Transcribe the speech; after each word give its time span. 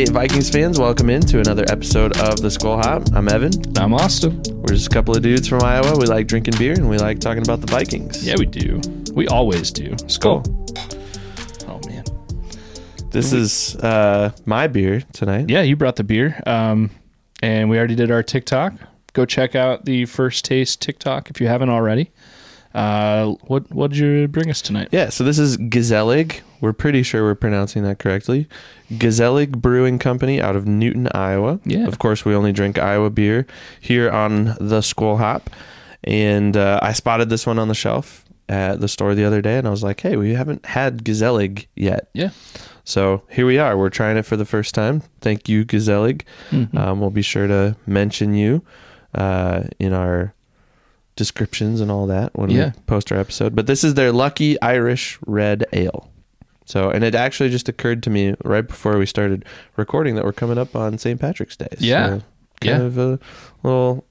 Hey, 0.00 0.06
Vikings 0.06 0.48
fans, 0.48 0.78
welcome 0.78 1.10
into 1.10 1.40
another 1.40 1.66
episode 1.68 2.18
of 2.20 2.40
the 2.40 2.48
Skol 2.48 2.82
Hop. 2.82 3.14
I'm 3.14 3.28
Evan. 3.28 3.52
I'm 3.76 3.92
Austin. 3.92 4.42
We're 4.50 4.68
just 4.68 4.86
a 4.86 4.88
couple 4.88 5.14
of 5.14 5.22
dudes 5.22 5.46
from 5.46 5.62
Iowa. 5.62 5.94
We 5.98 6.06
like 6.06 6.26
drinking 6.26 6.54
beer 6.56 6.72
and 6.72 6.88
we 6.88 6.96
like 6.96 7.18
talking 7.18 7.42
about 7.42 7.60
the 7.60 7.66
Vikings. 7.66 8.26
Yeah, 8.26 8.36
we 8.38 8.46
do. 8.46 8.80
We 9.12 9.28
always 9.28 9.70
do. 9.70 9.90
Skol. 10.06 10.42
Oh 11.68 11.86
man. 11.86 12.02
This 13.10 13.34
is 13.34 13.76
uh, 13.76 14.32
my 14.46 14.68
beer 14.68 15.02
tonight. 15.12 15.50
Yeah, 15.50 15.60
you 15.60 15.76
brought 15.76 15.96
the 15.96 16.04
beer. 16.04 16.42
Um, 16.46 16.90
and 17.42 17.68
we 17.68 17.76
already 17.76 17.94
did 17.94 18.10
our 18.10 18.22
TikTok. 18.22 18.72
Go 19.12 19.26
check 19.26 19.54
out 19.54 19.84
the 19.84 20.06
first 20.06 20.46
taste 20.46 20.80
TikTok 20.80 21.28
if 21.28 21.42
you 21.42 21.46
haven't 21.46 21.68
already. 21.68 22.10
Uh, 22.72 23.32
what 23.42 23.70
what 23.70 23.90
did 23.90 23.98
you 23.98 24.28
bring 24.28 24.48
us 24.48 24.62
tonight? 24.62 24.88
Yeah, 24.92 25.10
so 25.10 25.24
this 25.24 25.38
is 25.38 25.58
Gezellig. 25.58 26.40
We're 26.60 26.72
pretty 26.72 27.02
sure 27.02 27.22
we're 27.22 27.34
pronouncing 27.34 27.82
that 27.84 27.98
correctly. 27.98 28.46
Gezellig 28.92 29.52
Brewing 29.52 29.98
Company 29.98 30.40
out 30.40 30.56
of 30.56 30.66
Newton, 30.66 31.08
Iowa. 31.14 31.60
Yeah. 31.64 31.86
Of 31.86 31.98
course, 31.98 32.24
we 32.24 32.34
only 32.34 32.52
drink 32.52 32.78
Iowa 32.78 33.10
beer 33.10 33.46
here 33.80 34.10
on 34.10 34.44
the 34.60 34.80
Skol 34.80 35.18
Hop. 35.18 35.48
And 36.04 36.56
uh, 36.56 36.80
I 36.82 36.92
spotted 36.92 37.28
this 37.30 37.46
one 37.46 37.58
on 37.58 37.68
the 37.68 37.74
shelf 37.74 38.24
at 38.48 38.80
the 38.80 38.88
store 38.88 39.14
the 39.14 39.24
other 39.24 39.40
day, 39.42 39.58
and 39.58 39.66
I 39.66 39.70
was 39.70 39.82
like, 39.82 40.00
hey, 40.00 40.16
we 40.16 40.34
haven't 40.34 40.64
had 40.66 41.04
Gezellig 41.04 41.66
yet. 41.76 42.08
Yeah. 42.14 42.30
So 42.84 43.22
here 43.30 43.46
we 43.46 43.58
are. 43.58 43.76
We're 43.76 43.90
trying 43.90 44.16
it 44.16 44.24
for 44.26 44.36
the 44.36 44.44
first 44.46 44.74
time. 44.74 45.02
Thank 45.20 45.48
you, 45.48 45.64
Gezellig. 45.64 46.22
Mhm. 46.50 46.74
Um, 46.76 47.00
we'll 47.00 47.10
be 47.10 47.22
sure 47.22 47.46
to 47.46 47.76
mention 47.86 48.34
you 48.34 48.62
uh, 49.14 49.64
in 49.78 49.92
our 49.92 50.34
descriptions 51.16 51.80
and 51.80 51.90
all 51.90 52.06
that 52.06 52.36
when 52.36 52.50
Yeah. 52.50 52.72
we 52.74 52.82
post 52.86 53.12
our 53.12 53.18
episode. 53.18 53.54
But 53.54 53.66
this 53.66 53.84
is 53.84 53.94
their 53.94 54.10
Lucky 54.10 54.60
Irish 54.62 55.18
Red 55.26 55.66
Ale. 55.72 56.08
So, 56.70 56.88
and 56.88 57.02
it 57.02 57.16
actually 57.16 57.50
just 57.50 57.68
occurred 57.68 58.02
to 58.04 58.10
me 58.10 58.34
right 58.44 58.66
before 58.66 58.96
we 58.96 59.04
started 59.06 59.44
recording 59.76 60.14
that 60.14 60.24
we're 60.24 60.32
coming 60.32 60.56
up 60.56 60.76
on 60.76 60.98
St. 60.98 61.20
Patrick's 61.20 61.56
Day. 61.56 61.66
Yeah. 61.78 62.06
So 62.06 62.22
kind 62.60 62.80
Yeah. 62.80 62.86
of 62.86 62.98
a 62.98 63.18
little 63.64 64.04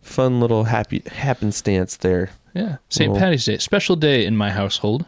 fun 0.00 0.40
little 0.40 0.64
happy 0.64 1.02
happenstance 1.12 1.96
there. 1.98 2.30
Yeah. 2.54 2.76
St. 2.88 3.14
Patty's 3.16 3.44
Day, 3.44 3.58
special 3.58 3.96
day 3.96 4.24
in 4.24 4.36
my 4.38 4.50
household. 4.50 5.04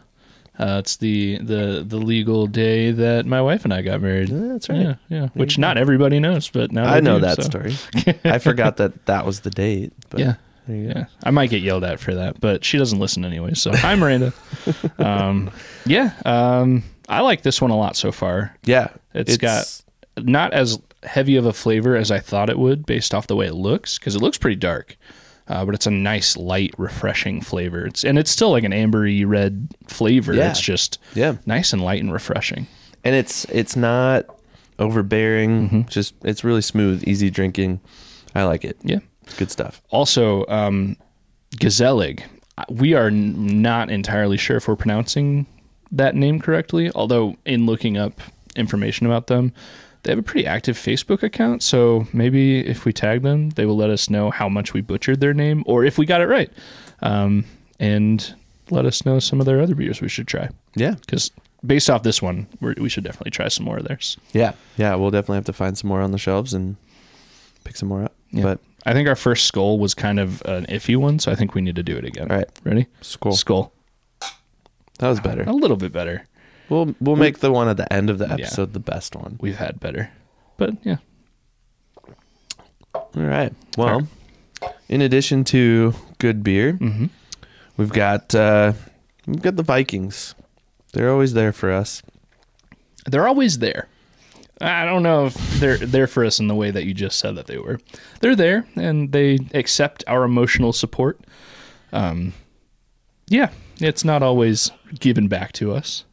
Uh, 0.59 0.77
it's 0.79 0.95
the, 0.97 1.37
the 1.39 1.83
the 1.85 1.97
legal 1.97 2.47
day 2.47 2.91
that 2.91 3.25
my 3.25 3.41
wife 3.41 3.65
and 3.65 3.73
I 3.73 3.81
got 3.81 4.01
married. 4.01 4.29
Yeah, 4.29 4.39
that's 4.53 4.69
right. 4.69 4.79
Yeah, 4.79 4.95
yeah. 5.09 5.27
Which 5.33 5.57
not 5.57 5.77
everybody 5.77 6.19
knows, 6.19 6.47
but 6.49 6.71
now 6.71 6.85
I 6.85 7.01
know 7.01 7.15
do, 7.19 7.25
that 7.25 7.35
so. 7.37 7.41
story. 7.43 7.75
I 8.23 8.37
forgot 8.39 8.77
that 8.77 9.05
that 9.07 9.25
was 9.25 9.41
the 9.41 9.49
date. 9.49 9.91
But 10.09 10.19
Yeah. 10.21 10.35
There 10.67 10.75
you 10.75 10.93
go. 10.93 10.99
Yeah, 10.99 11.05
I 11.23 11.31
might 11.31 11.49
get 11.49 11.61
yelled 11.61 11.83
at 11.83 11.99
for 11.99 12.13
that, 12.15 12.39
but 12.39 12.63
she 12.65 12.77
doesn't 12.77 12.99
listen 12.99 13.23
anyway. 13.25 13.53
So 13.53 13.71
hi, 13.75 13.95
Miranda. 13.95 14.33
um, 14.99 15.51
yeah, 15.85 16.13
um, 16.25 16.83
I 17.09 17.21
like 17.21 17.41
this 17.43 17.61
one 17.61 17.71
a 17.71 17.77
lot 17.77 17.95
so 17.95 18.11
far. 18.11 18.55
Yeah. 18.63 18.87
It's 19.13 19.37
got- 19.37 19.81
Not 20.17 20.53
as 20.53 20.79
heavy 21.03 21.35
of 21.35 21.45
a 21.45 21.53
flavor 21.53 21.95
as 21.95 22.09
I 22.11 22.19
thought 22.19 22.49
it 22.49 22.57
would, 22.57 22.85
based 22.85 23.13
off 23.13 23.27
the 23.27 23.35
way 23.35 23.45
it 23.47 23.53
looks, 23.53 23.99
because 23.99 24.15
it 24.15 24.21
looks 24.21 24.37
pretty 24.37 24.55
dark. 24.55 24.97
Uh, 25.47 25.63
but 25.63 25.75
it's 25.75 25.85
a 25.85 25.91
nice, 25.91 26.35
light, 26.35 26.73
refreshing 26.79 27.39
flavor. 27.41 27.85
It's 27.85 28.03
and 28.03 28.17
it's 28.17 28.31
still 28.31 28.49
like 28.49 28.63
an 28.63 28.71
ambery 28.71 29.23
red 29.27 29.67
flavor. 29.87 30.33
Yeah. 30.33 30.49
It's 30.49 30.59
just 30.59 30.97
Yeah. 31.13 31.35
nice 31.45 31.71
and 31.73 31.83
light 31.83 32.01
and 32.01 32.11
refreshing. 32.11 32.65
and 33.03 33.13
it's 33.13 33.45
it's 33.45 33.75
not 33.75 34.25
overbearing. 34.79 35.67
Mm-hmm. 35.69 35.81
Just 35.89 36.15
it's 36.23 36.43
really 36.43 36.61
smooth, 36.61 37.03
easy 37.07 37.29
drinking. 37.29 37.79
I 38.33 38.43
like 38.45 38.65
it. 38.65 38.77
Yeah. 38.83 38.99
Good 39.37 39.51
stuff. 39.51 39.81
Also, 39.89 40.45
um. 40.47 40.97
We 42.69 42.93
are 42.93 43.07
n- 43.07 43.61
not 43.61 43.89
entirely 43.89 44.37
sure 44.37 44.57
if 44.57 44.67
we're 44.67 44.75
pronouncing 44.75 45.45
that 45.91 46.15
name 46.15 46.39
correctly. 46.39 46.91
Although, 46.93 47.35
in 47.45 47.65
looking 47.65 47.97
up 47.97 48.19
information 48.55 49.05
about 49.05 49.27
them, 49.27 49.53
they 50.03 50.11
have 50.11 50.19
a 50.19 50.23
pretty 50.23 50.45
active 50.47 50.77
Facebook 50.77 51.23
account. 51.23 51.63
So 51.63 52.07
maybe 52.13 52.59
if 52.65 52.85
we 52.85 52.93
tag 52.93 53.21
them, 53.23 53.49
they 53.51 53.65
will 53.65 53.75
let 53.77 53.89
us 53.89 54.09
know 54.09 54.31
how 54.31 54.47
much 54.49 54.73
we 54.73 54.81
butchered 54.81 55.19
their 55.19 55.33
name 55.33 55.63
or 55.65 55.83
if 55.85 55.97
we 55.97 56.05
got 56.05 56.21
it 56.21 56.27
right. 56.27 56.51
Um, 57.01 57.45
and 57.79 58.33
let 58.69 58.85
us 58.85 59.05
know 59.05 59.19
some 59.19 59.39
of 59.39 59.45
their 59.45 59.59
other 59.61 59.75
beers 59.75 60.01
we 60.01 60.09
should 60.09 60.27
try. 60.27 60.49
Yeah, 60.75 60.95
Because 61.01 61.31
based 61.65 61.89
off 61.89 62.03
this 62.03 62.21
one, 62.21 62.47
we're, 62.61 62.75
we 62.77 62.89
should 62.89 63.03
definitely 63.03 63.31
try 63.31 63.47
some 63.49 63.65
more 63.65 63.77
of 63.77 63.85
theirs. 63.87 64.17
yeah, 64.33 64.53
yeah. 64.77 64.95
We'll 64.95 65.11
definitely 65.11 65.37
have 65.37 65.45
to 65.45 65.53
find 65.53 65.77
some 65.77 65.87
more 65.89 66.01
on 66.01 66.11
the 66.11 66.17
shelves 66.17 66.53
and 66.53 66.75
pick 67.63 67.75
some 67.75 67.89
more 67.89 68.03
up. 68.03 68.13
Yeah. 68.31 68.43
But 68.43 68.59
I 68.85 68.93
think 68.93 69.07
our 69.07 69.15
first 69.15 69.51
skol 69.51 69.79
was 69.79 69.93
kind 69.95 70.19
of 70.19 70.41
an 70.45 70.65
iffy 70.67 70.95
one, 70.95 71.17
so 71.19 71.31
I 71.31 71.35
think 71.35 71.55
we 71.55 71.61
need 71.61 71.75
to 71.75 71.83
do 71.83 71.97
it 71.97 72.05
again. 72.05 72.29
all 72.31 72.37
right, 72.37 72.49
Ready? 72.63 72.85
skol. 73.01 73.33
Skol. 73.33 73.71
That 74.99 75.09
was 75.09 75.19
better. 75.19 75.43
A 75.43 75.51
little 75.51 75.77
bit 75.77 75.91
better. 75.91 76.25
We'll 76.69 76.95
we'll 77.01 77.15
make 77.15 77.39
the 77.39 77.51
one 77.51 77.67
at 77.67 77.77
the 77.77 77.91
end 77.91 78.09
of 78.09 78.17
the 78.17 78.31
episode 78.31 78.73
the 78.73 78.79
best 78.79 79.15
one. 79.15 79.37
We've 79.41 79.57
had 79.57 79.79
better. 79.79 80.09
But 80.57 80.75
yeah. 80.83 80.97
All 82.93 83.09
right. 83.15 83.53
Well, 83.77 84.07
in 84.89 85.01
addition 85.01 85.43
to 85.45 85.93
good 86.19 86.43
beer, 86.43 86.73
Mm-hmm. 86.73 87.05
we've 87.77 87.91
got 87.91 88.33
uh, 88.33 88.73
we've 89.27 89.41
got 89.41 89.55
the 89.57 89.63
Vikings. 89.63 90.33
They're 90.93 91.11
always 91.11 91.33
there 91.33 91.51
for 91.51 91.71
us. 91.71 92.01
They're 93.05 93.27
always 93.27 93.59
there. 93.59 93.87
I 94.61 94.85
don't 94.85 95.03
know 95.03 95.25
if 95.27 95.33
they're 95.59 95.77
there 95.77 96.07
for 96.07 96.23
us 96.23 96.39
in 96.39 96.47
the 96.47 96.55
way 96.55 96.71
that 96.71 96.85
you 96.85 96.93
just 96.93 97.19
said 97.19 97.35
that 97.35 97.47
they 97.47 97.57
were. 97.57 97.79
They're 98.21 98.35
there 98.35 98.65
and 98.75 99.11
they 99.11 99.37
accept 99.53 100.03
our 100.07 100.23
emotional 100.23 100.71
support. 100.73 101.19
Um 101.91 102.33
yeah, 103.27 103.49
it's 103.81 104.05
not 104.05 104.21
always 104.23 104.71
given 104.99 105.27
back 105.27 105.51
to 105.53 105.73
us. 105.73 106.05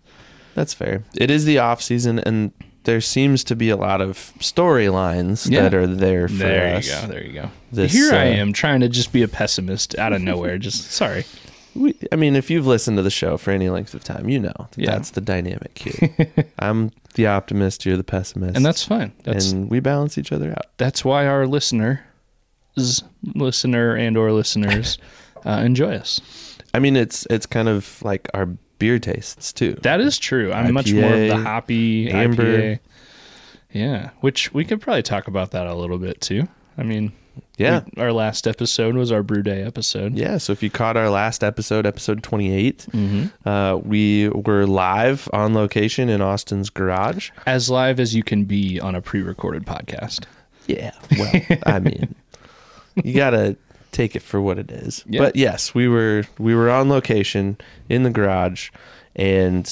That's 0.54 0.74
fair. 0.74 1.04
It 1.14 1.30
is 1.30 1.44
the 1.44 1.58
off 1.58 1.80
season, 1.82 2.18
and 2.20 2.52
there 2.84 3.00
seems 3.00 3.44
to 3.44 3.54
be 3.56 3.68
a 3.70 3.76
lot 3.76 4.00
of 4.00 4.32
storylines 4.38 5.48
Yeah. 5.50 5.62
that 5.62 5.74
are 5.74 5.86
there 5.86 6.26
for 6.28 6.34
There 6.34 6.76
us. 6.76 6.86
you 6.86 6.92
go. 6.92 7.06
There 7.12 7.24
you 7.24 7.32
go. 7.32 7.50
This, 7.70 7.92
Here 7.92 8.12
I 8.12 8.30
uh, 8.30 8.34
am 8.36 8.52
trying 8.52 8.80
to 8.80 8.88
just 8.88 9.12
be 9.12 9.22
a 9.22 9.28
pessimist 9.28 9.96
out 9.98 10.12
of 10.12 10.20
nowhere. 10.30 10.58
just 10.58 10.90
sorry. 10.90 11.24
We, 11.74 11.94
I 12.12 12.16
mean, 12.16 12.36
if 12.36 12.50
you've 12.50 12.66
listened 12.66 12.96
to 12.98 13.02
the 13.02 13.10
show 13.10 13.36
for 13.38 13.50
any 13.50 13.68
length 13.70 13.94
of 13.94 14.04
time, 14.04 14.28
you 14.28 14.38
know 14.38 14.52
that 14.56 14.78
Yeah. 14.78 14.90
that's 14.92 15.10
the 15.10 15.20
dynamic 15.22 15.78
here. 15.78 16.46
I'm 16.58 16.90
the 17.14 17.26
optimist, 17.26 17.86
you're 17.86 17.96
the 17.96 18.04
pessimist, 18.04 18.56
And 18.56 18.64
that's 18.66 18.84
fine. 18.84 19.12
That's 19.24 19.52
and 19.52 19.70
we 19.70 19.80
balance 19.80 20.18
each 20.18 20.32
other 20.32 20.50
out. 20.50 20.66
that's 20.76 21.04
why 21.04 21.26
our 21.26 21.46
listener 21.46 22.04
listener 23.34 23.94
and 23.94 24.16
or 24.16 24.32
listeners 24.32 24.98
uh, 25.46 25.62
enjoy 25.64 25.94
us. 25.94 26.20
I 26.74 26.78
mean, 26.78 26.96
it's 26.96 27.26
it's 27.30 27.46
kind 27.46 27.68
of 27.68 28.00
like 28.02 28.28
our 28.34 28.46
beer 28.78 28.98
tastes 28.98 29.52
too. 29.52 29.74
That 29.82 30.00
is 30.00 30.18
true. 30.18 30.52
I'm 30.52 30.72
much 30.72 30.92
more 30.92 31.04
of 31.12 31.18
the 31.18 31.28
IPA, 31.30 31.42
hoppy 31.42 32.10
amber. 32.10 32.42
IPA. 32.44 32.78
Yeah, 33.72 34.10
which 34.20 34.52
we 34.52 34.64
could 34.64 34.80
probably 34.80 35.02
talk 35.02 35.28
about 35.28 35.50
that 35.52 35.66
a 35.66 35.74
little 35.74 35.98
bit 35.98 36.20
too. 36.20 36.46
I 36.76 36.82
mean, 36.82 37.12
yeah, 37.58 37.82
we- 37.96 38.02
our 38.02 38.12
last 38.12 38.46
episode 38.46 38.94
was 38.96 39.12
our 39.12 39.22
brew 39.22 39.42
day 39.42 39.62
episode. 39.62 40.14
yeah. 40.16 40.38
So 40.38 40.52
if 40.52 40.62
you 40.62 40.70
caught 40.70 40.96
our 40.96 41.10
last 41.10 41.44
episode, 41.44 41.86
episode 41.86 42.22
28, 42.22 42.86
Mm-hmm. 42.92 43.48
uh, 43.48 43.76
we 43.76 44.28
were 44.30 44.66
live 44.66 45.28
on 45.32 45.54
location 45.54 46.08
in 46.08 46.20
Austin's 46.22 46.70
garage. 46.70 47.30
As 47.46 47.68
live 47.70 48.00
as 48.00 48.14
you 48.14 48.22
can 48.22 48.44
be 48.44 48.80
on 48.80 48.94
a 48.94 49.00
pre-recorded 49.02 49.64
podcast. 49.66 50.24
Yeah. 50.66 50.92
Well, 51.18 51.32
I 51.66 51.78
mean, 51.80 52.14
you 53.02 53.14
gotta 53.14 53.56
take 53.90 54.16
it 54.16 54.22
for 54.22 54.40
what 54.40 54.58
it 54.58 54.70
is. 54.70 55.04
Yeah. 55.08 55.20
But 55.20 55.36
yes, 55.36 55.74
we 55.74 55.88
were 55.88 56.24
we 56.38 56.54
were 56.54 56.70
on 56.70 56.88
location 56.88 57.58
in 57.88 58.02
the 58.04 58.10
garage, 58.10 58.70
and 59.16 59.70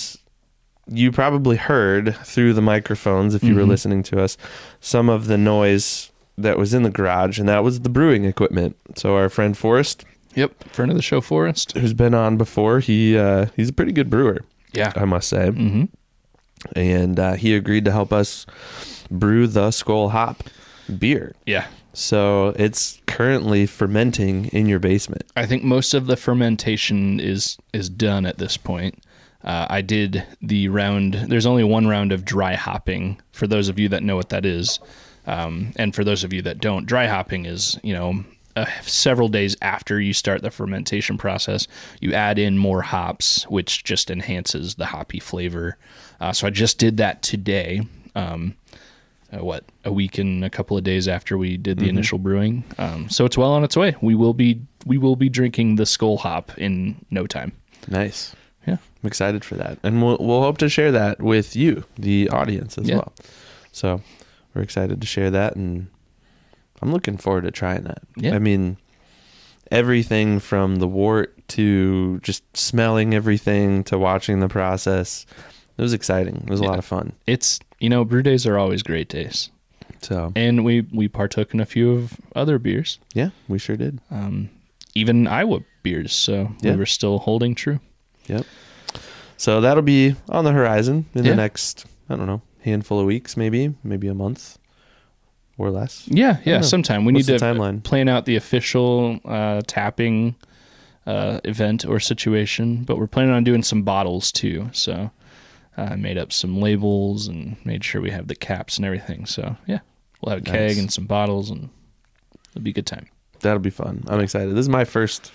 you 0.93 1.13
probably 1.13 1.57
heard 1.57 2.17
through 2.25 2.53
the 2.53 2.61
microphones 2.61 3.35
if 3.35 3.45
you 3.45 3.55
were 3.55 3.63
Mhm. 3.63 3.69
listening 3.69 4.03
to 4.05 4.21
us 4.21 4.37
some 4.81 5.09
of 5.09 5.27
the 5.29 5.39
noise 5.39 6.10
that 6.43 6.59
was 6.59 6.75
in 6.75 6.83
the 6.83 6.91
garage, 6.91 7.39
and 7.39 7.49
that 7.49 7.63
was 7.65 7.81
the 7.81 7.89
brewing 7.89 8.25
equipment. 8.25 8.77
So 8.97 9.17
our 9.17 9.29
friend 9.29 9.57
Forrest, 9.57 10.05
Yep, 10.35 10.65
friend 10.73 10.91
of 10.91 10.97
the 10.97 11.03
show, 11.03 11.21
Forrest. 11.21 11.73
who's 11.77 11.93
been 11.95 12.15
on 12.15 12.37
before, 12.37 12.81
he 12.81 13.17
uh, 13.19 13.47
he's 13.57 13.69
a 13.71 13.73
pretty 13.73 13.93
good 13.93 14.09
brewer, 14.11 14.45
Yeah. 14.73 14.93
I 14.97 15.05
must 15.05 15.29
say, 15.29 15.51
Mm-hmm. 15.51 15.85
and 16.77 17.19
uh, 17.19 17.33
he 17.35 17.55
agreed 17.55 17.85
to 17.87 17.93
help 17.93 18.13
us 18.13 18.47
brew 19.11 19.47
the 19.47 19.69
Skol 19.71 20.11
Hop 20.11 20.45
beer. 20.99 21.35
Yeah. 21.47 21.67
So 21.93 22.55
it's 22.57 23.01
currently 23.07 23.67
fermenting 23.67 24.47
in 24.47 24.67
your 24.67 24.79
basement. 24.79 25.25
I 25.35 25.47
think 25.47 25.65
most 25.65 25.93
of 25.95 26.07
the 26.07 26.17
fermentation 26.17 27.19
is 27.19 27.59
is 27.73 27.89
done 27.91 28.27
at 28.27 28.39
this 28.39 28.57
point. 28.57 29.03
Uh, 29.43 29.67
I 29.71 29.81
did 29.81 30.25
the 30.43 30.69
round. 30.69 31.15
There's 31.15 31.47
only 31.47 31.65
one 31.65 31.87
round 31.89 32.13
of 32.13 32.25
dry 32.25 32.55
hopping 32.55 33.21
for 33.33 33.47
those 33.47 33.69
of 33.69 33.79
you 33.79 33.89
that 33.89 34.03
know 34.05 34.15
what 34.15 34.29
that 34.29 34.45
is, 34.47 34.79
um, 35.31 35.73
and 35.77 35.95
for 35.95 36.05
those 36.05 36.25
of 36.25 36.33
you 36.33 36.43
that 36.43 36.59
don't, 36.59 36.87
dry 36.87 37.07
hopping 37.07 37.47
is 37.47 37.79
you 37.83 37.95
know 37.95 38.25
uh, 38.57 38.67
several 38.83 39.29
days 39.29 39.57
after 39.63 40.01
you 40.01 40.13
start 40.13 40.43
the 40.43 40.51
fermentation 40.51 41.17
process. 41.17 41.69
You 42.01 42.13
add 42.15 42.39
in 42.39 42.59
more 42.59 42.83
hops, 42.83 43.45
which 43.45 43.85
just 43.85 44.11
enhances 44.11 44.75
the 44.75 44.87
hoppy 44.87 45.21
flavor. 45.21 45.77
Uh, 46.21 46.33
so 46.33 46.47
I 46.47 46.51
just 46.51 46.79
did 46.79 46.97
that 46.97 47.23
today. 47.23 47.83
Um, 48.15 48.55
uh, 49.33 49.45
what 49.45 49.63
a 49.85 49.93
week 49.93 50.19
and 50.19 50.45
a 50.45 50.51
couple 50.51 50.77
of 50.77 50.83
days 50.83 51.07
after 51.07 51.39
we 51.39 51.57
did 51.57 51.79
the 51.79 51.89
initial 51.89 52.19
brewing. 52.19 52.65
Um, 52.79 53.09
so 53.09 53.25
it's 53.25 53.39
well 53.39 53.53
on 53.53 53.63
its 53.63 53.77
way. 53.77 53.95
We 54.03 54.17
will 54.17 54.35
be 54.35 54.61
we 54.85 54.99
will 54.99 55.15
be 55.17 55.29
drinking 55.29 55.77
the 55.77 55.85
Skol 55.85 56.19
Hop 56.19 56.51
in 56.59 56.97
no 57.11 57.27
time. 57.29 57.53
Nice. 57.89 58.35
Yeah. 58.67 58.79
I'm 59.03 59.07
excited 59.07 59.45
for 59.45 59.55
that. 59.55 59.79
And 59.85 60.03
we'll, 60.03 60.19
we'll 60.21 60.43
hope 60.43 60.59
to 60.59 60.69
share 60.69 60.91
that 60.93 61.23
with 61.23 61.55
you, 61.55 61.85
the 61.97 62.29
audience, 62.31 62.77
as 62.77 62.89
Yeah. 62.89 62.97
well. 62.97 63.13
So 63.73 64.03
we're 64.55 64.63
excited 64.63 65.01
to 65.01 65.07
share 65.07 65.31
that, 65.31 65.57
and 65.57 65.89
I'm 66.83 66.93
looking 66.93 67.17
forward 67.17 67.43
to 67.45 67.51
trying 67.51 67.85
that. 67.85 68.03
Yeah. 68.17 68.35
I 68.35 68.39
mean, 68.39 68.77
everything 69.71 70.39
from 70.41 70.77
the 70.77 70.89
wort 70.89 71.37
to 71.49 72.19
just 72.21 72.43
smelling 72.57 73.15
everything 73.15 73.85
to 73.85 73.99
watching 73.99 74.41
the 74.41 74.49
process. 74.49 75.27
It 75.79 75.83
was 75.83 75.93
exciting. 75.93 76.37
It 76.47 76.51
was 76.51 76.61
a 76.61 76.65
Yeah. 76.65 76.71
lot 76.71 76.79
of 76.79 76.85
fun. 76.85 77.13
It's 77.27 77.59
you 77.79 77.89
know 77.89 78.05
brew 78.05 78.23
days 78.23 78.47
are 78.47 78.59
always 78.59 78.83
great 78.83 79.09
days, 79.09 79.51
So 80.03 80.33
and 80.37 80.65
we 80.65 80.83
we 80.93 81.09
partook 81.09 81.55
in 81.55 81.61
a 81.61 81.67
few 81.67 81.93
of 81.93 82.15
other 82.37 82.59
beers, 82.59 82.99
yeah, 83.15 83.31
we 83.49 83.59
sure 83.59 83.77
did. 83.77 84.01
um, 84.11 84.51
even 84.95 85.27
Iowa 85.27 85.61
beers. 85.83 86.13
So 86.13 86.53
Yeah. 86.61 86.73
we 86.73 86.79
were 86.79 86.87
still 86.87 87.19
holding 87.21 87.55
true. 87.55 87.81
Yep. 88.27 88.45
So 89.37 89.61
that'll 89.63 89.83
be 89.83 90.15
on 90.29 90.45
the 90.45 90.53
horizon 90.53 91.07
in 91.15 91.25
Yeah. 91.25 91.31
the 91.31 91.37
next, 91.37 91.87
I 92.11 92.17
don't 92.17 92.27
know, 92.27 92.43
handful 92.63 93.01
of 93.01 93.07
weeks, 93.07 93.37
maybe, 93.37 93.75
maybe 93.85 94.09
a 94.09 94.15
month 94.15 94.59
or 95.59 95.71
less. 95.71 96.05
Yeah, 96.07 96.39
yeah. 96.45 96.61
Sometime 96.63 97.05
we 97.05 97.13
What's 97.13 97.29
need 97.29 97.39
to 97.39 97.45
timeline? 97.45 97.83
plan 97.83 98.09
out 98.09 98.25
the 98.25 98.37
official 98.37 99.19
uh, 99.25 99.63
tapping 99.67 100.35
uh, 101.07 101.41
event 101.45 101.85
or 101.85 102.01
situation, 102.01 102.85
but 102.85 102.99
we're 102.99 103.07
planning 103.07 103.33
on 103.35 103.45
doing 103.45 103.63
some 103.63 103.83
bottles 103.83 104.31
too. 104.33 104.69
So 104.73 105.11
uh, 105.77 105.83
I 105.83 105.97
made 105.97 106.19
up 106.19 106.33
some 106.33 106.61
labels 106.61 107.29
and 107.29 107.57
made 107.65 107.85
sure 107.85 108.01
we 108.01 108.11
have 108.11 108.29
the 108.29 108.35
caps 108.35 108.77
and 108.77 108.87
everything. 108.87 109.27
So 109.27 109.57
yeah, 109.67 109.81
we'll 110.21 110.31
have 110.37 110.43
a 110.43 110.45
keg 110.51 110.69
Nice. 110.71 110.79
and 110.79 110.93
some 110.93 111.07
bottles, 111.07 111.51
and 111.51 111.69
it'll 112.51 112.63
be 112.63 112.71
a 112.71 112.75
good 112.75 112.87
time. 112.87 113.07
That'll 113.41 113.59
be 113.59 113.71
fun. 113.71 114.05
I'm 114.09 114.21
excited. 114.21 114.51
This 114.55 114.61
is 114.65 114.69
my 114.69 114.85
first 114.85 115.33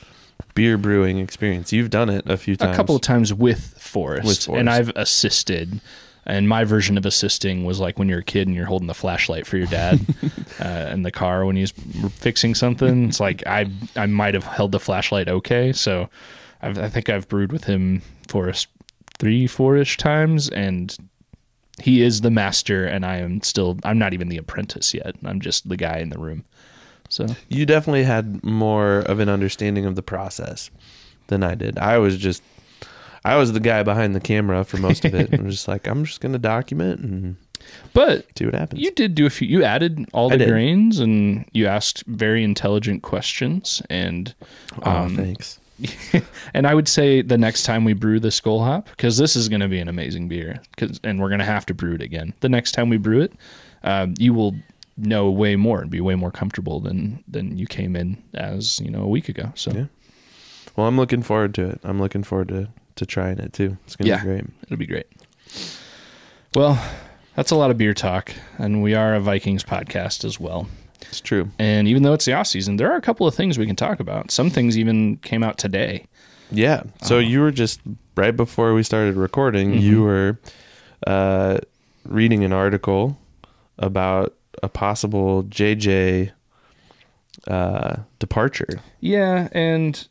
beer 0.53 0.77
brewing 0.77 1.17
experience. 1.17 1.71
You've 1.73 1.89
done 1.89 2.09
it 2.09 2.27
a 2.29 2.37
few 2.37 2.55
times. 2.55 2.73
A 2.73 2.75
couple 2.75 2.95
of 2.95 3.01
times 3.01 3.33
with 3.33 3.75
Forrest, 3.79 4.27
With 4.27 4.43
Forrest. 4.43 4.59
and 4.59 4.69
I've 4.69 4.91
assisted. 4.95 5.81
And 6.25 6.49
my 6.49 6.63
version 6.63 6.97
of 6.97 7.05
assisting 7.05 7.65
was 7.65 7.79
like 7.79 7.99
when 7.99 8.09
you're 8.09 8.19
a 8.19 8.23
kid 8.23 8.47
and 8.47 8.55
you're 8.55 8.65
holding 8.65 8.87
the 8.87 8.95
flashlight 8.95 9.45
for 9.45 9.57
your 9.57 9.67
dad 9.67 9.99
uh, 10.59 10.89
in 10.91 11.03
the 11.03 11.11
car 11.11 11.45
when 11.45 11.55
he's 11.55 11.71
fixing 11.71 12.55
something. 12.55 13.09
It's 13.09 13.19
like 13.19 13.45
I 13.45 13.69
I 13.95 14.07
might 14.07 14.33
have 14.33 14.43
held 14.43 14.71
the 14.71 14.79
flashlight 14.79 15.27
okay. 15.29 15.71
So 15.71 16.09
I've, 16.61 16.79
I 16.79 16.89
think 16.89 17.09
I've 17.09 17.27
brewed 17.27 17.51
with 17.51 17.65
him 17.65 18.01
Forrest 18.27 18.67
three, 19.19 19.45
four 19.47 19.77
ish 19.77 19.97
times, 19.97 20.49
and 20.49 20.97
he 21.81 22.01
is 22.01 22.21
the 22.21 22.31
master, 22.31 22.85
and 22.85 23.05
I 23.05 23.17
am 23.17 23.41
still 23.43 23.77
I'm 23.83 23.99
not 23.99 24.13
even 24.13 24.29
the 24.29 24.37
apprentice 24.37 24.93
yet. 24.93 25.15
I'm 25.23 25.39
just 25.39 25.69
the 25.69 25.77
guy 25.77 25.99
in 25.99 26.09
the 26.09 26.19
room. 26.19 26.43
So 27.09 27.27
You 27.49 27.65
definitely 27.65 28.03
had 28.03 28.43
more 28.43 28.99
of 28.99 29.19
an 29.19 29.29
understanding 29.29 29.85
of 29.85 29.95
the 29.95 30.01
process 30.01 30.71
than 31.27 31.43
I 31.43 31.55
did. 31.55 31.77
I 31.77 31.97
was 31.97 32.17
just, 32.17 32.41
I 33.25 33.35
was 33.37 33.51
the 33.53 33.59
guy 33.59 33.83
behind 33.83 34.13
the 34.15 34.19
camera 34.19 34.63
for 34.63 34.77
most 34.77 35.03
of 35.03 35.13
it. 35.15 35.33
I'm 35.33 35.49
just 35.49 35.67
like, 35.67 35.87
I'm 35.87 36.05
just 36.05 36.21
going 36.21 36.33
to 36.33 36.39
document 36.39 36.99
and 37.01 37.35
but 37.93 38.25
see 38.37 38.45
what 38.45 38.53
happens. 38.53 38.81
You 38.81 38.91
did 38.91 39.15
do 39.15 39.25
a 39.25 39.29
few. 39.29 39.47
You 39.47 39.63
added 39.63 40.05
all 40.13 40.29
the 40.29 40.37
grains, 40.45 40.99
and 40.99 41.45
you 41.53 41.65
asked 41.65 42.03
very 42.05 42.43
intelligent 42.43 43.01
questions. 43.01 43.81
And 43.89 44.33
oh, 44.83 44.91
um, 44.91 45.15
thanks. 45.15 45.59
and 46.53 46.67
I 46.67 46.73
would 46.75 46.87
say 46.87 47.21
the 47.23 47.37
next 47.37 47.63
time 47.63 47.83
we 47.83 47.93
brew 47.93 48.19
the 48.19 48.27
Skol 48.29 48.63
Hop, 48.63 48.87
because 48.91 49.17
this 49.17 49.35
is 49.35 49.49
going 49.49 49.61
to 49.61 49.67
be 49.67 49.79
an 49.79 49.87
amazing 49.87 50.27
beer, 50.27 50.61
'cause- 50.77 50.99
and 51.03 51.19
we're 51.19 51.29
going 51.29 51.39
to 51.39 51.45
have 51.45 51.65
to 51.65 51.73
brew 51.73 51.95
it 51.95 52.01
again. 52.01 52.33
The 52.41 52.49
next 52.49 52.73
time 52.73 52.87
we 52.89 52.97
brew 52.97 53.21
it, 53.21 53.33
um, 53.83 54.13
you 54.19 54.33
will 54.33 54.55
know 54.97 55.29
way 55.31 55.55
more 55.55 55.81
and 55.81 55.89
be 55.89 55.99
way 56.01 56.15
more 56.15 56.31
comfortable 56.31 56.79
than 56.79 57.23
than 57.27 57.57
you 57.57 57.65
came 57.67 57.95
in 57.95 58.17
as 58.35 58.79
you 58.79 58.89
know 58.91 59.01
a 59.01 59.07
week 59.07 59.27
ago. 59.27 59.51
So 59.55 59.71
Yeah. 59.71 59.85
Well, 60.75 60.87
I'm 60.87 60.97
looking 60.97 61.23
forward 61.23 61.53
to 61.55 61.69
it. 61.69 61.79
I'm 61.83 61.99
looking 61.99 62.23
forward 62.23 62.49
to, 62.49 62.67
to 62.95 63.05
trying 63.05 63.39
it 63.39 63.53
too. 63.53 63.77
It's 63.85 63.95
to 63.97 64.05
Yeah. 64.05 64.17
be 64.17 64.23
great. 64.23 64.45
it'll 64.63 64.77
be 64.77 64.85
great. 64.87 65.07
Well, 66.53 66.81
that's 67.35 67.51
a 67.51 67.55
lot 67.55 67.71
of 67.71 67.77
beer 67.77 67.93
talk, 67.93 68.31
and 68.57 68.81
we 68.81 68.93
are 68.95 69.13
a 69.15 69.19
Vikings 69.19 69.63
podcast 69.63 70.23
as 70.23 70.39
well. 70.39 70.67
It's 71.01 71.19
true. 71.21 71.49
And 71.59 71.87
even 71.87 72.03
though 72.03 72.13
it's 72.13 72.25
the 72.25 72.33
off 72.33 72.47
season, 72.47 72.77
there 72.77 72.91
are 72.91 72.95
a 72.95 73.01
couple 73.01 73.27
of 73.27 73.35
things 73.35 73.57
we 73.57 73.65
can 73.67 73.75
talk 73.75 73.99
about. 73.99 74.31
Some 74.31 74.49
things 74.49 74.77
even 74.77 75.17
came 75.17 75.43
out 75.43 75.57
today. 75.57 76.05
Yeah. 76.51 76.83
So 77.03 77.19
you 77.19 77.41
were 77.41 77.51
just 77.51 77.81
right 78.15 78.35
before 78.35 78.73
we 78.73 78.83
started 78.83 79.15
recording, 79.15 79.73
Mhm. 79.73 79.81
you 79.81 80.01
were 80.03 80.39
uh, 81.05 81.57
reading 82.05 82.43
an 82.43 82.53
article 82.53 83.17
about 83.77 84.33
a 84.63 84.69
possible 84.69 85.43
JJ 85.43 86.31
uh, 87.47 87.97
departure, 88.19 88.79
Yeah, 89.01 89.49
and 89.51 90.07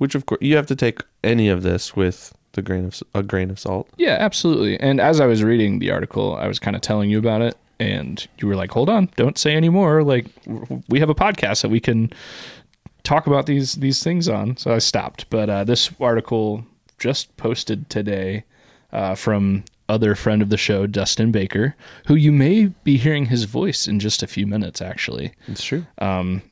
which 0.00 0.14
of 0.16 0.26
course 0.26 0.40
you 0.42 0.56
have 0.56 0.66
to 0.66 0.74
take 0.76 1.02
any 1.22 1.48
of 1.48 1.62
this 1.62 1.94
with 1.94 2.34
the 2.52 2.62
grain 2.62 2.84
of 2.86 3.02
a 3.14 3.22
grain 3.22 3.48
of 3.50 3.58
salt. 3.60 3.88
yeah, 3.96 4.16
absolutely. 4.18 4.78
And 4.80 5.00
as 5.00 5.20
I 5.20 5.26
was 5.26 5.44
reading 5.44 5.78
the 5.78 5.90
article, 5.92 6.34
I 6.36 6.48
was 6.48 6.58
kind 6.58 6.74
of 6.74 6.82
telling 6.82 7.08
you 7.08 7.18
about 7.18 7.42
it, 7.42 7.56
and 7.78 8.26
you 8.38 8.48
were 8.48 8.56
like, 8.56 8.72
"Hold 8.72 8.88
on, 8.88 9.08
don't 9.16 9.38
say 9.38 9.54
any 9.54 9.68
more. 9.68 10.02
Like, 10.02 10.26
we 10.88 10.98
have 11.00 11.10
a 11.10 11.14
podcast 11.14 11.62
that 11.62 11.68
we 11.70 11.80
can 11.80 12.10
talk 13.02 13.26
about 13.26 13.46
these 13.46 13.74
these 13.74 14.02
things 14.02 14.28
on." 14.28 14.56
So 14.56 14.74
I 14.74 14.78
stopped. 14.78 15.30
But 15.30 15.48
uh, 15.48 15.64
this 15.64 15.90
article 16.00 16.64
just 16.98 17.34
posted 17.36 17.88
today 17.88 18.44
uh, 18.92 19.14
from 19.14 19.64
other 19.88 20.14
friend 20.14 20.40
of 20.42 20.50
the 20.50 20.56
show, 20.56 20.86
Dustin 20.86 21.32
Baker, 21.32 21.74
who 22.06 22.14
you 22.14 22.30
may 22.32 22.66
be 22.84 22.96
hearing 22.96 23.26
his 23.26 23.44
voice 23.44 23.88
in 23.88 23.98
just 24.00 24.22
a 24.22 24.26
few 24.26 24.46
minutes. 24.46 24.80
Actually, 24.82 25.32
It's 25.48 25.64
true. 25.64 25.84
um, 25.98 26.42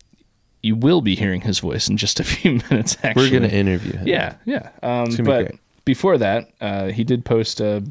you 0.62 0.76
will 0.76 1.00
be 1.00 1.14
hearing 1.14 1.40
his 1.40 1.60
voice 1.60 1.88
in 1.88 1.96
just 1.96 2.20
a 2.20 2.24
few 2.36 2.60
minutes. 2.70 2.96
Actually, 3.02 3.30
We're 3.30 3.30
going 3.38 3.50
to 3.50 3.56
interview 3.56 3.92
him. 3.92 4.06
Yeah, 4.06 4.34
yeah. 4.44 4.70
Um, 4.82 5.14
be 5.14 5.22
but 5.22 5.46
great. 5.46 5.60
before 5.84 6.18
that, 6.18 6.50
uh, 6.60 6.86
he 6.88 7.04
did 7.04 7.24
post 7.24 7.60
a, 7.60 7.82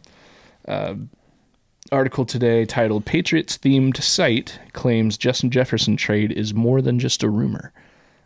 uh 0.67 0.95
article 1.89 2.25
today 2.25 2.65
titled 2.65 3.05
"Patriots 3.05 3.57
themed 3.57 4.01
site 4.01 4.59
claims 4.73 5.17
Justin 5.17 5.49
Jefferson 5.49 5.95
trade 5.95 6.33
is 6.33 6.53
more 6.53 6.81
than 6.81 6.99
just 6.99 7.23
a 7.23 7.29
rumor, 7.29 7.71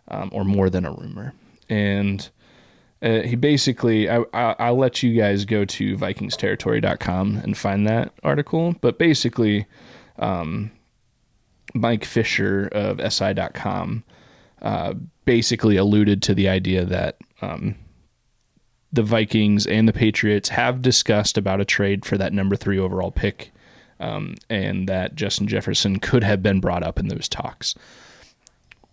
um, 0.08 0.32
or 0.34 0.44
more 0.44 0.70
than 0.70 0.86
a 0.86 0.92
rumor." 0.92 1.34
And 1.70 2.28
uh, 3.04 3.22
he 3.22 3.36
basically, 3.36 4.10
I, 4.10 4.22
I, 4.34 4.56
I'll 4.60 4.78
let 4.78 5.04
you 5.04 5.16
guys 5.16 5.46
go 5.46 5.66
to 5.66 5.98
VikingsTerritory.com 5.98 7.38
and 7.38 7.58
find 7.58 7.88
that 7.88 8.14
article. 8.24 8.76
But 8.82 8.98
basically, 8.98 9.66
um, 10.20 10.72
Mike 11.74 12.06
Fisher 12.06 12.68
of 12.72 13.00
SI.com 13.12 14.04
uh, 14.62 14.94
basically 15.26 15.78
alluded 15.78 16.22
to 16.24 16.34
the 16.34 16.50
idea 16.50 16.86
that 16.86 17.18
um, 17.42 17.76
the 18.94 19.04
Vikings 19.04 19.66
and 19.66 19.88
the 19.88 19.94
Patriots 19.94 20.50
have 20.50 20.82
discussed 20.82 21.38
about 21.38 21.62
a 21.62 21.66
trade 21.66 22.06
for 22.06 22.18
that 22.18 22.34
number 22.34 22.56
three 22.56 22.78
overall 22.78 23.12
pick, 23.12 23.52
um, 24.00 24.36
and 24.50 24.88
that 24.90 25.16
Justin 25.16 25.48
Jefferson 25.48 26.00
could 26.00 26.24
have 26.24 26.44
been 26.44 26.60
brought 26.60 26.84
up 26.84 27.00
in 27.00 27.08
those 27.08 27.30
talks. 27.30 27.76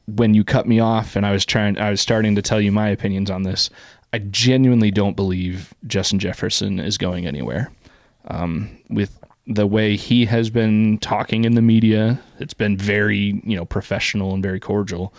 When 0.06 0.34
you 0.34 0.44
cut 0.44 0.66
me 0.66 0.80
off, 0.80 1.16
and 1.16 1.26
I 1.26 1.32
was 1.32 1.44
trying, 1.44 1.78
I 1.78 1.90
was 1.90 2.00
starting 2.00 2.34
to 2.37 2.42
tell 2.42 2.60
you 2.60 2.72
my 2.72 2.88
opinions 2.88 3.30
on 3.30 3.42
this. 3.42 3.68
I 4.12 4.20
genuinely 4.20 4.90
don't 4.90 5.16
believe 5.16 5.75
Justin 5.87 6.18
Jefferson 6.18 6.80
is 6.80 6.96
going 6.96 7.26
anywhere. 7.26 7.70
Um, 8.28 8.70
with 8.88 9.18
the 9.46 9.66
way 9.66 9.96
he 9.96 10.25
has 10.26 10.50
been 10.50 10.98
talking 10.98 11.44
in 11.44 11.54
the 11.54 11.62
media, 11.62 12.20
it's 12.38 12.54
been 12.54 12.76
very, 12.76 13.40
you 13.44 13.56
know, 13.56 13.64
professional 13.64 14.32
and 14.32 14.42
very 14.42 14.60
cordial. 14.60 15.12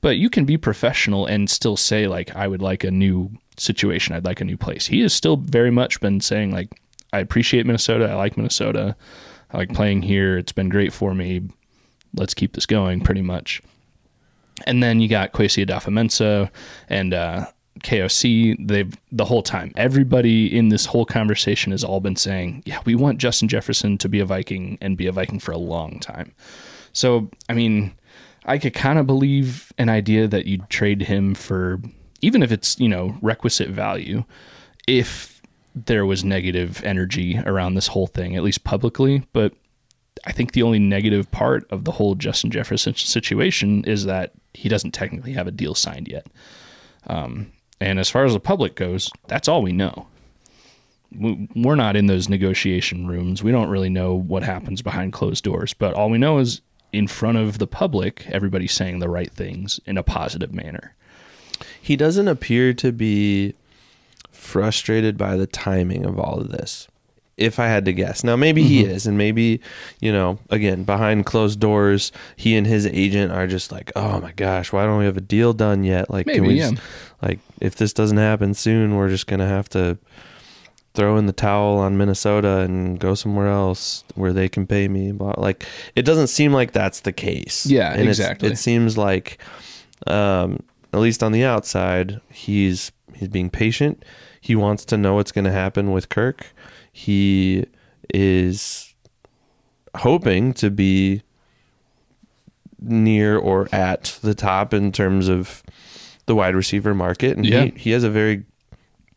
But 0.00 0.16
you 0.16 0.30
can 0.30 0.44
be 0.44 0.56
professional 0.56 1.26
and 1.26 1.50
still 1.50 1.76
say 1.76 2.06
like, 2.06 2.34
I 2.36 2.46
would 2.46 2.62
like 2.62 2.84
a 2.84 2.90
new 2.90 3.30
situation. 3.56 4.14
I'd 4.14 4.24
like 4.24 4.40
a 4.40 4.44
new 4.44 4.56
place. 4.56 4.86
He 4.86 5.00
has 5.00 5.12
still 5.12 5.36
very 5.36 5.70
much 5.70 6.00
been 6.00 6.20
saying 6.20 6.52
like, 6.52 6.80
I 7.12 7.20
appreciate 7.20 7.66
Minnesota. 7.66 8.08
I 8.08 8.14
like 8.14 8.36
Minnesota. 8.36 8.94
I 9.50 9.56
like 9.56 9.72
playing 9.72 10.02
here. 10.02 10.36
It's 10.38 10.52
been 10.52 10.68
great 10.68 10.92
for 10.92 11.14
me. 11.14 11.42
Let's 12.14 12.34
keep 12.34 12.52
this 12.52 12.66
going. 12.66 13.00
Pretty 13.00 13.22
much. 13.22 13.62
And 14.66 14.82
then 14.82 15.00
you 15.00 15.08
got 15.08 15.32
Kwesi 15.32 15.64
Adofo-Mensah 15.64 16.50
and 16.88 17.14
uh, 17.14 17.46
KOC. 17.80 18.66
They've 18.66 18.92
the 19.12 19.24
whole 19.24 19.42
time. 19.42 19.72
Everybody 19.76 20.56
in 20.56 20.68
this 20.68 20.84
whole 20.84 21.06
conversation 21.06 21.72
has 21.72 21.84
all 21.84 22.00
been 22.00 22.16
saying, 22.16 22.62
"Yeah, 22.66 22.80
we 22.84 22.94
want 22.94 23.18
Justin 23.18 23.48
Jefferson 23.48 23.98
to 23.98 24.08
be 24.08 24.20
a 24.20 24.24
Viking 24.24 24.78
and 24.80 24.96
be 24.96 25.06
a 25.06 25.12
Viking 25.12 25.38
for 25.38 25.52
a 25.52 25.58
long 25.58 26.00
time." 26.00 26.34
So, 26.92 27.30
I 27.48 27.54
mean, 27.54 27.92
I 28.44 28.58
could 28.58 28.74
kind 28.74 28.98
of 28.98 29.06
believe 29.06 29.72
an 29.78 29.88
idea 29.88 30.26
that 30.28 30.46
you'd 30.46 30.68
trade 30.70 31.02
him 31.02 31.34
for, 31.34 31.80
even 32.22 32.42
if 32.42 32.50
it's 32.52 32.78
you 32.80 32.88
know 32.88 33.16
requisite 33.20 33.68
value, 33.70 34.24
if 34.86 35.40
there 35.74 36.06
was 36.06 36.24
negative 36.24 36.82
energy 36.84 37.38
around 37.46 37.74
this 37.74 37.86
whole 37.88 38.06
thing, 38.06 38.34
at 38.36 38.42
least 38.42 38.64
publicly. 38.64 39.22
But 39.32 39.52
I 40.26 40.32
think 40.32 40.52
the 40.52 40.62
only 40.62 40.78
negative 40.80 41.30
part 41.30 41.70
of 41.70 41.84
the 41.84 41.92
whole 41.92 42.14
Justin 42.14 42.50
Jefferson 42.50 42.94
situation 42.94 43.84
is 43.84 44.04
that 44.06 44.32
he 44.54 44.68
doesn't 44.68 44.92
technically 44.92 45.32
have 45.34 45.46
a 45.46 45.52
deal 45.52 45.74
signed 45.74 46.08
yet. 46.08 46.26
Um, 47.06 47.52
and 47.80 48.00
as 48.00 48.10
far 48.10 48.24
as 48.24 48.32
the 48.32 48.40
public 48.40 48.74
goes, 48.74 49.08
that's 49.28 49.46
all 49.46 49.62
we 49.62 49.72
know. 49.72 50.08
We- 51.16 51.48
We're 51.54 51.76
not 51.76 51.94
in 51.96 52.06
those 52.06 52.28
negotiation 52.28 53.06
rooms. 53.06 53.42
We 53.42 53.52
don't 53.52 53.68
really 53.68 53.88
know 53.90 54.14
what 54.14 54.42
happens 54.42 54.82
behind 54.82 55.12
closed 55.12 55.44
doors. 55.44 55.72
But 55.74 55.94
all 55.94 56.10
we 56.10 56.18
know 56.18 56.38
is 56.38 56.60
in 56.92 57.06
front 57.06 57.38
of 57.38 57.58
the 57.58 57.66
public, 57.66 58.26
everybody's 58.28 58.72
saying 58.72 58.98
the 58.98 59.08
right 59.08 59.30
things 59.30 59.80
in 59.86 59.98
a 59.98 60.02
positive 60.02 60.52
manner. 60.54 60.94
He 61.80 61.96
doesn't 61.96 62.28
appear 62.28 62.72
to 62.74 62.92
be 62.92 63.54
frustrated 64.30 65.18
by 65.18 65.36
the 65.36 65.46
timing 65.46 66.04
of 66.04 66.18
all 66.18 66.40
of 66.40 66.50
this. 66.50 66.88
if 67.38 67.58
I 67.58 67.68
had 67.68 67.84
to 67.86 67.92
guess. 67.92 68.22
Now 68.24 68.36
maybe 68.36 68.62
he 68.64 68.82
mm-hmm. 68.82 68.90
is, 68.90 69.06
and 69.06 69.16
maybe 69.16 69.60
you 70.00 70.12
know, 70.12 70.38
again 70.50 70.82
behind 70.82 71.24
closed 71.24 71.60
doors, 71.60 72.12
he 72.36 72.56
and 72.56 72.66
his 72.66 72.84
agent 72.86 73.32
are 73.32 73.46
just 73.46 73.72
like, 73.72 73.92
oh 73.96 74.20
my 74.20 74.32
gosh, 74.32 74.72
why 74.72 74.84
don't 74.84 74.98
we 74.98 75.06
have 75.06 75.16
a 75.16 75.22
deal 75.22 75.52
done 75.52 75.84
yet? 75.84 76.10
Like, 76.10 76.26
can 76.26 76.42
Maybe, 76.42 76.48
we 76.48 76.54
yeah. 76.60 76.70
just, 76.72 76.82
like 77.22 77.38
if 77.60 77.76
this 77.76 77.92
doesn't 77.92 78.18
happen 78.18 78.52
soon, 78.54 78.96
we're 78.96 79.08
just 79.08 79.26
gonna 79.26 79.48
have 79.48 79.68
to 79.70 79.96
throw 80.98 81.16
in 81.16 81.26
the 81.26 81.32
towel 81.32 81.78
on 81.78 81.96
Minnesota 81.96 82.58
and 82.58 82.98
go 82.98 83.14
somewhere 83.14 83.46
else 83.46 84.02
where 84.16 84.32
they 84.32 84.48
can 84.48 84.66
pay 84.66 84.88
me. 84.88 85.12
Like 85.12 85.64
it 85.94 86.02
doesn't 86.02 86.26
seem 86.26 86.52
like 86.52 86.72
that's 86.72 87.00
the 87.00 87.12
case. 87.12 87.64
Yeah, 87.66 87.92
And 87.92 88.08
exactly. 88.08 88.50
It 88.50 88.56
seems 88.56 88.98
like, 88.98 89.38
um, 90.08 90.58
at 90.92 90.98
least 90.98 91.22
on 91.22 91.30
the 91.32 91.44
outside, 91.44 92.20
he's 92.32 92.90
he's 93.14 93.28
being 93.28 93.48
patient. 93.48 94.04
He 94.40 94.56
wants 94.56 94.84
to 94.86 94.96
know 94.96 95.14
what's 95.14 95.30
going 95.32 95.44
to 95.44 95.52
happen 95.52 95.92
with 95.92 96.08
Kirk. 96.08 96.46
He 96.92 97.64
is 98.12 98.92
hoping 99.96 100.52
to 100.54 100.70
be 100.70 101.22
near 102.80 103.36
or 103.36 103.68
at 103.72 104.18
the 104.22 104.34
top 104.34 104.72
in 104.74 104.92
terms 104.92 105.28
of 105.28 105.62
the 106.26 106.34
wide 106.34 106.54
receiver 106.54 106.94
market, 106.94 107.36
and 107.36 107.46
Yeah. 107.46 107.64
he, 107.66 107.70
he 107.76 107.90
has 107.92 108.04
a 108.04 108.10
very 108.10 108.44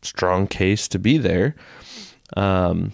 strong 0.02 0.46
case 0.46 0.88
to 0.88 0.98
be 0.98 1.18
there. 1.18 1.54
Um, 2.36 2.92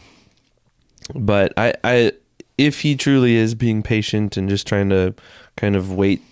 but 1.14 1.52
I, 1.56 1.74
I, 1.84 2.12
if 2.56 2.80
he 2.80 2.96
truly 2.96 3.36
is 3.36 3.54
being 3.54 3.82
patient 3.82 4.36
and 4.36 4.48
just 4.48 4.66
trying 4.66 4.90
to 4.90 5.14
kind 5.56 5.76
of 5.76 5.92
wait 5.92 6.22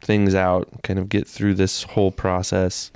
things 0.00 0.34
out, 0.34 0.68
kind 0.82 0.98
of 0.98 1.08
get 1.08 1.26
through 1.28 1.54
this 1.54 1.82
whole 1.84 2.10
process, 2.10 2.90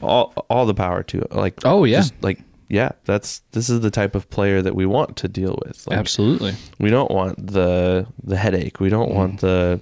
all 0.00 0.32
all 0.48 0.64
the 0.66 0.74
power 0.74 1.02
to 1.04 1.20
it. 1.20 1.32
Like, 1.32 1.54
Oh, 1.64 1.84
yeah. 1.84 1.98
just, 2.00 2.14
like 2.22 2.40
yeah, 2.68 2.90
that's 3.04 3.42
this 3.52 3.68
is 3.70 3.80
the 3.80 3.90
type 3.90 4.14
of 4.14 4.28
player 4.30 4.60
that 4.62 4.74
we 4.74 4.86
want 4.86 5.16
to 5.18 5.28
deal 5.28 5.58
with. 5.66 5.86
Like, 5.86 5.98
Absolutely. 5.98 6.54
we 6.78 6.90
don't 6.90 7.10
want 7.10 7.52
the 7.52 8.06
the 8.22 8.36
headache. 8.36 8.80
We 8.80 8.88
don't 8.88 9.12
want 9.12 9.40
the 9.40 9.80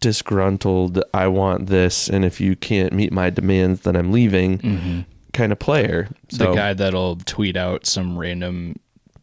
disgruntled. 0.00 1.02
I 1.14 1.28
want 1.28 1.66
this, 1.66 2.08
and 2.08 2.24
if 2.24 2.40
you 2.40 2.56
can't 2.56 2.92
meet 2.92 3.12
my 3.12 3.30
demands, 3.30 3.80
then 3.80 3.96
I'm 3.96 4.12
leaving. 4.12 5.04
Kind 5.32 5.52
of 5.52 5.58
player. 5.58 6.08
So 6.28 6.48
the 6.48 6.54
guy 6.54 6.72
that'll 6.72 7.16
tweet 7.16 7.56
out 7.56 7.84
some 7.84 8.16
random 8.16 8.76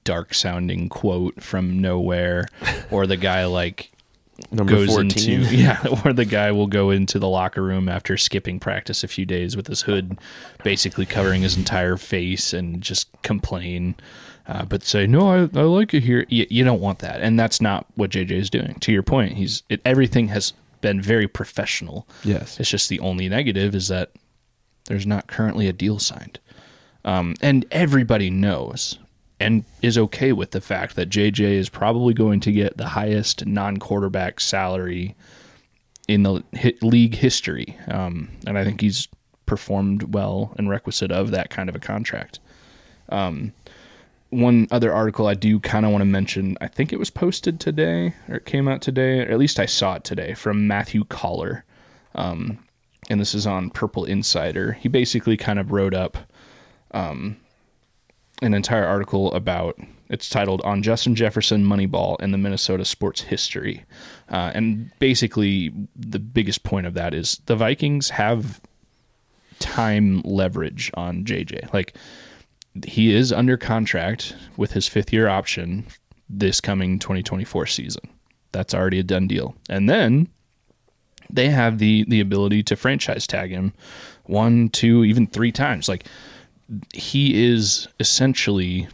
dark 0.04 0.34
sounding 0.34 0.90
quote 0.90 1.42
from 1.42 1.82
nowhere 1.82 2.48
or 2.92 3.08
the 3.08 3.18
guy 3.18 3.46
like 3.46 3.92
number 4.52 4.74
goes 4.74 4.90
fourteen. 4.90 5.42
into 5.42 5.56
yeah 5.56 5.86
or 6.04 6.14
the 6.14 6.26
guy 6.26 6.52
will 6.52 6.68
go 6.68 6.90
into 6.90 7.20
the 7.20 7.28
locker 7.28 7.62
room 7.62 7.88
after 7.88 8.18
skipping 8.18 8.60
practice 8.60 9.04
a 9.04 9.08
few 9.08 9.26
days 9.26 9.56
with 9.56 9.68
his 9.68 9.82
hood 9.82 10.18
basically 10.64 11.06
covering 11.06 11.42
his 11.42 11.56
entire 11.56 11.98
face 11.98 12.54
and 12.54 12.82
just 12.82 13.10
complain 13.22 13.96
uh, 14.48 14.66
but 14.66 14.84
say 14.84 15.08
no 15.08 15.30
I, 15.30 15.58
I 15.58 15.64
like 15.64 15.94
it 15.94 16.04
here 16.04 16.26
you, 16.30 16.48
you 16.50 16.64
don't 16.64 16.82
want 16.82 17.00
that 17.00 17.22
and 17.22 17.40
that's 17.40 17.62
not 17.62 17.86
what 17.96 18.10
jj 18.10 18.32
is 18.32 18.50
doing 18.50 18.76
to 18.82 18.92
your 18.92 19.04
point 19.04 19.34
he's 19.34 19.64
it, 19.70 19.82
everything 19.86 20.30
has 20.30 20.54
been 20.84 21.02
very 21.02 21.28
professional 21.28 22.08
Yes. 22.24 22.60
it's 22.60 22.70
just 22.70 22.90
the 22.90 23.00
only 23.00 23.28
negative 23.28 23.74
is 23.74 23.88
that 23.88 24.12
there's 24.86 25.08
not 25.08 25.26
currently 25.28 25.68
a 25.68 25.74
deal 25.74 25.98
signed. 25.98 26.40
Um, 27.06 27.36
and 27.42 27.66
everybody 27.72 28.30
knows 28.30 29.00
and 29.40 29.64
is 29.82 29.98
okay 29.98 30.32
with 30.34 30.52
the 30.52 30.62
fact 30.62 30.96
that 30.96 31.10
JJ 31.10 31.40
is 31.54 31.70
probably 31.70 32.14
going 32.14 32.40
to 32.42 32.52
get 32.52 32.78
the 32.78 32.90
highest 32.90 33.46
non 33.46 33.78
quarterback 33.78 34.40
salary 34.40 35.16
in 36.08 36.24
the 36.24 36.44
hit 36.52 36.84
league 36.84 37.16
history. 37.16 37.78
Um, 37.88 38.30
and 38.46 38.58
I 38.58 38.64
think 38.64 38.82
he's 38.82 39.08
performed 39.46 40.14
well 40.14 40.54
and 40.58 40.70
requisite 40.70 41.12
of 41.12 41.32
that 41.32 41.50
kind 41.50 41.70
of 41.70 41.76
a 41.76 41.80
contract. 41.80 42.40
Um, 43.10 43.54
one 44.34 44.68
other 44.72 44.94
article 44.94 45.28
I 45.28 45.34
do 45.34 45.60
kind 45.60 45.86
of 45.86 45.92
want 45.92 46.02
to 46.02 46.06
mention, 46.06 46.58
I 46.62 46.68
think 46.68 46.92
it 46.92 47.00
was 47.00 47.10
posted 47.10 47.60
today 47.60 48.14
or 48.28 48.36
it 48.36 48.46
came 48.46 48.68
out 48.68 48.82
today, 48.82 49.20
or 49.20 49.32
at 49.32 49.40
least 49.40 49.60
I 49.60 49.66
saw 49.66 49.96
it 49.96 50.04
today 50.04 50.34
from 50.34 50.68
Matthew 50.68 51.04
Coller 51.06 51.66
and 53.10 53.20
this 53.20 53.36
is 53.36 53.48
on 53.48 53.70
Purple 53.70 54.06
Insider. 54.06 54.74
He 54.74 54.90
basically 54.90 55.38
kind 55.38 55.60
of 55.60 55.72
wrote 55.72 55.94
up 55.94 56.18
um, 56.92 57.38
an 58.42 58.54
entire 58.54 58.86
article 58.86 59.34
about 59.34 59.78
it's 60.10 60.30
titled 60.30 60.62
"On 60.62 60.84
Justin 60.84 61.16
Jefferson, 61.16 61.66
Moneyball, 61.66 62.18
and 62.20 62.34
the 62.34 62.38
Minnesota 62.38 62.86
Sports 62.86 63.22
History," 63.22 63.84
uh, 64.30 64.52
and 64.54 64.92
basically 65.00 65.74
the 65.96 66.20
biggest 66.20 66.64
point 66.64 66.86
of 66.86 66.94
that 66.94 67.14
is 67.14 67.42
the 67.46 67.56
Vikings 67.56 68.10
have 68.10 68.62
time 69.60 70.22
leverage 70.24 70.92
on 70.96 71.24
JJ. 71.24 71.74
Like 71.74 71.96
he 72.86 73.14
is 73.14 73.32
under 73.32 73.58
contract 73.58 74.36
with 74.58 74.72
his 74.74 74.88
fifth 74.88 75.14
year 75.14 75.28
option 75.28 75.86
this 76.30 76.60
coming 76.60 77.00
2024 77.00 77.68
season. 77.68 78.10
That's 78.52 78.74
already 78.74 79.00
a 79.00 79.04
done 79.04 79.28
deal, 79.28 79.56
and 79.70 79.90
then 79.90 80.28
they 81.30 81.50
have 81.50 81.80
the 81.80 82.06
the 82.08 82.20
ability 82.20 82.64
to 82.64 82.76
franchise 82.76 83.26
tag 83.26 83.52
him 83.52 83.74
one, 84.26 84.70
two, 84.70 85.04
even 85.04 85.28
three 85.28 85.52
times. 85.52 85.90
Like 85.90 86.06
he 86.94 87.44
is 87.44 87.88
essentially 88.00 88.88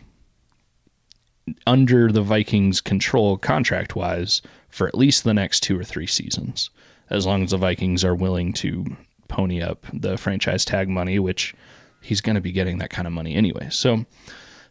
under 1.66 2.12
the 2.12 2.22
Vikings' 2.22 2.82
control 2.82 3.38
contract 3.38 3.96
wise 3.96 4.42
for 4.70 4.88
at 4.88 4.98
least 4.98 5.24
the 5.24 5.34
next 5.34 5.62
two 5.62 5.80
or 5.80 5.84
three 5.84 6.08
seasons, 6.08 6.70
as 7.10 7.26
long 7.26 7.44
as 7.44 7.52
the 7.52 7.58
Vikings 7.58 8.04
are 8.04 8.16
willing 8.16 8.54
to 8.54 8.86
pony 9.28 9.62
up 9.62 9.86
the 9.94 10.18
franchise 10.18 10.66
tag 10.66 10.90
money, 10.90 11.20
which 11.20 11.54
he's 12.02 12.22
going 12.22 12.36
to 12.36 12.42
be 12.42 12.52
getting 12.52 12.78
that 12.80 12.90
kind 12.90 13.08
of 13.08 13.14
money 13.14 13.36
anyway. 13.36 13.68
So 13.70 14.06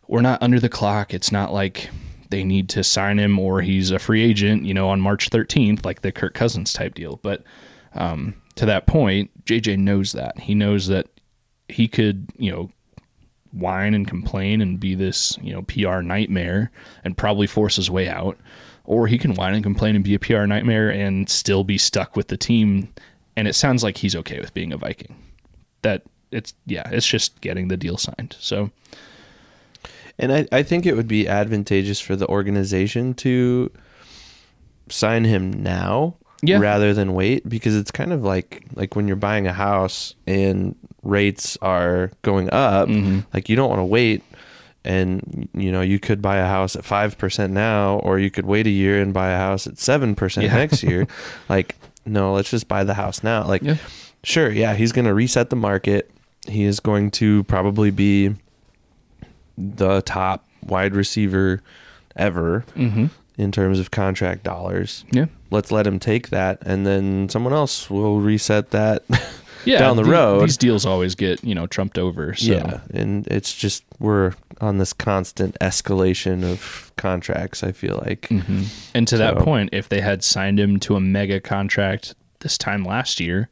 we're 0.07 0.23
not 0.23 0.43
under 0.43 0.59
the 0.59 0.69
clock. 0.69 1.13
It's 1.13 1.31
not 1.31 1.53
like 1.53 1.91
they 2.31 2.45
need 2.45 2.69
to 2.71 2.85
sign 2.85 3.19
him 3.19 3.39
or 3.39 3.63
he's 3.63 3.91
a 3.91 3.99
free 3.99 4.23
agent, 4.23 4.65
you 4.65 4.75
know, 4.75 4.89
on 4.89 5.01
March 5.01 5.31
13th, 5.31 5.85
like 5.85 6.03
the 6.03 6.13
Kirk 6.13 6.35
Cousins 6.35 6.73
type 6.73 6.95
deal. 6.95 7.21
But 7.23 7.43
um, 7.95 8.35
to 8.57 8.67
that 8.67 8.87
point, 8.87 9.31
JJ 9.45 9.79
knows 9.79 10.13
that. 10.13 10.39
He 10.39 10.55
knows 10.55 10.89
that 10.89 11.07
he 11.69 11.89
could, 11.89 12.29
you 12.37 12.51
know, 12.51 12.71
whine 13.53 13.95
and 13.95 14.07
complain 14.07 14.61
and 14.61 14.79
be 14.79 14.95
this, 14.95 15.39
you 15.41 15.53
know, 15.53 15.63
PR 15.63 16.01
nightmare 16.01 16.71
and 17.05 17.17
probably 17.17 17.47
force 17.47 17.77
his 17.77 17.91
way 17.91 18.09
out. 18.09 18.39
Or 18.85 19.07
he 19.07 19.19
can 19.19 19.35
whine 19.35 19.55
and 19.55 19.63
complain 19.63 19.97
and 19.97 20.05
be 20.05 20.15
a 20.15 20.19
PR 20.19 20.47
nightmare 20.47 20.91
and 20.91 21.29
still 21.29 21.63
be 21.63 21.77
stuck 21.77 22.17
with 22.17 22.29
the 22.29 22.39
team. 22.39 22.93
And 23.37 23.47
it 23.47 23.55
sounds 23.55 23.83
like 23.83 23.99
he's 23.99 24.17
okay 24.17 24.41
with 24.41 24.55
being 24.55 24.73
a 24.73 24.79
Viking. 24.79 25.15
That 25.83 26.05
it's, 26.31 26.55
yeah, 26.67 26.89
it's 26.91 27.07
just 27.07 27.41
getting 27.41 27.69
the 27.69 27.77
deal 27.77 27.97
signed. 27.97 28.37
So, 28.39 28.71
And 30.19 30.33
I, 30.33 30.47
I 30.53 30.63
think 30.63 30.85
it 30.87 30.95
would 30.97 31.09
be 31.09 31.29
advantageous 31.29 32.01
for 32.01 32.17
the 32.17 32.27
organization 32.29 33.15
to 33.15 33.71
sign 34.89 35.25
him 35.25 35.63
now 35.63 36.17
Yeah. 36.43 36.59
rather 36.59 36.95
than 36.95 37.15
wait 37.15 37.49
because 37.49 37.77
it's 37.77 37.91
kind 37.91 38.13
of 38.13 38.23
like 38.23 38.65
like 38.75 38.97
when 38.97 39.07
you're 39.07 39.17
buying 39.17 39.47
a 39.47 39.53
house 39.53 40.15
and 40.27 40.75
rates 41.03 41.57
are 41.63 42.11
going 42.23 42.49
up 42.53 42.89
Mm-hmm. 42.89 43.21
like 43.35 43.49
you 43.49 43.57
don't 43.57 43.69
want 43.69 43.81
to 43.81 43.85
wait 43.85 44.23
and 44.85 45.49
you 45.55 45.71
know 45.71 45.83
you 45.83 45.99
could 45.99 46.23
buy 46.23 46.39
a 46.39 46.47
house 46.47 46.75
at 46.75 46.85
5% 46.85 47.51
now 47.51 47.99
or 47.99 48.19
you 48.19 48.31
could 48.31 48.47
wait 48.47 48.67
a 48.67 48.71
year 48.71 49.01
and 49.01 49.13
buy 49.13 49.31
a 49.31 49.37
house 49.37 49.67
at 49.67 49.75
7% 49.75 50.43
Yeah. 50.43 50.55
next 50.57 50.83
year 50.83 51.07
like 51.49 51.77
no 52.07 52.33
let's 52.33 52.51
just 52.51 52.67
buy 52.67 52.83
the 52.85 52.95
house 52.95 53.23
now 53.23 53.47
like 53.47 53.63
Yeah. 53.63 53.77
sure 54.25 54.51
yeah 54.51 54.75
he's 54.75 54.93
going 54.93 55.05
to 55.05 55.15
reset 55.15 55.51
the 55.51 55.57
market 55.57 56.11
he 56.50 56.64
is 56.64 56.81
going 56.81 57.11
to 57.12 57.45
probably 57.45 57.90
be 57.90 58.35
the 59.57 60.02
top 60.02 60.45
wide 60.62 60.95
receiver 60.95 61.62
ever 62.17 62.64
mm-hmm. 62.76 63.07
in 63.37 63.52
terms 63.52 63.78
of 63.78 63.90
contract 63.90 64.43
dollars. 64.43 65.05
yeah. 65.11 65.26
Let's 65.50 65.73
let 65.73 65.87
him 65.87 65.99
take 65.99 66.28
that, 66.28 66.59
and 66.67 66.87
then 66.87 67.31
someone 67.31 67.55
else 67.55 67.88
will 67.88 68.21
reset 68.21 68.71
that 68.73 69.02
yeah, 69.64 69.78
down 69.78 69.97
the 69.97 70.05
road. 70.05 70.43
These 70.43 70.59
deals 70.59 70.85
always 70.85 71.14
get 71.14 71.43
you 71.43 71.55
know 71.55 71.67
trumped 71.67 71.97
over. 71.99 72.35
So 72.35 72.52
Yeah, 72.52 72.81
and 72.93 73.26
it's 73.28 73.55
just 73.55 73.83
we're 73.99 74.35
on 74.61 74.76
this 74.76 74.93
constant 74.93 75.57
escalation 75.61 76.45
of 76.45 76.93
contracts. 76.97 77.64
I 77.64 77.73
feel 77.73 78.02
like 78.05 78.28
Mhm. 78.28 78.67
and 78.95 79.09
to 79.09 79.17
that 79.17 79.38
point, 79.38 79.71
if 79.73 79.88
they 79.88 80.02
had 80.02 80.23
signed 80.23 80.61
him 80.61 80.78
to 80.81 80.97
a 80.97 81.00
mega 81.00 81.40
contract 81.40 82.14
this 82.40 82.59
time 82.59 82.85
last 82.85 83.21
year, 83.21 83.49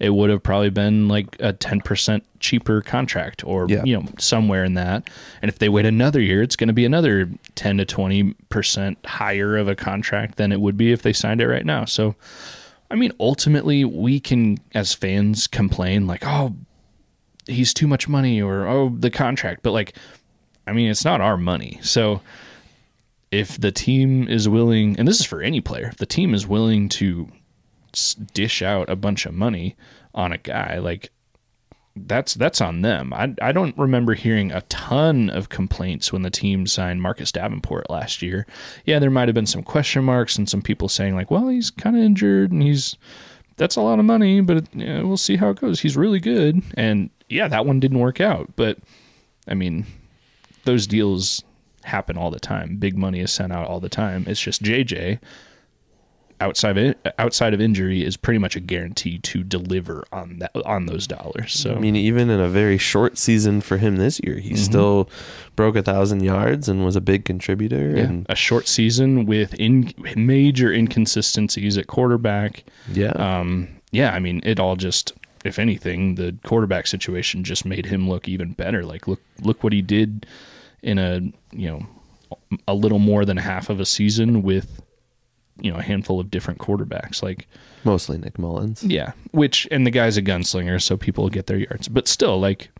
it 0.00 0.10
would 0.10 0.30
have 0.30 0.42
probably 0.42 0.70
been 0.70 1.06
like 1.08 1.36
a 1.40 1.52
ten 1.52 1.80
percent 1.80 2.24
cheaper 2.40 2.80
contract, 2.80 3.44
or 3.44 3.66
Yeah. 3.68 3.84
you 3.84 3.96
know 3.96 4.06
somewhere 4.18 4.64
in 4.64 4.74
that. 4.74 5.08
And 5.42 5.48
if 5.48 5.58
they 5.58 5.68
wait 5.68 5.86
another 5.86 6.20
year, 6.20 6.42
it's 6.42 6.56
going 6.56 6.68
to 6.68 6.74
be 6.74 6.84
another 6.84 7.28
ten 7.54 7.76
to 7.76 7.84
twenty 7.84 8.34
percent 8.48 8.98
higher 9.06 9.56
of 9.56 9.68
a 9.68 9.76
contract 9.76 10.36
than 10.36 10.50
it 10.52 10.60
would 10.60 10.76
be 10.76 10.90
if 10.90 11.02
they 11.02 11.12
signed 11.12 11.40
it 11.40 11.46
right 11.46 11.64
now. 11.66 11.84
So. 11.84 12.16
I 12.92 12.96
mean, 12.96 13.12
ultimately, 13.20 13.84
we 13.84 14.18
can, 14.18 14.58
as 14.74 14.92
fans, 14.92 15.46
complain 15.46 16.08
like, 16.08 16.24
"Oh, 16.26 16.56
he's 17.46 17.72
too 17.72 17.86
much 17.86 18.08
money," 18.08 18.42
or 18.42 18.66
"Oh, 18.66 18.88
the 18.98 19.10
contract." 19.12 19.62
But 19.62 19.70
like, 19.70 19.94
I 20.66 20.72
mean, 20.72 20.90
it's 20.90 21.04
not 21.04 21.20
our 21.20 21.36
money. 21.36 21.78
So 21.82 22.20
if 23.30 23.60
the 23.60 23.70
team 23.70 24.26
is 24.26 24.48
willing, 24.48 24.98
and 24.98 25.06
this 25.06 25.20
is 25.20 25.24
for 25.26 25.40
any 25.40 25.60
player, 25.60 25.86
if 25.86 25.98
the 25.98 26.06
team 26.06 26.34
is 26.34 26.48
willing 26.48 26.88
to 26.88 27.28
dish 28.14 28.62
out 28.62 28.88
a 28.88 28.96
bunch 28.96 29.26
of 29.26 29.34
money 29.34 29.76
on 30.14 30.32
a 30.32 30.38
guy, 30.38 30.78
like 30.78 31.10
that's 31.96 32.34
that's 32.34 32.60
on 32.60 32.82
them. 32.82 33.12
I 33.12 33.34
I 33.42 33.52
don't 33.52 33.76
remember 33.76 34.14
hearing 34.14 34.52
a 34.52 34.62
ton 34.62 35.28
of 35.28 35.48
complaints 35.48 36.12
when 36.12 36.22
the 36.22 36.30
team 36.30 36.66
signed 36.66 37.02
Marcus 37.02 37.32
Davenport 37.32 37.90
last 37.90 38.22
year. 38.22 38.46
Yeah, 38.84 38.98
there 38.98 39.10
might 39.10 39.28
have 39.28 39.34
been 39.34 39.46
some 39.46 39.62
question 39.62 40.04
marks 40.04 40.38
and 40.38 40.48
some 40.48 40.62
people 40.62 40.88
saying 40.88 41.14
like, 41.14 41.30
well, 41.30 41.48
he's 41.48 41.70
kind 41.70 41.96
of 41.96 42.02
injured 42.02 42.52
and 42.52 42.62
he's 42.62 42.96
that's 43.56 43.76
a 43.76 43.82
lot 43.82 43.98
of 43.98 44.06
money, 44.06 44.40
but 44.40 44.64
yeah, 44.74 45.02
we'll 45.02 45.18
see 45.18 45.36
how 45.36 45.50
it 45.50 45.60
goes. 45.60 45.80
He's 45.80 45.96
really 45.96 46.20
good, 46.20 46.62
and 46.74 47.10
yeah, 47.28 47.46
that 47.48 47.66
one 47.66 47.78
didn't 47.78 47.98
work 47.98 48.20
out. 48.20 48.56
But 48.56 48.78
I 49.46 49.54
mean, 49.54 49.84
those 50.64 50.86
deals 50.86 51.44
happen 51.82 52.16
all 52.16 52.30
the 52.30 52.40
time. 52.40 52.76
Big 52.76 52.96
money 52.96 53.20
is 53.20 53.32
sent 53.32 53.52
out 53.52 53.66
all 53.66 53.80
the 53.80 53.88
time. 53.88 54.24
It's 54.26 54.40
just 54.40 54.62
JJ 54.62 55.18
outside 56.40 56.76
of 56.78 56.94
outside 57.18 57.54
of 57.54 57.60
injury 57.60 58.04
is 58.04 58.16
pretty 58.16 58.38
much 58.38 58.56
a 58.56 58.60
guarantee 58.60 59.18
to 59.18 59.42
deliver 59.44 60.04
on 60.12 60.38
that 60.38 60.52
on 60.64 60.86
those 60.86 61.06
dollars. 61.06 61.52
So 61.52 61.74
I 61.74 61.78
mean, 61.78 61.96
even 61.96 62.30
in 62.30 62.40
a 62.40 62.48
very 62.48 62.78
short 62.78 63.18
season 63.18 63.60
for 63.60 63.76
him 63.76 63.96
this 63.96 64.20
year, 64.24 64.36
he 64.38 64.56
still 64.56 65.08
broke 65.56 65.76
a 65.76 65.82
thousand 65.82 66.22
yards 66.22 66.68
and 66.68 66.84
was 66.84 66.96
a 66.96 67.00
big 67.00 67.24
contributor. 67.24 67.90
yeah, 67.96 68.02
And 68.04 68.26
a 68.28 68.34
short 68.34 68.66
season 68.68 69.26
with 69.26 69.54
in 69.54 69.92
major 70.16 70.72
inconsistencies 70.72 71.76
at 71.76 71.86
quarterback. 71.86 72.64
yeah, 72.92 73.10
Um, 73.12 73.68
yeah, 73.92 74.12
I 74.14 74.18
mean, 74.20 74.40
it 74.44 74.58
all 74.60 74.76
just, 74.76 75.12
if 75.44 75.58
anything, 75.58 76.14
the 76.14 76.36
quarterback 76.44 76.86
situation 76.86 77.44
just 77.44 77.64
made 77.64 77.86
him 77.86 78.08
look 78.08 78.28
even 78.28 78.52
better. 78.52 78.84
Like, 78.84 79.06
look, 79.08 79.20
look 79.42 79.62
what 79.64 79.72
he 79.72 79.82
did 79.82 80.26
in 80.82 80.98
a, 80.98 81.20
you 81.52 81.68
know, 81.68 81.86
a 82.68 82.74
little 82.74 82.98
more 83.00 83.24
than 83.24 83.36
half 83.36 83.68
of 83.68 83.80
a 83.80 83.84
season 83.86 84.42
with, 84.42 84.80
you 85.62 85.72
know, 85.72 85.78
a 85.78 85.82
handful 85.82 86.20
of 86.20 86.30
different 86.30 86.60
quarterbacks. 86.60 87.22
Like, 87.22 87.46
mostly 87.84 88.18
Nick 88.18 88.38
Mullins. 88.38 88.82
yeah, 88.82 89.12
which, 89.32 89.66
and 89.70 89.86
the 89.86 89.90
guy's 89.90 90.16
a 90.16 90.22
gunslinger, 90.22 90.80
so 90.80 90.96
people 90.96 91.28
get 91.28 91.46
their 91.46 91.58
yards. 91.58 91.88
But 91.88 92.08
still, 92.08 92.38
like, 92.40 92.70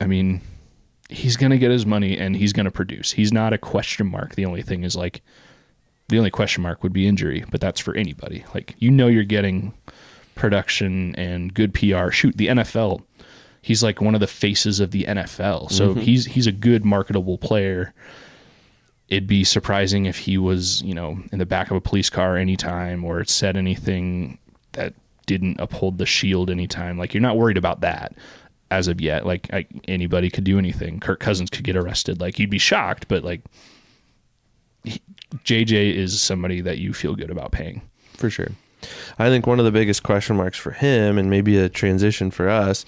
I 0.00 0.06
mean, 0.06 0.40
he's 1.08 1.36
going 1.36 1.50
to 1.50 1.58
get 1.58 1.70
his 1.70 1.86
money 1.86 2.16
and 2.16 2.36
he's 2.36 2.52
going 2.52 2.64
to 2.64 2.70
produce. 2.70 3.12
He's 3.12 3.32
not 3.32 3.52
a 3.52 3.58
question 3.58 4.06
mark. 4.06 4.34
The 4.34 4.46
only 4.46 4.62
thing 4.62 4.84
is, 4.84 4.96
like, 4.96 5.22
the 6.08 6.18
only 6.18 6.30
question 6.30 6.62
mark 6.62 6.82
would 6.82 6.92
be 6.92 7.06
injury, 7.06 7.44
but 7.50 7.60
that's 7.60 7.80
for 7.80 7.94
anybody. 7.94 8.44
Like, 8.54 8.74
you 8.78 8.90
know, 8.90 9.06
you're 9.06 9.24
getting 9.24 9.72
production 10.34 11.14
and 11.16 11.54
good 11.54 11.72
PR. 11.74 12.10
Shoot, 12.10 12.36
the 12.36 12.48
NFL, 12.48 13.02
he's 13.62 13.82
like 13.82 14.00
one 14.00 14.14
of 14.14 14.20
the 14.20 14.26
faces 14.26 14.80
of 14.80 14.90
the 14.90 15.04
NFL. 15.04 15.70
So 15.70 15.90
mm-hmm. 15.90 16.00
he's 16.00 16.26
he's 16.26 16.46
a 16.46 16.52
good 16.52 16.84
marketable 16.84 17.38
player. 17.38 17.92
It'd 19.10 19.26
be 19.26 19.44
surprising 19.44 20.06
if 20.06 20.18
he 20.18 20.38
was, 20.38 20.82
you 20.82 20.94
know, 20.94 21.18
in 21.32 21.38
the 21.38 21.46
back 21.46 21.70
of 21.70 21.76
a 21.76 21.80
police 21.80 22.08
car 22.08 22.36
anytime 22.36 23.04
or 23.04 23.24
said 23.24 23.56
anything 23.56 24.38
that 24.72 24.94
didn't 25.26 25.60
uphold 25.60 25.98
the 25.98 26.06
shield 26.06 26.48
anytime. 26.50 26.96
Like 26.96 27.12
you're 27.12 27.20
not 27.20 27.36
worried 27.36 27.58
about 27.58 27.80
that 27.80 28.14
as 28.70 28.88
of 28.88 29.00
yet. 29.00 29.26
Like 29.26 29.52
I, 29.52 29.66
anybody 29.88 30.30
could 30.30 30.44
do 30.44 30.58
anything. 30.58 31.00
Kirk 31.00 31.20
Cousins 31.20 31.50
could 31.50 31.64
get 31.64 31.76
arrested. 31.76 32.20
Like 32.20 32.38
you'd 32.38 32.50
be 32.50 32.58
shocked, 32.58 33.08
but 33.08 33.24
like 33.24 33.42
he, 34.84 35.02
JJ 35.44 35.94
is 35.94 36.20
somebody 36.22 36.60
that 36.60 36.78
you 36.78 36.92
feel 36.92 37.14
good 37.14 37.30
about 37.30 37.52
paying. 37.52 37.82
for 38.14 38.30
sure. 38.30 38.48
I 39.18 39.28
think 39.28 39.46
one 39.46 39.58
of 39.58 39.64
the 39.64 39.70
biggest 39.70 40.02
question 40.02 40.36
marks 40.36 40.56
for 40.56 40.70
him, 40.70 41.18
and 41.18 41.28
maybe 41.28 41.58
a 41.58 41.68
transition 41.68 42.30
for 42.30 42.48
us, 42.48 42.86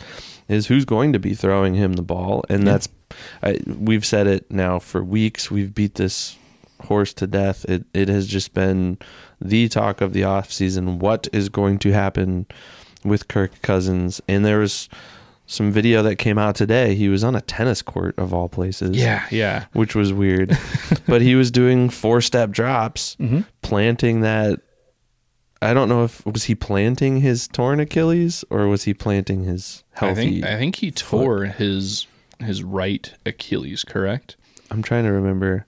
is 0.49 0.67
who's 0.69 0.85
going 0.85 1.13
to 1.13 1.19
be 1.19 1.35
throwing 1.35 1.75
him 1.75 1.95
the 1.95 2.03
ball. 2.03 2.45
And 2.49 2.67
that's, 2.67 2.89
I, 3.43 3.59
we've 3.67 4.05
said 4.07 4.27
it 4.27 4.51
now 4.51 4.79
for 4.79 5.03
weeks. 5.03 5.51
We've 5.51 5.75
beat 5.75 5.95
this 5.97 6.37
horse 6.87 7.13
to 7.15 7.27
death. 7.27 7.65
It 7.69 7.85
it 7.95 8.09
has 8.09 8.27
just 8.27 8.55
been 8.55 8.99
the 9.41 9.69
talk 9.69 10.01
of 10.01 10.13
the 10.13 10.23
offseason. 10.23 10.99
What 10.99 11.29
is 11.33 11.49
going 11.49 11.79
to 11.81 11.93
happen 11.93 12.47
with 13.05 13.29
Kirk 13.29 13.61
Cousins? 13.63 14.21
And 14.29 14.45
there 14.45 14.59
was 14.59 14.89
some 15.47 15.71
video 15.73 16.03
that 16.05 16.17
came 16.17 16.39
out 16.39 16.55
today. 16.55 16.95
He 16.95 17.09
was 17.09 17.23
on 17.25 17.35
a 17.37 17.41
tennis 17.41 17.83
court 17.83 18.17
of 18.19 18.33
all 18.33 18.49
places 18.49 18.97
Yeah, 18.97 19.27
yeah. 19.31 19.67
which 19.73 19.95
was 19.95 20.13
weird. 20.13 20.57
but 21.07 21.21
he 21.21 21.35
was 21.35 21.51
doing 21.51 21.91
four 21.91 22.21
step 22.21 22.51
drops, 22.51 23.17
Mm-hmm. 23.21 23.41
planting 23.61 24.21
that. 24.23 24.61
I 25.61 25.75
don't 25.75 25.89
know 25.89 26.03
if 26.05 26.25
was 26.27 26.45
he 26.45 26.57
planting 26.57 27.21
his 27.21 27.47
torn 27.47 27.79
Achilles 27.79 28.45
or 28.51 28.67
was 28.67 28.83
he 28.85 28.95
planting 28.95 29.45
his 29.45 29.85
I 29.95 30.07
healthy. 30.07 30.41
think 30.41 30.45
I 30.45 30.59
think 30.59 30.77
he 30.77 30.91
tore 30.91 31.45
his 31.45 32.07
his 32.43 32.63
right 32.63 33.13
Achilles, 33.27 33.85
correct? 33.85 34.37
I'm 34.71 34.83
trying 34.83 35.05
to 35.05 35.13
remember. 35.13 35.67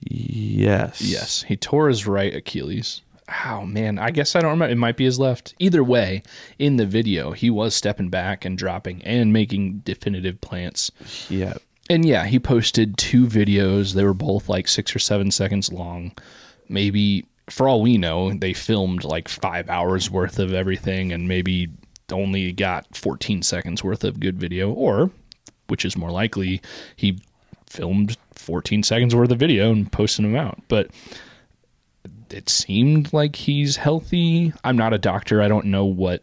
Yes. 0.00 1.00
Yes, 1.00 1.42
he 1.42 1.56
tore 1.56 1.88
his 1.88 2.06
right 2.06 2.34
Achilles. 2.34 3.02
Oh 3.46 3.64
man, 3.64 3.98
I 3.98 4.10
guess 4.10 4.34
I 4.34 4.40
don't 4.40 4.50
remember. 4.52 4.72
It 4.72 4.78
might 4.78 4.96
be 4.96 5.04
his 5.04 5.18
left. 5.18 5.54
Either 5.58 5.84
way, 5.84 6.22
in 6.58 6.76
the 6.76 6.86
video, 6.86 7.30
he 7.32 7.48
was 7.50 7.74
stepping 7.74 8.08
back 8.08 8.44
and 8.44 8.58
dropping 8.58 9.02
and 9.02 9.32
making 9.32 9.78
definitive 9.84 10.40
plants. 10.40 10.90
Yeah. 11.28 11.54
And 11.88 12.04
yeah, 12.04 12.26
he 12.26 12.38
posted 12.38 12.96
two 12.96 13.26
videos. 13.26 13.94
They 13.94 14.04
were 14.04 14.14
both 14.14 14.48
like 14.48 14.68
six 14.68 14.94
or 14.94 14.98
seven 14.98 15.30
seconds 15.30 15.72
long. 15.72 16.12
Maybe, 16.68 17.26
for 17.48 17.68
all 17.68 17.82
we 17.82 17.98
know, 17.98 18.32
they 18.32 18.52
filmed 18.52 19.04
like 19.04 19.28
five 19.28 19.68
hours 19.68 20.10
worth 20.10 20.38
of 20.38 20.52
everything 20.52 21.12
and 21.12 21.28
maybe 21.28 21.68
only 22.12 22.52
got 22.52 22.96
14 22.96 23.42
seconds 23.42 23.84
worth 23.84 24.04
of 24.04 24.20
good 24.20 24.38
video. 24.38 24.72
Or, 24.72 25.10
which 25.70 25.84
is 25.84 25.96
more 25.96 26.10
likely, 26.10 26.60
he 26.96 27.18
filmed 27.66 28.16
14 28.32 28.82
seconds 28.82 29.14
worth 29.14 29.30
of 29.30 29.38
video 29.38 29.70
and 29.70 29.90
posted 29.90 30.24
them 30.24 30.36
out. 30.36 30.60
But 30.68 30.90
it 32.30 32.48
seemed 32.48 33.12
like 33.12 33.36
he's 33.36 33.76
healthy. 33.76 34.52
I'm 34.64 34.76
not 34.76 34.92
a 34.92 34.98
doctor. 34.98 35.42
I 35.42 35.48
don't 35.48 35.66
know 35.66 35.84
what 35.84 36.22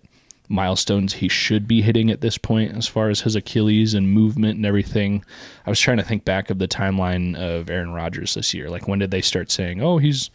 milestones 0.49 1.13
he 1.13 1.27
should 1.27 1.67
be 1.67 1.81
hitting 1.81 2.09
at 2.09 2.21
this 2.21 2.37
point 2.37 2.75
as 2.75 2.87
far 2.87 3.09
as 3.09 3.21
his 3.21 3.35
Achilles 3.35 3.93
and 3.93 4.11
movement 4.11 4.55
and 4.55 4.65
everything. 4.65 5.23
I 5.65 5.69
was 5.69 5.79
trying 5.79 5.97
to 5.97 6.03
think 6.03 6.23
back 6.25 6.49
of 6.49 6.59
the 6.59 6.67
timeline 6.67 7.35
of 7.35 7.69
Aaron 7.69 7.91
Rodgers 7.91 8.33
this 8.33 8.53
year. 8.53 8.69
Like 8.69 8.87
when 8.87 8.99
did 8.99 9.11
they 9.11 9.21
start 9.21 9.51
saying, 9.51 9.81
"Oh, 9.81 9.97
he's 9.97 10.29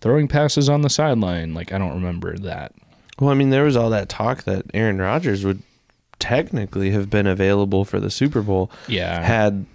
throwing 0.00 0.28
passes 0.28 0.68
on 0.68 0.82
the 0.82 0.90
sideline?" 0.90 1.54
Like 1.54 1.72
I 1.72 1.78
don't 1.78 1.94
remember 1.94 2.36
that. 2.38 2.72
Well, 3.18 3.30
I 3.30 3.34
mean, 3.34 3.50
there 3.50 3.64
was 3.64 3.76
all 3.76 3.90
that 3.90 4.08
talk 4.08 4.44
that 4.44 4.64
Aaron 4.72 4.98
Rodgers 4.98 5.44
would 5.44 5.62
technically 6.20 6.90
have 6.92 7.10
been 7.10 7.26
available 7.26 7.84
for 7.84 7.98
the 7.98 8.10
Super 8.10 8.42
Bowl 8.42 8.70
Yeah. 8.86 9.20
had 9.22 9.66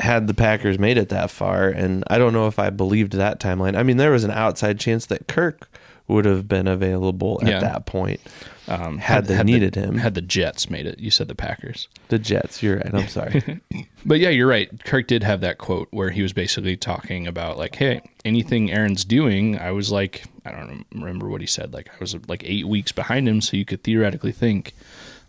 had 0.00 0.26
the 0.26 0.34
Packers 0.34 0.76
made 0.78 0.98
it 0.98 1.10
that 1.10 1.30
far, 1.30 1.68
and 1.68 2.02
I 2.08 2.18
don't 2.18 2.32
know 2.32 2.48
if 2.48 2.58
I 2.58 2.70
believed 2.70 3.12
that 3.12 3.38
timeline. 3.38 3.76
I 3.76 3.84
mean, 3.84 3.96
there 3.96 4.10
was 4.10 4.24
an 4.24 4.32
outside 4.32 4.80
chance 4.80 5.06
that 5.06 5.28
Kirk 5.28 5.68
would 6.08 6.24
have 6.24 6.48
been 6.48 6.66
available 6.66 7.38
at 7.42 7.48
Yeah. 7.48 7.60
that 7.60 7.86
point 7.86 8.20
um, 8.66 8.98
had 8.98 9.26
they 9.26 9.36
the- 9.36 9.44
needed 9.44 9.74
him. 9.76 9.98
Had 9.98 10.14
the 10.14 10.20
Jets 10.20 10.68
made 10.68 10.86
it? 10.86 10.98
You 10.98 11.10
said 11.12 11.28
the 11.28 11.34
Packers. 11.34 11.86
The 12.08 12.18
Jets. 12.18 12.60
You're 12.62 12.76
right. 12.78 12.90
I'm 12.94 13.08
sorry. 13.08 13.60
But 14.06 14.20
yeah, 14.20 14.28
you're 14.28 14.46
right. 14.48 14.68
Kirk 14.84 15.06
did 15.06 15.22
have 15.22 15.40
that 15.40 15.56
quote 15.56 15.88
where 15.90 16.10
he 16.10 16.20
was 16.20 16.34
basically 16.34 16.76
talking 16.76 17.26
about 17.26 17.56
like, 17.56 17.74
hey, 17.76 18.02
anything 18.24 18.70
Aaron's 18.70 19.02
doing, 19.04 19.58
I 19.58 19.70
was 19.70 19.90
like, 19.90 20.24
I 20.44 20.50
don't 20.50 20.84
remember 20.94 21.30
what 21.30 21.40
he 21.40 21.46
said. 21.46 21.72
Like 21.72 21.88
I 21.88 21.96
was 22.00 22.14
like 22.28 22.42
eight 22.44 22.66
weeks 22.68 22.92
behind 22.92 23.26
him, 23.28 23.40
so 23.40 23.56
you 23.56 23.64
could 23.64 23.82
theoretically 23.82 24.32
think 24.32 24.74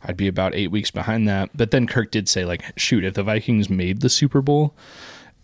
I'd 0.07 0.17
be 0.17 0.27
about 0.27 0.55
eight 0.55 0.71
weeks 0.71 0.91
behind 0.91 1.27
that. 1.27 1.49
But 1.55 1.71
then 1.71 1.87
Kirk 1.87 2.11
did 2.11 2.29
say 2.29 2.45
like, 2.45 2.63
shoot, 2.77 3.03
if 3.03 3.15
the 3.15 3.23
Vikings 3.23 3.69
made 3.69 4.01
the 4.01 4.09
Super 4.09 4.41
Bowl 4.41 4.73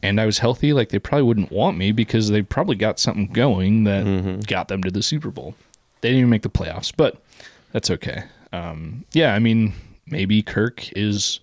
and 0.03 0.19
I 0.19 0.25
was 0.25 0.39
healthy, 0.39 0.73
like 0.73 0.89
they 0.89 0.99
probably 0.99 1.23
wouldn't 1.23 1.51
want 1.51 1.77
me 1.77 1.91
because 1.91 2.29
they 2.29 2.41
probably 2.41 2.75
got 2.75 2.99
something 2.99 3.27
going 3.27 3.83
that 3.85 4.47
got 4.47 4.67
them 4.67 4.83
to 4.83 4.91
the 4.91 5.03
Super 5.03 5.29
Bowl. 5.29 5.55
They 6.01 6.09
didn't 6.09 6.19
even 6.19 6.29
make 6.29 6.41
the 6.41 6.49
playoffs, 6.49 6.91
but 6.95 7.21
that's 7.71 7.91
okay. 7.91 8.23
Um, 8.53 9.05
yeah, 9.13 9.33
I 9.33 9.39
mean, 9.39 9.73
maybe 10.07 10.41
Kirk 10.41 10.91
is 10.93 11.39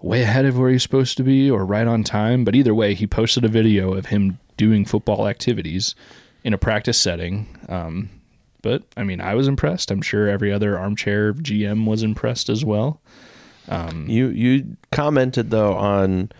way 0.00 0.22
ahead 0.22 0.44
of 0.44 0.58
where 0.58 0.70
he's 0.70 0.82
supposed 0.82 1.16
to 1.16 1.22
be 1.22 1.50
or 1.50 1.64
right 1.64 1.86
on 1.86 2.02
time. 2.04 2.44
But 2.44 2.54
either 2.56 2.74
way, 2.74 2.94
he 2.94 3.06
posted 3.06 3.44
a 3.44 3.48
video 3.48 3.94
of 3.94 4.06
him 4.06 4.38
doing 4.56 4.84
football 4.84 5.28
activities 5.28 5.94
in 6.44 6.52
a 6.52 6.58
practice 6.58 6.98
setting. 6.98 7.46
Um, 7.68 8.10
but 8.62 8.82
I 8.96 9.02
mean, 9.04 9.20
I 9.20 9.34
was 9.34 9.48
impressed. 9.48 9.90
I'm 9.90 10.02
sure 10.02 10.28
every 10.28 10.52
other 10.52 10.78
armchair 10.78 11.34
GM 11.34 11.84
was 11.86 12.02
impressed 12.02 12.48
as 12.48 12.64
well. 12.64 13.00
you 14.06 14.28
you 14.28 14.76
commented 14.90 15.50
though 15.50 15.74
on 15.74 16.30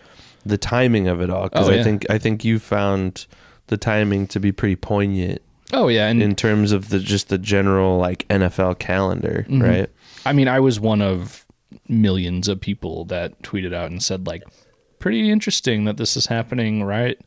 the 0.45 0.57
timing 0.57 1.07
of 1.07 1.21
it 1.21 1.29
all 1.29 1.49
because 1.49 1.69
Oh, 1.69 1.71
I 1.71 1.75
yeah. 1.75 1.83
think 1.83 2.05
I 2.09 2.17
think 2.17 2.43
you 2.43 2.59
found 2.59 3.25
the 3.67 3.77
timing 3.77 4.27
to 4.27 4.39
be 4.39 4.51
pretty 4.51 4.75
poignant 4.75 5.41
Oh 5.71 5.87
yeah, 5.87 6.07
and 6.07 6.21
in 6.21 6.35
terms 6.35 6.71
of 6.71 6.89
the 6.89 6.99
just 6.99 7.29
the 7.29 7.37
general 7.37 7.97
like 7.97 8.27
NFL 8.27 8.77
calendar, 8.79 9.45
Mm-hmm. 9.49 9.61
right? 9.61 9.89
I 10.25 10.31
mean, 10.33 10.47
I 10.47 10.59
was 10.59 10.79
one 10.79 11.01
of 11.01 11.45
millions 11.87 12.47
of 12.47 12.59
people 12.61 13.05
that 13.05 13.41
tweeted 13.41 13.73
out 13.73 13.89
and 13.89 14.01
said 14.03 14.27
like, 14.27 14.43
pretty 15.03 15.29
interesting 15.29 15.83
that 15.83 15.97
this 15.97 16.15
is 16.15 16.27
happening 16.27 16.81
right 16.81 17.19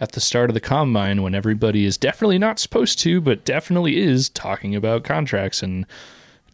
at 0.00 0.10
the 0.12 0.20
start 0.20 0.50
of 0.50 0.54
the 0.54 0.60
combine 0.60 1.22
when 1.22 1.32
everybody 1.32 1.84
is 1.84 1.96
definitely 1.96 2.38
not 2.38 2.58
supposed 2.58 2.98
to, 2.98 3.20
but 3.20 3.44
definitely 3.44 3.98
is 3.98 4.28
talking 4.30 4.74
about 4.74 5.04
contracts 5.04 5.62
and 5.62 5.86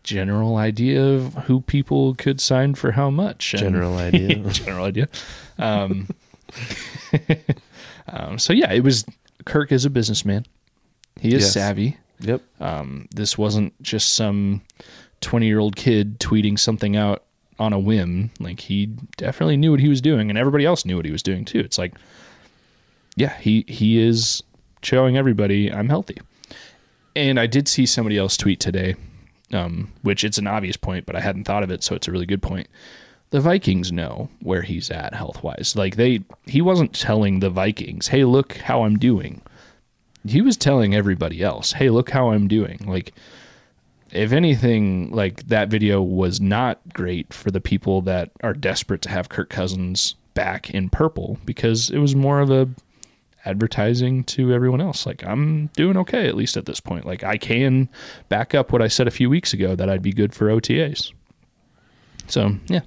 general 0.03 0.57
idea 0.57 1.03
of 1.03 1.33
who 1.47 1.63
people 1.63 2.15
could 2.17 2.43
sign 2.43 2.75
for 2.75 2.91
how 2.93 3.09
much. 3.09 3.55
And- 3.55 3.63
General 3.63 3.97
idea. 4.09 4.37
general 4.51 4.85
idea. 4.85 5.09
Um, 5.59 6.09
um, 8.09 8.39
so 8.39 8.53
yeah, 8.53 8.71
it 8.73 8.81
was 8.85 9.05
Kirk 9.47 9.73
is 9.73 9.85
a 9.87 9.91
businessman. 9.91 10.45
He 11.21 11.29
is 11.35 11.43
Yes. 11.45 11.53
savvy. 11.53 11.97
yep. 12.21 12.43
Um, 12.61 13.09
this 13.15 13.39
wasn't 13.39 13.81
just 13.83 14.15
some 14.15 14.61
20 15.23 15.47
year 15.47 15.59
old 15.59 15.75
kid 15.77 16.21
tweeting 16.21 16.59
something 16.59 16.97
out 16.97 17.23
on 17.59 17.73
a 17.73 17.79
whim. 17.79 18.31
Like 18.41 18.61
he 18.61 18.87
definitely 19.17 19.57
knew 19.57 19.71
what 19.71 19.81
he 19.81 19.89
was 19.89 20.01
doing, 20.01 20.31
and 20.31 20.39
everybody 20.39 20.65
else 20.65 20.85
knew 20.85 20.97
what 20.97 21.05
he 21.05 21.13
was 21.13 21.23
doing 21.23 21.45
too. 21.45 21.61
It's 21.61 21.79
like, 21.79 21.95
yeah, 23.17 23.37
he 23.39 23.65
he 23.69 23.99
is 23.99 24.43
showing 24.83 25.17
everybody 25.17 25.73
I'm 25.73 25.89
healthy. 25.89 26.21
And 27.15 27.41
I 27.41 27.47
did 27.47 27.67
see 27.67 27.87
somebody 27.87 28.19
else 28.19 28.37
tweet 28.37 28.61
today, 28.61 28.95
um, 29.53 29.91
which 30.03 30.23
it's 30.23 30.39
an 30.39 30.47
obvious 30.47 30.77
point, 30.77 31.07
but 31.07 31.17
I 31.17 31.21
hadn't 31.21 31.45
thought 31.45 31.63
of 31.63 31.71
it, 31.71 31.83
so 31.83 31.95
it's 31.95 32.07
a 32.07 32.13
really 32.13 32.27
good 32.27 32.43
point. 32.43 32.69
The 33.31 33.41
Vikings 33.41 33.91
know 33.91 34.29
where 34.41 34.63
he's 34.63 34.91
at 34.91 35.15
health 35.15 35.43
wise. 35.43 35.75
Like 35.77 35.97
they, 35.97 36.21
he 36.45 36.61
wasn't 36.61 36.95
telling 36.95 37.41
the 37.41 37.51
Vikings, 37.51 38.09
"Hey, 38.09 38.25
look 38.25 38.59
how 38.59 38.85
I'm 38.85 38.99
doing." 38.99 39.41
He 40.27 40.43
was 40.43 40.57
telling 40.57 40.95
everybody 40.95 41.43
else, 41.43 41.73
"Hey, 41.73 41.91
look 41.91 42.11
how 42.11 42.31
I'm 42.31 42.49
doing." 42.49 42.85
Like 42.87 43.15
if 44.17 44.33
anything, 44.33 45.11
like 45.11 45.47
that 45.49 45.69
video 45.69 46.03
was 46.03 46.41
not 46.41 46.81
great 46.93 47.33
for 47.33 47.51
the 47.51 47.61
people 47.61 48.03
that 48.03 48.31
are 48.43 48.55
desperate 48.55 49.03
to 49.03 49.11
have 49.11 49.29
Kirk 49.29 49.51
Cousins 49.51 50.15
back 50.35 50.71
in 50.71 50.91
purple 50.91 51.39
because 51.45 51.91
it 51.91 51.99
was 51.99 52.15
more 52.15 52.41
of 52.41 52.51
a 52.51 52.69
advertising 53.45 54.25
to 54.25 54.53
everyone 54.53 54.81
else. 54.81 55.07
Like 55.07 55.25
I'm 55.25 55.69
doing 55.69 55.97
okay 55.99 56.27
at 56.27 56.35
least 56.35 56.57
at 56.57 56.67
this 56.67 56.81
point. 56.81 57.07
Like 57.07 57.25
I 57.25 57.37
can 57.37 57.89
back 58.29 58.55
up 58.55 58.73
what 58.73 58.83
I 58.83 58.89
said 58.89 59.07
a 59.07 59.13
few 59.13 59.31
weeks 59.31 59.53
ago 59.53 59.77
that 59.77 59.89
I'd 59.89 60.03
be 60.03 60.13
good 60.13 60.35
for 60.35 60.49
OTAs. 60.49 61.13
So 62.27 62.57
yeah. 62.67 62.81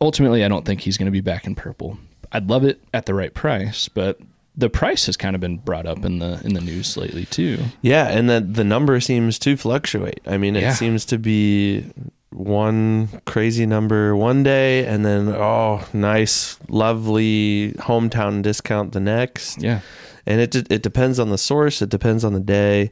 Ultimately, 0.00 0.44
I 0.44 0.48
don't 0.48 0.66
think 0.66 0.80
he's 0.80 0.98
going 0.98 1.06
to 1.06 1.12
be 1.12 1.22
back 1.22 1.46
in 1.46 1.54
purple. 1.54 1.98
I'd 2.32 2.50
love 2.50 2.64
it 2.64 2.82
at 2.92 3.06
the 3.06 3.14
right 3.14 3.32
price, 3.32 3.88
but 3.88 4.18
the 4.56 4.70
price 4.70 5.06
has 5.06 5.16
kind 5.16 5.34
of 5.34 5.40
been 5.40 5.58
brought 5.58 5.86
up 5.86 6.04
in 6.04 6.18
the 6.18 6.40
in 6.44 6.54
the 6.54 6.60
news 6.60 6.96
lately 6.96 7.26
too. 7.26 7.58
Yeah, 7.82 8.08
and 8.08 8.28
the 8.30 8.40
the 8.40 8.64
number 8.64 8.98
seems 9.00 9.38
to 9.40 9.56
fluctuate. 9.56 10.20
I 10.26 10.38
mean, 10.38 10.56
it 10.56 10.62
Yeah. 10.62 10.72
seems 10.74 11.04
to 11.06 11.18
be 11.18 11.84
one 12.30 13.08
crazy 13.24 13.66
number 13.66 14.14
one 14.16 14.42
day, 14.42 14.84
and 14.86 15.04
then 15.04 15.28
oh, 15.28 15.84
nice, 15.92 16.58
lovely 16.68 17.72
hometown 17.78 18.42
discount 18.42 18.92
the 18.92 19.00
next. 19.00 19.62
Yeah. 19.62 19.80
and 20.26 20.40
it 20.40 20.54
it 20.70 20.82
depends 20.82 21.18
on 21.20 21.30
the 21.30 21.38
source. 21.38 21.82
It 21.82 21.88
depends 21.90 22.24
on 22.24 22.32
the 22.32 22.40
day. 22.40 22.90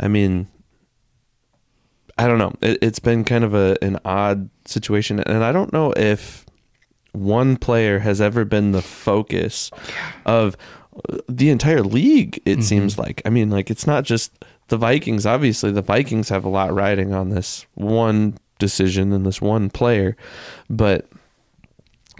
I 0.00 0.08
mean, 0.08 0.46
I 2.18 2.26
don't 2.26 2.38
know. 2.38 2.54
It, 2.62 2.78
it's 2.82 2.98
been 2.98 3.24
kind 3.24 3.44
of 3.44 3.54
a 3.54 3.76
an 3.82 3.98
odd 4.04 4.48
situation, 4.64 5.20
and 5.20 5.44
I 5.44 5.52
don't 5.52 5.72
know 5.72 5.92
if 5.96 6.44
one 7.12 7.56
player 7.56 8.00
has 8.00 8.20
ever 8.20 8.44
been 8.44 8.72
the 8.72 8.82
focus 8.82 9.70
of 10.26 10.56
the 11.28 11.50
entire 11.50 11.82
league. 11.82 12.40
It 12.44 12.52
mm-hmm. 12.52 12.60
seems 12.62 12.98
like. 12.98 13.22
I 13.24 13.30
mean, 13.30 13.50
like 13.50 13.70
it's 13.70 13.86
not 13.86 14.04
just 14.04 14.32
the 14.68 14.76
Vikings. 14.76 15.26
Obviously, 15.26 15.70
the 15.70 15.82
Vikings 15.82 16.28
have 16.28 16.44
a 16.44 16.48
lot 16.48 16.74
riding 16.74 17.12
on 17.14 17.30
this 17.30 17.66
one 17.74 18.38
decision 18.58 19.12
and 19.12 19.26
this 19.26 19.40
one 19.40 19.70
player, 19.70 20.16
but 20.68 21.06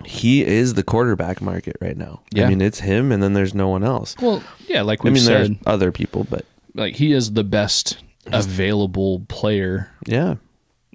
he 0.04 0.44
is 0.44 0.74
the 0.74 0.82
quarterback 0.82 1.40
market 1.40 1.76
right 1.80 1.96
now. 1.96 2.20
Yeah. 2.30 2.46
I 2.46 2.48
mean, 2.48 2.60
it's 2.60 2.80
him, 2.80 3.12
and 3.12 3.22
then 3.22 3.32
there's 3.32 3.54
no 3.54 3.68
one 3.68 3.82
else. 3.82 4.14
Well, 4.20 4.42
yeah, 4.66 4.82
like 4.82 5.00
I 5.00 5.04
we've 5.04 5.14
mean, 5.14 5.24
there's 5.24 5.48
said, 5.48 5.58
other 5.66 5.92
people, 5.92 6.26
but 6.28 6.44
like 6.74 6.96
he 6.96 7.12
is 7.12 7.32
the 7.32 7.44
best 7.44 7.98
available 8.26 9.24
player, 9.28 9.90
yeah, 10.06 10.36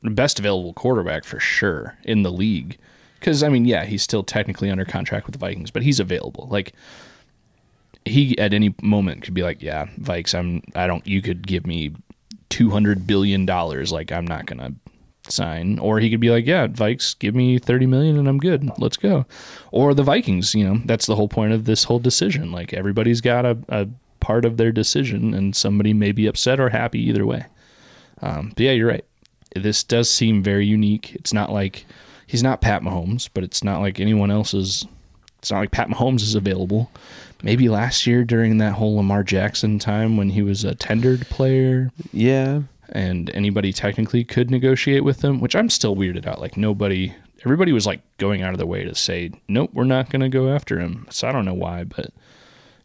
best 0.04 0.40
available 0.40 0.74
quarterback 0.74 1.24
for 1.24 1.40
sure 1.40 1.98
in 2.04 2.24
the 2.24 2.32
league. 2.32 2.78
Because 3.20 3.44
I 3.44 3.50
mean, 3.50 3.66
yeah, 3.66 3.86
he's 3.86 4.04
still 4.04 4.24
technically 4.24 4.70
under 4.70 4.86
contract 4.86 5.26
with 5.26 5.34
the 5.34 5.40
Vikings, 5.40 5.72
but 5.72 5.84
he's 5.84 6.00
available. 6.00 6.48
Like 6.50 6.74
he 8.06 8.38
at 8.38 8.54
any 8.54 8.74
moment 8.82 9.24
could 9.24 9.34
be 9.34 9.44
like, 9.44 9.62
"Yeah, 9.62 9.88
Vikes, 10.00 10.38
I'm. 10.38 10.62
I 10.76 10.88
don't. 10.88 11.06
You 11.06 11.22
could 11.22 11.46
give 11.46 11.66
me 11.66 11.94
two 12.50 12.70
hundred 12.70 13.08
billion 13.08 13.46
dollars. 13.46 13.92
Like 13.92 14.12
I'm 14.12 14.26
not 14.26 14.46
gonna 14.46 14.74
sign." 15.28 15.80
Or 15.80 16.00
he 16.00 16.10
could 16.10 16.20
be 16.20 16.32
like, 16.32 16.46
"Yeah, 16.46 16.68
Vikes, 16.68 17.18
give 17.18 17.36
me 17.36 17.60
thirty 17.60 17.86
million 17.86 18.18
and 18.18 18.28
I'm 18.28 18.40
good. 18.40 18.70
Let's 18.78 18.98
go." 18.98 19.26
Or 19.72 19.94
the 19.94 20.04
Vikings. 20.04 20.56
You 20.56 20.66
know, 20.66 20.82
that's 20.86 21.06
the 21.06 21.16
whole 21.16 21.28
point 21.28 21.54
of 21.54 21.66
this 21.66 21.84
whole 21.84 22.00
decision. 22.00 22.52
Like 22.52 22.74
everybody's 22.74 23.22
got 23.22 23.46
a, 23.46 23.58
a 23.70 23.88
part 24.20 24.46
of 24.46 24.58
their 24.58 24.72
decision, 24.72 25.34
and 25.34 25.56
somebody 25.56 25.94
may 25.94 26.12
be 26.12 26.28
upset 26.28 26.60
or 26.60 26.70
happy 26.70 27.02
either 27.02 27.26
way. 27.26 27.46
Um, 28.22 28.50
but 28.50 28.60
yeah, 28.60 28.72
you're 28.72 28.88
right. 28.88 29.06
This 29.56 29.84
does 29.84 30.10
seem 30.10 30.42
very 30.42 30.66
unique. 30.66 31.14
It's 31.16 31.34
not 31.34 31.52
like 31.52 31.86
he's 32.26 32.44
not 32.44 32.62
Pat 32.62 32.82
Mahomes, 32.82 33.30
but 33.34 33.44
it's 33.44 33.64
not 33.64 33.82
like 33.82 34.00
anyone 34.00 34.32
else 34.32 34.54
is. 34.54 34.86
It's 35.40 35.52
not 35.52 35.60
like 35.60 35.72
Pat 35.72 35.90
Mahomes 35.90 36.22
is 36.22 36.36
available. 36.36 36.92
Maybe 37.44 37.70
last 37.70 38.06
year 38.06 38.24
during 38.24 38.58
that 38.58 38.74
whole 38.74 38.96
Lamar 38.96 39.24
Jackson 39.24 39.80
time 39.80 40.18
when 40.18 40.30
he 40.30 40.42
was 40.42 40.64
a 40.64 40.76
tendered 40.76 41.22
player 41.28 41.92
yeah, 42.14 42.62
and 42.90 43.30
anybody 43.34 43.74
technically 43.74 44.24
could 44.24 44.52
negotiate 44.52 45.04
with 45.04 45.24
him, 45.24 45.40
which 45.40 45.56
I'm 45.56 45.70
still 45.70 45.96
weirded 45.96 46.28
out. 46.28 46.42
Like 46.42 46.58
nobody, 46.58 47.14
everybody 47.46 47.72
was 47.72 47.86
like 47.86 48.02
going 48.18 48.42
out 48.42 48.54
of 48.54 48.58
their 48.58 48.68
way 48.68 48.84
to 48.84 48.94
say, 48.94 49.32
nope, 49.48 49.72
we're 49.74 49.86
not 49.86 50.10
going 50.10 50.22
to 50.22 50.30
go 50.30 50.50
after 50.50 50.80
him. 50.80 51.08
So 51.10 51.28
I 51.28 51.32
don't 51.32 51.46
know 51.46 51.54
why, 51.54 51.86
but 51.86 52.12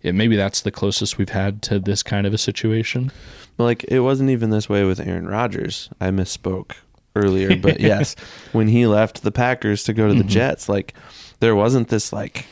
yeah, 0.03 0.12
maybe 0.12 0.37
that's 0.37 0.61
the 0.61 0.71
closest 0.71 1.19
we've 1.19 1.31
had 1.31 1.62
to 1.62 1.79
this 1.79 2.03
kind 2.03 2.27
of 2.27 2.33
a 2.35 2.38
situation. 2.38 3.11
Like 3.59 3.85
it 3.85 4.01
wasn't 4.01 4.31
even 4.31 4.51
this 4.51 4.69
way 4.69 4.85
with 4.85 5.01
Aaron 5.01 5.27
Rodgers. 5.27 5.90
I 6.01 6.11
misspoke 6.11 6.73
earlier, 7.16 7.57
but 7.57 7.81
yes, 7.81 8.14
when 8.53 8.69
he 8.69 8.87
left 8.87 9.23
the 9.23 9.33
Packers 9.33 9.83
to 9.85 9.92
go 9.92 10.07
to 10.07 10.14
the 10.14 10.21
mm-hmm. 10.21 10.29
Jets, 10.29 10.69
like 10.69 10.95
there 11.40 11.57
wasn't 11.57 11.88
this 11.88 12.12
like 12.12 12.47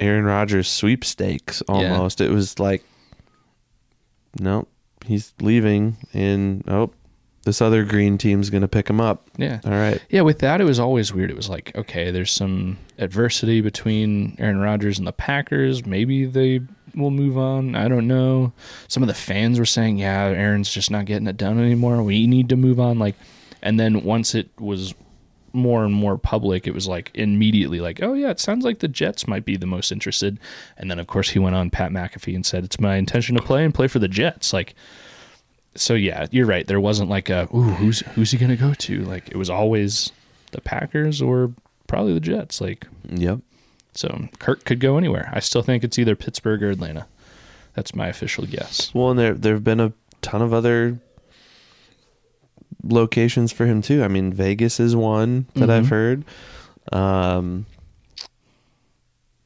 Aaron 0.00 0.24
Rodgers 0.24 0.68
sweepstakes 0.68 1.62
almost. 1.68 2.20
It 2.20 2.30
was 2.30 2.58
like 2.58 2.82
nope, 4.38 4.68
he's 5.04 5.32
leaving 5.40 5.96
and 6.12 6.64
oh, 6.68 6.92
this 7.44 7.62
other 7.62 7.84
green 7.84 8.18
team's 8.18 8.50
going 8.50 8.62
to 8.62 8.68
pick 8.68 8.88
him 8.88 9.00
up. 9.00 9.28
Yeah. 9.36 9.60
All 9.64 9.72
right. 9.72 10.00
Yeah, 10.10 10.22
with 10.22 10.40
that, 10.40 10.60
it 10.60 10.64
was 10.64 10.78
always 10.78 11.12
weird. 11.12 11.30
It 11.30 11.36
was 11.36 11.48
like, 11.48 11.72
okay, 11.74 12.10
there's 12.10 12.30
some 12.30 12.78
adversity 12.98 13.60
between 13.60 14.36
Aaron 14.38 14.60
Rodgers 14.60 14.98
and 14.98 15.06
the 15.06 15.12
Packers. 15.12 15.86
Maybe 15.86 16.26
they 16.26 16.60
will 16.94 17.10
move 17.10 17.38
on. 17.38 17.74
I 17.74 17.88
don't 17.88 18.06
know. 18.06 18.52
Some 18.88 19.02
of 19.02 19.06
the 19.06 19.14
fans 19.14 19.58
were 19.58 19.64
saying, 19.64 19.98
yeah, 19.98 20.24
Aaron's 20.24 20.70
just 20.70 20.90
not 20.90 21.06
getting 21.06 21.26
it 21.26 21.36
done 21.36 21.58
anymore. 21.58 22.02
We 22.02 22.26
need 22.26 22.50
to 22.50 22.56
move 22.56 22.78
on. 22.78 22.98
Like, 22.98 23.16
and 23.62 23.80
then 23.80 24.04
once 24.04 24.34
it 24.34 24.50
was 24.58 24.94
more 25.52 25.84
and 25.84 25.94
more 25.94 26.16
public, 26.18 26.66
it 26.66 26.74
was 26.74 26.86
like 26.88 27.10
immediately 27.14 27.80
like, 27.80 28.02
oh 28.02 28.14
yeah, 28.14 28.30
it 28.30 28.40
sounds 28.40 28.64
like 28.64 28.78
the 28.78 28.88
Jets 28.88 29.26
might 29.28 29.44
be 29.44 29.56
the 29.56 29.66
most 29.66 29.90
interested. 29.92 30.38
And 30.76 30.90
then 30.90 30.98
of 30.98 31.06
course 31.06 31.30
he 31.30 31.38
went 31.38 31.56
on 31.56 31.70
Pat 31.70 31.90
McAfee 31.90 32.34
and 32.34 32.44
said, 32.46 32.64
it's 32.64 32.80
my 32.80 32.96
intention 32.96 33.36
to 33.36 33.42
play 33.42 33.64
and 33.64 33.74
play 33.74 33.88
for 33.88 33.98
the 33.98 34.08
Jets. 34.08 34.52
Like, 34.52 34.74
so 35.74 35.94
yeah, 35.94 36.26
you're 36.30 36.46
right. 36.46 36.66
There 36.66 36.80
wasn't 36.80 37.10
like 37.10 37.30
a 37.30 37.48
ooh, 37.54 37.62
who's 37.62 38.00
who's 38.00 38.30
he 38.32 38.38
gonna 38.38 38.56
go 38.56 38.74
to? 38.74 39.02
Like 39.02 39.28
it 39.28 39.36
was 39.36 39.50
always 39.50 40.10
the 40.52 40.60
Packers 40.60 41.22
or 41.22 41.52
probably 41.86 42.14
the 42.14 42.20
Jets. 42.20 42.60
Like 42.60 42.86
Yep. 43.08 43.38
so, 43.94 44.28
Kirk 44.38 44.64
could 44.64 44.80
go 44.80 44.96
anywhere. 44.98 45.30
I 45.32 45.40
still 45.40 45.62
think 45.62 45.84
it's 45.84 45.98
either 45.98 46.16
Pittsburgh 46.16 46.62
or 46.62 46.70
Atlanta. 46.70 47.06
That's 47.74 47.94
my 47.94 48.08
official 48.08 48.46
guess. 48.46 48.92
Well, 48.92 49.10
and 49.10 49.18
there 49.18 49.34
there've 49.34 49.62
been 49.62 49.80
a 49.80 49.92
ton 50.22 50.42
of 50.42 50.52
other 50.52 50.98
locations 52.84 53.52
for 53.52 53.66
him 53.66 53.82
too. 53.82 54.02
I 54.02 54.08
mean, 54.08 54.32
Vegas 54.32 54.80
is 54.80 54.94
one 54.96 55.46
that 55.54 55.70
I've 55.70 55.86
Mhm. 55.86 55.90
heard. 55.90 56.24
Um, 56.92 57.66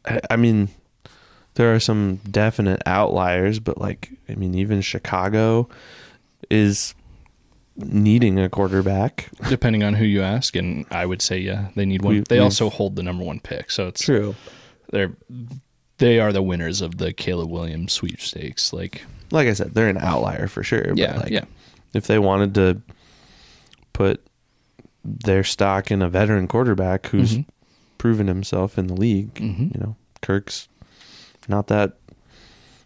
I, 0.04 0.20
I 0.30 0.36
mean, 0.36 0.68
there 1.54 1.74
are 1.74 1.80
some 1.80 2.16
definite 2.30 2.82
outliers, 2.86 3.58
but 3.58 3.78
like, 3.78 4.10
I 4.28 4.34
mean, 4.34 4.54
even 4.54 4.80
Chicago 4.80 5.68
is 6.50 6.94
needing 7.76 8.38
a 8.38 8.48
quarterback. 8.48 9.28
Depending 9.48 9.82
on 9.82 9.94
who 9.94 10.04
you 10.04 10.22
ask, 10.22 10.54
and 10.56 10.84
I 10.90 11.06
would 11.06 11.22
say 11.22 11.38
yeah, 11.38 11.68
they 11.74 11.84
need 11.84 12.02
one. 12.02 12.14
We- 12.16 12.20
they 12.28 12.38
also 12.38 12.70
hold 12.70 12.96
the 12.96 13.02
number 13.02 13.24
one 13.24 13.40
pick, 13.40 13.70
so 13.70 13.88
it's 13.88 14.00
True. 14.02 14.34
they're 14.90 15.12
they 15.98 16.18
are 16.18 16.32
the 16.32 16.42
winners 16.42 16.80
of 16.80 16.98
the 16.98 17.12
Caleb 17.12 17.50
Williams 17.50 17.92
sweepstakes. 17.92 18.72
Like 18.72 19.04
Like 19.30 19.48
I 19.48 19.52
said, 19.54 19.74
they're 19.74 19.88
an 19.88 19.98
outlier 19.98 20.46
for 20.48 20.62
sure. 20.62 20.92
yeah, 20.94 21.16
like, 21.18 21.30
yeah, 21.30 21.44
if 21.94 22.06
they 22.06 22.18
wanted 22.18 22.54
to 22.56 22.80
put 23.94 24.22
their 25.02 25.42
stock 25.44 25.90
in 25.90 26.02
a 26.02 26.08
veteran 26.10 26.46
quarterback 26.48 27.06
who's 27.06 27.36
Mhm. 27.38 27.44
proven 27.98 28.26
himself 28.26 28.76
in 28.78 28.86
the 28.86 28.94
league, 28.94 29.34
Mhm. 29.34 29.74
you 29.74 29.80
know, 29.80 29.96
Kirk's 30.20 30.68
not 31.48 31.66
that 31.68 31.94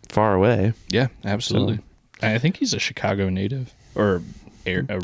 far 0.08 0.34
away. 0.34 0.72
yeah, 0.90 1.08
absolutely. 1.24 1.80
I 2.22 2.38
think 2.38 2.56
he's 2.58 2.72
a 2.74 2.78
Chicago 2.80 3.28
native 3.28 3.72
or 3.94 4.22
air, 4.66 4.84
uh, 4.88 5.00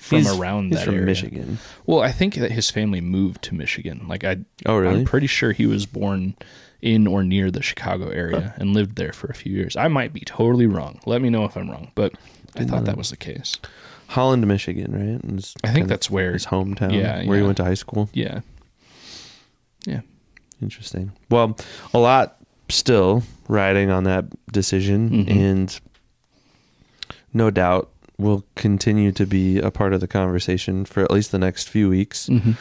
from 0.00 0.18
He's- 0.22 0.36
around 0.38 0.68
he's 0.70 0.78
that 0.78 0.84
from 0.86 0.94
area. 0.94 1.06
Michigan. 1.06 1.58
Well, 1.84 2.00
I 2.00 2.10
think 2.12 2.34
that 2.36 2.52
his 2.52 2.70
family 2.70 3.00
moved 3.00 3.42
to 3.42 3.54
Michigan. 3.54 4.06
Like 4.08 4.24
I, 4.24 4.38
Oh, 4.64 4.78
really? 4.78 5.00
I'm 5.00 5.04
pretty 5.04 5.26
sure 5.28 5.52
he 5.52 5.66
was 5.66 5.86
born 5.86 6.34
in 6.82 7.06
or 7.06 7.22
near 7.24 7.50
the 7.50 7.62
Chicago 7.62 8.08
area 8.10 8.54
and 8.58 8.74
lived 8.74 8.96
there 8.96 9.12
for 9.12 9.28
a 9.28 9.34
few 9.34 9.52
years. 9.52 9.76
I 9.76 9.88
might 9.88 10.12
be 10.12 10.20
totally 10.20 10.66
wrong. 10.66 10.98
Let 11.06 11.22
me 11.22 11.30
know 11.30 11.44
if 11.44 11.56
I'm 11.56 11.70
wrong, 11.70 11.90
but 11.94 12.12
I 12.54 12.58
Didn't 12.60 12.70
thought 12.70 12.84
that. 12.86 12.96
was 12.96 13.10
the 13.10 13.16
case. 13.16 13.56
Holland, 14.08 14.46
Michigan, 14.46 14.92
right? 14.92 15.42
I 15.64 15.72
think 15.72 15.88
that's 15.88 16.10
where. 16.10 16.32
his 16.32 16.46
hometown, 16.46 16.92
Yeah, 16.92 17.24
where 17.24 17.38
he 17.38 17.42
went 17.44 17.56
to 17.58 17.64
high 17.64 17.74
school. 17.74 18.08
Yeah, 18.12 18.40
yeah, 19.84 20.00
Interesting. 20.62 21.12
Well, 21.30 21.56
a 21.92 21.98
lot 21.98 22.36
still 22.68 23.22
riding 23.48 23.90
on 23.90 24.04
that 24.04 24.24
decision, 24.52 25.10
Mhm. 25.26 25.30
and 25.36 25.80
no 27.32 27.50
doubt 27.50 27.90
will 28.18 28.44
continue 28.54 29.12
to 29.12 29.26
be 29.26 29.58
a 29.58 29.70
part 29.70 29.92
of 29.92 30.00
the 30.00 30.08
conversation 30.08 30.84
for 30.84 31.02
at 31.02 31.10
least 31.10 31.32
the 31.32 31.38
next 31.38 31.68
few 31.68 31.88
weeks. 31.90 32.28
Mm-hmm. 32.28 32.52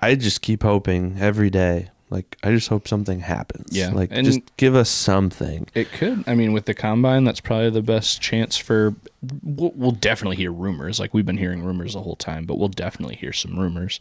I 0.00 0.14
just 0.14 0.40
keep 0.40 0.62
hoping 0.62 1.16
every 1.20 1.50
day. 1.50 1.90
Like 2.10 2.36
I 2.42 2.50
just 2.52 2.68
hope 2.68 2.88
something 2.88 3.20
happens. 3.20 3.76
Yeah, 3.76 3.90
Like 3.90 4.08
and- 4.12 4.24
just 4.26 4.40
give 4.56 4.74
us 4.74 4.88
something. 4.88 5.66
It 5.74 5.92
could. 5.92 6.24
I 6.26 6.34
mean, 6.34 6.52
with 6.52 6.64
the 6.66 6.74
combine, 6.74 7.24
that's 7.24 7.40
probably 7.40 7.70
the 7.70 7.82
best 7.82 8.20
chance 8.20 8.56
for. 8.56 8.94
We'll, 9.42 9.72
we'll 9.74 9.90
definitely 9.92 10.36
hear 10.36 10.52
rumors. 10.52 10.98
Like 11.00 11.12
we've 11.14 11.26
been 11.26 11.36
hearing 11.38 11.62
rumors 11.62 11.92
the 11.94 12.02
whole 12.02 12.16
time, 12.16 12.44
but 12.46 12.58
we'll 12.58 12.68
definitely 12.68 13.16
hear 13.16 13.32
some 13.32 13.58
rumors. 13.58 14.00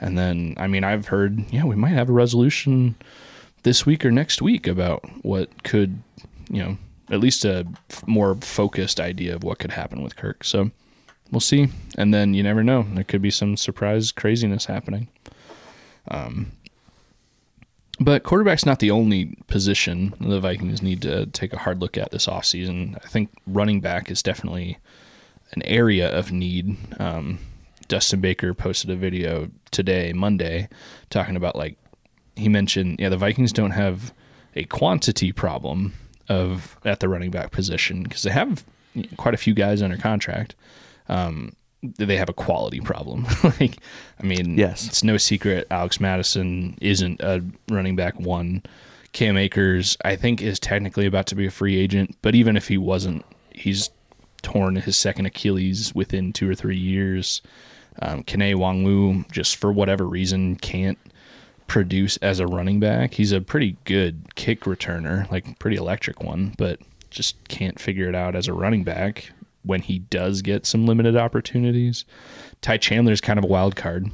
And 0.00 0.18
then, 0.18 0.54
I 0.56 0.66
mean, 0.66 0.82
I've 0.84 1.06
heard, 1.06 1.38
yeah, 1.52 1.64
we 1.64 1.76
might 1.76 1.90
have 1.90 2.08
a 2.08 2.12
resolution 2.12 2.96
this 3.62 3.86
week 3.86 4.04
or 4.04 4.10
next 4.10 4.42
week 4.42 4.66
about 4.66 5.04
what 5.24 5.62
could, 5.62 6.02
you 6.50 6.62
know, 6.62 6.78
at 7.10 7.20
least 7.20 7.44
a 7.44 7.64
f- 7.90 8.06
more 8.06 8.34
focused 8.36 8.98
idea 9.00 9.34
of 9.36 9.44
what 9.44 9.58
could 9.60 9.70
happen 9.70 10.02
with 10.02 10.16
Kirk. 10.16 10.42
So 10.44 10.70
we'll 11.30 11.40
see. 11.40 11.68
And 11.96 12.12
then 12.12 12.34
you 12.34 12.42
never 12.42 12.64
know. 12.64 12.86
There 12.94 13.04
could 13.04 13.22
be 13.22 13.30
some 13.30 13.56
surprise 13.56 14.10
craziness 14.10 14.66
happening. 14.66 15.08
Um, 16.08 16.52
but 18.00 18.24
quarterback's 18.24 18.66
not 18.66 18.80
the 18.80 18.90
only 18.90 19.36
position 19.46 20.14
the 20.20 20.40
Vikings 20.40 20.82
need 20.82 21.02
to 21.02 21.26
take 21.26 21.52
a 21.52 21.58
hard 21.58 21.80
look 21.80 21.96
at 21.96 22.10
this 22.10 22.26
offseason. 22.26 22.96
I 23.04 23.08
think 23.08 23.30
running 23.46 23.80
back 23.80 24.10
is 24.10 24.22
definitely 24.22 24.78
an 25.52 25.62
area 25.62 26.08
of 26.08 26.32
need. 26.32 26.76
Um, 27.00 27.38
Dustin 27.86 28.20
Baker 28.20 28.54
posted 28.54 28.90
a 28.90 28.96
video 28.96 29.50
today, 29.70 30.12
Monday, 30.12 30.68
talking 31.10 31.36
about 31.36 31.56
like 31.56 31.76
he 32.36 32.48
mentioned, 32.48 32.98
yeah, 32.98 33.08
the 33.08 33.16
Vikings 33.16 33.52
don't 33.52 33.70
have 33.70 34.12
a 34.56 34.64
quantity 34.64 35.32
problem 35.32 35.92
of 36.28 36.76
at 36.84 37.00
the 37.00 37.08
running 37.08 37.30
back 37.30 37.52
position 37.52 38.02
because 38.02 38.22
they 38.22 38.30
have 38.30 38.64
quite 39.16 39.34
a 39.34 39.38
few 39.38 39.54
guys 39.54 39.82
under 39.82 39.96
contract. 39.96 40.54
Um, 41.08 41.54
they 41.98 42.16
have 42.16 42.28
a 42.28 42.32
quality 42.34 42.80
problem. 42.80 43.26
like, 43.60 43.78
I 44.20 44.22
mean, 44.24 44.56
Yes. 44.58 44.86
it's 44.86 45.04
no 45.04 45.16
secret 45.16 45.66
Alex 45.70 46.00
Mattison 46.00 46.76
isn't 46.80 47.20
a 47.20 47.42
running 47.68 47.96
back 47.96 48.18
one. 48.18 48.62
Cam 49.12 49.36
Akers, 49.36 49.96
I 50.04 50.16
think, 50.16 50.42
is 50.42 50.58
technically 50.58 51.06
about 51.06 51.26
to 51.28 51.34
be 51.36 51.46
a 51.46 51.50
free 51.50 51.76
agent, 51.76 52.16
but 52.22 52.34
even 52.34 52.56
if 52.56 52.66
he 52.68 52.78
wasn't, 52.78 53.24
he's 53.52 53.90
torn 54.42 54.76
his 54.76 54.96
second 54.96 55.26
Achilles 55.26 55.94
within 55.94 56.32
two 56.32 56.50
or 56.50 56.54
three 56.54 56.76
years. 56.76 57.40
Um, 58.02 58.24
Kene 58.24 58.54
Nwangwu, 58.56 59.30
just 59.30 59.56
for 59.56 59.72
whatever 59.72 60.04
reason, 60.04 60.56
can't 60.56 60.98
produce 61.66 62.16
as 62.18 62.40
a 62.40 62.46
running 62.46 62.80
back. 62.80 63.14
He's 63.14 63.30
a 63.32 63.40
pretty 63.40 63.76
good 63.84 64.34
kick 64.34 64.62
returner, 64.62 65.30
like 65.30 65.58
pretty 65.58 65.76
electric 65.76 66.22
one, 66.22 66.54
but 66.58 66.80
just 67.10 67.36
can't 67.48 67.78
figure 67.78 68.08
it 68.08 68.14
out 68.16 68.34
as 68.34 68.48
a 68.48 68.52
running 68.52 68.82
back 68.82 69.30
when 69.64 69.80
he 69.80 69.98
does 69.98 70.42
get 70.42 70.66
some 70.66 70.86
limited 70.86 71.16
opportunities. 71.16 72.04
Ty 72.60 72.78
Chandler's 72.78 73.20
kind 73.20 73.38
of 73.38 73.44
a 73.44 73.48
wild 73.48 73.76
card, 73.76 74.10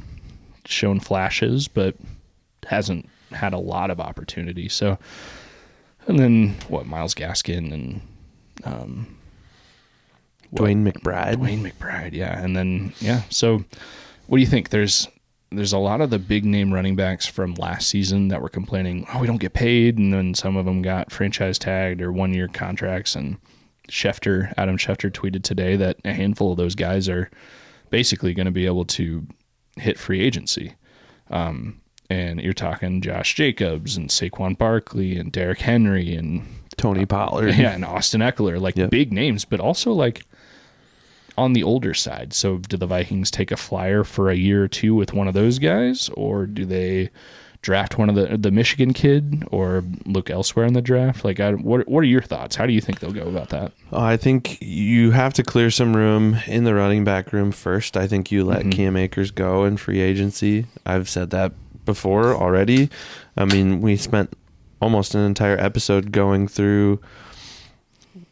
shown 0.64 1.00
flashes, 1.00 1.68
but 1.68 1.96
hasn't 2.66 3.08
had 3.32 3.52
a 3.52 3.58
lot 3.58 3.90
of 3.90 4.00
opportunity. 4.00 4.68
So, 4.68 4.98
and 6.06 6.18
then 6.18 6.56
what? 6.68 6.86
Myles 6.86 7.14
Gaskin 7.14 7.72
and 7.72 8.00
um, 8.64 9.16
DeWayne 10.54 10.90
McBride. 10.90 11.36
DeWayne 11.36 11.70
McBride, 11.70 12.12
yeah, 12.12 12.42
and 12.42 12.56
then 12.56 12.92
yeah. 13.00 13.22
So, 13.30 13.64
what 14.26 14.38
do 14.38 14.40
you 14.40 14.48
think? 14.48 14.70
There's 14.70 15.08
there's 15.52 15.72
a 15.72 15.78
lot 15.78 16.00
of 16.00 16.10
the 16.10 16.18
big 16.18 16.44
name 16.44 16.72
running 16.72 16.94
backs 16.94 17.26
from 17.26 17.54
last 17.54 17.88
season 17.88 18.28
that 18.28 18.40
were 18.40 18.48
complaining, 18.48 19.04
oh, 19.12 19.18
we 19.18 19.26
don't 19.26 19.40
get 19.40 19.52
paid, 19.52 19.98
and 19.98 20.12
then 20.12 20.32
some 20.32 20.56
of 20.56 20.64
them 20.64 20.80
got 20.80 21.10
franchise 21.10 21.58
tagged 21.58 22.00
or 22.00 22.12
one 22.12 22.32
year 22.32 22.46
contracts. 22.46 23.16
And 23.16 23.36
Schefter, 23.90 24.52
Adam 24.56 24.76
Schefter, 24.78 25.10
tweeted 25.10 25.42
today 25.42 25.76
that 25.76 25.98
a 26.04 26.12
handful 26.12 26.52
of 26.52 26.56
those 26.56 26.74
guys 26.74 27.08
are 27.08 27.30
basically 27.90 28.32
going 28.34 28.46
to 28.46 28.52
be 28.52 28.66
able 28.66 28.84
to 28.86 29.26
hit 29.76 29.98
free 29.98 30.20
agency. 30.20 30.74
Um, 31.30 31.80
and 32.08 32.40
you're 32.40 32.52
talking 32.52 33.00
Josh 33.00 33.34
Jacobs 33.34 33.96
and 33.96 34.08
Saquon 34.10 34.56
Barkley 34.58 35.16
and 35.16 35.30
Derrick 35.30 35.60
Henry 35.60 36.14
and 36.14 36.46
Tony 36.76 37.06
Pollard. 37.06 37.54
yeah, 37.54 37.72
and 37.72 37.84
Austin 37.84 38.20
Ekeler, 38.20 38.60
like 38.60 38.76
Yep. 38.76 38.90
big 38.90 39.12
names, 39.12 39.44
but 39.44 39.60
also 39.60 39.92
like 39.92 40.22
on 41.38 41.52
the 41.52 41.62
older 41.62 41.94
side. 41.94 42.32
So, 42.32 42.58
do 42.58 42.76
the 42.76 42.86
Vikings 42.86 43.30
take 43.30 43.50
a 43.52 43.56
flyer 43.56 44.02
for 44.04 44.28
a 44.30 44.34
year 44.36 44.64
or 44.64 44.68
two 44.68 44.94
with 44.94 45.12
one 45.12 45.28
of 45.28 45.34
those 45.34 45.58
guys, 45.58 46.10
or 46.14 46.46
do 46.46 46.64
they 46.64 47.10
draft 47.62 47.98
one 47.98 48.08
of 48.08 48.14
the 48.14 48.36
the 48.38 48.50
Michigan 48.50 48.92
kid, 48.92 49.44
or 49.50 49.84
look 50.06 50.30
elsewhere 50.30 50.64
in 50.66 50.72
the 50.72 50.80
draft? 50.82 51.24
Like, 51.24 51.40
I, 51.40 51.52
what 51.52 51.86
what 51.88 52.00
are 52.00 52.04
your 52.06 52.22
thoughts? 52.22 52.56
How 52.56 52.66
do 52.66 52.72
you 52.72 52.80
think 52.80 53.00
they'll 53.00 53.12
go 53.12 53.28
about 53.28 53.50
that? 53.50 53.72
I 53.92 54.16
think 54.16 54.58
you 54.62 55.10
have 55.10 55.34
to 55.34 55.42
clear 55.42 55.70
some 55.70 55.94
room 55.96 56.38
in 56.46 56.64
the 56.64 56.74
running 56.74 57.04
back 57.04 57.32
room 57.32 57.52
first. 57.52 57.96
I 57.96 58.06
think 58.06 58.30
you 58.32 58.44
let 58.44 58.64
Mhm. 58.64 58.72
Cam 58.72 58.96
Akers 58.96 59.30
go 59.30 59.64
in 59.64 59.76
free 59.76 60.00
agency. 60.00 60.66
I've 60.86 61.08
said 61.08 61.30
that 61.30 61.52
before 61.84 62.34
already. 62.34 62.88
I 63.36 63.44
mean, 63.44 63.80
we 63.80 63.96
spent 63.96 64.32
almost 64.80 65.14
an 65.14 65.20
entire 65.22 65.58
episode 65.58 66.12
going 66.12 66.48
through. 66.48 67.00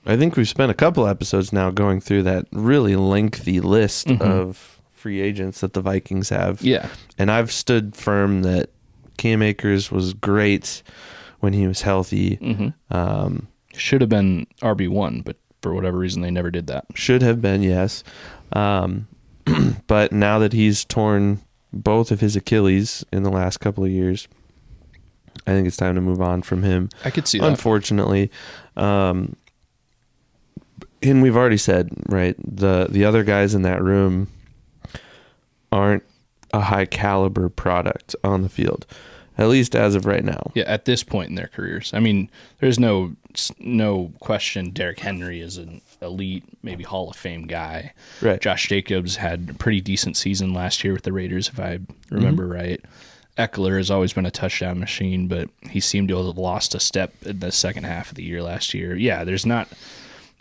I 0.07 0.17
think 0.17 0.37
we've 0.37 0.49
spent 0.49 0.71
a 0.71 0.75
couple 0.75 1.07
episodes 1.07 1.53
now 1.53 1.71
going 1.71 2.01
through 2.01 2.23
that 2.25 2.47
really 2.53 2.97
lengthy 2.97 3.61
list 3.61 4.07
Mhm. 4.09 4.21
of 4.23 4.81
free 4.95 5.21
agents 5.21 5.61
that 5.61 5.75
the 5.75 5.81
Vikings 5.83 6.31
have. 6.31 6.62
Yeah, 6.62 6.87
And 7.19 7.31
I've 7.31 7.53
stood 7.53 7.95
firm 7.95 8.43
that 8.43 8.71
Cam 9.18 9.42
Akers 9.42 9.90
was 9.92 10.14
great 10.14 10.83
when 11.40 11.52
he 11.52 11.66
was 11.66 11.83
healthy. 11.83 12.37
hmm 12.37 12.68
Um, 12.90 13.48
should 13.74 14.00
have 14.00 14.11
been 14.11 14.46
RB 14.62 14.88
one, 14.88 15.20
but 15.20 15.37
for 15.62 15.74
whatever 15.74 15.98
reason, 15.98 16.22
they 16.22 16.31
never 16.31 16.50
did 16.50 16.66
that. 16.68 16.87
Should 16.94 17.20
have 17.22 17.40
been, 17.42 17.62
yes. 17.62 18.02
Um, 18.54 19.07
but 19.87 20.11
now 20.12 20.38
that 20.38 20.52
he's 20.52 20.85
torn 20.85 21.40
both 21.72 22.11
of 22.11 22.20
his 22.20 22.35
Achilles 22.35 23.04
in 23.12 23.22
the 23.24 23.31
last 23.31 23.59
couple 23.59 23.85
of 23.85 23.90
years, 23.90 24.26
I 25.46 25.52
think 25.52 25.66
it's 25.68 25.76
time 25.76 25.94
to 25.94 26.00
move 26.00 26.20
on 26.20 26.42
from 26.42 26.62
him. 26.62 26.88
I 27.04 27.11
could 27.11 27.28
see 27.28 27.38
that. 27.38 27.46
Unfortunately, 27.46 28.31
um, 28.76 29.37
and 31.02 31.22
we've 31.22 31.37
already 31.37 31.57
said 31.59 31.90
right 32.09 32.35
the 32.38 32.87
the 32.90 33.04
other 33.04 33.22
guys 33.22 33.54
in 33.54 33.62
that 33.62 33.81
room 33.83 34.28
aren't 35.70 36.02
a 36.52 36.61
high 36.61 36.87
caliber 36.87 37.48
product 37.48 38.16
on 38.24 38.42
the 38.42 38.48
field, 38.48 38.87
at 39.38 39.48
least 39.48 39.74
as 39.77 39.94
of 39.94 40.05
right 40.05 40.24
now. 40.24 40.51
Yeah, 40.55 40.64
at 40.64 40.85
this 40.85 41.03
point 41.05 41.31
in 41.31 41.37
their 41.37 41.46
careers. 41.46 41.92
I 41.94 42.01
mean, 42.01 42.29
there's 42.59 42.79
no 42.79 43.14
no 43.61 44.12
question 44.18 44.70
Derrick 44.70 44.98
Henry 44.98 45.40
is 45.40 45.57
an 45.59 45.81
elite, 46.03 46.44
maybe 46.62 46.83
Hall 46.83 47.09
of 47.09 47.16
Fame 47.16 47.46
guy. 47.46 47.92
Right. 48.20 48.40
Josh 48.40 48.68
Jacobs 48.68 49.16
had 49.16 49.51
a 49.51 49.55
pretty 49.55 49.81
decent 49.81 50.16
season 50.16 50.53
last 50.53 50.83
year 50.83 50.92
with 50.92 51.05
the 51.05 51.12
Raiders, 51.12 51.48
if 51.48 51.61
I 51.61 51.79
remember 52.11 52.46
right. 52.46 52.81
Ekeler 53.38 53.77
has 53.77 53.90
always 53.90 54.12
been 54.12 54.27
a 54.27 54.33
touchdown 54.33 54.81
machine, 54.81 55.29
but 55.29 55.48
he 55.70 55.79
seemed 55.79 56.09
to 56.09 56.16
have 56.16 56.37
lost 56.37 56.74
a 56.74 56.81
step 56.81 57.14
in 57.24 57.38
the 57.38 57.53
second 57.53 57.85
half 57.85 58.11
of 58.11 58.16
the 58.16 58.24
year 58.24 58.42
last 58.42 58.74
year. 58.74 58.96
Yeah, 58.96 59.22
there's 59.22 59.46
not. 59.46 59.68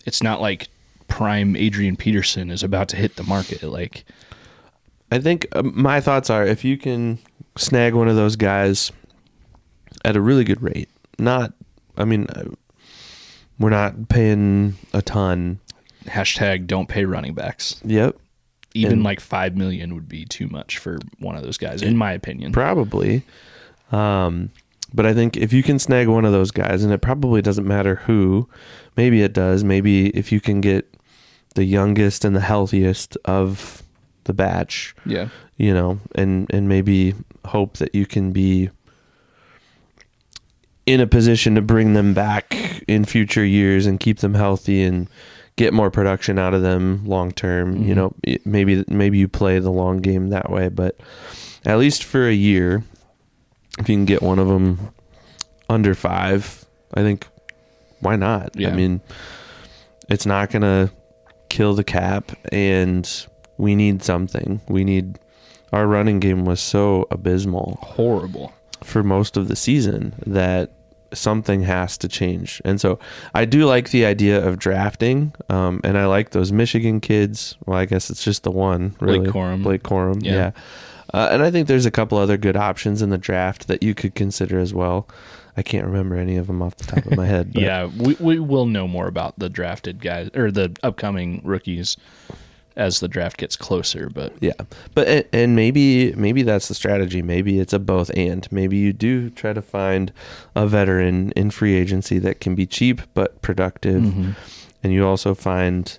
It's 0.05 0.23
not 0.23 0.41
like 0.41 0.69
prime 1.07 1.55
Adrian 1.55 1.95
Peterson 1.95 2.49
is 2.49 2.63
about 2.63 2.89
to 2.89 2.95
hit 2.95 3.15
the 3.15 3.23
market. 3.23 3.62
Like, 3.62 4.03
I 5.12 5.19
think 5.19 5.47
um, 5.51 5.73
my 5.75 6.01
thoughts 6.01 6.31
are 6.31 6.43
if 6.45 6.63
you 6.63 6.77
can 6.77 7.19
snag 7.57 7.93
one 7.93 8.07
of 8.07 8.15
those 8.15 8.35
guys 8.35 8.91
at 10.05 10.15
a 10.15 10.21
really 10.21 10.43
good 10.43 10.61
rate, 10.61 10.89
not, 11.19 11.53
I 11.97 12.05
mean, 12.05 12.27
uh, 12.29 12.45
we're 13.59 13.69
not 13.71 14.09
paying 14.09 14.75
a 14.93 15.01
ton. 15.01 15.59
hashtag 16.05 16.67
don't 16.67 16.87
pay 16.87 17.03
running 17.05 17.33
backs. 17.33 17.81
Yep, 17.83 18.15
Even 18.73 18.93
And- 18.93 19.03
like 19.03 19.19
five 19.19 19.55
million 19.57 19.93
would 19.95 20.07
be 20.07 20.23
too 20.25 20.47
much 20.47 20.77
for 20.77 20.99
one 21.19 21.35
of 21.35 21.41
those 21.43 21.57
guys, 21.57 21.81
in 21.81 21.97
my 21.97 22.11
opinion. 22.13 22.51
probably. 22.51 23.23
Um, 23.91 24.51
but 24.93 25.05
I 25.05 25.13
think 25.13 25.35
if 25.35 25.51
you 25.51 25.63
can 25.63 25.79
snag 25.79 26.07
one 26.07 26.25
of 26.25 26.31
those 26.31 26.51
guys, 26.51 26.83
and 26.83 26.93
it 26.93 27.01
probably 27.01 27.41
doesn't 27.41 27.67
matter 27.67 27.95
who, 27.95 28.47
maybe 28.95 29.21
it 29.21 29.33
does. 29.33 29.63
Maybe 29.63 30.09
if 30.09 30.31
you 30.31 30.39
can 30.39 30.61
get 30.61 30.93
the 31.55 31.63
youngest 31.65 32.23
and 32.23 32.35
the 32.35 32.41
healthiest 32.41 33.17
of 33.25 33.81
the 34.25 34.33
batch, 34.33 34.95
Yeah. 35.05 35.29
You 35.57 35.73
know, 35.73 35.99
and 36.15 36.47
and 36.53 36.67
maybe 36.69 37.13
hope 37.45 37.77
that 37.77 37.93
you 37.95 38.05
can 38.05 38.31
be 38.31 38.69
in 40.85 41.01
a 41.01 41.07
position 41.07 41.55
to 41.55 41.61
bring 41.61 41.93
them 41.93 42.13
back 42.13 42.55
in 42.87 43.03
future 43.03 43.43
years 43.45 43.85
and 43.85 43.99
keep 43.99 44.19
them 44.19 44.33
healthy 44.35 44.83
and 44.83 45.09
get 45.57 45.73
more 45.73 45.91
production 45.91 46.39
out 46.39 46.53
of 46.53 46.61
them 46.61 47.03
long 47.05 47.31
term. 47.31 47.75
You 47.83 47.93
Mhm. 47.93 47.95
know, 47.95 48.13
maybe 48.45 48.85
maybe 48.87 49.17
you 49.17 49.27
play 49.27 49.59
the 49.59 49.71
long 49.71 49.97
game 49.97 50.29
that 50.29 50.49
way, 50.49 50.69
but 50.69 50.97
at 51.65 51.77
least 51.79 52.03
for 52.03 52.27
a 52.27 52.33
year, 52.33 52.83
if 53.79 53.89
you 53.89 53.95
can 53.95 54.05
get 54.05 54.21
one 54.21 54.39
of 54.39 54.47
them 54.47 54.79
under 55.69 55.93
five, 55.93 56.63
I 56.93 57.01
think 57.01 57.27
why 57.99 58.15
not? 58.15 58.51
Yeah. 58.55 58.69
I 58.69 58.73
mean, 58.75 59.01
it's 60.09 60.25
not 60.25 60.51
gonna 60.51 60.89
kill 61.49 61.73
the 61.73 61.83
cap, 61.83 62.31
and 62.51 63.09
we 63.57 63.75
need 63.75 64.03
something. 64.03 64.61
We 64.69 64.83
need 64.83 65.17
our 65.73 65.88
running 65.88 66.19
game 66.19 66.45
was 66.45 66.60
so 66.60 67.08
abysmal 67.12 67.77
Horrible. 67.82 68.53
for 68.84 69.03
most 69.03 69.38
of 69.38 69.47
the 69.47 69.56
season 69.56 70.13
that 70.25 70.71
something 71.13 71.62
has 71.63 71.97
to 71.99 72.08
change. 72.08 72.62
And 72.65 72.82
so 72.82 72.99
I 73.34 73.45
do 73.45 73.65
like 73.65 73.91
the 73.91 74.06
idea 74.06 74.45
of 74.45 74.60
drafting, 74.60 75.34
um, 75.49 75.80
and 75.84 75.97
I 75.97 76.06
like 76.06 76.32
those 76.32 76.51
Michigan 76.51 76.99
kids. 76.99 77.56
Well, 77.65 77.77
I 77.77 77.86
guess 77.86 78.10
it's 78.10 78.23
just 78.23 78.43
the 78.43 78.51
one, 78.51 78.95
really. 78.99 79.19
Blake 79.19 79.32
Corum. 79.34 79.63
Blake 79.63 79.84
Corum, 79.84 80.23
Yeah. 80.23 80.34
yeah. 80.34 80.51
Uh, 81.13 81.30
and 81.32 81.41
I 81.41 81.49
think 81.51 81.69
there's 81.69 81.86
a 81.86 81.91
couple 81.91 82.17
other 82.17 82.36
good 82.36 82.58
options 82.58 83.01
in 83.01 83.10
the 83.10 83.17
draft 83.17 83.67
that 83.69 83.82
you 83.82 83.95
could 83.95 84.13
consider 84.15 84.60
as 84.60 84.73
well. 84.73 85.08
I 85.56 85.62
can't 85.63 85.86
remember 85.86 86.17
any 86.17 86.36
of 86.36 86.47
them 86.47 86.62
off 86.62 86.75
the 86.75 86.84
top 86.84 87.06
of 87.06 87.15
my 87.15 87.25
head. 87.25 87.51
But 87.53 87.63
Yeah, 87.63 87.86
we 87.97 88.15
we 88.19 88.39
will 88.39 88.65
know 88.65 88.88
more 88.88 89.08
about 89.08 89.39
the 89.39 89.49
drafted 89.49 90.01
guys 90.01 90.30
or 90.36 90.51
the 90.51 90.75
upcoming 90.84 91.41
rookies 91.45 91.95
as 92.77 92.99
the 93.01 93.07
draft 93.09 93.35
gets 93.37 93.55
closer. 93.57 94.09
But 94.09 94.33
Yeah, 94.39 94.53
but 94.95 95.07
and- 95.07 95.25
and 95.33 95.55
maybe 95.55 96.13
maybe 96.13 96.43
that's 96.43 96.69
the 96.69 96.75
strategy. 96.75 97.21
Maybe 97.21 97.59
it's 97.59 97.73
a 97.73 97.79
both 97.79 98.09
and. 98.15 98.47
Maybe 98.51 98.77
you 98.77 98.93
do 98.93 99.29
try 99.31 99.51
to 99.51 99.61
find 99.61 100.13
a 100.55 100.65
veteran 100.67 101.31
in 101.35 101.51
free 101.51 101.73
agency 101.75 102.19
that 102.19 102.39
can 102.39 102.55
be 102.55 102.65
cheap 102.65 103.01
but 103.13 103.41
productive, 103.41 104.01
Mm-hmm. 104.03 104.31
and 104.83 104.93
you 104.93 105.05
also 105.05 105.33
find 105.35 105.97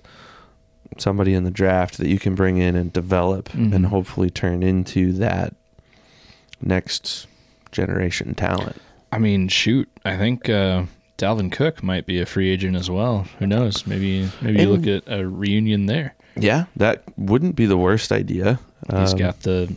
somebody 0.97 1.33
in 1.33 1.43
the 1.43 1.51
draft 1.51 1.97
that 1.99 2.07
you 2.07 2.17
can 2.17 2.33
bring 2.35 2.57
in 2.57 2.75
and 2.75 2.91
develop 2.91 3.49
Mhm. 3.49 3.73
and 3.73 3.85
hopefully 3.85 4.29
turn 4.29 4.63
into 4.63 5.13
that 5.13 5.53
next 6.61 7.27
generation 7.71 8.33
talent. 8.35 8.77
I 9.11 9.17
mean, 9.19 9.47
shoot, 9.47 9.87
I 10.05 10.17
think 10.17 10.49
uh, 10.49 10.83
Dalvin 11.17 11.51
Cook 11.51 11.81
might 11.83 12.05
be 12.05 12.19
a 12.19 12.25
free 12.25 12.49
agent 12.49 12.75
as 12.75 12.89
well. 12.89 13.27
Who 13.39 13.47
knows? 13.47 13.85
Maybe 13.87 14.29
maybe 14.41 14.61
you 14.61 14.69
look 14.69 14.87
at 14.87 15.03
a 15.07 15.27
reunion 15.27 15.85
there. 15.85 16.15
Yeah, 16.43 16.65
that 16.75 17.03
wouldn't 17.17 17.55
be 17.55 17.65
the 17.65 17.77
worst 17.77 18.11
idea. 18.11 18.59
He's 18.95 19.13
Um, 19.13 19.19
got 19.19 19.41
the 19.41 19.75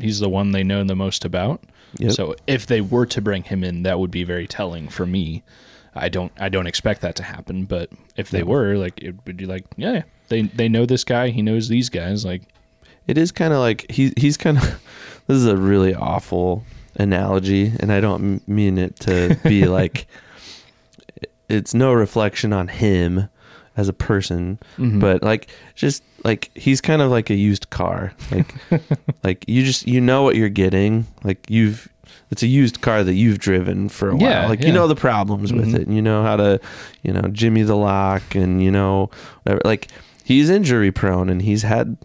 he's 0.00 0.18
the 0.20 0.28
one 0.28 0.52
they 0.52 0.62
know 0.64 0.82
the 0.84 0.96
most 0.96 1.24
about. 1.24 1.62
Yep. 1.98 2.12
So 2.12 2.34
if 2.46 2.66
they 2.66 2.80
were 2.80 3.06
to 3.06 3.20
bring 3.20 3.44
him 3.44 3.62
in, 3.62 3.82
that 3.84 3.98
would 4.00 4.10
be 4.10 4.24
very 4.24 4.46
telling 4.46 4.88
for 4.88 5.06
me. 5.06 5.42
I 5.94 6.08
don't 6.08 6.32
I 6.40 6.48
don't 6.48 6.66
expect 6.66 7.02
that 7.02 7.14
to 7.16 7.22
happen, 7.22 7.64
but 7.66 7.88
if 8.16 8.30
they 8.30 8.42
were, 8.42 8.76
like 8.76 9.00
it 9.02 9.14
would 9.26 9.36
be 9.36 9.46
like, 9.46 9.64
yeah, 9.76 10.02
they 10.28 10.42
they 10.42 10.68
know 10.68 10.86
this 10.86 11.04
guy, 11.04 11.28
he 11.28 11.40
knows 11.42 11.68
these 11.68 11.88
guys, 11.88 12.24
like 12.24 12.42
It 13.06 13.16
is 13.16 13.30
kind 13.30 13.52
of 13.52 13.60
like 13.60 13.90
he 13.90 14.12
he's 14.16 14.36
kind 14.36 14.58
of. 14.58 14.80
This 15.26 15.38
is 15.38 15.46
a 15.46 15.56
really 15.56 15.94
awful 15.94 16.64
analogy, 16.96 17.72
and 17.80 17.90
I 17.90 18.00
don't 18.00 18.46
mean 18.46 18.76
it 18.76 19.00
to 19.00 19.38
be 19.44 19.64
like. 19.78 20.06
It's 21.48 21.74
no 21.74 21.92
reflection 21.92 22.52
on 22.52 22.68
him 22.68 23.28
as 23.76 23.88
a 23.88 23.92
person, 23.92 24.58
Mhm. 24.78 25.00
but 25.00 25.22
like 25.22 25.48
just 25.74 26.02
like 26.24 26.50
he's 26.54 26.80
kind 26.80 27.02
of 27.02 27.10
like 27.10 27.30
a 27.30 27.34
used 27.34 27.70
car. 27.70 28.12
Like 28.30 28.54
like 29.24 29.44
you 29.48 29.64
just 29.64 29.86
you 29.88 30.00
know 30.00 30.22
what 30.22 30.36
you're 30.36 30.48
getting. 30.48 31.06
Like 31.24 31.48
you've 31.50 31.88
it's 32.30 32.42
a 32.42 32.46
used 32.46 32.80
car 32.80 33.04
that 33.04 33.14
you've 33.14 33.38
driven 33.38 33.88
for 33.88 34.10
a 34.10 34.16
Yeah, 34.18 34.40
while. 34.40 34.48
Like 34.50 34.60
yeah. 34.60 34.68
you 34.68 34.72
know 34.72 34.86
the 34.88 34.94
problems 34.96 35.52
with 35.52 35.68
Mhm. 35.72 35.74
it, 35.80 35.86
and 35.86 35.94
you 35.96 36.02
know 36.02 36.22
how 36.22 36.36
to 36.36 36.60
you 37.02 37.12
know 37.12 37.22
jimmy 37.32 37.62
the 37.62 37.76
lock, 37.76 38.34
and 38.34 38.62
you 38.62 38.70
know 38.70 39.10
whatever. 39.42 39.60
like 39.64 39.88
he's 40.24 40.48
injury 40.50 40.90
prone, 40.92 41.28
and 41.28 41.42
he's 41.42 41.62
had 41.62 41.96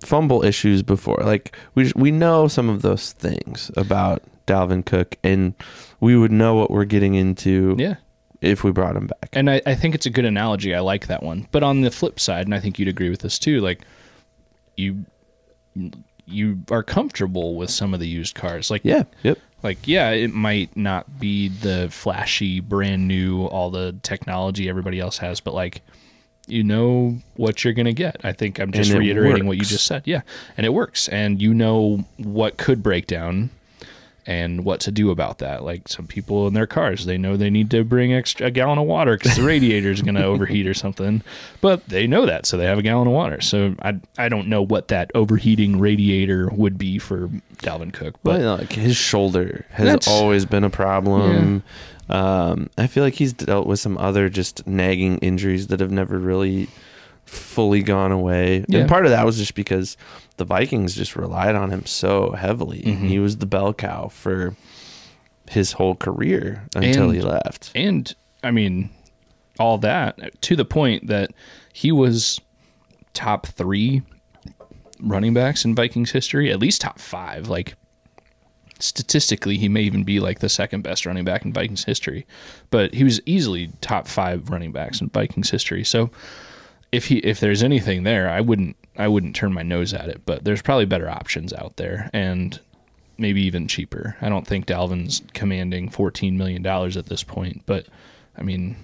fumble 0.00 0.44
issues 0.44 0.82
before. 0.82 1.18
Like 1.24 1.56
we 1.74 1.92
we 1.94 2.10
know 2.10 2.48
some 2.48 2.68
of 2.68 2.82
those 2.82 3.12
things 3.12 3.70
about 3.76 4.22
Dalvin 4.46 4.84
Cook, 4.84 5.16
and 5.22 5.54
we 6.00 6.16
would 6.16 6.32
know 6.32 6.54
what 6.54 6.70
we're 6.70 6.84
getting 6.84 7.14
into 7.14 7.76
yeah. 7.78 7.94
If 8.42 8.64
we 8.64 8.72
brought 8.72 8.96
him 8.96 9.06
back. 9.06 9.30
And 9.32 9.48
I, 9.48 9.62
I 9.64 9.74
think 9.74 9.94
it's 9.94 10.06
a 10.06 10.10
good 10.10 10.24
analogy. 10.24 10.74
I 10.74 10.80
like 10.80 11.06
that 11.06 11.22
one. 11.22 11.46
But 11.52 11.62
on 11.62 11.80
the 11.80 11.90
flip 11.90 12.20
side, 12.20 12.46
and 12.46 12.54
I 12.54 12.60
think 12.60 12.78
you'd 12.78 12.88
agree 12.88 13.08
with 13.08 13.20
this 13.20 13.38
too, 13.38 13.60
like 13.60 13.82
you 14.76 15.04
you 16.26 16.58
are 16.70 16.82
comfortable 16.82 17.54
with 17.56 17.70
some 17.70 17.94
of 17.94 18.00
the 18.00 18.08
used 18.08 18.34
cars. 18.34 18.70
Like 18.70 18.82
Yeah. 18.84 19.04
Yep. 19.22 19.38
like 19.62 19.86
yeah, 19.86 20.10
it 20.10 20.32
might 20.32 20.76
not 20.76 21.18
be 21.18 21.48
the 21.48 21.88
flashy, 21.90 22.60
brand 22.60 23.08
new, 23.08 23.44
all 23.46 23.70
the 23.70 23.96
technology 24.02 24.68
everybody 24.68 24.98
else 25.00 25.18
has, 25.18 25.40
but 25.40 25.54
like 25.54 25.82
you 26.48 26.64
know 26.64 27.16
what 27.36 27.62
you're 27.62 27.72
gonna 27.72 27.92
get. 27.92 28.16
I 28.24 28.32
think 28.32 28.58
I'm 28.58 28.72
just 28.72 28.92
reiterating 28.92 29.46
what 29.46 29.56
you 29.56 29.64
just 29.64 29.86
said. 29.86 30.02
Yeah. 30.04 30.22
And 30.56 30.66
it 30.66 30.70
works. 30.70 31.08
And 31.08 31.40
you 31.40 31.54
know 31.54 32.04
what 32.16 32.56
could 32.56 32.82
break 32.82 33.06
down 33.06 33.50
and 34.26 34.64
what 34.64 34.80
to 34.80 34.92
do 34.92 35.10
about 35.10 35.38
that. 35.38 35.64
Like 35.64 35.88
some 35.88 36.06
people 36.06 36.46
in 36.46 36.54
their 36.54 36.66
cars, 36.66 37.06
they 37.06 37.18
know 37.18 37.36
they 37.36 37.50
need 37.50 37.70
to 37.72 37.84
bring 37.84 38.12
extra 38.12 38.46
a 38.46 38.50
gallon 38.50 38.78
of 38.78 38.86
water 38.86 39.16
because 39.16 39.36
the 39.36 39.42
radiator 39.42 39.90
is 39.90 40.02
going 40.02 40.14
to 40.16 40.24
overheat 40.24 40.66
or 40.66 40.74
something, 40.74 41.22
but 41.60 41.86
they 41.88 42.06
know 42.06 42.26
that, 42.26 42.46
so 42.46 42.56
they 42.56 42.64
have 42.64 42.78
a 42.78 42.82
gallon 42.82 43.08
of 43.08 43.14
water. 43.14 43.40
So 43.40 43.74
I 43.82 43.98
I 44.18 44.28
don't 44.28 44.48
know 44.48 44.62
what 44.62 44.88
that 44.88 45.10
overheating 45.14 45.78
radiator 45.78 46.48
would 46.52 46.78
be 46.78 46.98
for 46.98 47.28
Dalvin 47.58 47.92
Cook, 47.92 48.16
But 48.22 48.38
but 48.38 48.60
like 48.60 48.72
his 48.72 48.96
shoulder 48.96 49.66
has 49.70 50.06
always 50.06 50.44
been 50.44 50.64
a 50.64 50.70
problem. 50.70 51.62
Um, 52.08 52.68
I 52.76 52.88
feel 52.88 53.04
like 53.04 53.14
he's 53.14 53.32
dealt 53.32 53.66
with 53.66 53.80
some 53.80 53.96
other 53.96 54.28
just 54.28 54.66
nagging 54.66 55.18
injuries 55.18 55.68
that 55.68 55.80
have 55.80 55.90
never 55.90 56.18
really 56.18 56.68
fully 57.24 57.82
gone 57.82 58.12
away. 58.12 58.64
Yeah. 58.68 58.80
And 58.80 58.88
part 58.88 59.06
of 59.06 59.10
that 59.12 59.24
was 59.24 59.38
just 59.38 59.54
because 59.54 59.96
the 60.42 60.46
Vikings 60.46 60.96
just 60.96 61.14
relied 61.14 61.54
on 61.54 61.70
him 61.70 61.86
so 61.86 62.32
heavily. 62.32 62.82
Mhm. 62.82 63.06
He 63.06 63.20
was 63.20 63.36
the 63.36 63.46
bell 63.46 63.72
cow 63.72 64.08
for 64.08 64.56
his 65.48 65.72
whole 65.72 65.94
career 65.94 66.66
until 66.74 67.04
And- 67.04 67.14
he 67.14 67.20
left. 67.20 67.70
and 67.76 68.12
I 68.42 68.50
mean 68.50 68.90
all 69.60 69.78
that 69.78 70.18
to 70.42 70.56
the 70.56 70.64
point 70.64 71.06
that 71.06 71.30
he 71.72 71.92
was 71.92 72.40
top 73.14 73.46
three 73.46 74.02
running 74.98 75.32
backs 75.32 75.64
in 75.64 75.76
Vikings 75.76 76.10
history, 76.10 76.50
at 76.50 76.58
least 76.58 76.80
top 76.80 76.98
five. 76.98 77.48
Like 77.48 77.74
statistically, 78.80 79.58
he 79.58 79.68
may 79.68 79.82
even 79.82 80.02
be 80.02 80.18
like 80.18 80.40
the 80.40 80.48
second 80.48 80.82
best 80.82 81.06
running 81.06 81.24
back 81.24 81.44
in 81.44 81.52
Vikings 81.52 81.84
history, 81.84 82.26
but 82.70 82.94
he 82.94 83.04
was 83.04 83.20
easily 83.26 83.70
top 83.80 84.08
five 84.08 84.50
running 84.50 84.72
backs 84.72 85.00
in 85.00 85.08
Vikings 85.08 85.50
history. 85.50 85.84
So 85.84 86.10
if 86.92 87.06
he 87.06 87.16
if 87.18 87.40
there's 87.40 87.62
anything 87.62 88.04
there, 88.04 88.28
I 88.28 88.40
wouldn't 88.40 88.76
I 88.96 89.08
wouldn't 89.08 89.34
turn 89.34 89.52
my 89.52 89.62
nose 89.62 89.92
at 89.94 90.08
it. 90.08 90.22
But 90.24 90.44
there's 90.44 90.62
probably 90.62 90.86
better 90.86 91.08
options 91.08 91.52
out 91.52 91.76
there, 91.76 92.10
and 92.12 92.60
maybe 93.18 93.42
even 93.42 93.66
cheaper. 93.66 94.16
I 94.20 94.28
don't 94.28 94.46
think 94.46 94.66
Dalvin's 94.66 95.22
commanding 95.32 95.88
fourteen 95.88 96.36
million 96.36 96.62
dollars 96.62 96.96
at 96.96 97.06
this 97.06 97.24
point, 97.24 97.62
but 97.66 97.86
I 98.36 98.42
mean, 98.42 98.76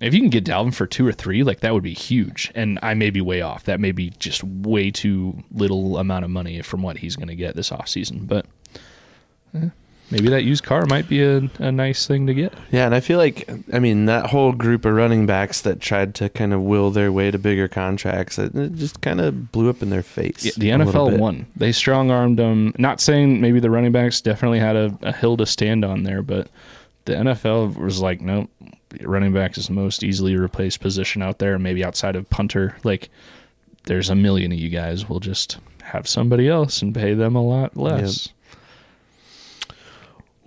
if 0.00 0.14
you 0.14 0.20
can 0.20 0.30
get 0.30 0.44
Dalvin 0.44 0.74
for 0.74 0.86
two 0.86 1.06
or 1.06 1.12
three, 1.12 1.42
like 1.42 1.60
that 1.60 1.74
would 1.74 1.82
be 1.82 1.94
huge. 1.94 2.52
And 2.54 2.78
I 2.82 2.94
may 2.94 3.10
be 3.10 3.20
way 3.20 3.40
off. 3.40 3.64
That 3.64 3.80
may 3.80 3.92
be 3.92 4.10
just 4.18 4.44
way 4.44 4.90
too 4.90 5.42
little 5.50 5.98
amount 5.98 6.24
of 6.24 6.30
money 6.30 6.62
from 6.62 6.82
what 6.82 6.98
he's 6.98 7.16
going 7.16 7.28
to 7.28 7.34
get 7.34 7.56
this 7.56 7.70
offseason. 7.70 8.26
But 8.26 8.46
eh, 9.54 9.70
maybe 10.10 10.28
that 10.28 10.44
used 10.44 10.64
car 10.64 10.86
might 10.86 11.08
be 11.08 11.22
a, 11.22 11.42
a 11.58 11.72
nice 11.72 12.06
thing 12.06 12.26
to 12.26 12.34
get. 12.34 12.52
Yeah, 12.70 12.86
and 12.86 12.94
I 12.94 13.00
feel 13.00 13.18
like 13.18 13.48
I 13.72 13.78
mean 13.78 14.06
that 14.06 14.26
whole 14.26 14.52
group 14.52 14.84
of 14.84 14.94
running 14.94 15.26
backs 15.26 15.60
that 15.62 15.80
tried 15.80 16.14
to 16.16 16.28
kind 16.28 16.52
of 16.52 16.62
will 16.62 16.90
their 16.90 17.12
way 17.12 17.30
to 17.30 17.38
bigger 17.38 17.68
contracts, 17.68 18.38
it, 18.38 18.54
it 18.54 18.74
just 18.74 19.00
kind 19.00 19.20
of 19.20 19.52
blew 19.52 19.70
up 19.70 19.82
in 19.82 19.90
their 19.90 20.02
face. 20.02 20.44
Yeah, 20.44 20.52
the 20.56 20.84
NFL 20.84 21.18
won. 21.18 21.46
They 21.56 21.72
strong 21.72 22.10
armed 22.10 22.38
them. 22.38 22.74
Not 22.78 23.00
saying 23.00 23.40
maybe 23.40 23.60
the 23.60 23.70
running 23.70 23.92
backs 23.92 24.20
definitely 24.20 24.60
had 24.60 24.76
a, 24.76 24.98
a 25.02 25.12
hill 25.12 25.36
to 25.36 25.46
stand 25.46 25.84
on 25.84 26.02
there, 26.02 26.22
but 26.22 26.48
the 27.04 27.14
NFL 27.14 27.76
was 27.76 28.00
like, 28.00 28.20
nope, 28.20 28.50
running 29.00 29.32
back 29.32 29.56
is 29.56 29.66
the 29.68 29.72
most 29.72 30.02
easily 30.02 30.36
replaced 30.36 30.80
position 30.80 31.22
out 31.22 31.38
there, 31.38 31.58
maybe 31.58 31.84
outside 31.84 32.16
of 32.16 32.28
punter. 32.28 32.76
Like, 32.84 33.08
there's 33.84 34.10
a 34.10 34.14
million 34.14 34.52
of 34.52 34.58
you 34.58 34.68
guys. 34.68 35.08
We'll 35.08 35.20
just 35.20 35.58
have 35.82 36.06
somebody 36.06 36.48
else 36.48 36.82
and 36.82 36.94
pay 36.94 37.14
them 37.14 37.34
a 37.34 37.42
lot 37.42 37.76
less. 37.76 38.28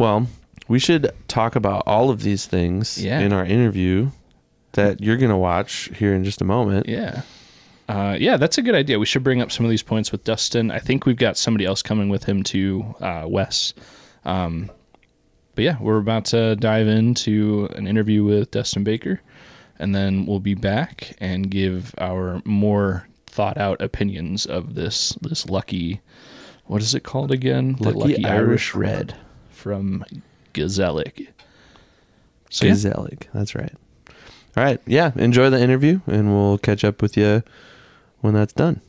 Well, 0.01 0.25
we 0.67 0.79
should 0.79 1.11
talk 1.27 1.55
about 1.55 1.83
all 1.85 2.09
of 2.09 2.23
these 2.23 2.47
things 2.47 2.97
Yeah. 2.97 3.19
in 3.19 3.31
our 3.31 3.45
interview 3.45 4.09
that 4.71 4.99
you're 4.99 5.17
going 5.17 5.29
to 5.29 5.37
watch 5.37 5.91
here 5.95 6.15
in 6.15 6.23
just 6.23 6.41
a 6.41 6.43
moment. 6.43 6.89
Yeah. 6.89 7.21
Uh, 7.87 8.17
yeah, 8.19 8.37
that's 8.37 8.57
a 8.57 8.63
good 8.63 8.73
idea. 8.73 8.97
We 8.97 9.05
should 9.05 9.23
bring 9.23 9.41
up 9.41 9.51
some 9.51 9.63
of 9.63 9.69
these 9.69 9.83
points 9.83 10.11
with 10.11 10.23
Dustin. 10.23 10.71
I 10.71 10.79
think 10.79 11.05
we've 11.05 11.17
got 11.17 11.37
somebody 11.37 11.65
else 11.65 11.83
coming 11.83 12.09
with 12.09 12.23
him 12.23 12.41
too, 12.41 12.95
uh, 12.99 13.25
Wes. 13.27 13.75
Um, 14.25 14.71
but 15.53 15.65
yeah, 15.65 15.77
we're 15.79 15.99
about 15.99 16.25
to 16.25 16.55
dive 16.55 16.87
into 16.87 17.69
an 17.75 17.85
interview 17.85 18.23
with 18.23 18.49
Dustin 18.49 18.83
Baker, 18.83 19.21
and 19.77 19.93
then 19.93 20.25
we'll 20.25 20.39
be 20.39 20.55
back 20.55 21.15
and 21.19 21.51
give 21.51 21.93
our 21.99 22.41
more 22.43 23.07
thought 23.27 23.59
out 23.59 23.79
opinions 23.83 24.47
of 24.47 24.73
this 24.73 25.11
this 25.21 25.47
lucky. 25.47 26.01
What 26.65 26.81
is 26.81 26.95
it 26.95 27.03
called 27.03 27.31
again? 27.31 27.75
The 27.79 27.91
Lucky 27.91 28.25
Irish 28.25 28.73
Red. 28.73 29.15
From 29.61 30.03
Gezellig. 30.55 31.27
So 32.49 32.65
yeah, 32.65 32.73
Gezellig. 32.73 33.27
That's 33.33 33.53
right. 33.53 33.73
All 34.57 34.63
right. 34.63 34.81
Yeah. 34.87 35.11
Enjoy 35.15 35.49
the 35.49 35.61
interview, 35.61 36.01
and 36.07 36.33
we'll 36.33 36.57
catch 36.57 36.83
up 36.83 37.01
with 37.01 37.15
you 37.15 37.43
when 38.21 38.33
that's 38.33 38.53
done. 38.53 38.81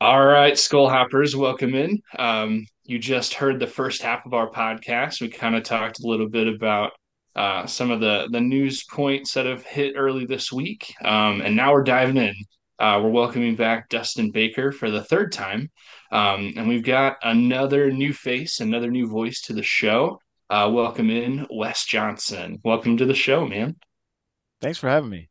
All 0.00 0.24
right, 0.24 0.54
Skol 0.54 0.88
Hoppers, 0.88 1.34
welcome 1.34 1.74
in. 1.74 2.00
Um, 2.18 2.66
you 2.84 2.98
just 3.00 3.34
heard 3.34 3.58
the 3.58 3.66
first 3.66 4.00
half 4.02 4.24
of 4.26 4.32
our 4.32 4.48
podcast. 4.48 5.20
We 5.20 5.28
kind 5.28 5.56
of 5.56 5.64
talked 5.64 6.00
a 6.00 6.06
little 6.06 6.28
bit 6.28 6.46
about 6.46 6.92
uh, 7.34 7.66
some 7.66 7.90
of 7.90 8.00
the 8.00 8.28
the 8.30 8.40
news 8.40 8.84
points 8.84 9.34
that 9.34 9.46
have 9.46 9.64
hit 9.64 9.94
early 9.96 10.24
this 10.24 10.52
week, 10.52 10.94
um, 11.04 11.40
and 11.40 11.56
now 11.56 11.72
we're 11.72 11.82
diving 11.82 12.16
in 12.16 12.34
Uh, 12.78 13.00
we're 13.02 13.10
welcoming 13.10 13.56
back 13.56 13.88
Dustin 13.88 14.30
Baker 14.30 14.70
for 14.70 14.88
the 14.90 15.02
third 15.02 15.32
time. 15.32 15.68
Um, 16.10 16.54
and 16.56 16.68
we've 16.68 16.84
got 16.84 17.16
another 17.22 17.90
new 17.90 18.12
face, 18.12 18.60
another 18.60 18.90
new 18.90 19.08
voice 19.08 19.42
to 19.42 19.52
the 19.52 19.62
show. 19.62 20.20
Uh, 20.50 20.70
welcome 20.72 21.10
in 21.10 21.46
Wes 21.50 21.84
Johnson. 21.84 22.58
Welcome 22.64 22.96
to 22.96 23.04
the 23.04 23.14
show, 23.14 23.46
man. 23.46 23.76
Thanks 24.60 24.78
for 24.78 24.88
having 24.88 25.10
me. 25.10 25.28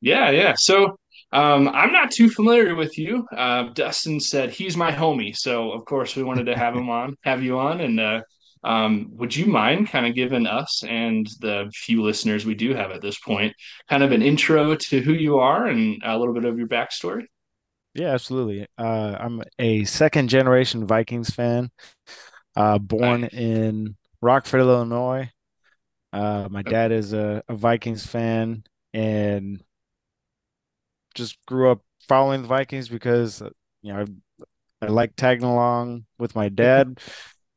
Yeah, 0.00 0.30
yeah. 0.30 0.54
So 0.56 0.96
um, 1.32 1.68
I'm 1.68 1.92
not 1.92 2.10
too 2.10 2.30
familiar 2.30 2.74
with 2.74 2.96
you. 2.96 3.26
Uh, 3.36 3.64
Dustin 3.74 4.20
said 4.20 4.50
he's 4.50 4.76
my 4.76 4.90
homie, 4.90 5.36
so 5.36 5.72
of 5.72 5.84
course 5.84 6.16
we 6.16 6.22
wanted 6.22 6.46
to 6.46 6.56
have 6.56 6.74
him 6.74 6.88
on, 6.88 7.16
have 7.22 7.42
you 7.42 7.58
on, 7.58 7.80
and 7.80 8.00
uh, 8.00 8.20
um, 8.64 9.10
would 9.12 9.36
you 9.36 9.46
mind 9.46 9.90
kind 9.90 10.06
of 10.06 10.14
giving 10.14 10.46
us 10.46 10.82
and 10.88 11.28
the 11.40 11.70
few 11.74 12.02
listeners 12.02 12.46
we 12.46 12.54
do 12.54 12.74
have 12.74 12.90
at 12.90 13.02
this 13.02 13.18
point 13.18 13.54
kind 13.90 14.02
of 14.02 14.12
an 14.12 14.22
intro 14.22 14.74
to 14.74 15.00
who 15.00 15.12
you 15.12 15.38
are 15.38 15.66
and 15.66 16.00
a 16.04 16.18
little 16.18 16.32
bit 16.34 16.46
of 16.46 16.56
your 16.56 16.68
backstory? 16.68 17.24
Yeah, 17.94 18.08
absolutely. 18.08 18.66
Uh, 18.76 19.16
I'm 19.18 19.42
a 19.58 19.84
second 19.84 20.28
generation 20.28 20.86
Vikings 20.86 21.30
fan, 21.30 21.70
uh, 22.56 22.78
born 22.78 23.22
nice. 23.22 23.32
in 23.32 23.96
Rockford, 24.20 24.60
Illinois. 24.60 25.30
Uh, 26.12 26.48
my 26.50 26.62
dad 26.62 26.92
is 26.92 27.12
a, 27.12 27.42
a, 27.48 27.54
Vikings 27.54 28.06
fan 28.06 28.62
and 28.92 29.60
just 31.14 31.36
grew 31.46 31.70
up 31.72 31.80
following 32.08 32.42
the 32.42 32.48
Vikings 32.48 32.88
because 32.88 33.42
you 33.82 33.92
know 33.92 34.04
I, 34.82 34.86
I 34.86 34.90
like 34.90 35.16
tagging 35.16 35.44
along 35.44 36.06
with 36.18 36.34
my 36.34 36.48
dad. 36.48 37.00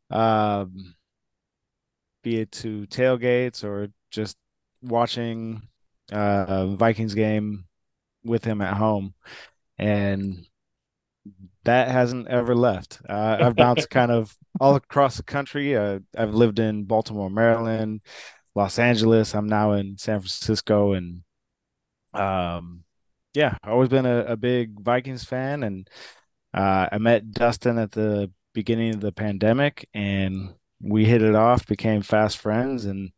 Um, 0.09 0.95
be 2.23 2.39
it 2.39 2.51
to 2.53 2.87
tailgates 2.87 3.63
or 3.63 3.89
just 4.09 4.37
watching 4.81 5.61
uh, 6.13 6.45
a 6.47 6.67
Vikings 6.67 7.13
game 7.13 7.65
with 8.23 8.45
him 8.45 8.61
at 8.61 8.77
home. 8.77 9.13
And 9.77 10.45
that 11.65 11.89
hasn't 11.89 12.27
ever 12.29 12.55
left. 12.55 13.01
Uh, 13.07 13.37
I've 13.41 13.55
bounced 13.55 13.89
kind 13.91 14.11
of 14.11 14.35
all 14.59 14.75
across 14.75 15.17
the 15.17 15.23
country. 15.23 15.75
Uh, 15.75 15.99
I've 16.17 16.33
lived 16.33 16.59
in 16.59 16.85
Baltimore, 16.85 17.29
Maryland, 17.29 18.01
Los 18.55 18.79
Angeles. 18.79 19.35
I'm 19.35 19.47
now 19.47 19.73
in 19.73 19.97
San 19.97 20.19
Francisco, 20.19 20.93
and 20.93 21.23
um, 22.13 22.83
yeah, 23.33 23.55
I've 23.63 23.73
always 23.73 23.89
been 23.89 24.05
a, 24.05 24.19
a 24.19 24.37
big 24.37 24.79
Vikings 24.79 25.25
fan. 25.25 25.63
And 25.63 25.89
uh, 26.53 26.87
I 26.91 26.97
met 26.97 27.31
Dustin 27.31 27.77
at 27.77 27.91
the 27.91 28.31
beginning 28.53 28.95
of 28.95 29.01
the 29.01 29.11
pandemic, 29.11 29.87
and 29.93 30.53
we 30.81 31.05
hit 31.05 31.21
it 31.21 31.35
off, 31.35 31.67
became 31.67 32.01
fast 32.01 32.37
friends, 32.37 32.85
and 32.85 33.11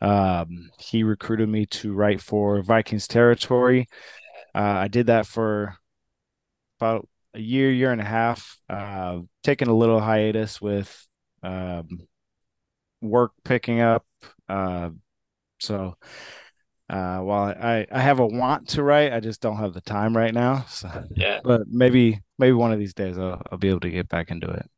um, 0.00 0.70
he 0.78 1.04
recruited 1.04 1.48
me 1.48 1.64
to 1.66 1.92
write 1.92 2.20
for 2.20 2.60
Vikings 2.62 3.08
Territory. 3.08 3.88
Uh, 4.54 4.58
I 4.58 4.88
did 4.88 5.06
that 5.06 5.26
for 5.26 5.76
about 6.80 7.08
a 7.34 7.40
year, 7.40 7.70
year 7.70 7.92
and 7.92 8.00
a 8.00 8.04
half, 8.04 8.58
uh, 8.68 9.20
taking 9.42 9.68
a 9.68 9.74
little 9.74 10.00
hiatus 10.00 10.60
with 10.60 11.06
um, 11.42 11.88
work 13.00 13.32
picking 13.44 13.80
up. 13.80 14.04
Uh, 14.48 14.90
so 15.60 15.96
uh, 16.90 17.18
while 17.18 17.44
I, 17.44 17.86
I 17.90 18.00
have 18.00 18.18
a 18.18 18.26
want 18.26 18.68
to 18.70 18.82
write, 18.82 19.12
I 19.12 19.20
just 19.20 19.40
don't 19.40 19.56
have 19.56 19.72
the 19.72 19.80
time 19.80 20.16
right 20.16 20.34
now. 20.34 20.66
So, 20.68 21.04
yeah. 21.14 21.40
But 21.42 21.62
maybe 21.68 22.20
maybe 22.38 22.52
one 22.52 22.72
of 22.72 22.78
these 22.78 22.94
days 22.94 23.18
I'll, 23.18 23.40
I'll 23.50 23.58
be 23.58 23.68
able 23.68 23.80
to 23.80 23.90
get 23.90 24.08
back 24.08 24.30
into 24.30 24.50
it. 24.50 24.68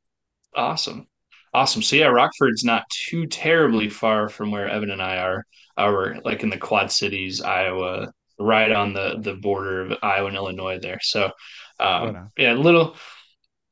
Awesome. 0.54 1.06
Awesome. 1.52 1.82
So 1.82 1.96
yeah, 1.96 2.06
Rockford's 2.06 2.64
not 2.64 2.88
too 2.90 3.26
terribly 3.26 3.88
far 3.88 4.28
from 4.28 4.50
where 4.50 4.68
Evan 4.68 4.90
and 4.90 5.02
I 5.02 5.18
are. 5.18 5.44
Our 5.76 6.20
like 6.24 6.42
in 6.42 6.50
the 6.50 6.58
Quad 6.58 6.92
Cities, 6.92 7.40
Iowa, 7.40 8.12
right 8.38 8.70
on 8.70 8.92
the 8.92 9.16
the 9.20 9.34
border 9.34 9.82
of 9.82 9.98
Iowa 10.02 10.28
and 10.28 10.36
Illinois 10.36 10.78
there. 10.80 10.98
So 11.02 11.30
um, 11.80 12.30
yeah, 12.36 12.54
little 12.54 12.96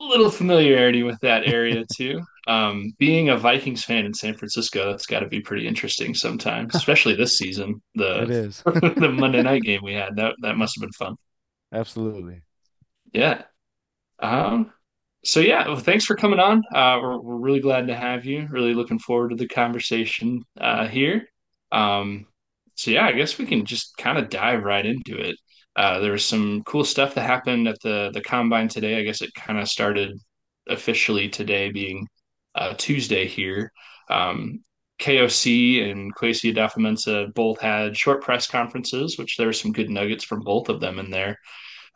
a 0.00 0.04
little 0.04 0.30
familiarity 0.30 1.02
with 1.02 1.18
that 1.20 1.46
area 1.46 1.84
too. 1.96 2.20
Um, 2.48 2.92
being 2.98 3.28
a 3.28 3.36
Vikings 3.36 3.84
fan 3.84 4.04
in 4.04 4.14
San 4.14 4.34
Francisco, 4.34 4.90
that's 4.90 5.06
got 5.06 5.20
to 5.20 5.28
be 5.28 5.40
pretty 5.40 5.66
interesting 5.66 6.14
sometimes, 6.14 6.74
especially 6.74 7.14
this 7.14 7.38
season. 7.38 7.80
The 7.94 8.22
it 8.22 8.30
is 8.30 8.62
the 8.64 9.14
Monday 9.16 9.42
night 9.42 9.62
game 9.62 9.80
we 9.82 9.94
had 9.94 10.16
that 10.16 10.34
that 10.42 10.56
must 10.56 10.76
have 10.76 10.82
been 10.82 10.92
fun. 10.92 11.16
Absolutely. 11.72 12.42
Yeah. 13.12 13.42
Um, 14.18 14.72
so 15.24 15.40
yeah, 15.40 15.66
well, 15.68 15.76
thanks 15.76 16.04
for 16.04 16.16
coming 16.16 16.40
on. 16.40 16.62
Uh, 16.74 16.98
we're, 17.00 17.18
we're 17.18 17.36
really 17.36 17.60
glad 17.60 17.86
to 17.86 17.94
have 17.94 18.24
you. 18.24 18.48
Really 18.50 18.74
looking 18.74 18.98
forward 18.98 19.30
to 19.30 19.36
the 19.36 19.48
conversation 19.48 20.42
uh, 20.60 20.88
here. 20.88 21.28
Um, 21.70 22.26
so 22.82 22.90
yeah, 22.90 23.06
I 23.06 23.12
guess 23.12 23.38
we 23.38 23.46
can 23.46 23.64
just 23.64 23.96
kind 23.96 24.18
of 24.18 24.28
dive 24.28 24.64
right 24.64 24.84
into 24.84 25.16
it. 25.16 25.36
Uh, 25.76 26.00
there 26.00 26.12
was 26.12 26.24
some 26.24 26.62
cool 26.64 26.84
stuff 26.84 27.14
that 27.14 27.22
happened 27.22 27.68
at 27.68 27.78
the 27.82 28.10
the 28.12 28.20
combine 28.20 28.68
today. 28.68 28.98
I 28.98 29.04
guess 29.04 29.22
it 29.22 29.32
kind 29.34 29.58
of 29.60 29.68
started 29.68 30.18
officially 30.68 31.28
today, 31.28 31.70
being 31.70 32.08
uh, 32.56 32.74
Tuesday 32.76 33.28
here. 33.28 33.70
Um, 34.10 34.64
KOC 35.00 35.90
and 35.90 36.14
Kwesi 36.14 36.54
Adofo-Mensah 36.54 37.34
both 37.34 37.60
had 37.60 37.96
short 37.96 38.22
press 38.22 38.46
conferences, 38.48 39.16
which 39.16 39.36
there 39.36 39.46
were 39.46 39.52
some 39.52 39.72
good 39.72 39.90
nuggets 39.90 40.24
from 40.24 40.40
both 40.40 40.68
of 40.68 40.80
them 40.80 40.98
in 40.98 41.10
there. 41.10 41.38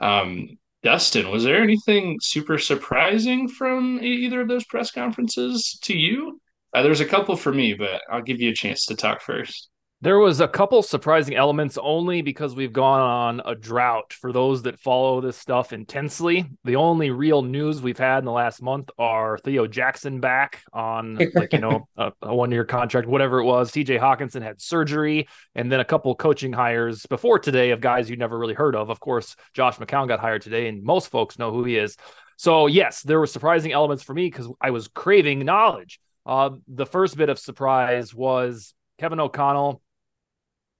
Um, 0.01 0.59
Dustin, 0.82 1.30
was 1.30 1.45
there 1.45 1.62
anything 1.62 2.18
super 2.20 2.59
surprising 2.59 3.49
from 3.49 4.01
either 4.03 4.41
of 4.43 4.49
those 4.49 4.64
press 4.64 4.93
conferences 4.93 5.78
to 5.82 5.97
you? 5.97 6.41
Uh, 6.72 6.82
there's 6.82 7.01
a 7.01 7.07
couple 7.07 7.37
for 7.37 7.53
me, 7.53 7.74
but 7.74 8.03
I'll 8.11 8.22
give 8.22 8.41
you 8.41 8.51
a 8.51 8.55
chance 8.55 8.87
to 8.87 8.95
talk 8.95 9.22
first. 9.22 9.68
There 10.03 10.18
was 10.18 10.40
a 10.40 10.49
couple 10.49 10.82
surprising 10.82 11.36
elements 11.36 11.78
only 11.80 12.20
because 12.20 12.55
we've 12.55 12.72
gone 12.72 13.01
on 13.01 13.42
a 13.47 13.55
drought 13.55 14.12
for 14.12 14.30
those 14.30 14.64
that 14.64 14.78
follow 14.78 15.22
this 15.22 15.38
stuff 15.38 15.72
intensely. 15.72 16.44
The 16.64 16.76
only 16.76 17.11
real 17.11 17.40
news 17.40 17.80
we've 17.80 17.97
had 17.97 18.18
in 18.18 18.26
the 18.26 18.32
last 18.32 18.61
month 18.61 18.90
are 18.99 19.38
Theo 19.38 19.66
Jackson 19.66 20.20
back 20.20 20.62
on 20.70 21.18
like, 21.34 21.55
you 21.55 21.61
know, 21.61 21.88
a, 21.97 22.12
a 22.20 22.34
one 22.34 22.51
year 22.51 22.66
contract, 22.66 23.09
whatever 23.09 23.38
it 23.38 23.47
was. 23.47 23.72
TJ 23.72 23.99
Hockenson 23.99 24.42
had 24.42 24.61
surgery 24.61 25.28
and 25.55 25.72
then 25.72 25.80
a 25.80 25.84
couple 25.84 26.14
coaching 26.14 26.53
hires 26.53 27.07
before 27.07 27.38
today 27.38 27.70
of 27.70 27.80
guys 27.80 28.11
you 28.11 28.18
never 28.18 28.38
really 28.38 28.53
heard 28.53 28.76
of. 28.76 28.90
Of 28.90 29.01
course, 29.01 29.34
Josh 29.55 29.78
McCown 29.78 30.09
got 30.09 30.20
hired 30.20 30.42
today 30.42 30.68
and 30.68 30.84
most 30.84 31.09
folks 31.09 31.38
know 31.38 31.53
who 31.53 31.64
he 31.64 31.78
is. 31.78 31.97
So 32.36 32.66
yes, 32.66 33.01
there 33.01 33.18
were 33.18 33.26
surprising 33.26 33.72
elements 33.72 34.03
for 34.03 34.12
me 34.12 34.26
because 34.26 34.47
I 34.61 34.72
was 34.72 34.88
craving 34.88 35.47
knowledge. 35.47 36.01
Uh, 36.26 36.51
the 36.68 36.84
first 36.84 37.16
bit 37.16 37.30
of 37.30 37.38
surprise 37.38 38.14
was 38.14 38.74
Kevin 38.99 39.20
O'Connell 39.20 39.80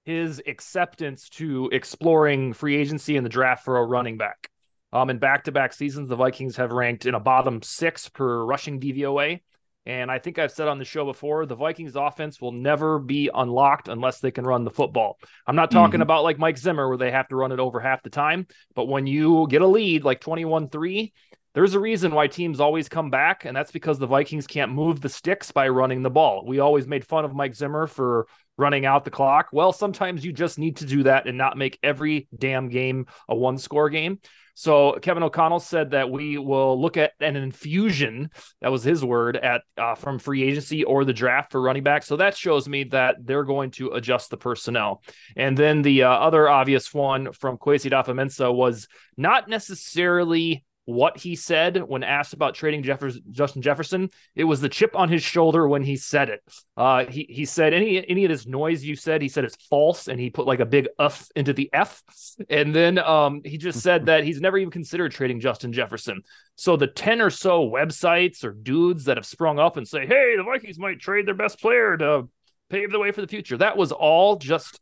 his 0.07 0.41
acceptance 0.47 1.27
to 1.27 1.69
exploring 1.73 2.53
free 2.53 2.77
agency 2.77 3.17
and 3.17 3.25
the 3.25 3.29
draft 3.29 3.65
for 3.65 3.77
a 3.77 3.83
running 3.83 4.17
back. 4.17 4.49
Um, 4.93 5.09
in 5.09 5.19
back-to-back 5.19 5.73
seasons, 5.73 6.07
the 6.07 6.15
Vikings 6.15 6.55
have 6.55 6.71
ranked 6.71 7.05
in 7.05 7.13
a 7.13 7.19
bottom 7.19 7.61
six 7.61 8.07
per 8.07 8.45
rushing 8.45 8.79
DVOA. 8.79 9.41
And 9.85 10.09
I 10.09 10.19
think 10.19 10.39
I've 10.39 10.53
said 10.53 10.69
on 10.69 10.79
the 10.79 10.85
show 10.85 11.03
before, 11.03 11.45
the 11.45 11.55
Vikings 11.55 11.97
offense 11.97 12.39
will 12.39 12.53
never 12.53 12.99
be 12.99 13.29
unlocked 13.33 13.89
unless 13.89 14.21
they 14.21 14.31
can 14.31 14.45
run 14.47 14.63
the 14.63 14.71
football. 14.71 15.19
I'm 15.45 15.57
not 15.57 15.71
talking 15.71 15.95
mm-hmm. 15.95 16.03
about 16.03 16.23
like 16.23 16.39
Mike 16.39 16.57
Zimmer 16.57 16.87
where 16.87 16.97
they 16.97 17.11
have 17.11 17.27
to 17.27 17.35
run 17.35 17.51
it 17.51 17.59
over 17.59 17.81
half 17.81 18.01
the 18.01 18.09
time, 18.09 18.47
but 18.75 18.87
when 18.87 19.07
you 19.07 19.45
get 19.49 19.61
a 19.61 19.67
lead 19.67 20.05
like 20.05 20.21
21-3, 20.21 21.11
there's 21.57 21.73
a 21.73 21.79
reason 21.79 22.13
why 22.13 22.27
teams 22.27 22.59
always 22.59 22.87
come 22.87 23.09
back, 23.09 23.43
and 23.43 23.57
that's 23.57 23.71
because 23.71 23.97
the 23.97 24.05
Vikings 24.05 24.45
can't 24.45 24.71
move 24.71 25.01
the 25.01 25.09
sticks 25.09 25.51
by 25.51 25.69
running 25.69 26.03
the 26.03 26.09
ball. 26.11 26.43
We 26.45 26.59
always 26.59 26.85
made 26.85 27.03
fun 27.03 27.25
of 27.25 27.33
Mike 27.33 27.55
Zimmer 27.55 27.87
for 27.87 28.27
running 28.59 28.85
out 28.85 29.03
the 29.03 29.09
clock. 29.09 29.47
Well, 29.51 29.73
sometimes 29.73 30.23
you 30.23 30.31
just 30.31 30.59
need 30.59 30.77
to 30.77 30.85
do 30.85 31.01
that 31.03 31.25
and 31.25 31.35
not 31.35 31.57
make 31.57 31.79
every 31.81 32.27
damn 32.37 32.69
game 32.69 33.07
a 33.27 33.35
one 33.35 33.57
score 33.57 33.89
game. 33.89 34.19
So 34.53 34.99
Kevin 35.01 35.23
O'Connell 35.23 35.59
said 35.59 35.91
that 35.91 36.11
we 36.11 36.37
will 36.37 36.79
look 36.79 36.95
at 36.95 37.13
an 37.19 37.35
infusion. 37.35 38.29
That 38.61 38.71
was 38.71 38.83
his 38.83 39.03
word 39.03 39.35
at 39.35 39.63
uh, 39.79 39.95
from 39.95 40.19
free 40.19 40.43
agency 40.43 40.83
or 40.83 41.05
the 41.05 41.13
draft 41.13 41.51
for 41.51 41.59
running 41.59 41.83
back. 41.83 42.03
So 42.03 42.17
that 42.17 42.37
shows 42.37 42.67
me 42.67 42.83
that 42.85 43.15
they're 43.23 43.43
going 43.43 43.71
to 43.71 43.93
adjust 43.93 44.29
the 44.29 44.37
personnel. 44.37 45.01
And 45.35 45.57
then 45.57 45.81
the 45.81 46.03
uh, 46.03 46.09
other 46.09 46.47
obvious 46.47 46.93
one 46.93 47.31
from 47.33 47.57
Kwesi 47.57 47.89
Adofo-Mensah 47.89 48.53
was 48.53 48.87
not 49.17 49.49
necessarily 49.49 50.63
what 50.87 51.17
he 51.17 51.35
said 51.35 51.83
when 51.83 52.01
asked 52.01 52.33
about 52.33 52.55
trading 52.55 52.81
Jeffers, 52.81 53.19
Justin 53.29 53.61
Jefferson. 53.61 54.09
It 54.37 54.45
was 54.45 54.61
the 54.61 54.69
chip 54.69 54.95
on 54.95 55.09
his 55.09 55.21
shoulder 55.21 55.67
when 55.67 55.83
he 55.83 55.97
said 55.97 56.29
it. 56.29 56.41
Uh, 56.77 57.03
he 57.03 57.27
he 57.29 57.43
said 57.43 57.73
any 57.73 58.07
any 58.09 58.23
of 58.23 58.29
this 58.29 58.47
noise 58.47 58.85
you 58.85 58.95
said, 58.95 59.21
he 59.21 59.27
said 59.27 59.43
it's 59.43 59.57
false, 59.69 60.07
and 60.07 60.17
he 60.17 60.29
put 60.29 60.47
like 60.47 60.61
a 60.61 60.65
big 60.65 60.87
F 60.97 61.27
into 61.35 61.51
the 61.51 61.69
F, 61.73 62.01
and 62.49 62.73
then 62.73 62.99
um, 62.99 63.41
he 63.43 63.57
just 63.57 63.81
said 63.81 64.05
that 64.05 64.23
he's 64.23 64.39
never 64.39 64.57
even 64.57 64.71
considered 64.71 65.11
trading 65.11 65.41
Justin 65.41 65.73
Jefferson. 65.73 66.21
So 66.55 66.77
the 66.77 66.87
ten 66.87 67.19
or 67.19 67.31
so 67.31 67.69
websites 67.69 68.45
or 68.45 68.53
dudes 68.53 69.03
that 69.05 69.17
have 69.17 69.25
sprung 69.25 69.59
up 69.59 69.75
and 69.75 69.85
say, 69.85 70.07
"Hey, 70.07 70.37
the 70.37 70.43
Vikings 70.43 70.79
might 70.79 71.01
trade 71.01 71.25
their 71.25 71.35
best 71.35 71.59
player 71.59 71.97
to 71.97 72.29
pave 72.69 72.91
the 72.91 72.99
way 72.99 73.11
for 73.11 73.19
the 73.19 73.27
future," 73.27 73.57
that 73.57 73.75
was 73.75 73.91
all 73.91 74.37
just 74.37 74.79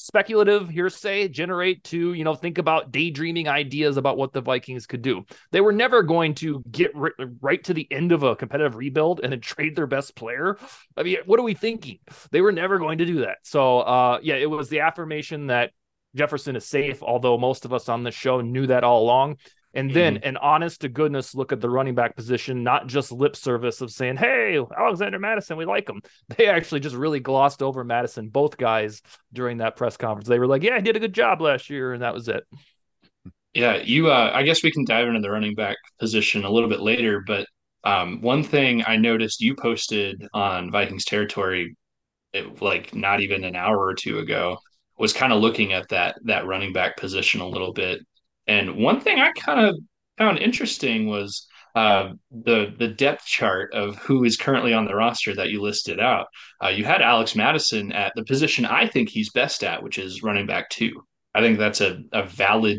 speculative 0.00 0.68
hearsay 0.68 1.26
generate 1.26 1.82
to 1.82 2.12
you 2.12 2.22
know 2.22 2.32
think 2.32 2.58
about 2.58 2.92
daydreaming 2.92 3.48
ideas 3.48 3.96
about 3.96 4.16
what 4.16 4.32
the 4.32 4.40
vikings 4.40 4.86
could 4.86 5.02
do. 5.02 5.24
They 5.50 5.60
were 5.60 5.72
never 5.72 6.04
going 6.04 6.34
to 6.36 6.62
get 6.70 6.94
ri- 6.94 7.10
right 7.40 7.62
to 7.64 7.74
the 7.74 7.88
end 7.90 8.12
of 8.12 8.22
a 8.22 8.36
competitive 8.36 8.76
rebuild 8.76 9.20
and 9.22 9.32
then 9.32 9.40
trade 9.48 9.74
their 9.74 9.88
best 9.88 10.14
player. 10.14 10.56
I 10.96 11.02
mean 11.02 11.16
what 11.26 11.40
are 11.40 11.42
we 11.42 11.54
thinking? 11.54 11.98
They 12.30 12.40
were 12.40 12.52
never 12.52 12.78
going 12.78 12.98
to 12.98 13.06
do 13.06 13.22
that. 13.22 13.38
So 13.42 13.80
uh 13.80 14.20
yeah 14.22 14.36
it 14.36 14.48
was 14.48 14.68
the 14.68 14.80
affirmation 14.80 15.48
that 15.48 15.72
Jefferson 16.14 16.56
is 16.56 16.64
safe, 16.64 17.02
although 17.02 17.36
most 17.36 17.64
of 17.64 17.72
us 17.72 17.88
on 17.88 18.02
the 18.02 18.10
show 18.10 18.40
knew 18.40 18.68
that 18.68 18.84
all 18.84 19.02
along. 19.02 19.38
And 19.74 19.92
then 19.92 20.16
mm-hmm. 20.16 20.28
an 20.28 20.36
honest 20.38 20.80
to 20.80 20.88
goodness 20.88 21.34
look 21.34 21.52
at 21.52 21.60
the 21.60 21.68
running 21.68 21.94
back 21.94 22.16
position, 22.16 22.62
not 22.62 22.86
just 22.86 23.12
lip 23.12 23.36
service 23.36 23.80
of 23.80 23.90
saying, 23.90 24.16
Hey, 24.16 24.58
Alexander 24.76 25.18
Mattison, 25.18 25.56
we 25.56 25.66
like 25.66 25.88
him. 25.88 26.00
They 26.36 26.46
actually 26.46 26.80
just 26.80 26.96
really 26.96 27.20
glossed 27.20 27.62
over 27.62 27.84
Mattison, 27.84 28.28
both 28.28 28.56
guys 28.56 29.02
during 29.32 29.58
that 29.58 29.76
press 29.76 29.96
conference. 29.96 30.28
They 30.28 30.38
were 30.38 30.46
like, 30.46 30.62
Yeah, 30.62 30.76
I 30.76 30.80
did 30.80 30.96
a 30.96 31.00
good 31.00 31.12
job 31.12 31.40
last 31.40 31.68
year, 31.68 31.92
and 31.92 32.02
that 32.02 32.14
was 32.14 32.28
it. 32.28 32.44
Yeah, 33.54 33.76
you 33.76 34.10
uh 34.10 34.30
I 34.32 34.42
guess 34.42 34.62
we 34.62 34.70
can 34.70 34.84
dive 34.84 35.08
into 35.08 35.20
the 35.20 35.30
running 35.30 35.54
back 35.54 35.76
position 35.98 36.44
a 36.44 36.50
little 36.50 36.68
bit 36.68 36.80
later, 36.80 37.22
but 37.26 37.46
um 37.84 38.20
one 38.20 38.42
thing 38.42 38.84
I 38.86 38.96
noticed 38.96 39.40
you 39.40 39.54
posted 39.54 40.26
on 40.32 40.70
Vikings 40.70 41.04
territory 41.04 41.76
it, 42.32 42.60
like 42.62 42.94
not 42.94 43.20
even 43.20 43.44
an 43.44 43.56
hour 43.56 43.78
or 43.78 43.94
two 43.94 44.18
ago 44.18 44.58
was 44.98 45.12
kind 45.12 45.32
of 45.32 45.40
looking 45.40 45.72
at 45.72 45.88
that 45.88 46.16
that 46.24 46.46
running 46.46 46.72
back 46.72 46.96
position 46.96 47.40
a 47.40 47.48
little 47.48 47.72
bit 47.72 48.00
and 48.48 48.76
one 48.76 49.00
thing 49.00 49.20
I 49.20 49.30
kind 49.32 49.66
of 49.66 49.78
found 50.16 50.38
interesting 50.38 51.08
was 51.08 51.46
uh, 51.74 52.12
the 52.30 52.74
the 52.78 52.88
depth 52.88 53.24
chart 53.26 53.72
of 53.72 53.96
who 53.98 54.24
is 54.24 54.36
currently 54.36 54.72
on 54.74 54.86
the 54.86 54.94
roster 54.94 55.34
that 55.34 55.50
you 55.50 55.62
listed 55.62 56.00
out. 56.00 56.26
Uh, 56.62 56.68
you 56.68 56.84
had 56.84 57.02
Alex 57.02 57.36
Mattison 57.36 57.92
at 57.92 58.12
the 58.16 58.24
position 58.24 58.64
I 58.64 58.88
think 58.88 59.08
he's 59.10 59.30
best 59.30 59.62
at, 59.62 59.82
which 59.82 59.98
is 59.98 60.22
running 60.22 60.46
back 60.46 60.70
two. 60.70 61.04
I 61.34 61.40
think 61.40 61.58
that's 61.58 61.80
a, 61.80 62.00
a 62.12 62.24
valid 62.24 62.78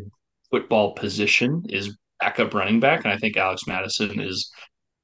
football 0.51 0.93
position 0.95 1.63
is 1.69 1.95
backup 2.19 2.53
running 2.53 2.79
back, 2.79 3.05
and 3.05 3.13
I 3.13 3.17
think 3.17 3.37
Alex 3.37 3.67
Mattison 3.67 4.19
is 4.19 4.51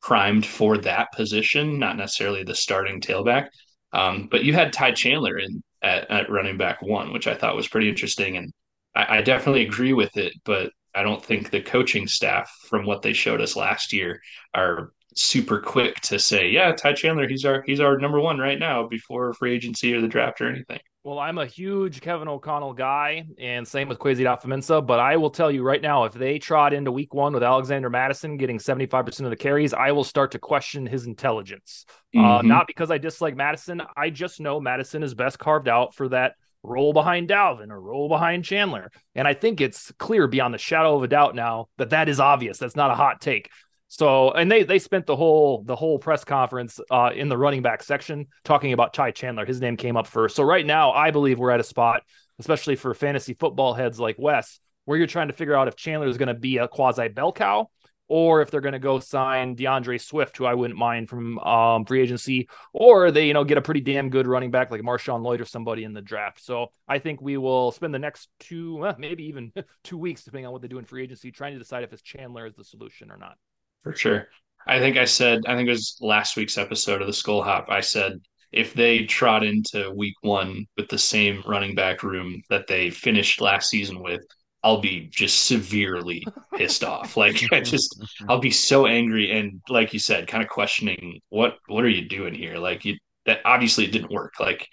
primed 0.02 0.46
for 0.46 0.78
that 0.80 1.12
position, 1.14 1.80
not 1.80 1.98
necessarily 1.98 2.44
the 2.44 2.56
starting 2.56 3.00
tailback. 3.00 3.48
Um, 3.94 4.28
but 4.30 4.44
you 4.44 4.54
had 4.54 4.74
Ty 4.74 4.92
Chandler 4.92 5.38
in 5.38 5.64
at, 5.82 6.10
at 6.12 6.30
running 6.30 6.58
back 6.58 6.82
one, 6.82 7.14
which 7.14 7.28
I 7.28 7.36
thought 7.36 7.56
was 7.56 7.68
pretty 7.68 7.88
interesting, 7.88 8.36
and 8.36 8.52
I, 8.96 9.18
I 9.18 9.22
definitely 9.22 9.64
agree 9.64 9.94
with 9.94 10.18
it, 10.18 10.34
but 10.44 10.72
I 10.96 11.04
don't 11.04 11.24
think 11.24 11.50
the 11.50 11.62
coaching 11.62 12.08
staff, 12.08 12.50
from 12.70 12.86
what 12.86 13.02
they 13.02 13.14
showed 13.14 13.42
us 13.42 13.56
last 13.56 13.92
year, 13.92 14.22
are 14.54 14.92
super 15.16 15.60
quick 15.60 16.00
to 16.02 16.20
say, 16.20 16.50
yeah, 16.50 16.72
Ty 16.72 16.94
Chandler, 16.94 17.28
he's 17.28 17.46
our 17.46 17.64
he's 17.66 17.80
our 17.80 17.98
number 17.98 18.20
one 18.20 18.38
right 18.38 18.60
now 18.60 18.88
before 18.88 19.34
free 19.34 19.54
agency 19.54 19.94
or 19.94 20.02
the 20.02 20.08
draft 20.08 20.42
or 20.42 20.50
anything. 20.50 20.80
Well, 21.04 21.20
I'm 21.20 21.38
a 21.38 21.46
huge 21.46 22.02
Kevin 22.02 22.28
O'Connell 22.28 22.74
guy, 22.74 23.28
and 23.38 23.68
same 23.68 23.88
with 23.88 24.00
Kwesi 24.00 24.22
Adofo-Mensah. 24.22 24.88
But 24.88 25.00
I 25.00 25.18
will 25.18 25.30
tell 25.30 25.52
you 25.52 25.62
right 25.62 25.82
now, 25.82 26.06
if 26.06 26.14
they 26.14 26.40
trot 26.40 26.74
into 26.74 26.92
Week 26.92 27.14
One 27.14 27.32
with 27.32 27.44
Alexander 27.44 27.92
Mattison 27.92 28.38
getting 28.38 28.58
75 28.58 29.06
percent 29.06 29.26
of 29.26 29.30
the 29.30 29.36
carries, 29.36 29.74
I 29.74 29.92
will 29.92 30.04
start 30.04 30.32
to 30.32 30.40
question 30.40 30.86
his 30.88 31.06
intelligence. 31.06 31.86
Uh, 32.16 32.20
mm-hmm. 32.20 32.28
Uh, 32.28 32.42
not 32.42 32.68
because 32.68 32.90
I 32.90 32.98
dislike 32.98 33.36
Mattison, 33.36 33.82
I 33.96 34.10
just 34.10 34.40
know 34.40 34.60
Mattison 34.60 35.04
is 35.04 35.14
best 35.14 35.38
carved 35.38 35.68
out 35.68 35.94
for 35.94 36.08
that 36.10 36.34
roll 36.68 36.94
behind 36.94 37.30
Dalvin 37.30 37.72
or 37.72 37.80
roll 37.80 38.10
behind 38.10 38.46
Chandler. 38.46 38.92
And 39.14 39.28
I 39.28 39.34
think 39.34 39.62
it's 39.62 39.92
clear 39.94 40.28
beyond 40.28 40.54
the 40.54 40.58
shadow 40.58 40.96
of 40.96 41.04
a 41.04 41.08
doubt 41.08 41.36
now 41.36 41.68
that 41.78 41.92
that 41.92 42.10
is 42.10 42.20
obvious. 42.20 42.58
That's 42.58 42.76
not 42.76 42.92
a 42.92 42.96
hot 42.96 43.22
take. 43.22 43.50
So, 43.88 44.32
and 44.32 44.52
they 44.52 44.64
they 44.64 44.80
spent 44.80 45.06
the 45.06 45.16
whole 45.16 45.64
the 45.64 45.76
whole 45.76 46.00
press 46.00 46.24
conference 46.24 46.80
uh, 46.90 47.12
in 47.16 47.30
the 47.30 47.38
running 47.38 47.62
back 47.62 47.84
section 47.84 48.28
talking 48.44 48.74
about 48.74 48.94
Ty 48.94 49.12
Chandler. 49.12 49.46
His 49.46 49.62
name 49.62 49.78
came 49.78 49.96
up 49.96 50.08
first. 50.08 50.36
So 50.36 50.44
right 50.44 50.66
now, 50.66 50.92
I 50.92 51.12
believe 51.12 51.40
we're 51.40 51.52
at 51.52 51.60
a 51.60 51.64
spot, 51.64 52.02
especially 52.40 52.76
for 52.76 52.94
fantasy 52.94 53.36
football 53.36 53.74
heads 53.74 54.00
like 54.00 54.16
Wes, 54.18 54.60
where 54.86 54.98
you're 54.98 55.08
trying 55.08 55.28
to 55.28 55.34
figure 55.34 55.56
out 55.56 55.68
if 55.68 55.76
Chandler 55.76 56.08
is 56.08 56.18
going 56.18 56.28
to 56.28 56.34
be 56.34 56.58
a 56.58 56.68
quasi 56.68 57.08
bell 57.08 57.32
cow 57.32 57.70
or 58.08 58.42
if 58.42 58.52
they're 58.52 58.62
going 58.62 58.74
to 58.74 58.80
go 58.80 59.00
sign 59.00 59.56
D'Andre 59.56 59.98
Swift, 59.98 60.38
who 60.38 60.46
I 60.46 60.54
wouldn't 60.54 60.78
mind 60.78 61.10
from 61.10 61.40
um, 61.40 61.86
free 61.86 62.02
agency, 62.02 62.50
or 62.74 63.12
they, 63.12 63.28
you 63.28 63.34
know, 63.34 63.44
get 63.44 63.58
a 63.58 63.62
pretty 63.62 63.82
damn 63.82 64.10
good 64.10 64.28
running 64.28 64.52
back 64.52 64.72
like 64.72 64.82
MarShawn 64.82 65.24
Lloyd 65.24 65.42
or 65.42 65.46
somebody 65.46 65.84
in 65.84 65.94
the 65.94 66.02
draft. 66.02 66.44
So 66.44 66.68
I 66.88 67.00
think 67.00 67.22
we 67.22 67.38
will 67.38 67.72
spend 67.72 67.94
the 67.94 68.00
next 68.00 68.30
two, 68.40 68.78
well, 68.78 68.96
maybe 68.98 69.26
even 69.26 69.52
two 69.84 69.98
weeks, 69.98 70.24
depending 70.24 70.46
on 70.46 70.54
what 70.54 70.62
they 70.62 70.68
do 70.68 70.78
in 70.78 70.86
free 70.86 71.04
agency, 71.04 71.32
trying 71.32 71.54
to 71.54 71.60
decide 71.60 71.84
if 71.84 71.94
it's 71.94 72.02
Chandler 72.02 72.46
is 72.46 72.56
the 72.56 72.64
solution 72.64 73.12
or 73.12 73.18
not. 73.18 73.38
For 73.84 73.96
sure. 73.96 74.28
I 74.68 74.80
think 74.80 74.98
I 74.98 75.06
said, 75.06 75.42
I 75.48 75.56
think 75.56 75.68
it 75.68 75.72
was 75.72 75.98
last 76.02 76.38
week's 76.38 76.58
episode 76.58 77.02
of 77.02 77.08
the 77.08 77.14
Skol 77.14 77.44
Hop. 77.44 77.68
I 77.70 77.82
said, 77.82 78.20
if 78.52 78.74
they 78.74 79.06
trot 79.06 79.44
into 79.44 79.92
week 79.92 80.16
one 80.22 80.66
with 80.78 80.88
the 80.90 80.98
same 80.98 81.44
running 81.46 81.76
back 81.76 82.04
room 82.04 82.42
that 82.50 82.68
they 82.68 82.90
finished 82.90 83.42
last 83.42 83.70
season 83.70 84.02
with, 84.02 84.26
I'll 84.66 84.82
be 84.82 85.08
just 85.12 85.46
severely 85.46 86.26
pissed 86.56 86.84
off. 86.84 87.16
Like 87.26 87.42
I 87.54 87.62
just 87.62 88.04
I'll 88.28 88.40
be 88.40 88.52
so 88.52 88.88
angry 88.88 89.32
and 89.32 89.62
like 89.70 89.94
you 89.94 90.00
said, 90.00 90.28
kind 90.28 90.44
of 90.44 90.50
questioning 90.50 91.22
what 91.30 91.58
what 91.68 91.86
are 91.86 91.90
you 91.90 92.10
doing 92.10 92.34
here? 92.34 92.58
Like 92.58 92.84
you 92.84 92.98
that 93.28 93.42
obviously 93.46 93.86
it 93.86 93.92
didn't 93.92 94.12
work. 94.12 94.34
Like 94.40 94.68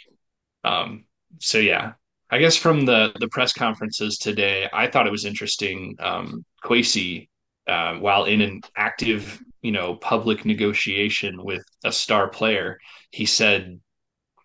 um 0.64 1.04
so 1.40 1.58
yeah. 1.58 1.92
I 2.30 2.38
guess 2.38 2.56
from 2.56 2.86
the 2.86 3.12
the 3.20 3.28
press 3.28 3.52
conferences 3.52 4.16
today, 4.16 4.68
I 4.72 4.86
thought 4.88 5.06
it 5.06 5.12
was 5.12 5.26
interesting. 5.26 5.94
Um 6.00 6.44
Kwesi, 6.64 7.28
uh, 7.66 7.94
while 7.96 8.24
in 8.24 8.40
an 8.40 8.62
active, 8.76 9.42
you 9.60 9.72
know, 9.72 9.96
public 9.96 10.46
negotiation 10.46 11.44
with 11.44 11.64
a 11.84 11.92
star 11.92 12.28
player, 12.28 12.78
he 13.10 13.26
said 13.26 13.78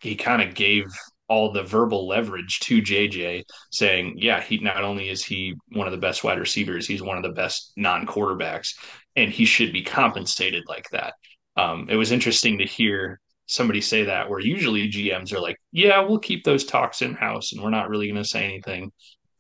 he 0.01 0.15
kind 0.15 0.41
of 0.41 0.55
gave 0.55 0.85
all 1.29 1.51
the 1.51 1.63
verbal 1.63 2.07
leverage 2.07 2.59
to 2.61 2.81
JJ 2.81 3.43
saying, 3.71 4.15
yeah, 4.17 4.41
he 4.41 4.59
not 4.59 4.83
only 4.83 5.09
is 5.09 5.23
he 5.23 5.55
one 5.73 5.87
of 5.87 5.91
the 5.91 5.97
best 5.97 6.23
wide 6.23 6.39
receivers, 6.39 6.87
he's 6.87 7.01
one 7.01 7.17
of 7.17 7.23
the 7.23 7.29
best 7.29 7.73
non-quarterbacks 7.75 8.75
and 9.15 9.31
he 9.31 9.45
should 9.45 9.73
be 9.73 9.83
compensated 9.83 10.63
like 10.67 10.89
that. 10.91 11.13
Um, 11.57 11.87
it 11.89 11.95
was 11.95 12.11
interesting 12.11 12.59
to 12.59 12.65
hear 12.65 13.19
somebody 13.47 13.81
say 13.81 14.03
that 14.03 14.29
where 14.29 14.39
usually 14.39 14.89
GMs 14.89 15.33
are 15.33 15.39
like, 15.39 15.57
yeah, 15.71 15.99
we'll 15.99 16.19
keep 16.19 16.43
those 16.43 16.65
talks 16.65 17.01
in 17.01 17.13
house 17.13 17.51
and 17.51 17.61
we're 17.61 17.69
not 17.69 17.89
really 17.89 18.07
going 18.07 18.21
to 18.21 18.27
say 18.27 18.45
anything. 18.45 18.91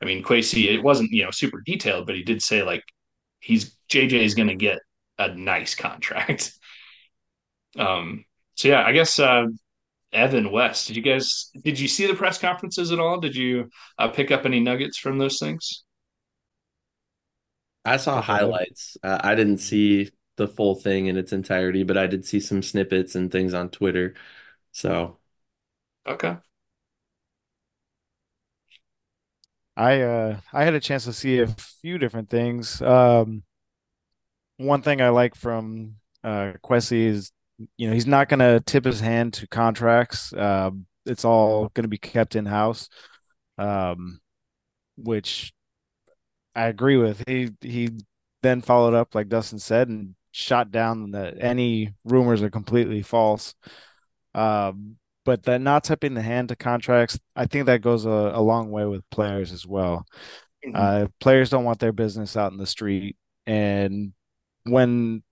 I 0.01 0.05
mean, 0.05 0.23
Kwesi, 0.23 0.73
it 0.73 0.83
wasn't, 0.83 1.11
you 1.11 1.23
know, 1.23 1.31
super 1.31 1.61
detailed, 1.65 2.05
but 2.05 2.15
he 2.15 2.23
did 2.23 2.41
say 2.41 2.63
like 2.63 2.83
he's 3.39 3.75
JJ 3.89 4.23
is 4.23 4.35
going 4.35 4.49
to 4.49 4.55
get 4.55 4.79
a 5.17 5.33
nice 5.35 5.75
contract. 5.75 6.53
um, 7.77 8.25
so 8.55 8.69
yeah, 8.69 8.83
I 8.83 8.91
guess 8.91 9.19
uh, 9.19 9.45
Evan 10.13 10.51
West. 10.51 10.87
Did 10.87 10.95
you 10.95 11.01
guys 11.01 11.49
did 11.63 11.79
you 11.79 11.87
see 11.87 12.07
the 12.07 12.13
press 12.15 12.37
conferences 12.37 12.91
at 12.91 12.99
all? 12.99 13.19
Did 13.19 13.35
you 13.35 13.69
uh, 13.97 14.07
pick 14.09 14.31
up 14.31 14.45
any 14.45 14.59
nuggets 14.59 14.97
from 14.97 15.17
those 15.17 15.39
things? 15.39 15.83
I 17.85 17.97
saw 17.97 18.21
highlights. 18.21 18.97
Uh, 19.03 19.19
I 19.23 19.35
didn't 19.35 19.59
see 19.59 20.11
the 20.35 20.47
full 20.47 20.75
thing 20.75 21.07
in 21.07 21.17
its 21.17 21.31
entirety, 21.33 21.83
but 21.83 21.97
I 21.97 22.07
did 22.07 22.25
see 22.25 22.39
some 22.39 22.61
snippets 22.61 23.15
and 23.15 23.31
things 23.31 23.53
on 23.53 23.69
Twitter. 23.69 24.15
So, 24.71 25.19
okay. 26.07 26.37
I 29.75 30.01
uh 30.01 30.39
I 30.53 30.63
had 30.63 30.73
a 30.73 30.79
chance 30.79 31.05
to 31.05 31.13
see 31.13 31.39
a 31.39 31.47
few 31.47 31.97
different 31.97 32.29
things. 32.29 32.81
Um 32.81 33.43
one 34.57 34.81
thing 34.81 35.01
I 35.01 35.09
like 35.09 35.35
from 35.35 35.95
uh 36.23 36.53
Kwesi 36.63 37.05
is 37.07 37.31
you 37.77 37.87
know, 37.87 37.93
he's 37.93 38.07
not 38.07 38.29
going 38.29 38.39
to 38.39 38.59
tip 38.65 38.85
his 38.85 38.99
hand 38.99 39.33
to 39.33 39.47
contracts. 39.47 40.33
Uh, 40.33 40.71
it's 41.05 41.25
all 41.25 41.69
going 41.69 41.83
to 41.83 41.89
be 41.89 41.97
kept 41.97 42.35
in 42.35 42.45
house, 42.45 42.89
um, 43.57 44.19
which 44.97 45.53
I 46.55 46.67
agree 46.67 46.97
with. 46.97 47.23
He 47.27 47.51
he 47.61 47.89
then 48.43 48.61
followed 48.61 48.93
up, 48.93 49.15
like 49.15 49.29
Dustin 49.29 49.59
said, 49.59 49.89
and 49.89 50.15
shot 50.31 50.71
down 50.71 51.11
that 51.11 51.35
any 51.39 51.93
rumors 52.03 52.43
are 52.43 52.49
completely 52.49 53.01
false. 53.01 53.55
Um, 54.35 54.97
but 55.25 55.43
that 55.43 55.61
not 55.61 55.83
tipping 55.83 56.13
the 56.13 56.21
hand 56.21 56.49
to 56.49 56.55
contracts, 56.55 57.19
I 57.35 57.47
think 57.47 57.65
that 57.65 57.81
goes 57.81 58.05
a, 58.05 58.09
a 58.09 58.41
long 58.41 58.71
way 58.71 58.85
with 58.85 59.09
players 59.09 59.51
as 59.51 59.65
well. 59.65 60.05
Mm-hmm. 60.65 60.75
Uh, 60.75 61.07
players 61.19 61.49
don't 61.49 61.65
want 61.65 61.79
their 61.79 61.91
business 61.91 62.37
out 62.37 62.51
in 62.51 62.57
the 62.57 62.67
street, 62.67 63.17
and 63.45 64.13
when 64.63 65.23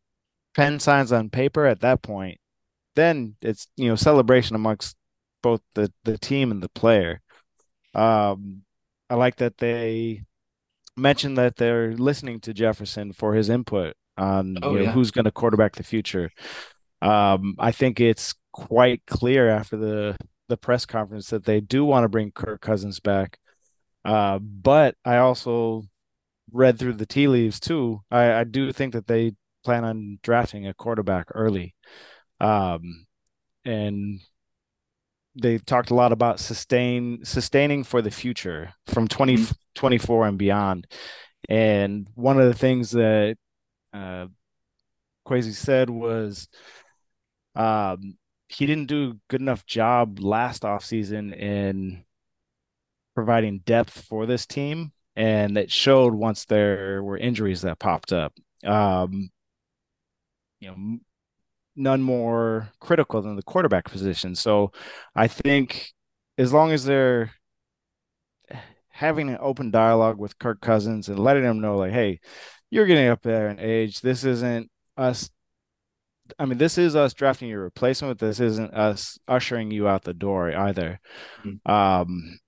pen 0.55 0.79
signs 0.79 1.11
on 1.11 1.29
paper 1.29 1.65
at 1.65 1.81
that 1.81 2.01
point, 2.01 2.39
then 2.95 3.35
it's 3.41 3.67
you 3.75 3.87
know 3.87 3.95
celebration 3.95 4.55
amongst 4.55 4.95
both 5.43 5.61
the 5.75 5.91
the 6.03 6.17
team 6.17 6.51
and 6.51 6.63
the 6.63 6.69
player. 6.69 7.21
Um, 7.93 8.63
I 9.09 9.15
like 9.15 9.37
that 9.37 9.57
they 9.57 10.23
mentioned 10.97 11.37
that 11.37 11.57
they're 11.57 11.93
listening 11.93 12.39
to 12.41 12.53
Jefferson 12.53 13.13
for 13.13 13.33
his 13.35 13.49
input 13.49 13.95
on 14.17 14.57
oh, 14.63 14.71
you 14.71 14.79
know, 14.79 14.83
yeah. 14.85 14.91
who's 14.91 15.11
going 15.11 15.25
to 15.25 15.31
quarterback 15.31 15.75
the 15.75 15.83
future. 15.83 16.31
Um, 17.01 17.55
I 17.59 17.71
think 17.71 17.99
it's 17.99 18.33
quite 18.51 19.03
clear 19.05 19.49
after 19.49 19.77
the 19.77 20.17
the 20.47 20.57
press 20.57 20.85
conference 20.85 21.29
that 21.29 21.45
they 21.45 21.59
do 21.59 21.83
want 21.83 22.03
to 22.03 22.09
bring 22.09 22.31
Kirk 22.31 22.61
Cousins 22.61 22.99
back. 22.99 23.39
Uh, 24.03 24.37
but 24.39 24.95
I 25.03 25.17
also 25.17 25.83
read 26.51 26.77
through 26.77 26.93
the 26.93 27.07
tea 27.07 27.27
leaves 27.27 27.59
too. 27.59 28.01
I, 28.11 28.31
I 28.33 28.43
do 28.43 28.71
think 28.71 28.93
that 28.93 29.07
they 29.07 29.33
plan 29.65 29.83
on 29.83 30.19
drafting 30.23 30.67
a 30.67 30.73
quarterback 30.73 31.27
early. 31.33 31.75
Um, 32.39 33.05
and 33.65 34.19
they 35.35 35.57
talked 35.57 35.89
a 35.89 35.95
lot 35.95 36.11
about 36.11 36.39
sustain 36.39 37.25
sustaining 37.25 37.83
for 37.83 38.01
the 38.01 38.11
future 38.11 38.73
from 38.87 39.07
2024 39.07 40.21
mm-hmm. 40.21 40.29
and 40.29 40.37
beyond. 40.37 40.87
And 41.49 42.07
one 42.15 42.39
of 42.39 42.47
the 42.47 42.53
things 42.53 42.91
that 42.91 43.37
uh, 43.93 44.27
Kwesi 45.27 45.53
said 45.53 45.89
was 45.89 46.47
um, 47.55 48.17
he 48.47 48.65
didn't 48.65 48.87
do 48.87 49.11
a 49.11 49.19
good 49.29 49.41
enough 49.41 49.65
job 49.65 50.19
last 50.19 50.63
offseason 50.63 51.35
in 51.35 52.03
providing 53.15 53.59
depth 53.59 54.05
for 54.07 54.25
this 54.25 54.45
team, 54.45 54.91
and 55.15 55.57
it 55.57 55.71
showed 55.71 56.13
once 56.13 56.45
there 56.45 57.01
were 57.01 57.17
injuries 57.17 57.61
that 57.61 57.79
popped 57.79 58.11
up. 58.11 58.33
Um, 58.65 59.29
you 60.65 60.71
know, 60.71 60.97
none 61.75 62.01
more 62.01 62.69
critical 62.79 63.21
than 63.21 63.35
the 63.35 63.43
quarterback 63.43 63.85
position. 63.85 64.35
So 64.35 64.71
I 65.15 65.27
think 65.27 65.91
as 66.37 66.51
long 66.51 66.71
as 66.71 66.85
they're 66.85 67.31
having 68.89 69.29
an 69.29 69.37
open 69.39 69.71
dialogue 69.71 70.17
with 70.17 70.39
Kirk 70.39 70.61
Cousins 70.61 71.09
and 71.09 71.19
letting 71.19 71.43
him 71.43 71.61
know, 71.61 71.77
like, 71.77 71.91
hey, 71.91 72.19
you're 72.71 72.85
getting 72.85 73.09
up 73.09 73.21
there 73.21 73.49
in 73.49 73.59
age. 73.59 74.01
This 74.01 74.23
isn't 74.23 74.71
us. 74.97 75.29
I 76.39 76.45
mean, 76.45 76.57
this 76.57 76.77
is 76.77 76.95
us 76.95 77.13
drafting 77.13 77.49
your 77.49 77.61
replacement. 77.61 78.17
But 78.17 78.25
This 78.25 78.39
isn't 78.39 78.73
us 78.73 79.19
ushering 79.27 79.69
you 79.69 79.87
out 79.87 80.03
the 80.03 80.13
door 80.13 80.51
either. 80.51 80.99
Mm-hmm. 81.45 81.71
Um, 81.71 82.39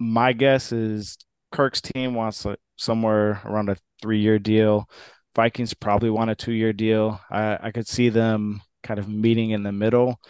my 0.00 0.32
guess 0.32 0.72
is 0.72 1.16
Kirk's 1.52 1.80
team 1.80 2.14
wants 2.14 2.44
somewhere 2.76 3.40
around 3.44 3.68
a 3.68 3.76
three 4.02 4.20
year 4.20 4.40
deal. 4.40 4.88
Vikings 5.34 5.74
probably 5.74 6.10
want 6.10 6.30
a 6.30 6.34
two 6.34 6.52
year 6.52 6.72
deal. 6.72 7.20
I, 7.30 7.58
I 7.60 7.70
could 7.70 7.88
see 7.88 8.08
them 8.08 8.62
kind 8.82 9.00
of 9.00 9.08
meeting 9.08 9.50
in 9.50 9.62
the 9.62 9.72
middle 9.72 10.20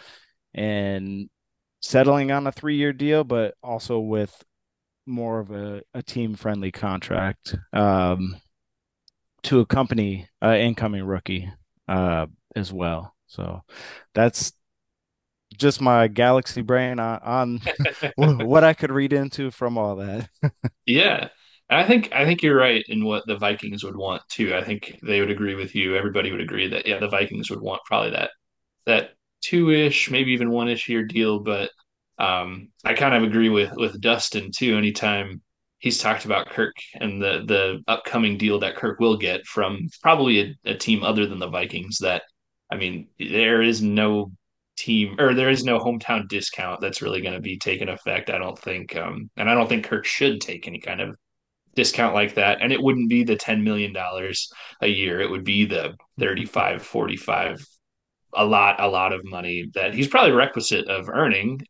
and 0.53 1.29
settling 1.81 2.31
on 2.31 2.47
a 2.47 2.51
three 2.51 2.77
year 2.77 2.93
deal, 2.93 3.23
but 3.23 3.55
also 3.61 3.99
with 3.99 4.43
more 5.05 5.39
of 5.39 5.51
a, 5.51 5.81
a 5.93 6.01
team 6.01 6.35
friendly 6.35 6.71
contract 6.71 7.55
um, 7.73 8.35
to 9.43 9.59
accompany 9.59 10.27
an 10.41 10.55
incoming 10.55 11.03
rookie 11.03 11.51
uh, 11.87 12.25
as 12.55 12.73
well. 12.73 13.13
So 13.27 13.61
that's 14.13 14.53
just 15.57 15.81
my 15.81 16.07
galaxy 16.07 16.61
brain 16.61 16.99
on, 16.99 17.19
on 17.19 17.61
what 18.45 18.63
I 18.63 18.73
could 18.73 18.91
read 18.91 19.13
into 19.13 19.51
from 19.51 19.77
all 19.77 19.97
that. 19.97 20.29
yeah. 20.85 21.29
I 21.69 21.85
think 21.85 22.11
I 22.13 22.25
think 22.25 22.43
you're 22.43 22.55
right 22.57 22.83
in 22.87 23.05
what 23.05 23.25
the 23.25 23.37
Vikings 23.37 23.83
would 23.83 23.95
want 23.95 24.21
too. 24.29 24.55
I 24.55 24.63
think 24.63 24.99
they 25.01 25.19
would 25.19 25.31
agree 25.31 25.55
with 25.55 25.73
you. 25.75 25.95
Everybody 25.95 26.31
would 26.31 26.41
agree 26.41 26.67
that 26.69 26.85
yeah, 26.87 26.99
the 26.99 27.07
Vikings 27.09 27.49
would 27.49 27.61
want 27.61 27.81
probably 27.85 28.11
that 28.11 28.31
that 28.85 29.11
two 29.41 29.71
ish, 29.71 30.11
maybe 30.11 30.31
even 30.33 30.51
one 30.51 30.69
ish 30.69 30.87
year 30.89 31.03
deal. 31.03 31.39
But 31.39 31.71
um, 32.19 32.69
I 32.83 32.93
kind 32.93 33.15
of 33.15 33.23
agree 33.23 33.49
with 33.49 33.71
with 33.75 33.99
Dustin 34.01 34.51
too. 34.55 34.77
Anytime 34.77 35.41
he's 35.79 35.97
talked 35.99 36.25
about 36.25 36.49
Kirk 36.49 36.75
and 36.95 37.21
the 37.21 37.43
the 37.47 37.83
upcoming 37.87 38.37
deal 38.37 38.59
that 38.59 38.75
Kirk 38.75 38.99
will 38.99 39.17
get 39.17 39.45
from 39.45 39.87
probably 40.01 40.41
a, 40.41 40.71
a 40.71 40.75
team 40.75 41.03
other 41.03 41.25
than 41.27 41.39
the 41.39 41.49
Vikings. 41.49 41.97
That 41.99 42.23
I 42.71 42.75
mean, 42.77 43.07
there 43.19 43.61
is 43.63 43.81
no 43.81 44.31
team 44.77 45.15
or 45.19 45.33
there 45.33 45.49
is 45.49 45.63
no 45.63 45.79
hometown 45.79 46.27
discount 46.27 46.81
that's 46.81 47.01
really 47.01 47.21
going 47.21 47.33
to 47.33 47.41
be 47.41 47.57
taking 47.57 47.89
effect. 47.89 48.29
I 48.29 48.37
don't 48.37 48.59
think, 48.59 48.95
um, 48.95 49.29
and 49.37 49.49
I 49.49 49.53
don't 49.55 49.67
think 49.69 49.85
Kirk 49.85 50.05
should 50.05 50.41
take 50.41 50.67
any 50.67 50.79
kind 50.79 51.01
of 51.01 51.15
discount 51.75 52.13
like 52.13 52.35
that. 52.35 52.61
And 52.61 52.71
it 52.71 52.81
wouldn't 52.81 53.09
be 53.09 53.23
the 53.23 53.35
$10 53.35 53.63
million 53.63 53.95
a 54.81 54.87
year. 54.87 55.21
It 55.21 55.29
would 55.29 55.43
be 55.43 55.65
the 55.65 55.95
35, 56.19 56.81
45, 56.81 57.65
a 58.33 58.45
lot, 58.45 58.79
a 58.79 58.87
lot 58.87 59.13
of 59.13 59.25
money 59.25 59.69
that 59.73 59.93
he's 59.93 60.07
probably 60.07 60.31
requisite 60.31 60.87
of 60.87 61.09
earning 61.09 61.61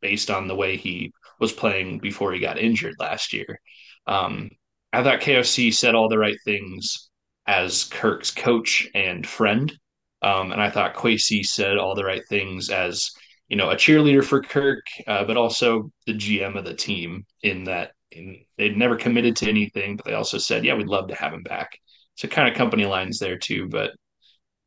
based 0.00 0.30
on 0.30 0.46
the 0.46 0.54
way 0.54 0.76
he 0.76 1.12
was 1.40 1.52
playing 1.52 1.98
before 1.98 2.32
he 2.32 2.40
got 2.40 2.58
injured 2.58 2.94
last 2.98 3.32
year. 3.32 3.60
Um, 4.06 4.50
I 4.92 5.02
thought 5.02 5.20
KOC 5.20 5.74
said 5.74 5.94
all 5.94 6.08
the 6.08 6.18
right 6.18 6.38
things 6.44 7.10
as 7.46 7.84
Kirk's 7.84 8.30
coach 8.30 8.88
and 8.94 9.26
friend. 9.26 9.76
Um, 10.22 10.52
and 10.52 10.60
I 10.60 10.70
thought 10.70 10.94
Kwesi 10.94 11.44
said 11.44 11.78
all 11.78 11.94
the 11.94 12.04
right 12.04 12.22
things 12.28 12.70
as, 12.70 13.10
you 13.48 13.56
know, 13.56 13.70
a 13.70 13.76
cheerleader 13.76 14.24
for 14.24 14.42
Kirk, 14.42 14.84
uh, 15.06 15.24
but 15.24 15.36
also 15.36 15.90
the 16.06 16.14
GM 16.14 16.58
of 16.58 16.64
the 16.64 16.74
team 16.74 17.24
in 17.42 17.64
that 17.64 17.92
in, 18.12 18.38
they'd 18.56 18.76
never 18.76 18.96
committed 18.96 19.36
to 19.36 19.48
anything, 19.48 19.96
but 19.96 20.04
they 20.04 20.14
also 20.14 20.38
said, 20.38 20.64
yeah, 20.64 20.74
we'd 20.74 20.88
love 20.88 21.08
to 21.08 21.14
have 21.14 21.32
him 21.32 21.42
back. 21.42 21.78
So 22.14 22.28
kind 22.28 22.48
of 22.48 22.56
company 22.56 22.84
lines 22.84 23.18
there 23.18 23.38
too. 23.38 23.68
But 23.68 23.92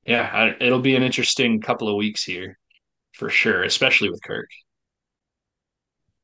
yeah, 0.05 0.29
I, 0.33 0.63
it'll 0.63 0.79
be 0.79 0.95
an 0.95 1.03
interesting 1.03 1.61
couple 1.61 1.89
of 1.89 1.95
weeks 1.95 2.23
here 2.23 2.57
for 3.13 3.29
sure, 3.29 3.63
especially 3.63 4.09
with 4.09 4.23
Kirk. 4.23 4.49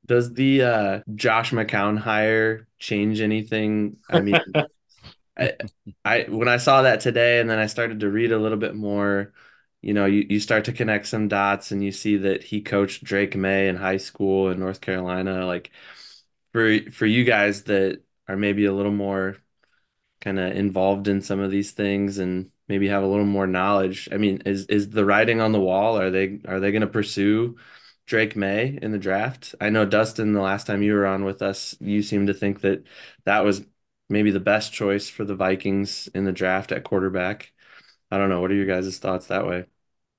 Does 0.06 0.34
the 0.34 0.64
uh, 0.64 1.00
Josh 1.16 1.52
McCown 1.52 1.98
hire 1.98 2.68
change 2.80 3.20
anything? 3.20 3.98
I 4.10 4.22
mean, 4.22 4.40
I, 5.38 5.54
I 6.06 6.26
when 6.30 6.48
I 6.48 6.58
saw 6.58 6.84
that 6.84 7.02
today, 7.02 7.40
and 7.40 7.50
then 7.50 7.60
I 7.60 7.66
started 7.66 8.00
to 8.00 8.10
read 8.10 8.32
a 8.32 8.40
little 8.40 8.58
bit 8.58 8.74
more. 8.74 9.34
You 9.82 9.94
know, 9.94 10.06
you, 10.06 10.26
you 10.30 10.40
start 10.40 10.66
to 10.66 10.72
connect 10.72 11.08
some 11.08 11.28
dots, 11.28 11.72
and 11.72 11.84
you 11.84 11.92
see 11.92 12.18
that 12.18 12.44
he 12.44 12.62
coached 12.62 13.04
Drake 13.04 13.36
Maye 13.36 13.68
in 13.68 13.76
high 13.76 13.98
school 13.98 14.50
in 14.50 14.60
North 14.60 14.82
Carolina. 14.82 15.46
Like 15.46 15.72
for 16.58 16.92
for 16.92 17.06
you 17.06 17.24
guys 17.24 17.64
that 17.64 18.02
are 18.28 18.36
maybe 18.36 18.66
a 18.66 18.74
little 18.74 18.92
more 18.92 19.38
kind 20.22 20.40
of 20.40 20.56
involved 20.56 21.08
in 21.08 21.22
some 21.22 21.40
of 21.40 21.52
these 21.52 21.72
things 21.72 22.18
and 22.18 22.52
maybe 22.68 22.88
have 22.88 23.04
a 23.04 23.08
little 23.08 23.26
more 23.26 23.48
knowledge. 23.48 24.10
I 24.12 24.18
mean, 24.18 24.42
is 24.46 24.66
is 24.68 24.90
the 24.90 25.06
writing 25.06 25.40
on 25.42 25.52
the 25.52 25.60
wall? 25.62 26.00
Are 26.00 26.10
they 26.12 26.42
are 26.48 26.60
they 26.60 26.72
going 26.72 26.82
to 26.82 26.88
pursue 26.88 27.58
Drake 28.08 28.36
Maye 28.36 28.80
in 28.82 28.92
the 28.92 28.98
draft? 29.00 29.56
I 29.62 29.70
know 29.70 29.86
Dustin, 29.86 30.34
the 30.34 30.42
last 30.42 30.68
time 30.68 30.82
you 30.82 30.94
were 30.96 31.06
on 31.06 31.26
with 31.26 31.42
us, 31.44 31.76
you 31.80 32.02
seemed 32.02 32.28
to 32.28 32.34
think 32.34 32.62
that 32.62 32.86
that 33.26 33.44
was 33.46 33.64
maybe 34.10 34.32
the 34.32 34.40
best 34.40 34.74
choice 34.74 35.10
for 35.10 35.26
the 35.26 35.36
Vikings 35.36 36.08
in 36.16 36.26
the 36.26 36.32
draft 36.32 36.72
at 36.72 36.84
quarterback. 36.84 37.54
I 38.12 38.18
don't 38.18 38.30
know. 38.30 38.42
What 38.42 38.52
are 38.52 38.56
your 38.56 38.66
guys' 38.66 39.00
thoughts 39.00 39.28
that 39.28 39.48
way? 39.48 39.66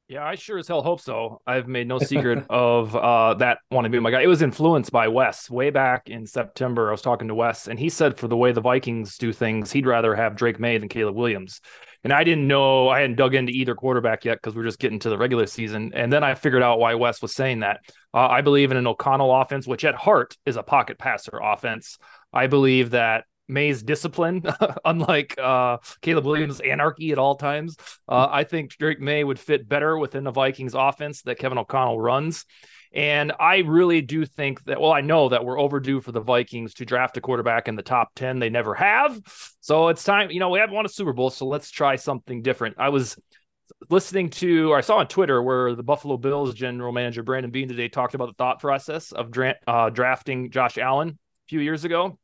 Yeah, 0.08 0.24
I 0.24 0.36
sure 0.36 0.56
as 0.56 0.66
hell 0.66 0.82
hope 0.82 1.02
so. 1.02 1.42
I've 1.46 1.68
made 1.68 1.86
no 1.86 1.98
secret 1.98 2.46
of 2.48 2.96
uh, 2.96 3.34
that 3.34 3.58
wanting 3.70 3.92
to 3.92 3.96
be 3.96 4.00
my 4.00 4.10
guy. 4.10 4.22
It 4.22 4.26
was 4.26 4.40
influenced 4.40 4.90
by 4.90 5.08
Wes 5.08 5.50
way 5.50 5.68
back 5.68 6.08
in 6.08 6.26
September. 6.26 6.88
I 6.88 6.92
was 6.92 7.02
talking 7.02 7.28
to 7.28 7.34
Wes, 7.34 7.68
and 7.68 7.78
he 7.78 7.90
said 7.90 8.16
for 8.16 8.26
the 8.26 8.36
way 8.36 8.52
the 8.52 8.62
Vikings 8.62 9.18
do 9.18 9.34
things, 9.34 9.70
he'd 9.70 9.86
rather 9.86 10.14
have 10.14 10.34
Drake 10.34 10.58
Maye 10.58 10.78
than 10.78 10.88
Caleb 10.88 11.14
Williams. 11.14 11.60
And 12.04 12.12
I 12.12 12.24
didn't 12.24 12.48
know, 12.48 12.88
I 12.88 13.00
hadn't 13.00 13.16
dug 13.16 13.34
into 13.34 13.52
either 13.52 13.74
quarterback 13.74 14.24
yet 14.24 14.38
because 14.38 14.54
we're 14.56 14.64
just 14.64 14.78
getting 14.78 15.00
to 15.00 15.10
the 15.10 15.18
regular 15.18 15.44
season. 15.44 15.92
And 15.94 16.10
then 16.10 16.24
I 16.24 16.34
figured 16.36 16.62
out 16.62 16.78
why 16.78 16.94
Wes 16.94 17.20
was 17.20 17.34
saying 17.34 17.60
that. 17.60 17.80
Uh, 18.14 18.28
I 18.28 18.40
believe 18.40 18.70
in 18.70 18.78
an 18.78 18.86
O'Connell 18.86 19.42
offense, 19.42 19.66
which 19.66 19.84
at 19.84 19.94
heart 19.94 20.38
is 20.46 20.56
a 20.56 20.62
pocket 20.62 20.98
passer 20.98 21.38
offense. 21.42 21.98
I 22.32 22.46
believe 22.46 22.90
that 22.90 23.24
Maye's 23.48 23.82
discipline, 23.82 24.44
unlike 24.84 25.38
uh, 25.38 25.78
Caleb 26.02 26.26
Williams' 26.26 26.60
anarchy 26.60 27.12
at 27.12 27.18
all 27.18 27.36
times. 27.36 27.76
Uh, 28.08 28.28
I 28.30 28.44
think 28.44 28.76
Drake 28.76 29.00
Maye 29.00 29.24
would 29.24 29.38
fit 29.38 29.68
better 29.68 29.98
within 29.98 30.24
the 30.24 30.30
Vikings 30.30 30.74
offense 30.74 31.22
that 31.22 31.38
Kevin 31.38 31.58
O'Connell 31.58 32.00
runs. 32.00 32.44
And 32.92 33.32
I 33.38 33.58
really 33.58 34.00
do 34.00 34.24
think 34.24 34.64
that, 34.64 34.80
well, 34.80 34.92
I 34.92 35.02
know 35.02 35.28
that 35.28 35.44
we're 35.44 35.60
overdue 35.60 36.00
for 36.00 36.12
the 36.12 36.20
Vikings 36.20 36.74
to 36.74 36.86
draft 36.86 37.16
a 37.16 37.20
quarterback 37.20 37.68
in 37.68 37.76
the 37.76 37.82
top 37.82 38.12
10. 38.16 38.38
They 38.38 38.48
never 38.48 38.74
have. 38.74 39.20
So 39.60 39.88
it's 39.88 40.04
time, 40.04 40.30
you 40.30 40.40
know, 40.40 40.48
we 40.48 40.58
haven't 40.58 40.74
won 40.74 40.86
a 40.86 40.88
Super 40.88 41.12
Bowl. 41.12 41.30
So 41.30 41.46
let's 41.46 41.70
try 41.70 41.96
something 41.96 42.40
different. 42.40 42.76
I 42.78 42.88
was 42.88 43.18
listening 43.90 44.30
to, 44.30 44.72
or 44.72 44.78
I 44.78 44.80
saw 44.80 44.98
on 44.98 45.06
Twitter 45.06 45.42
where 45.42 45.74
the 45.74 45.82
Buffalo 45.82 46.16
Bills 46.16 46.54
general 46.54 46.92
manager, 46.92 47.22
Brandon 47.22 47.50
Beane, 47.50 47.68
today 47.68 47.88
talked 47.88 48.14
about 48.14 48.28
the 48.28 48.34
thought 48.34 48.60
process 48.60 49.12
of 49.12 49.30
dra- 49.30 49.56
uh, 49.66 49.90
drafting 49.90 50.50
Josh 50.50 50.78
Allen 50.78 51.10
a 51.10 51.48
few 51.48 51.60
years 51.60 51.84
ago. 51.84 52.18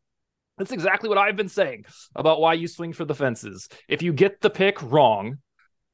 That's 0.59 0.73
exactly 0.73 1.09
what 1.09 1.19
I've 1.19 1.37
been 1.37 1.49
saying 1.49 1.85
about 2.15 2.41
why 2.41 2.55
you 2.55 2.69
swing 2.69 2.93
for 2.93 3.05
the 3.05 3.15
fences. 3.15 3.69
If 3.89 4.03
you 4.03 4.13
get 4.13 4.41
the 4.41 4.51
pick 4.51 4.81
wrong, 4.83 5.39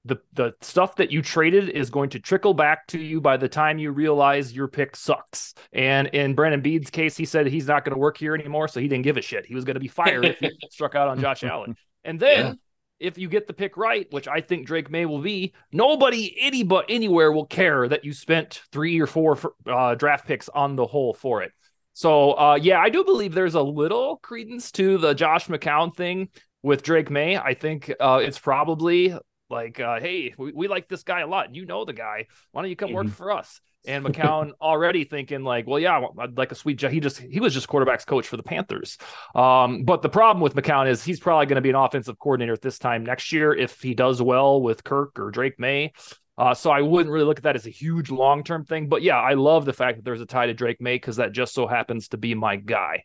the 0.04 0.16
the 0.32 0.54
stuff 0.60 0.96
that 0.96 1.10
you 1.10 1.20
traded 1.20 1.68
is 1.70 1.90
going 1.90 2.10
to 2.10 2.18
trickle 2.18 2.54
back 2.54 2.86
to 2.88 2.98
you 2.98 3.20
by 3.20 3.36
the 3.36 3.48
time 3.48 3.78
you 3.78 3.90
realize 3.90 4.52
your 4.52 4.68
pick 4.68 4.96
sucks. 4.96 5.54
And 5.72 6.08
in 6.08 6.34
Brandon 6.34 6.60
Beane's 6.60 6.90
case, 6.90 7.16
he 7.16 7.24
said 7.24 7.46
he's 7.46 7.66
not 7.66 7.84
going 7.84 7.94
to 7.94 7.98
work 8.00 8.16
here 8.16 8.34
anymore, 8.34 8.68
so 8.68 8.80
he 8.80 8.88
didn't 8.88 9.04
give 9.04 9.16
a 9.16 9.22
shit. 9.22 9.46
He 9.46 9.54
was 9.54 9.64
going 9.64 9.74
to 9.74 9.80
be 9.80 9.88
fired 9.88 10.24
if 10.24 10.38
he 10.38 10.50
struck 10.70 10.94
out 10.94 11.08
on 11.08 11.20
Josh 11.20 11.44
Allen. 11.44 11.76
And 12.04 12.18
then 12.18 12.46
yeah. 12.46 12.52
if 12.98 13.18
you 13.18 13.28
get 13.28 13.46
the 13.46 13.52
pick 13.52 13.76
right, 13.76 14.06
which 14.10 14.26
I 14.26 14.40
think 14.40 14.66
Drake 14.66 14.90
Maye 14.90 15.04
will 15.04 15.20
be, 15.20 15.52
nobody, 15.70 16.34
anybody, 16.40 16.94
anywhere 16.94 17.30
will 17.30 17.46
care 17.46 17.86
that 17.86 18.04
you 18.04 18.14
spent 18.14 18.62
three 18.72 18.98
or 19.00 19.06
four 19.06 19.38
uh, 19.66 19.96
draft 19.96 20.26
picks 20.26 20.48
on 20.48 20.76
the 20.76 20.86
whole 20.86 21.12
for 21.12 21.42
it. 21.42 21.52
So 21.92 22.32
uh, 22.32 22.58
yeah, 22.60 22.80
I 22.80 22.88
do 22.88 23.04
believe 23.04 23.34
there's 23.34 23.54
a 23.54 23.62
little 23.62 24.16
credence 24.18 24.70
to 24.72 24.98
the 24.98 25.14
Josh 25.14 25.48
McCown 25.48 25.94
thing 25.94 26.28
with 26.62 26.82
Drake 26.82 27.10
Maye. 27.10 27.36
I 27.36 27.54
think 27.54 27.92
uh, 28.00 28.20
it's 28.22 28.38
probably 28.38 29.14
like, 29.50 29.80
uh, 29.80 29.98
hey, 30.00 30.34
we, 30.38 30.52
we, 30.52 30.68
like 30.68 30.88
this 30.88 31.02
guy 31.02 31.20
a 31.20 31.26
lot. 31.26 31.54
You 31.54 31.66
know 31.66 31.84
the 31.84 31.92
guy. 31.92 32.26
Why 32.52 32.62
don't 32.62 32.70
you 32.70 32.76
come 32.76 32.90
mm-hmm. 32.90 32.96
work 32.96 33.08
for 33.08 33.32
us? 33.32 33.60
And 33.86 34.04
McCown 34.06 34.52
already 34.60 35.04
thinking 35.04 35.42
like, 35.42 35.66
well, 35.66 35.78
yeah, 35.78 36.00
I'd 36.18 36.38
like 36.38 36.52
a 36.52 36.54
sweet. 36.54 36.78
job. 36.78 36.92
he 36.92 37.00
just 37.00 37.18
he 37.18 37.40
was 37.40 37.52
just 37.52 37.68
quarterbacks 37.68 38.06
coach 38.06 38.28
for 38.28 38.36
the 38.36 38.42
Panthers. 38.42 38.98
Um, 39.34 39.84
but 39.84 40.02
the 40.02 40.08
problem 40.08 40.40
with 40.42 40.54
McCown 40.54 40.88
is 40.88 41.02
he's 41.02 41.20
probably 41.20 41.46
going 41.46 41.56
to 41.56 41.62
be 41.62 41.70
an 41.70 41.76
offensive 41.76 42.18
coordinator 42.18 42.52
at 42.52 42.62
this 42.62 42.78
time 42.78 43.04
next 43.04 43.32
year 43.32 43.52
if 43.52 43.80
he 43.80 43.94
does 43.94 44.22
well 44.22 44.62
with 44.62 44.84
Kirk 44.84 45.18
or 45.18 45.30
Drake 45.30 45.58
Maye. 45.58 45.92
Uh, 46.38 46.54
so 46.54 46.70
I 46.70 46.80
wouldn't 46.80 47.12
really 47.12 47.26
look 47.26 47.38
at 47.38 47.44
that 47.44 47.56
as 47.56 47.66
a 47.66 47.70
huge 47.70 48.10
long 48.10 48.44
term 48.44 48.64
thing. 48.64 48.88
But 48.88 49.02
yeah, 49.02 49.18
I 49.18 49.34
love 49.34 49.64
the 49.64 49.72
fact 49.72 49.98
that 49.98 50.04
there's 50.04 50.20
a 50.20 50.26
tie 50.26 50.46
to 50.46 50.54
Drake 50.54 50.80
Maye 50.80 50.96
because 50.96 51.16
that 51.16 51.32
just 51.32 51.54
so 51.54 51.66
happens 51.66 52.08
to 52.08 52.16
be 52.16 52.34
my 52.34 52.56
guy. 52.56 53.04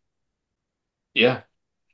Yeah. 1.14 1.42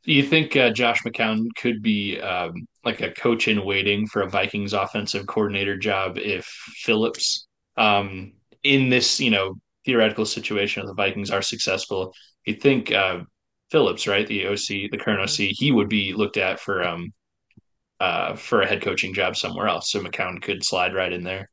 Do 0.05 0.13
You 0.13 0.23
think 0.23 0.55
uh, 0.55 0.71
Josh 0.71 1.01
McCown 1.03 1.47
could 1.57 1.81
be 1.83 2.19
um, 2.21 2.53
like 2.83 3.01
a 3.01 3.11
coach 3.11 3.47
in 3.47 3.65
waiting 3.65 4.07
for 4.07 4.23
a 4.23 4.29
Vikings 4.29 4.73
offensive 4.73 5.27
coordinator 5.27 5.77
job 5.77 6.17
if 6.17 6.45
Phillips, 6.45 7.47
um, 7.77 8.33
in 8.63 8.89
this, 8.89 9.19
you 9.19 9.29
know, 9.31 9.55
theoretical 9.85 10.25
situation 10.25 10.81
if 10.81 10.87
the 10.87 10.93
Vikings 10.95 11.31
are 11.31 11.41
successful, 11.41 12.13
you 12.45 12.55
think 12.55 12.91
uh, 12.91 13.19
Phillips, 13.71 14.07
right, 14.07 14.27
the 14.27 14.47
OC, 14.47 14.89
the 14.91 14.97
current 14.99 15.21
OC, 15.21 15.49
he 15.51 15.71
would 15.71 15.89
be 15.89 16.13
looked 16.13 16.37
at 16.37 16.59
for 16.59 16.83
um 16.83 17.13
uh 18.01 18.35
for 18.35 18.61
a 18.61 18.67
head 18.67 18.81
coaching 18.81 19.13
job 19.13 19.35
somewhere 19.35 19.67
else. 19.67 19.91
So 19.91 19.99
McCown 19.99 20.41
could 20.41 20.63
slide 20.63 20.93
right 20.95 21.13
in 21.13 21.23
there. 21.23 21.49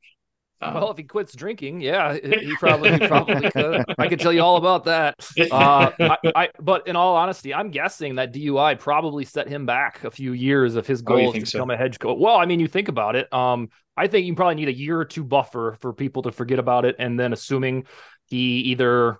Um, 0.61 0.74
well, 0.74 0.90
if 0.90 0.96
he 0.96 1.05
quits 1.05 1.36
drinking, 1.36 1.80
yeah, 1.80 2.14
he 2.14 2.55
probably 2.59 2.92
he 2.92 3.07
probably 3.07 3.51
could. 3.51 3.84
I 3.96 4.09
could 4.09 4.18
tell 4.18 4.32
you 4.32 4.42
all 4.42 4.57
about 4.57 4.84
that. 4.84 5.14
Uh, 5.53 5.90
I, 6.01 6.16
I, 6.34 6.49
but 6.59 6.88
in 6.88 6.96
all 6.96 7.16
honesty, 7.16 7.55
I'm 7.55 7.70
guessing 7.70 8.16
that 8.16 8.32
DUI 8.32 8.78
probably 8.78 9.24
set 9.24 9.49
him 9.49 9.66
back 9.66 10.03
a 10.03 10.11
few 10.11 10.32
years 10.32 10.74
of 10.74 10.86
his 10.86 11.03
goal 11.03 11.28
oh, 11.28 11.32
to 11.32 11.46
so? 11.46 11.59
become 11.59 11.70
a 11.70 11.76
head 11.76 11.99
coach. 12.01 12.18
Well, 12.18 12.36
I 12.36 12.46
mean, 12.46 12.59
you 12.59 12.66
think 12.66 12.88
about 12.88 13.14
it. 13.14 13.32
Um, 13.32 13.68
I 13.96 14.09
think 14.09 14.26
you 14.26 14.34
probably 14.34 14.57
need 14.57 14.68
a 14.68 14.76
year 14.76 14.99
or 14.99 15.05
two 15.05 15.22
buffer 15.22 15.76
for 15.80 15.92
people 15.92 16.22
to 16.22 16.32
forget 16.32 16.59
about 16.59 16.84
it, 16.84 16.96
and 16.99 17.20
then 17.20 17.32
assuming 17.32 17.86
he 18.26 18.59
either 18.61 19.18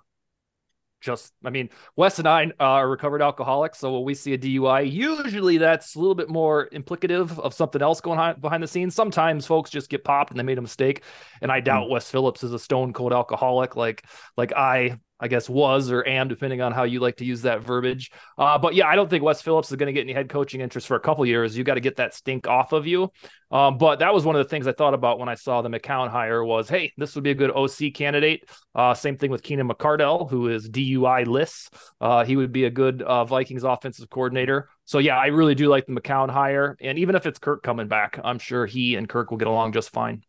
just 0.99 1.33
I 1.43 1.49
mean, 1.49 1.69
Wes 1.95 2.19
and 2.19 2.27
I 2.27 2.45
uh, 2.45 2.51
are 2.59 2.89
recovered 2.89 3.21
alcoholics, 3.21 3.79
so 3.79 3.93
when 3.93 4.03
we 4.03 4.13
see 4.13 4.33
a 4.33 4.37
DUI, 4.37 4.91
usually 4.91 5.57
that's 5.57 5.95
a 5.95 5.99
little 5.99 6.15
bit 6.15 6.29
more 6.29 6.69
implicative 6.69 7.37
of 7.39 7.53
something 7.53 7.81
else 7.81 8.01
going 8.01 8.19
on 8.19 8.39
behind 8.39 8.63
the 8.63 8.67
scenes. 8.67 8.95
Sometimes 8.95 9.45
folks 9.45 9.69
just 9.69 9.89
get 9.89 10.03
popped 10.03 10.31
and 10.31 10.39
they 10.39 10.43
made 10.43 10.57
a 10.57 10.61
mistake, 10.61 11.03
and 11.41 11.51
I 11.51 11.59
doubt 11.59 11.87
mm. 11.87 11.91
Wes 11.91 12.09
Phillips 12.09 12.43
is 12.43 12.53
a 12.53 12.59
stone 12.59 12.93
cold 12.93 13.13
alcoholic 13.13 13.75
like 13.75 14.05
like 14.37 14.53
I 14.53 14.99
I 15.19 15.27
guess 15.27 15.49
was 15.49 15.91
or 15.91 16.07
am, 16.07 16.27
depending 16.27 16.61
on 16.61 16.71
how 16.71 16.83
you 16.83 16.99
like 16.99 17.17
to 17.17 17.25
use 17.25 17.41
that 17.43 17.61
verbiage. 17.61 18.11
Uh, 18.37 18.57
but 18.57 18.75
yeah, 18.75 18.87
I 18.87 18.95
don't 18.95 19.09
think 19.09 19.23
Wes 19.23 19.41
Phillips 19.41 19.69
is 19.69 19.77
going 19.77 19.87
to 19.87 19.93
get 19.93 20.01
any 20.01 20.13
head 20.13 20.29
coaching 20.29 20.61
interest 20.61 20.87
for 20.87 20.95
a 20.95 20.99
couple 20.99 21.25
years. 21.25 21.57
You 21.57 21.63
got 21.63 21.75
to 21.75 21.81
get 21.81 21.97
that 21.97 22.13
stink 22.13 22.47
off 22.47 22.71
of 22.71 22.87
you. 22.87 23.11
Um, 23.51 23.77
but 23.77 23.99
that 23.99 24.13
was 24.13 24.25
one 24.25 24.35
of 24.35 24.43
the 24.43 24.49
things 24.49 24.67
I 24.67 24.73
thought 24.73 24.93
about 24.93 25.19
when 25.19 25.27
I 25.27 25.35
saw 25.35 25.61
the 25.61 25.69
McCown 25.69 26.09
hire 26.09 26.43
was, 26.43 26.69
hey, 26.69 26.93
this 26.97 27.15
would 27.15 27.23
be 27.23 27.31
a 27.31 27.35
good 27.35 27.51
OC 27.51 27.93
candidate. 27.93 28.47
Uh, 28.75 28.93
same 28.93 29.17
thing 29.17 29.31
with 29.31 29.41
Keenan 29.41 29.67
McCardell, 29.67 30.29
who 30.29 30.49
is 30.49 30.69
DUI 30.69 31.25
list. 31.25 31.73
Uh, 31.99 32.23
he 32.23 32.35
would 32.35 32.51
be 32.51 32.65
a 32.65 32.69
good 32.69 33.01
uh, 33.01 33.25
Vikings 33.25 33.63
offensive 33.63 34.09
coordinator. 34.09 34.69
So 34.85 34.99
yeah, 34.99 35.17
I 35.17 35.27
really 35.27 35.55
do 35.55 35.67
like 35.67 35.85
the 35.87 35.93
McCown 35.93 36.29
hire. 36.29 36.77
And 36.79 36.99
even 36.99 37.15
if 37.15 37.25
it's 37.25 37.39
Kirk 37.39 37.63
coming 37.63 37.87
back, 37.87 38.19
I'm 38.23 38.39
sure 38.39 38.65
he 38.65 38.95
and 38.95 39.09
Kirk 39.09 39.31
will 39.31 39.37
get 39.37 39.47
along 39.47 39.73
just 39.73 39.89
fine. 39.91 40.23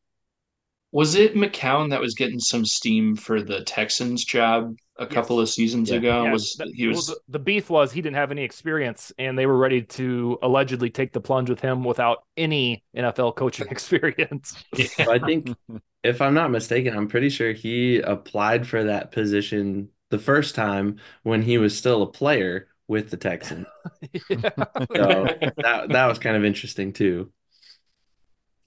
Was 0.93 1.15
it 1.15 1.35
McCown 1.35 1.91
that 1.91 2.01
was 2.01 2.15
getting 2.15 2.41
some 2.41 2.65
steam 2.65 3.15
for 3.15 3.43
the 3.43 3.63
Texans 3.63 4.25
job 4.25 4.75
a 4.99 5.05
yes. 5.05 5.13
couple 5.13 5.39
of 5.39 5.49
seasons 5.49 5.91
yeah. 5.91 5.97
ago? 5.97 6.25
Yeah. 6.25 6.33
Was 6.33 6.61
he 6.75 6.87
was 6.89 7.09
well, 7.09 7.17
the, 7.29 7.33
the, 7.33 7.39
beef 7.39 7.71
was 7.71 7.93
he 7.93 8.03
didn't 8.03 8.17
have 8.17 8.33
any 8.33 8.43
experience, 8.43 9.13
and 9.19 9.39
they 9.39 9.47
were 9.47 9.57
ready 9.57 9.83
to 9.83 10.39
allegedly 10.43 10.91
take 10.91 11.13
the 11.13 11.21
plunge 11.21 11.49
with 11.49 11.61
him 11.61 11.85
without 11.85 12.25
any 12.37 12.83
NFL 12.97 13.37
coaching 13.37 13.69
experience. 13.71 14.63
Yeah. 14.75 14.87
I 15.09 15.19
think, 15.21 15.55
if 16.03 16.21
I'm 16.21 16.35
not 16.35 16.51
mistaken, 16.51 16.97
I'm 16.97 17.09
pretty 17.09 17.29
sure 17.29 17.53
he 17.53 18.01
applied 18.01 18.67
for 18.67 18.85
that 18.85 19.13
position 19.13 19.91
the 20.11 20.19
first 20.19 20.57
time 20.57 20.97
when 21.23 21.43
he 21.43 21.59
was 21.59 21.77
still 21.77 22.03
a 22.03 22.11
player 22.11 22.67
with 22.89 23.11
the 23.11 23.17
Texans. 23.17 23.69
so 24.29 24.37
that 24.37 25.87
that 25.91 26.07
was 26.07 26.19
kind 26.19 26.37
of 26.37 26.45
interesting 26.45 26.93
too. 26.93 27.31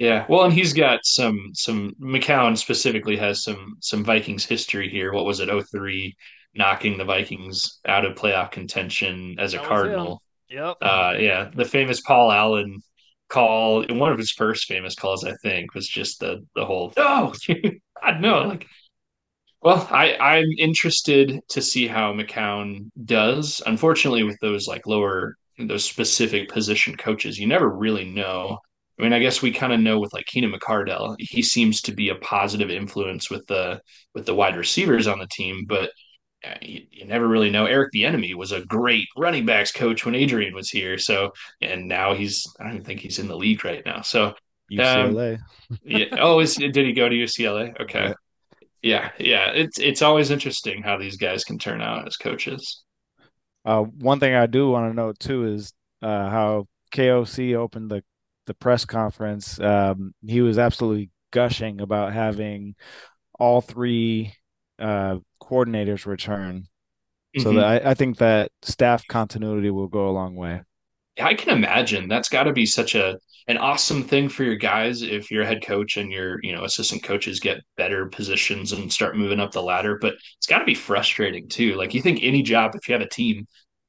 Yeah, 0.04 0.26
well, 0.28 0.44
and 0.44 0.52
he's 0.52 0.74
got 0.74 1.06
some 1.06 1.52
some 1.54 1.94
McCown 1.98 2.58
specifically 2.58 3.16
has 3.16 3.42
some 3.42 3.78
some 3.80 4.04
Vikings 4.04 4.44
history 4.44 4.90
here. 4.90 5.14
What 5.14 5.24
was 5.24 5.40
it? 5.40 5.48
03 5.48 6.14
knocking 6.54 6.98
the 6.98 7.06
Vikings 7.06 7.80
out 7.88 8.04
of 8.04 8.18
playoff 8.18 8.52
contention 8.52 9.38
as 9.40 9.54
a 9.54 9.60
that 9.60 9.66
Cardinal. 9.66 10.22
Yep. 10.50 10.76
Uh, 10.82 11.14
yeah, 11.18 11.52
the 11.56 11.64
famous 11.64 12.02
Paul 12.02 12.34
Allen 12.34 12.82
call, 13.30 13.86
one 13.88 14.12
of 14.12 14.18
his 14.18 14.32
first 14.32 14.66
famous 14.66 14.94
calls, 14.94 15.24
I 15.24 15.36
think, 15.42 15.74
was 15.74 15.88
just 15.88 16.20
the 16.20 16.46
the 16.54 16.66
whole 16.66 16.92
oh, 16.98 17.34
I 18.02 18.20
know, 18.20 18.42
like. 18.42 18.68
Well, 19.62 19.88
I 19.90 20.18
I'm 20.18 20.52
interested 20.58 21.40
to 21.52 21.62
see 21.62 21.88
how 21.88 22.12
McCown 22.12 22.92
does. 23.06 23.62
Unfortunately, 23.66 24.24
with 24.24 24.38
those 24.42 24.68
like 24.68 24.86
lower 24.86 25.38
those 25.58 25.86
specific 25.86 26.50
position 26.50 26.98
coaches, 26.98 27.40
you 27.40 27.48
never 27.48 27.70
really 27.70 28.04
know 28.04 28.60
I 29.00 29.04
mean, 29.04 29.14
I 29.14 29.20
guess 29.20 29.42
we 29.42 29.52
kind 29.52 29.74
of 29.74 29.80
know 29.80 30.00
with 30.00 30.14
like 30.14 30.26
Keenan 30.26 30.52
McCardell, 30.52 31.16
he 31.20 31.42
seems 31.42 31.82
to 31.82 31.94
be 31.94 32.10
a 32.10 32.16
positive 32.16 32.70
influence 32.70 33.30
with 33.30 33.46
the 33.48 33.82
with 34.14 34.26
the 34.26 34.36
wide 34.36 34.56
receivers 34.56 35.08
on 35.08 35.20
the 35.20 35.28
team, 35.28 35.66
but 35.68 35.92
uh, 36.46 36.56
you, 36.62 36.82
you, 36.92 37.06
never 37.06 37.28
really 37.28 37.50
know. 37.50 37.66
Eric 37.66 37.92
Bieniemy 37.96 38.36
was 38.36 38.52
a 38.52 38.66
great 38.66 39.08
running 39.18 39.46
backs 39.46 39.72
coach 39.72 40.06
when 40.06 40.14
Adrian 40.14 40.54
was 40.54 40.70
here, 40.70 40.98
so 40.98 41.32
and 41.62 41.88
now 41.88 42.14
he's 42.14 42.46
I 42.60 42.66
don't 42.66 42.74
even 42.74 42.86
think 42.86 43.00
he's 43.00 43.20
in 43.20 43.28
the 43.28 43.38
league 43.38 43.66
right 43.66 43.84
now. 43.86 44.02
So 44.02 44.34
UCLA. 44.72 45.36
Um, 45.36 45.80
yeah. 45.84 46.06
Oh, 46.20 46.40
is, 46.40 46.56
did 46.56 46.76
he 46.76 46.94
go 46.94 47.10
to 47.10 47.16
UCLA? 47.16 47.80
Okay. 47.82 48.14
Yeah. 48.82 49.12
yeah, 49.18 49.26
yeah. 49.26 49.52
It's 49.54 49.80
it's 49.80 50.02
always 50.02 50.32
interesting 50.32 50.84
how 50.84 50.98
these 50.98 51.18
guys 51.18 51.44
can 51.44 51.58
turn 51.58 51.82
out 51.82 52.08
as 52.08 52.18
coaches. 52.18 52.84
Uh, 53.66 53.82
one 53.82 54.20
thing 54.20 54.36
I 54.36 54.46
do 54.46 54.70
want 54.70 54.92
to 54.92 54.96
note 54.96 55.20
too 55.20 55.48
is 55.48 55.74
uh, 56.02 56.30
how 56.30 56.68
KOC 56.92 57.56
opened 57.56 57.90
the 57.90 58.04
the 58.46 58.54
press 58.54 58.86
conference, 58.86 59.60
um, 59.60 60.14
he 60.26 60.42
was 60.42 60.58
absolutely 60.58 61.10
gushing 61.32 61.82
about 61.82 62.14
having 62.14 62.76
all 63.40 63.62
three 63.62 64.34
uh, 64.80 65.18
coordinators 65.42 66.06
return. 66.06 66.68
Mm-hmm. 67.36 67.42
So 67.42 67.54
that 67.54 67.66
I, 67.66 67.92
I 67.92 67.94
think 67.94 68.18
that 68.18 68.52
staff 68.62 69.06
continuity 69.08 69.72
will 69.72 69.88
go 69.88 70.08
a 70.08 70.12
long 70.12 70.36
way. 70.36 70.62
I 71.20 71.34
can 71.36 71.56
imagine 71.56 72.08
that's 72.08 72.30
got 72.30 72.44
to 72.44 72.54
be 72.54 72.66
such 72.66 72.96
a 72.96 73.18
an 73.48 73.58
awesome 73.58 74.04
thing 74.04 74.30
for 74.30 74.44
your 74.44 74.56
guys 74.56 75.02
if 75.02 75.30
you're 75.30 75.44
a 75.44 75.46
head 75.46 75.64
coach 75.66 75.98
and 75.98 76.12
your 76.12 76.40
you 76.44 76.54
know 76.54 76.64
assistant 76.64 77.04
coaches 77.04 77.40
get 77.40 77.62
better 77.76 78.08
positions 78.08 78.72
and 78.72 78.92
start 78.92 79.18
moving 79.18 79.40
up 79.40 79.52
the 79.52 79.62
ladder. 79.62 79.98
But 80.00 80.16
it's 80.38 80.48
got 80.48 80.60
to 80.60 80.66
be 80.66 80.76
frustrating 80.76 81.48
too. 81.50 81.76
Like 81.76 81.94
you 81.94 82.02
think 82.02 82.20
any 82.22 82.42
job, 82.42 82.76
if 82.76 82.88
you 82.88 82.94
have 82.94 83.02
a 83.02 83.10
team, 83.10 83.48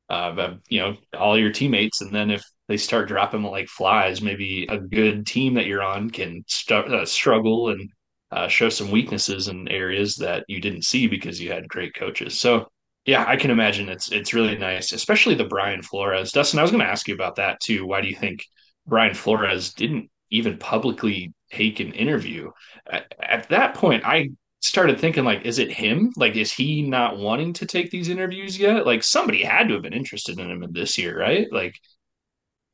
uh, 0.09 0.55
you 0.69 0.81
know 0.81 0.97
all 1.17 1.39
your 1.39 1.53
teammates, 1.53 2.01
and 2.01 2.15
then 2.15 2.31
if 2.31 2.43
they 2.69 2.77
start 2.77 3.09
dropping 3.09 3.43
like 3.43 3.69
flies, 3.69 4.23
maybe 4.23 4.67
a 4.69 4.79
good 4.79 5.27
team 5.27 5.55
that 5.55 5.67
you're 5.67 5.83
on 5.83 6.11
can 6.11 6.45
uh, 6.71 7.05
struggle 7.05 7.69
and 7.69 7.91
uh, 8.31 8.49
show 8.49 8.69
some 8.69 8.91
weaknesses 8.91 9.49
in 9.49 9.69
areas 9.69 10.17
that 10.17 10.45
you 10.49 10.61
didn't 10.61 10.85
see 10.85 11.07
because 11.07 11.41
you 11.41 11.53
had 11.53 11.69
great 11.69 11.95
coaches. 11.95 12.41
So 12.41 12.69
yeah, 13.07 13.25
I 13.29 13.37
can 13.37 13.51
imagine 13.51 13.89
it's 13.89 14.11
it's 14.11 14.33
really 14.33 14.57
nice, 14.57 14.93
especially 14.93 15.35
the 15.35 15.45
Brian 15.45 15.83
Flores. 15.83 16.33
Dustin, 16.33 16.59
I 16.59 16.63
was 16.63 16.71
going 16.71 16.83
to 16.83 16.91
ask 16.91 17.07
you 17.07 17.15
about 17.15 17.37
that 17.37 17.61
too. 17.61 17.87
Why 17.87 18.01
do 18.01 18.09
you 18.09 18.17
think 18.17 18.45
Brian 18.87 19.15
Flores 19.15 19.75
didn't 19.75 20.11
even 20.31 20.57
publicly 20.57 21.35
take 21.53 21.81
an 21.81 21.93
interview? 21.93 22.51
At, 22.91 23.15
at 23.21 23.49
that 23.51 23.75
point, 23.75 24.05
I 24.07 24.31
started 24.61 24.99
thinking 24.99 25.25
like 25.25 25.45
is 25.45 25.59
it 25.59 25.71
him 25.71 26.11
like 26.17 26.37
is 26.37 26.51
he 26.51 26.81
not 26.81 27.19
wanting 27.19 27.53
to 27.53 27.67
take 27.67 27.91
these 27.91 28.09
interviews 28.09 28.59
yet 28.59 28.87
like 28.87 29.05
somebody 29.05 29.43
had 29.43 29.69
to 29.69 29.75
have 29.75 29.83
been 29.83 29.93
interested 29.93 30.39
in 30.39 30.51
him 30.51 30.67
this 30.73 30.97
year 30.97 31.19
right 31.19 31.53
like 31.53 31.75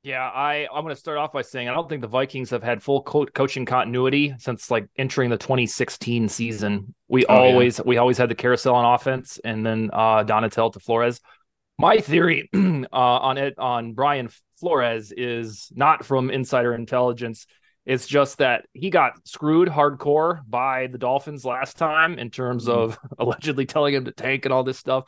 yeah, 0.03 0.23
I 0.23 0.67
I'm 0.73 0.83
going 0.83 0.95
to 0.95 1.01
start 1.01 1.19
off 1.19 1.33
by 1.33 1.43
saying 1.43 1.69
I 1.69 1.75
don't 1.75 1.89
think 1.89 2.01
the 2.01 2.09
Vikings 2.09 2.51
have 2.51 2.63
had 2.63 2.83
full 2.83 3.03
co- 3.03 3.27
coaching 3.27 3.67
continuity 3.67 4.35
since 4.39 4.71
like 4.71 4.89
entering 4.97 5.29
the 5.29 5.37
2016 5.37 6.29
season. 6.29 6.95
We 7.09 7.27
oh, 7.27 7.35
always 7.35 7.79
yeah. 7.79 7.85
we 7.87 7.99
always 7.99 8.17
had 8.17 8.31
the 8.31 8.35
carousel 8.35 8.75
on 8.75 8.95
offense 8.95 9.39
and 9.45 9.65
then 9.65 9.91
uh 9.93 10.25
Donatell 10.25 10.73
to 10.73 10.81
Flores. 10.81 11.21
My 11.79 11.99
theory 11.99 12.49
uh, 12.55 12.87
on 12.93 13.39
it 13.39 13.59
on 13.59 13.93
Brian 13.93 14.31
Flores 14.59 15.13
is 15.15 15.71
not 15.75 16.05
from 16.05 16.31
insider 16.31 16.75
intelligence. 16.75 17.47
It's 17.87 18.07
just 18.07 18.39
that 18.39 18.67
he 18.73 18.91
got 18.91 19.27
screwed 19.27 19.69
hardcore 19.69 20.41
by 20.49 20.87
the 20.87 20.99
Dolphins 20.99 21.45
last 21.45 21.77
time 21.77 22.19
in 22.19 22.31
terms 22.31 22.67
mm-hmm. 22.67 22.93
of 22.93 22.99
allegedly 23.19 23.67
telling 23.67 23.95
him 23.95 24.05
to 24.07 24.13
tank 24.13 24.45
and 24.47 24.53
all 24.55 24.65
this 24.65 24.79
stuff. 24.79 25.05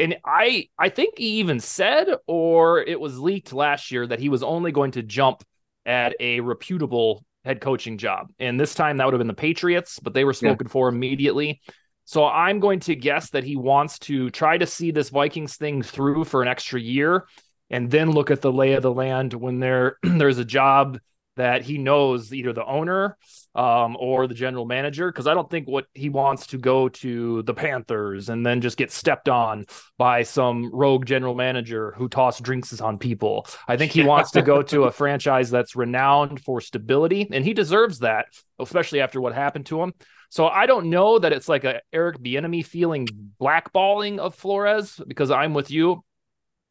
And 0.00 0.16
I 0.24 0.68
I 0.78 0.88
think 0.88 1.18
he 1.18 1.38
even 1.38 1.60
said, 1.60 2.08
or 2.26 2.80
it 2.80 2.98
was 2.98 3.18
leaked 3.18 3.52
last 3.52 3.92
year, 3.92 4.06
that 4.06 4.18
he 4.18 4.28
was 4.28 4.42
only 4.42 4.72
going 4.72 4.92
to 4.92 5.02
jump 5.02 5.44
at 5.86 6.14
a 6.18 6.40
reputable 6.40 7.24
head 7.44 7.60
coaching 7.60 7.98
job. 7.98 8.32
And 8.38 8.58
this 8.58 8.74
time 8.74 8.96
that 8.96 9.04
would 9.04 9.14
have 9.14 9.20
been 9.20 9.26
the 9.26 9.34
Patriots, 9.34 9.98
but 9.98 10.14
they 10.14 10.24
were 10.24 10.32
spoken 10.32 10.66
yeah. 10.66 10.72
for 10.72 10.88
immediately. 10.88 11.60
So 12.04 12.26
I'm 12.26 12.60
going 12.60 12.80
to 12.80 12.96
guess 12.96 13.30
that 13.30 13.44
he 13.44 13.56
wants 13.56 13.98
to 14.00 14.30
try 14.30 14.58
to 14.58 14.66
see 14.66 14.90
this 14.90 15.10
Vikings 15.10 15.56
thing 15.56 15.82
through 15.82 16.24
for 16.24 16.42
an 16.42 16.48
extra 16.48 16.80
year 16.80 17.26
and 17.70 17.90
then 17.90 18.10
look 18.10 18.30
at 18.30 18.40
the 18.40 18.52
lay 18.52 18.72
of 18.72 18.82
the 18.82 18.92
land 18.92 19.32
when 19.32 19.60
there 19.60 19.96
there's 20.02 20.38
a 20.38 20.44
job 20.44 20.98
that 21.36 21.62
he 21.62 21.78
knows 21.78 22.34
either 22.34 22.52
the 22.52 22.64
owner 22.64 23.16
um, 23.54 23.96
or 23.98 24.26
the 24.26 24.34
general 24.34 24.64
manager 24.64 25.10
because 25.10 25.26
I 25.26 25.34
don't 25.34 25.50
think 25.50 25.66
what 25.66 25.86
he 25.94 26.08
wants 26.08 26.48
to 26.48 26.58
go 26.58 26.88
to 26.88 27.42
the 27.42 27.54
Panthers 27.54 28.28
and 28.28 28.46
then 28.46 28.60
just 28.60 28.76
get 28.76 28.92
stepped 28.92 29.28
on 29.28 29.66
by 29.98 30.22
some 30.22 30.70
rogue 30.72 31.04
general 31.04 31.34
manager 31.34 31.92
who 31.96 32.08
toss 32.08 32.40
drinks 32.40 32.80
on 32.80 32.98
people. 32.98 33.46
I 33.66 33.76
think 33.76 33.92
he 33.92 34.04
wants 34.04 34.30
to 34.32 34.42
go 34.42 34.62
to 34.62 34.84
a 34.84 34.92
franchise 34.92 35.50
that's 35.50 35.74
renowned 35.74 36.40
for 36.42 36.60
stability, 36.60 37.28
and 37.32 37.44
he 37.44 37.54
deserves 37.54 38.00
that, 38.00 38.26
especially 38.58 39.00
after 39.00 39.20
what 39.20 39.34
happened 39.34 39.66
to 39.66 39.82
him. 39.82 39.94
So 40.28 40.46
I 40.46 40.66
don't 40.66 40.90
know 40.90 41.18
that 41.18 41.32
it's 41.32 41.48
like 41.48 41.64
a 41.64 41.80
Eric 41.92 42.18
Bieniemy 42.18 42.64
feeling 42.64 43.08
blackballing 43.40 44.18
of 44.18 44.36
Flores 44.36 45.00
because 45.08 45.32
I'm 45.32 45.54
with 45.54 45.72
you. 45.72 46.04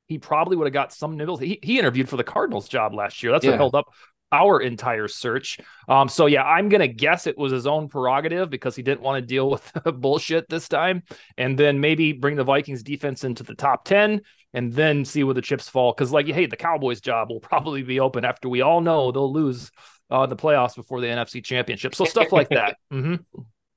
He 0.07 0.17
probably 0.17 0.55
would 0.55 0.65
have 0.65 0.73
got 0.73 0.93
some 0.93 1.17
nibbles. 1.17 1.41
He, 1.41 1.59
he 1.61 1.77
interviewed 1.77 2.07
for 2.09 2.17
the 2.17 2.23
Cardinals 2.23 2.69
job 2.69 2.95
last 2.95 3.21
year. 3.21 3.33
That's 3.33 3.43
yeah. 3.43 3.51
what 3.51 3.59
held 3.59 3.75
up 3.75 3.93
our 4.31 4.61
entire 4.61 5.07
search. 5.07 5.59
Um, 5.87 6.07
so 6.09 6.25
yeah, 6.25 6.43
I'm 6.43 6.69
gonna 6.69 6.87
guess 6.87 7.27
it 7.27 7.37
was 7.37 7.51
his 7.51 7.67
own 7.67 7.89
prerogative 7.89 8.49
because 8.49 8.75
he 8.75 8.83
didn't 8.83 9.01
want 9.01 9.21
to 9.21 9.25
deal 9.25 9.49
with 9.49 9.71
bullshit 9.95 10.49
this 10.49 10.67
time, 10.67 11.03
and 11.37 11.57
then 11.57 11.79
maybe 11.79 12.13
bring 12.13 12.35
the 12.35 12.43
Vikings 12.43 12.83
defense 12.83 13.23
into 13.23 13.43
the 13.43 13.55
top 13.55 13.85
ten, 13.85 14.21
and 14.53 14.73
then 14.73 15.05
see 15.05 15.23
where 15.23 15.33
the 15.33 15.41
chips 15.41 15.69
fall. 15.69 15.93
Because 15.93 16.11
like, 16.11 16.27
hey, 16.27 16.45
the 16.45 16.57
Cowboys' 16.57 17.01
job 17.01 17.29
will 17.29 17.39
probably 17.39 17.83
be 17.83 17.99
open 17.99 18.25
after 18.25 18.49
we 18.49 18.61
all 18.61 18.81
know 18.81 19.11
they'll 19.11 19.31
lose 19.31 19.71
uh, 20.09 20.25
the 20.25 20.35
playoffs 20.35 20.75
before 20.75 21.01
the 21.01 21.07
NFC 21.07 21.43
Championship. 21.43 21.95
So 21.95 22.05
stuff 22.05 22.31
like 22.31 22.49
that. 22.49 22.77
Mm-hmm. 22.91 23.15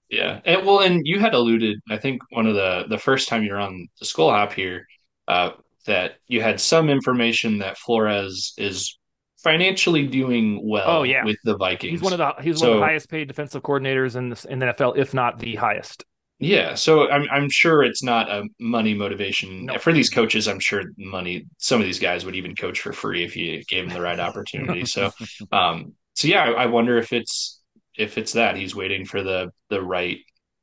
Yeah, 0.09 0.41
and 0.45 0.67
well, 0.67 0.81
and 0.81 1.07
you 1.07 1.21
had 1.21 1.33
alluded, 1.33 1.81
I 1.89 1.97
think 1.97 2.21
one 2.31 2.47
of 2.47 2.55
the 2.55 2.85
the 2.87 2.99
first 2.99 3.29
time 3.29 3.45
you're 3.45 3.59
on 3.59 3.89
the 3.99 4.05
Skol 4.05 4.31
Hop 4.31 4.53
here, 4.53 4.87
uh, 5.27 5.53
that 5.87 6.17
you 6.29 6.43
had 6.43 6.61
some 6.61 6.91
information 6.91 7.59
that 7.59 7.79
Flores 7.79 8.53
is 8.59 8.99
financially 9.43 10.07
doing 10.07 10.61
well 10.69 10.85
Oh, 11.01 11.03
yeah. 11.03 11.25
with 11.25 11.37
the 11.45 11.57
Vikings. 11.57 11.93
He's 12.01 12.03
one 12.03 12.13
of 12.13 12.19
the 12.19 12.35
he's 12.43 12.61
one 12.61 12.71
of 12.71 12.77
the 12.79 12.83
highest 12.85 13.09
paid 13.11 13.29
defensive 13.29 13.63
coordinators 13.63 14.17
in 14.17 14.29
the 14.31 14.47
in 14.49 14.59
the 14.59 14.67
NFL, 14.67 14.97
if 14.97 15.15
not 15.15 15.39
the 15.39 15.57
highest. 15.57 16.05
Yeah, 16.39 16.75
so 16.75 17.09
I'm 17.09 17.29
I'm 17.31 17.49
sure 17.51 17.85
it's 17.85 18.03
not 18.03 18.29
a 18.29 18.45
money 18.59 18.95
motivation 18.95 19.67
No. 19.67 19.79
for 19.79 19.93
these 19.93 20.11
coaches. 20.11 20.49
I'm 20.49 20.59
sure 20.59 20.83
money. 20.99 21.47
Some 21.59 21.81
of 21.81 21.87
these 21.87 22.01
guys 22.01 22.25
would 22.25 22.35
even 22.35 22.57
coach 22.57 22.81
for 22.81 22.93
free 22.93 23.23
if 23.25 23.37
you 23.37 23.63
gave 23.69 23.85
them 23.87 23.95
the 23.95 24.01
right 24.01 24.19
opportunity. 24.29 24.85
So, 24.85 25.11
um, 25.53 25.95
so 26.15 26.27
yeah, 26.29 26.43
I, 26.45 26.65
I 26.65 26.67
wonder 26.67 26.99
if 26.99 27.13
it's 27.13 27.61
if 27.97 28.19
it's 28.19 28.33
that 28.33 28.57
he's 28.57 28.75
waiting 28.75 29.05
for 29.05 29.23
the 29.23 29.51
the 29.71 29.81
right 29.83 30.19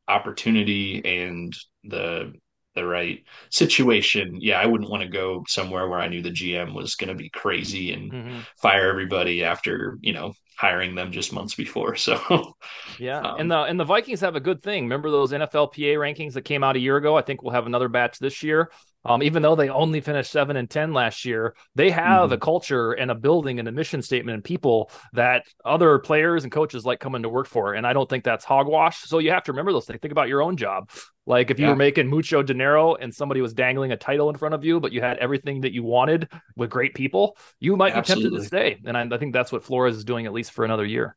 opportunity 0.10 1.02
and 1.06 1.54
the 1.84 2.34
the 2.80 2.86
right 2.88 3.24
situation. 3.52 4.38
Yeah, 4.42 4.60
I 4.60 4.66
wouldn't 4.66 4.90
want 4.90 5.04
to 5.04 5.10
go 5.10 5.44
somewhere 5.48 5.88
where 5.88 6.00
I 6.00 6.08
knew 6.10 6.22
the 6.22 6.32
GM 6.32 6.74
was 6.74 6.96
going 6.96 7.10
to 7.10 7.16
be 7.16 7.30
crazy 7.30 7.94
and 7.94 8.14
Mm-hmm. 8.14 8.42
fire 8.62 8.90
everybody 8.90 9.44
after 9.44 9.98
you 10.02 10.14
know 10.14 10.34
hiring 10.58 10.96
them 10.96 11.12
just 11.12 11.34
months 11.34 11.56
before. 11.56 11.96
So, 11.96 12.20
Yeah, 12.98 13.24
Um, 13.24 13.38
and 13.38 13.50
the 13.50 13.60
and 13.64 13.80
the 13.80 13.86
Vikings 13.86 14.20
have 14.22 14.36
a 14.36 14.42
good 14.42 14.62
thing. 14.62 14.84
Remember 14.84 15.10
those 15.10 15.32
NFLPA 15.32 15.96
rankings 15.96 16.34
that 16.34 16.42
came 16.42 16.64
out 16.64 16.76
a 16.76 16.80
year 16.80 16.98
ago? 16.98 17.16
I 17.18 17.22
think 17.22 17.42
we'll 17.42 17.54
have 17.54 17.66
another 17.66 17.88
batch 17.88 18.20
this 18.20 18.44
year. 18.44 18.72
Um, 19.06 19.24
even 19.24 19.42
though 19.42 19.56
they 19.56 19.70
only 19.70 20.02
finished 20.02 20.32
seven 20.32 20.58
and 20.58 20.70
ten 20.70 20.94
last 20.94 21.24
year, 21.24 21.56
they 21.74 21.90
have 21.90 22.32
a 22.34 22.38
culture 22.38 22.92
and 22.92 23.10
a 23.10 23.16
building 23.16 23.58
and 23.60 23.68
a 23.68 23.72
mission 23.72 24.02
statement 24.02 24.36
and 24.36 24.44
people 24.44 24.92
that 25.14 25.46
other 25.64 26.00
players 26.00 26.44
and 26.44 26.52
coaches 26.52 26.86
like 26.86 27.00
coming 27.00 27.24
to 27.24 27.30
work 27.30 27.48
for. 27.48 27.74
And 27.74 27.88
I 27.88 27.94
don't 27.94 28.10
think 28.10 28.26
that's 28.26 28.44
hogwash. 28.44 29.00
So 29.04 29.20
you 29.20 29.32
have 29.32 29.44
to 29.44 29.54
remember 29.54 29.72
those 29.72 29.86
things. 29.86 30.00
Think 30.02 30.12
about 30.12 30.28
your 30.28 30.42
own 30.42 30.58
job. 30.58 30.90
Like 31.26 31.50
if 31.50 31.60
you 31.60 31.66
Yeah. 31.66 31.72
were 31.72 31.78
making 31.78 32.08
mucho 32.08 32.44
dinero 32.44 32.96
and 32.96 33.14
somebody 33.14 33.40
was 33.40 33.54
dangling 33.54 33.92
a 33.92 33.98
title 33.98 34.30
in 34.30 34.36
front 34.36 34.56
of 34.56 34.66
you, 34.66 34.80
but 34.80 34.92
you 34.92 35.00
had 35.00 35.18
everything 35.20 35.62
that 35.62 35.74
you 35.74 35.84
wanted 35.84 36.28
with 36.56 36.70
great 36.70 36.94
people, 36.94 37.38
you 37.60 37.78
might 37.78 37.96
be 37.96 38.02
tempted 38.02 38.32
to 38.34 38.44
stay. 38.44 38.80
And 38.86 38.98
I, 38.98 39.08
I 39.10 39.18
think 39.18 39.34
that's 39.34 39.52
what 39.52 39.64
Flores 39.64 39.96
is 39.96 40.04
doing 40.04 40.26
at 40.26 40.34
least 40.34 40.52
for 40.52 40.66
another 40.66 40.86
year. 40.86 41.16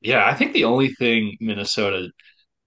Yeah, 0.00 0.24
I 0.26 0.34
think 0.34 0.52
the 0.52 0.64
only 0.64 0.90
thing 0.94 1.36
Minnesota 1.40 2.10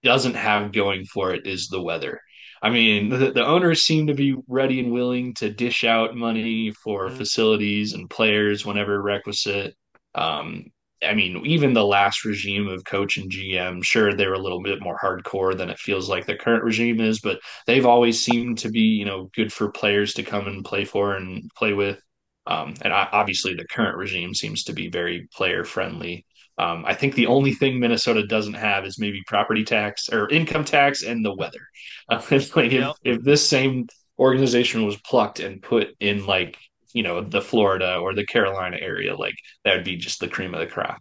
doesn't 0.02 0.34
have 0.34 0.72
going 0.72 1.04
for 1.06 1.34
it 1.34 1.46
is 1.46 1.68
the 1.68 1.82
weather. 1.82 2.20
I 2.62 2.70
mean, 2.70 3.08
the, 3.10 3.32
the 3.32 3.44
owners 3.46 3.82
seem 3.82 4.06
to 4.08 4.14
be 4.14 4.34
ready 4.48 4.80
and 4.80 4.92
willing 4.92 5.34
to 5.34 5.50
dish 5.50 5.84
out 5.84 6.16
money 6.16 6.72
for 6.72 7.08
Mhm. 7.08 7.16
facilities 7.16 7.92
and 7.92 8.10
players 8.10 8.64
whenever 8.66 9.00
requisite. 9.00 9.74
Um, 10.14 10.66
I 11.02 11.14
mean, 11.14 11.44
even 11.46 11.74
the 11.74 11.84
last 11.84 12.24
regime 12.24 12.66
of 12.66 12.84
coach 12.84 13.16
and 13.18 13.30
GM, 13.30 13.82
sure, 13.82 14.12
they 14.12 14.26
were 14.26 14.34
a 14.34 14.40
little 14.42 14.62
bit 14.62 14.82
more 14.82 14.98
hardcore 15.00 15.56
than 15.56 15.70
it 15.70 15.78
feels 15.78 16.08
like 16.08 16.26
the 16.26 16.36
current 16.36 16.64
regime 16.64 17.00
is, 17.00 17.20
but 17.20 17.38
they've 17.66 17.86
always 17.86 18.20
seemed 18.22 18.58
to 18.58 18.70
be, 18.70 18.80
you 18.80 19.04
know, 19.04 19.30
good 19.34 19.52
for 19.52 19.70
players 19.70 20.14
to 20.14 20.24
come 20.24 20.48
and 20.48 20.64
play 20.64 20.84
for 20.84 21.14
and 21.14 21.48
play 21.56 21.72
with. 21.72 22.00
Um, 22.46 22.74
and 22.82 22.92
I, 22.92 23.08
obviously, 23.12 23.54
the 23.54 23.66
current 23.66 23.96
regime 23.96 24.34
seems 24.34 24.64
to 24.64 24.72
be 24.72 24.88
very 24.88 25.28
player 25.34 25.64
friendly. 25.64 26.24
Um, 26.58 26.84
I 26.86 26.94
think 26.94 27.14
the 27.14 27.26
only 27.26 27.52
thing 27.54 27.78
Minnesota 27.78 28.26
doesn't 28.26 28.54
have 28.54 28.84
is 28.84 28.98
maybe 28.98 29.22
property 29.26 29.64
tax 29.64 30.08
or 30.10 30.28
income 30.30 30.64
tax 30.64 31.02
and 31.02 31.24
the 31.24 31.34
weather. 31.34 31.60
Uh, 32.08 32.20
like 32.30 32.72
if, 32.72 32.72
Yep. 32.72 32.96
if 33.04 33.22
this 33.22 33.48
same 33.48 33.86
organization 34.18 34.84
was 34.84 34.96
plucked 35.02 35.40
and 35.40 35.62
put 35.62 35.94
in 36.00 36.26
like 36.26 36.56
you 36.94 37.02
know 37.02 37.22
the 37.22 37.40
Florida 37.42 37.96
or 37.98 38.14
the 38.14 38.26
Carolina 38.26 38.76
area, 38.80 39.14
like 39.16 39.34
that 39.64 39.76
would 39.76 39.84
be 39.84 39.96
just 39.96 40.20
the 40.20 40.28
cream 40.28 40.54
of 40.54 40.60
the 40.60 40.66
crop. 40.66 40.98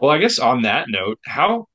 Well, 0.00 0.10
I 0.10 0.18
guess 0.18 0.38
on 0.38 0.62
that 0.62 0.86
note, 0.88 1.18
how 1.26 1.66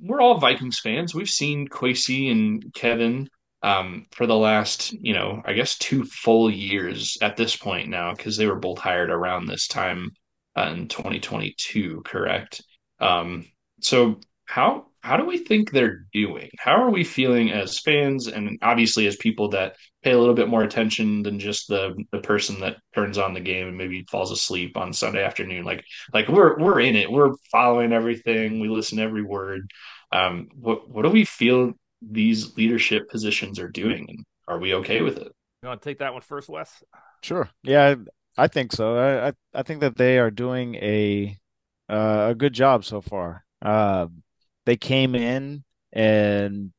we're 0.00 0.20
all 0.20 0.38
Vikings 0.38 0.78
fans. 0.80 1.14
We've 1.14 1.28
seen 1.28 1.68
Kwesi 1.68 2.30
and 2.30 2.72
Kevin 2.74 3.28
um, 3.62 4.06
for 4.12 4.26
the 4.26 4.36
last, 4.36 4.92
you 4.92 5.12
know, 5.14 5.42
I 5.44 5.52
guess 5.52 5.76
two 5.78 6.04
full 6.04 6.50
years 6.50 7.16
at 7.22 7.36
this 7.36 7.56
point 7.56 7.88
now, 7.88 8.14
because 8.14 8.36
they 8.36 8.46
were 8.46 8.54
both 8.58 8.78
hired 8.78 9.10
around 9.10 9.46
this 9.46 9.66
time 9.66 10.10
in 10.56 10.88
2022, 10.88 12.02
correct? 12.04 12.62
Um, 13.00 13.46
so 13.80 14.20
how 14.46 14.86
how 15.00 15.18
do 15.18 15.26
we 15.26 15.38
think 15.38 15.70
they're 15.70 16.06
doing? 16.14 16.48
How 16.58 16.82
are 16.82 16.90
we 16.90 17.04
feeling 17.04 17.50
as 17.50 17.78
fans 17.80 18.26
and 18.26 18.58
obviously 18.62 19.06
as 19.06 19.16
people 19.16 19.50
that 19.50 19.76
pay 20.02 20.12
a 20.12 20.18
little 20.18 20.34
bit 20.34 20.48
more 20.48 20.62
attention 20.62 21.22
than 21.22 21.38
just 21.38 21.68
the 21.68 21.94
the 22.12 22.20
person 22.20 22.60
that 22.60 22.78
turns 22.94 23.18
on 23.18 23.34
the 23.34 23.40
game 23.40 23.68
and 23.68 23.76
maybe 23.76 24.06
falls 24.10 24.32
asleep 24.32 24.76
on 24.76 24.92
Sunday 24.92 25.22
afternoon? 25.22 25.64
Like 25.64 25.84
like 26.12 26.28
we're 26.28 26.58
we're 26.58 26.80
in 26.80 26.96
it. 26.96 27.10
We're 27.10 27.34
following 27.50 27.92
everything. 27.92 28.60
We 28.60 28.68
listen 28.68 28.98
to 28.98 29.04
every 29.04 29.22
word. 29.22 29.70
Um, 30.12 30.48
what 30.54 30.88
what 30.88 31.02
do 31.02 31.10
we 31.10 31.24
feel 31.24 31.72
these 32.00 32.56
leadership 32.56 33.08
positions 33.10 33.58
are 33.58 33.68
doing, 33.68 34.06
and 34.08 34.24
are 34.48 34.58
we 34.58 34.74
okay 34.74 35.02
with 35.02 35.18
it? 35.18 35.32
You 35.62 35.68
want 35.68 35.82
to 35.82 35.88
take 35.88 35.98
that 35.98 36.12
one 36.12 36.22
first, 36.22 36.48
Wes? 36.48 36.82
Sure. 37.22 37.48
Yeah, 37.62 37.94
I, 38.36 38.48
think 38.48 38.72
so. 38.72 38.96
I, 38.96 39.28
I 39.28 39.32
I 39.54 39.62
think 39.62 39.80
that 39.80 39.96
they 39.96 40.18
are 40.18 40.30
doing 40.30 40.74
a 40.76 41.38
uh, 41.88 42.28
a 42.30 42.34
good 42.34 42.52
job 42.52 42.84
so 42.84 43.00
far. 43.00 43.44
Uh, 43.62 44.08
they 44.66 44.76
came 44.76 45.14
in 45.14 45.64
and 45.92 46.72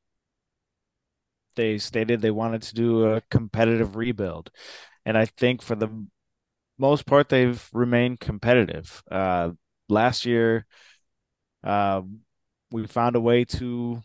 they 1.56 1.78
stated 1.78 2.22
they 2.22 2.32
wanted 2.32 2.62
to 2.64 2.76
do 2.76 3.06
a 3.06 3.22
competitive 3.30 3.96
rebuild, 3.96 4.52
and 5.06 5.18
I 5.18 5.26
think 5.26 5.62
for 5.62 5.76
the 5.76 5.90
most 6.80 7.06
part 7.06 7.30
they've 7.30 7.70
remained 7.74 8.20
competitive. 8.22 9.04
Uh, 9.12 9.52
last 9.90 10.26
year, 10.26 10.66
uh, 11.64 12.02
we 12.72 12.88
found 12.88 13.16
a 13.16 13.22
way 13.22 13.46
to 13.46 14.02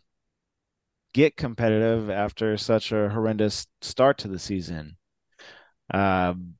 get 1.12 1.36
competitive 1.36 2.08
after 2.10 2.56
such 2.56 2.92
a 2.92 3.08
horrendous 3.08 3.66
start 3.80 4.18
to 4.18 4.28
the 4.28 4.38
season. 4.38 4.96
Um, 5.92 6.54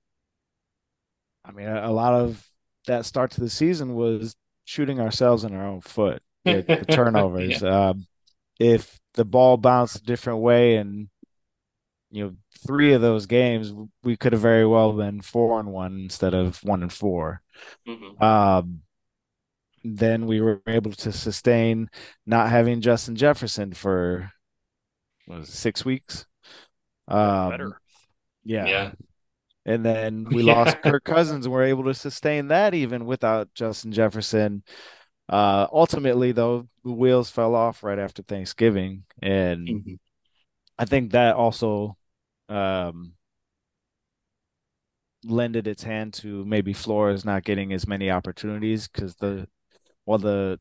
I 1.45 1.53
mean, 1.53 1.67
a, 1.67 1.89
a 1.89 1.93
lot 1.93 2.15
of 2.15 2.45
that 2.87 3.07
start 3.07 3.33
to 3.33 3.41
the 3.41 3.51
season 3.51 3.95
was 3.95 4.37
shooting 4.65 5.01
ourselves 5.01 5.45
in 5.45 5.55
our 5.55 5.67
own 5.67 5.81
foot 5.81 6.23
with 6.45 6.67
the 6.67 6.85
turnovers. 6.91 7.63
Um, 7.63 8.07
if 8.59 8.99
the 9.15 9.25
ball 9.25 9.57
bounced 9.57 9.97
a 9.97 10.03
different 10.03 10.41
way 10.41 10.77
and 10.77 11.09
you 12.11 12.25
know 12.25 12.35
three 12.67 12.93
of 12.93 13.01
those 13.01 13.27
games 13.27 13.73
we 14.03 14.17
could 14.17 14.33
have 14.33 14.43
very 14.43 14.67
well 14.67 14.93
been 14.93 15.21
four 15.21 15.59
and 15.61 15.73
one 15.73 15.99
instead 16.01 16.35
of 16.35 16.63
one 16.63 16.83
and 16.83 16.93
four. 16.93 17.43
Mhm. 17.87 18.21
Um, 18.23 18.83
then 19.83 20.27
we 20.27 20.41
were 20.41 20.61
able 20.67 20.93
to 20.93 21.13
sustain 21.13 21.89
not 22.27 22.51
having 22.51 22.81
Justin 22.81 23.17
Jefferson 23.17 23.73
for 23.73 24.31
what 25.27 25.41
was 25.41 25.49
it, 25.49 25.53
six 25.53 25.85
weeks. 25.85 26.27
Um, 27.09 27.51
Better. 27.51 27.81
yeah. 28.45 28.67
Yeah. 28.67 28.93
And 29.67 29.85
then 29.85 30.31
we 30.31 30.43
Yeah. 30.47 30.55
lost 30.55 30.81
Kirk 30.83 31.05
Cousins 31.05 31.47
and 31.47 31.53
we're 31.53 31.65
able 31.65 31.85
to 31.85 31.95
sustain 31.95 32.49
that 32.49 32.75
even 32.75 33.07
without 33.07 33.53
Justin 33.55 33.93
Jefferson. 33.93 34.63
Uh, 35.29 35.67
ultimately, 35.73 36.33
though, 36.33 36.69
the 36.85 36.93
wheels 36.93 37.31
fell 37.31 37.55
off 37.55 37.85
right 37.85 37.99
after 37.99 38.23
Thanksgiving. 38.23 39.05
And 39.23 39.75
Mhm. 39.75 39.99
I 40.79 40.85
think 40.87 41.13
that 41.13 41.37
also 41.37 41.97
um, 42.49 43.15
lended 45.25 45.67
its 45.67 45.83
hand 45.83 46.15
to 46.15 46.45
maybe 46.45 46.73
Flores 46.73 47.25
not 47.25 47.45
getting 47.45 47.73
as 47.73 47.87
many 47.87 48.11
opportunities 48.11 48.89
because 48.89 49.17
the 49.17 49.47
while 50.05 50.19
the 50.19 50.61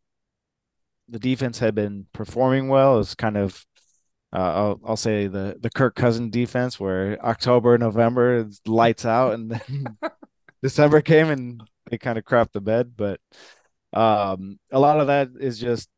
the 1.07 1.19
defense 1.19 1.59
had 1.59 1.73
been 1.75 2.05
performing 2.13 2.67
well, 2.67 2.99
it's 2.99 3.15
kind 3.15 3.37
of 3.37 3.65
uh, 4.31 4.37
I'll 4.37 4.79
I'll 4.85 4.97
say 4.97 5.27
the 5.27 5.57
the 5.59 5.69
Kirk 5.69 5.95
Cousin 5.95 6.29
defense 6.29 6.79
where 6.79 7.23
October, 7.25 7.77
November 7.77 8.47
lights 8.65 9.05
out, 9.05 9.33
and 9.33 9.51
then 9.51 9.97
December 10.63 11.01
came 11.01 11.29
and 11.29 11.63
they 11.89 11.97
kind 11.97 12.17
of 12.17 12.25
crapped 12.25 12.51
the 12.51 12.61
bed. 12.61 12.93
But 12.95 13.19
um, 13.93 14.59
a 14.71 14.79
lot 14.79 14.99
of 14.99 15.07
that 15.07 15.29
is 15.39 15.59
just 15.59 15.89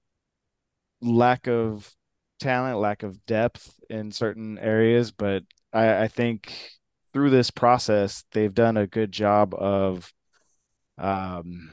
lack 1.01 1.47
of 1.47 1.93
talent, 2.39 2.79
lack 2.79 3.03
of 3.03 3.25
depth 3.25 3.75
in 3.89 4.11
certain 4.11 4.57
areas. 4.59 5.11
But 5.11 5.43
I, 5.73 6.03
I 6.03 6.07
think 6.07 6.71
through 7.13 7.32
this 7.32 7.51
process, 7.51 8.23
they've 8.32 8.53
done 8.53 8.77
a 8.77 8.88
good 8.88 9.11
job 9.11 9.53
of 9.53 10.13
um, 10.97 11.71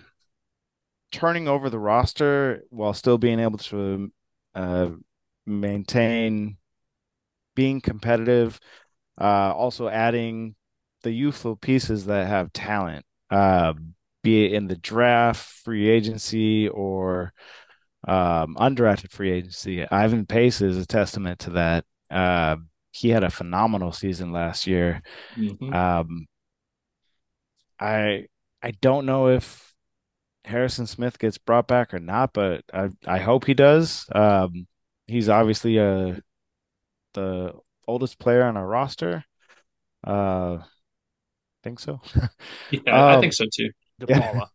turning 1.13 1.47
over 1.47 1.71
the 1.71 1.79
roster 1.79 2.63
while 2.71 2.95
still 2.95 3.19
being 3.19 3.39
able 3.41 3.59
to 3.59 4.11
uh, 4.55 4.89
maintain 5.49 6.57
being 7.55 7.81
competitive. 7.81 8.61
Uh, 9.21 9.53
also 9.53 9.89
adding 9.89 10.55
the 11.03 11.11
youthful 11.11 11.57
pieces 11.57 12.07
that 12.07 12.29
have 12.29 12.53
talent. 12.53 13.05
Uh, 13.31 13.75
be 14.23 14.45
it 14.45 14.53
in 14.53 14.67
the 14.69 14.77
draft, 14.77 15.45
free 15.65 15.89
agency, 15.89 16.69
or 16.69 17.33
um, 18.07 18.57
undrafted 18.57 19.11
free 19.11 19.33
agency. 19.33 19.89
Ivan 19.91 20.27
Pace 20.27 20.61
is 20.61 20.77
a 20.77 20.87
testament 20.87 21.41
to 21.41 21.51
that. 21.51 21.85
Uh, 22.11 22.57
he 22.93 23.11
had 23.11 23.25
a 23.25 23.31
phenomenal 23.31 23.93
season 23.93 24.33
last 24.33 24.67
year. 24.67 25.03
Mhm. 25.37 25.75
Um, 25.75 26.27
I 27.79 28.27
I 28.63 28.73
don't 28.73 29.07
know 29.07 29.29
if 29.29 29.75
Harrison 30.45 30.87
Smith 30.87 31.19
gets 31.19 31.39
brought 31.39 31.69
back 31.69 31.95
or 31.95 31.99
not, 31.99 32.33
but 32.33 32.65
I 32.73 32.91
I 33.07 33.19
hope 33.19 33.45
he 33.45 33.55
does. 33.55 34.07
Um, 34.15 34.67
he's 35.09 35.31
obviously 35.31 35.79
uh 35.81 36.17
the 37.15 37.55
oldest 37.87 38.19
player 38.19 38.45
on 38.45 38.57
our 38.57 38.67
roster. 38.67 39.25
Uh, 40.05 40.59
think 41.63 41.81
so. 41.81 42.01
yeah, 42.71 43.05
I 43.09 43.17
Um, 43.17 43.21
think 43.21 43.33
so 43.33 43.45
too. 43.53 43.71
DePaola. 44.01 44.49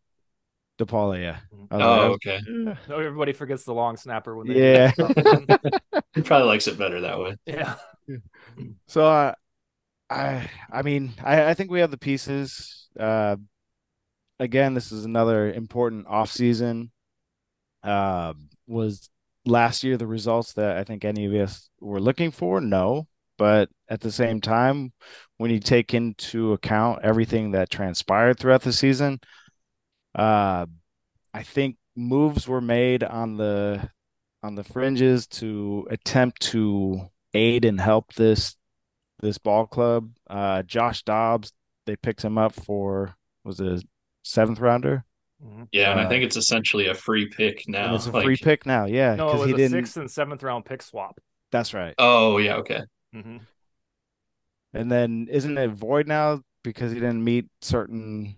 DePaola, 0.79 1.21
yeah. 1.21 1.39
Mhm. 1.53 1.67
Oh, 1.71 2.11
like, 2.11 2.11
okay. 2.13 2.39
"Eh." 2.67 2.75
No, 2.89 2.99
everybody 2.99 3.33
forgets 3.33 3.63
the 3.63 3.73
long 3.73 3.97
snapper 3.97 4.35
when 4.35 4.47
they 4.47 4.55
Yeah. 4.55 4.91
He 6.15 6.21
probably 6.21 6.47
likes 6.47 6.67
it 6.67 6.77
better 6.77 7.01
that 7.01 7.19
way. 7.19 7.35
yeah. 7.45 7.75
So 8.87 9.05
uh, 9.07 9.33
I 10.09 10.49
I 10.71 10.81
mean 10.83 11.13
I, 11.23 11.51
I 11.51 11.53
think 11.53 11.71
we 11.71 11.81
have 11.81 11.91
the 11.91 11.97
pieces. 11.97 12.89
Uh, 12.99 13.37
again, 14.39 14.73
this 14.73 14.91
is 14.91 15.05
another 15.05 15.51
important 15.51 16.07
off 16.07 16.31
season. 16.31 16.91
Uh, 17.83 18.33
was 18.67 19.09
last 19.45 19.83
year 19.83 19.97
the 19.97 20.07
results 20.07 20.53
that 20.53 20.77
I 20.77 20.83
think 20.83 21.05
any 21.05 21.25
of 21.25 21.33
us 21.33 21.69
were 21.79 21.99
looking 21.99 22.31
for? 22.31 22.61
No, 22.61 23.07
but 23.37 23.69
at 23.89 24.01
the 24.01 24.11
same 24.11 24.41
time, 24.41 24.93
when 25.37 25.51
you 25.51 25.59
take 25.59 25.93
into 25.93 26.53
account 26.53 26.99
everything 27.03 27.51
that 27.51 27.69
transpired 27.69 28.39
throughout 28.39 28.61
the 28.61 28.73
season, 28.73 29.19
uh, 30.15 30.65
I 31.33 31.43
think 31.43 31.77
moves 31.95 32.47
were 32.47 32.61
made 32.61 33.03
on 33.03 33.37
the 33.37 33.89
on 34.43 34.55
the 34.55 34.63
fringes 34.63 35.25
to 35.25 35.87
attempt 35.89 36.41
to 36.41 37.09
aid 37.33 37.65
and 37.65 37.79
help 37.79 38.13
this 38.13 38.55
this 39.21 39.37
ball 39.37 39.65
club. 39.65 40.11
Uh, 40.29 40.63
Josh 40.63 41.03
Dobbs, 41.03 41.53
they 41.85 41.95
picked 41.95 42.23
him 42.23 42.37
up 42.37 42.53
for 42.53 43.15
was 43.43 43.59
a 43.59 43.81
seventh 44.23 44.59
rounder. 44.59 45.05
Yeah, 45.71 45.91
and 45.91 45.99
I 45.99 46.05
Uh, 46.05 46.09
think 46.09 46.23
it's 46.23 46.37
essentially 46.37 46.87
a 46.87 46.93
free 46.93 47.27
pick 47.27 47.63
now. 47.67 47.95
it's 47.95 48.07
a 48.07 48.11
Like- 48.11 48.23
free 48.25 48.37
pick 48.37 48.65
now. 48.65 48.85
Yeah, 48.85 49.15
No, 49.15 49.25
it 49.25 49.27
because 49.33 49.39
was 49.41 49.47
he 49.47 49.53
a 49.53 49.57
didn't. 49.57 49.71
sixth 49.71 49.97
and 49.97 50.09
seventh 50.09 50.43
round 50.43 50.65
pick 50.65 50.81
swap. 50.81 51.19
That's 51.51 51.73
right. 51.73 51.93
Oh, 51.97 52.37
yeah, 52.37 52.55
okay. 52.57 52.81
hmm 53.11 53.37
And 54.73 54.91
then 54.91 55.27
isn't 55.29 55.57
it 55.57 55.69
void 55.71 56.07
now 56.07 56.41
because 56.63 56.91
he 56.91 56.99
didn't 56.99 57.23
meet 57.23 57.45
certain 57.61 58.37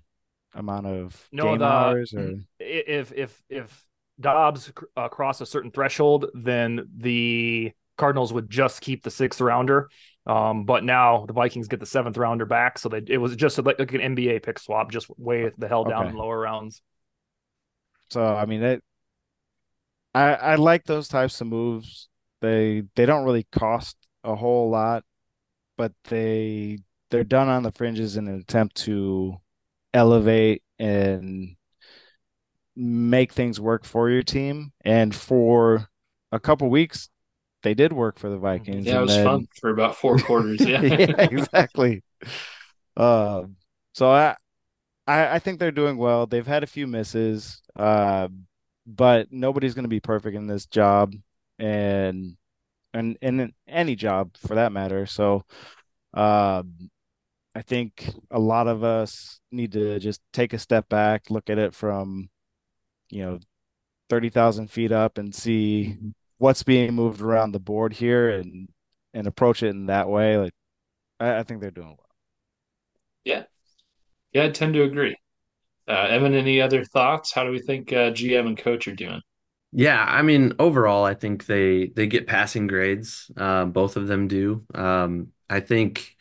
amount 0.53 0.87
of 0.87 1.27
No, 1.31 1.43
game 1.45 1.59
the- 1.59 1.65
hours 1.65 2.13
or 2.13 2.35
If 2.59 3.11
if 3.13 3.43
if 3.49 3.83
Dobbs 4.19 4.71
uh, 4.95 5.09
crossed 5.09 5.41
a 5.41 5.45
certain 5.45 5.71
threshold, 5.71 6.27
then 6.33 6.87
the 6.95 7.71
Cardinals 7.97 8.31
would 8.33 8.49
just 8.49 8.81
keep 8.81 9.03
the 9.03 9.11
sixth 9.11 9.41
rounder. 9.41 9.89
Um, 10.25 10.65
but 10.65 10.83
now 10.83 11.25
the 11.27 11.33
Vikings 11.33 11.67
get 11.67 11.79
the 11.79 11.85
seventh 11.85 12.17
rounder 12.17 12.45
back, 12.45 12.79
so 12.79 12.89
they, 12.89 13.03
it 13.07 13.17
was 13.17 13.35
just 13.35 13.57
like, 13.59 13.77
like 13.77 13.93
an 13.93 14.01
NBA 14.15 14.39
pick 14.41 14.57
swap, 14.57 14.89
just 14.91 15.07
way 15.19 15.51
the 15.57 15.67
hell 15.67 15.83
down 15.83 16.01
Okay. 16.03 16.09
in 16.09 16.15
lower 16.15 16.39
rounds. 16.39 16.81
So 18.09 18.23
I 18.23 18.45
mean 18.45 18.63
it 18.63 18.83
I 20.13 20.33
I 20.33 20.55
like 20.55 20.85
those 20.85 21.07
types 21.07 21.41
of 21.41 21.47
moves. 21.47 22.07
They 22.41 22.83
they 22.95 23.05
don't 23.05 23.25
really 23.25 23.47
cost 23.51 23.97
a 24.23 24.35
whole 24.35 24.69
lot, 24.69 25.03
but 25.77 25.91
they 26.05 26.79
they're 27.11 27.23
done 27.23 27.49
on 27.49 27.63
the 27.63 27.71
fringes 27.71 28.17
in 28.17 28.27
an 28.27 28.39
attempt 28.39 28.77
to 28.77 29.37
elevate 29.93 30.63
and 30.79 31.55
make 32.75 33.33
things 33.33 33.59
work 33.59 33.85
for 33.85 34.09
your 34.09 34.23
team. 34.23 34.71
And 34.83 35.13
for 35.13 35.87
a 36.31 36.39
couple 36.39 36.69
weeks, 36.69 37.09
they 37.63 37.73
did 37.73 37.93
work 37.93 38.19
for 38.19 38.29
the 38.29 38.37
Vikings. 38.37 38.85
Yeah, 38.85 38.99
it 38.99 39.01
was 39.01 39.15
then- 39.15 39.25
fun 39.25 39.47
for 39.59 39.69
about 39.69 39.95
four 39.95 40.17
quarters. 40.17 40.61
Yeah. 40.61 40.81
yeah, 40.81 41.21
exactly. 41.21 42.03
Um, 42.97 43.55
so 43.93 44.09
I, 44.11 44.35
I, 45.07 45.35
I 45.35 45.39
think 45.39 45.59
they're 45.59 45.71
doing 45.71 45.97
well. 45.97 46.25
They've 46.25 46.45
had 46.45 46.63
a 46.63 46.67
few 46.67 46.87
misses, 46.87 47.61
uh, 47.75 48.27
but 48.85 49.31
nobody's 49.31 49.73
going 49.73 49.83
to 49.83 49.89
be 49.89 49.99
perfect 49.99 50.35
in 50.35 50.47
this 50.47 50.65
job, 50.65 51.13
and 51.59 52.37
and 52.93 53.17
and 53.21 53.41
in 53.41 53.53
any 53.67 53.95
job 53.95 54.35
for 54.37 54.55
that 54.55 54.71
matter. 54.71 55.05
So, 55.05 55.45
um, 56.13 56.89
I 57.55 57.61
think 57.63 58.09
a 58.31 58.39
lot 58.39 58.67
of 58.67 58.83
us 58.83 59.39
need 59.51 59.73
to 59.73 59.99
just 59.99 60.21
take 60.33 60.53
a 60.53 60.59
step 60.59 60.89
back, 60.89 61.29
look 61.29 61.49
at 61.49 61.59
it 61.59 61.73
from, 61.75 62.29
you 63.09 63.23
know, 63.23 63.39
thirty 64.09 64.29
thousand 64.29 64.69
feet 64.71 64.91
up, 64.91 65.17
and 65.17 65.33
see 65.35 65.97
what's 66.37 66.63
being 66.63 66.93
moved 66.93 67.21
around 67.21 67.51
the 67.53 67.59
board 67.59 67.93
here, 67.93 68.29
and 68.31 68.69
and 69.13 69.27
approach 69.27 69.63
it 69.63 69.69
in 69.69 69.87
that 69.87 70.09
way. 70.09 70.37
Like, 70.37 70.53
I, 71.19 71.39
I 71.39 71.43
think 71.43 71.61
they're 71.61 71.71
doing 71.71 71.89
well. 71.89 72.09
Yeah, 73.25 73.45
I 74.35 74.49
tend 74.49 74.73
to 74.73 74.83
agree. 74.83 75.15
Uh, 75.87 76.07
Evan, 76.09 76.33
any 76.33 76.61
other 76.61 76.83
thoughts? 76.83 77.33
How 77.33 77.43
do 77.43 77.51
we 77.51 77.59
think 77.59 77.93
uh, 77.93 78.11
GM 78.11 78.47
and 78.47 78.57
coach 78.57 78.87
are 78.87 78.95
doing? 78.95 79.21
Yeah, 79.71 80.03
I 80.03 80.21
mean, 80.21 80.53
overall, 80.57 81.03
I 81.03 81.13
think 81.13 81.45
they 81.47 81.87
they 81.87 82.07
get 82.07 82.27
passing 82.27 82.67
grades. 82.67 83.29
Uh, 83.35 83.65
both 83.65 83.97
of 83.97 84.07
them 84.07 84.27
do. 84.27 84.65
Um, 84.73 85.33
I 85.49 85.59
think 85.59 86.15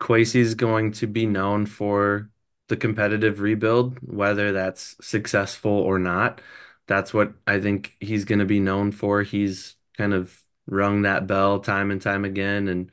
Kwesi's 0.00 0.54
going 0.54 0.92
to 0.92 1.06
be 1.06 1.24
known 1.26 1.66
for 1.66 2.30
the 2.68 2.76
competitive 2.76 3.40
rebuild, 3.40 3.98
whether 4.00 4.52
that's 4.52 4.96
successful 5.06 5.70
or 5.70 5.98
not. 6.00 6.40
That's 6.88 7.14
what 7.14 7.34
I 7.46 7.60
think 7.60 7.96
he's 8.00 8.24
going 8.24 8.40
to 8.40 8.44
be 8.44 8.60
known 8.60 8.90
for. 8.92 9.22
He's 9.22 9.76
kind 9.96 10.12
of 10.12 10.42
rung 10.66 11.02
that 11.02 11.26
bell 11.28 11.60
time 11.60 11.90
and 11.92 12.02
time 12.02 12.24
again, 12.24 12.66
and 12.68 12.90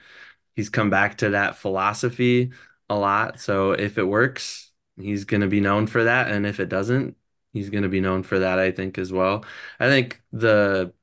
he's 0.56 0.70
come 0.70 0.90
back 0.92 1.18
to 1.20 1.32
that 1.32 1.56
philosophy 1.58 2.52
a 2.94 3.00
lot. 3.00 3.40
So 3.40 3.72
if 3.72 3.98
it 3.98 4.04
works, 4.04 4.72
he's 4.98 5.26
going 5.26 5.42
to 5.42 5.48
be 5.48 5.62
known 5.62 5.88
for 5.88 6.04
that, 6.06 6.30
and 6.32 6.46
if 6.46 6.60
it 6.60 6.70
doesn't, 6.70 7.18
he's 7.54 7.70
going 7.70 7.84
to 7.84 7.90
be 7.90 8.02
known 8.02 8.24
for 8.24 8.40
that, 8.40 8.60
I 8.60 8.72
think, 8.72 8.98
as 8.98 9.12
well. 9.12 9.46
I 9.80 9.88
think 9.88 10.22
the 10.32 10.94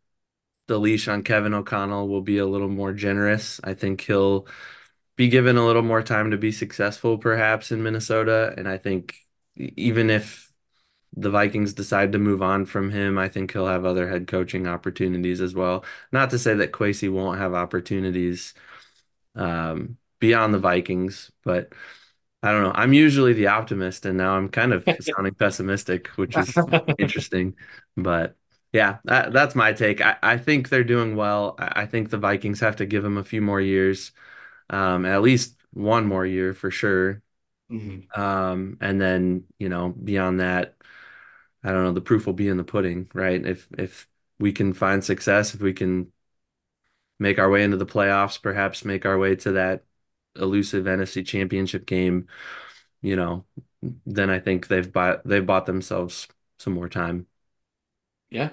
the 0.69 0.79
leash 0.79 1.09
on 1.09 1.23
Kevin 1.23 1.55
O'Connell 1.55 2.09
will 2.09 2.23
be 2.23 2.39
a 2.39 2.47
little 2.47 2.69
more 2.69 2.93
generous. 2.93 3.61
I 3.65 3.75
think 3.75 4.03
he'll 4.03 4.47
be 5.17 5.29
given 5.29 5.57
a 5.57 5.67
little 5.67 5.83
more 5.83 6.03
time 6.03 6.31
to 6.31 6.39
be 6.39 6.53
successful, 6.53 7.19
perhaps 7.19 7.73
in 7.73 7.83
Minnesota. 7.83 8.55
And 8.57 8.69
I 8.69 8.79
think 8.79 9.17
even 9.57 10.11
if 10.11 10.53
the 11.17 11.31
Vikings 11.31 11.75
decide 11.75 12.13
to 12.13 12.19
move 12.19 12.43
on 12.43 12.67
from 12.67 12.91
him, 12.91 13.19
I 13.19 13.29
think 13.29 13.53
he'll 13.53 13.67
have 13.67 13.85
other 13.85 14.09
head 14.09 14.29
coaching 14.29 14.67
opportunities 14.67 15.41
as 15.41 15.55
well. 15.55 15.85
Not 16.13 16.31
to 16.31 16.39
say 16.39 16.55
that 16.55 16.73
Kwesi 16.73 17.13
won't 17.13 17.39
have 17.39 17.55
opportunities 17.55 18.55
um, 19.35 19.99
beyond 20.21 20.55
the 20.55 20.59
Vikings, 20.61 21.31
but 21.45 21.73
I 22.43 22.53
don't 22.53 22.63
know. 22.65 22.73
I'm 22.75 22.93
usually 22.95 23.33
the 23.35 23.49
optimist, 23.49 24.07
and 24.07 24.19
now 24.19 24.35
I'm 24.37 24.49
kind 24.49 24.73
of 24.73 24.89
sounding 25.01 25.35
pessimistic, 25.35 26.09
which 26.11 26.39
is 26.39 26.63
interesting. 26.99 27.57
But 27.97 28.37
yeah, 28.73 28.99
that, 29.05 29.33
that's 29.33 29.55
my 29.55 29.73
take. 29.73 30.01
I, 30.01 30.17
I 30.23 30.39
think 30.39 30.69
they're 30.69 30.85
doing 30.85 31.17
well. 31.17 31.57
I, 31.59 31.83
I 31.83 31.87
think 31.87 32.11
the 32.11 32.19
Vikings 32.19 32.61
have 32.61 32.77
to 32.77 32.87
give 32.87 33.03
them 33.03 33.19
a 33.19 33.25
few 33.25 33.43
more 33.43 33.61
years, 33.61 34.13
um, 34.71 35.07
at 35.07 35.23
least 35.23 35.57
one 35.73 36.07
more 36.07 36.27
year 36.27 36.55
for 36.55 36.71
sure. 36.71 37.23
Mhm. 37.71 38.19
Um, 38.19 38.79
and 38.81 39.01
then, 39.01 39.45
you 39.59 39.69
know, 39.69 39.91
beyond 39.91 40.41
that, 40.41 40.77
I 41.65 41.73
don't 41.73 41.85
know, 41.85 41.93
the 41.93 42.01
proof 42.01 42.27
will 42.27 42.35
be 42.35 42.49
in 42.49 42.57
the 42.59 42.65
pudding, 42.65 43.11
right? 43.15 43.45
If 43.45 43.69
if 43.79 44.09
we 44.39 44.53
can 44.53 44.73
find 44.75 45.05
success, 45.05 45.55
if 45.55 45.61
we 45.61 45.73
can 45.75 46.13
make 47.19 47.39
our 47.39 47.51
way 47.51 47.63
into 47.63 47.77
the 47.77 47.87
playoffs, 47.87 48.41
perhaps 48.41 48.85
make 48.85 49.05
our 49.07 49.19
way 49.19 49.37
to 49.37 49.53
that 49.53 49.85
elusive 50.41 50.87
NFC 50.87 51.27
championship 51.27 51.87
game, 51.87 52.29
you 53.03 53.17
know, 53.17 53.45
then 54.07 54.31
I 54.31 54.39
think 54.39 54.69
they've 54.69 54.91
bought 54.91 55.27
they've 55.27 55.45
bought 55.45 55.67
themselves 55.67 56.29
some 56.59 56.75
more 56.75 56.89
time. 56.89 57.27
Yeah. 58.31 58.51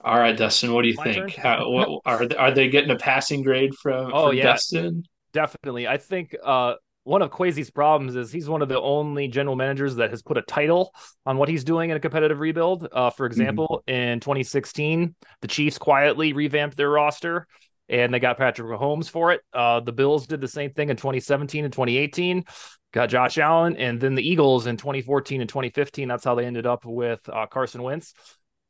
All 0.00 0.18
right, 0.18 0.36
Dustin, 0.36 0.72
what 0.72 0.82
do 0.82 0.88
you 0.88 0.94
My 0.94 1.12
think? 1.12 1.34
How, 1.34 1.68
what, 1.68 2.02
are 2.06 2.24
they, 2.26 2.36
are 2.36 2.52
they 2.52 2.68
getting 2.68 2.90
a 2.90 2.96
passing 2.96 3.42
grade 3.42 3.74
from, 3.74 4.12
Oh, 4.14 4.28
from 4.28 4.36
yeah. 4.36 4.44
Dustin? 4.44 5.04
Definitely. 5.32 5.88
I 5.88 5.96
think 5.96 6.36
uh, 6.42 6.74
one 7.02 7.20
of 7.20 7.30
Kwesi's 7.30 7.70
problems 7.70 8.14
is 8.14 8.30
he's 8.30 8.48
one 8.48 8.62
of 8.62 8.68
the 8.68 8.80
only 8.80 9.26
general 9.28 9.56
managers 9.56 9.96
that 9.96 10.10
has 10.10 10.22
put 10.22 10.36
a 10.38 10.42
title 10.42 10.94
on 11.26 11.36
what 11.36 11.48
he's 11.48 11.64
doing 11.64 11.90
in 11.90 11.96
a 11.96 12.00
competitive 12.00 12.38
rebuild. 12.38 12.86
Uh, 12.92 13.10
for 13.10 13.26
example, 13.26 13.82
in 13.88 14.20
2016, 14.20 15.14
the 15.40 15.48
Chiefs 15.48 15.78
quietly 15.78 16.32
revamped 16.32 16.76
their 16.76 16.90
roster 16.90 17.46
and 17.88 18.12
they 18.12 18.18
got 18.18 18.36
Patrick 18.36 18.68
Mahomes 18.68 19.08
for 19.08 19.32
it. 19.32 19.40
Uh, 19.52 19.80
the 19.80 19.92
Bills 19.92 20.26
did 20.26 20.40
the 20.40 20.48
same 20.48 20.72
thing 20.72 20.90
in 20.90 20.96
2017 20.96 21.64
and 21.64 21.72
2018, 21.72 22.44
got 22.92 23.06
Josh 23.06 23.38
Allen, 23.38 23.76
and 23.76 24.00
then 24.00 24.14
the 24.14 24.28
Eagles 24.28 24.66
in 24.66 24.76
2014 24.76 25.40
and 25.40 25.48
2015. 25.48 26.08
That's 26.08 26.24
how 26.24 26.34
they 26.34 26.46
ended 26.46 26.66
up 26.66 26.84
with 26.84 27.26
uh, 27.28 27.46
Carson 27.46 27.82
Wentz. 27.82 28.14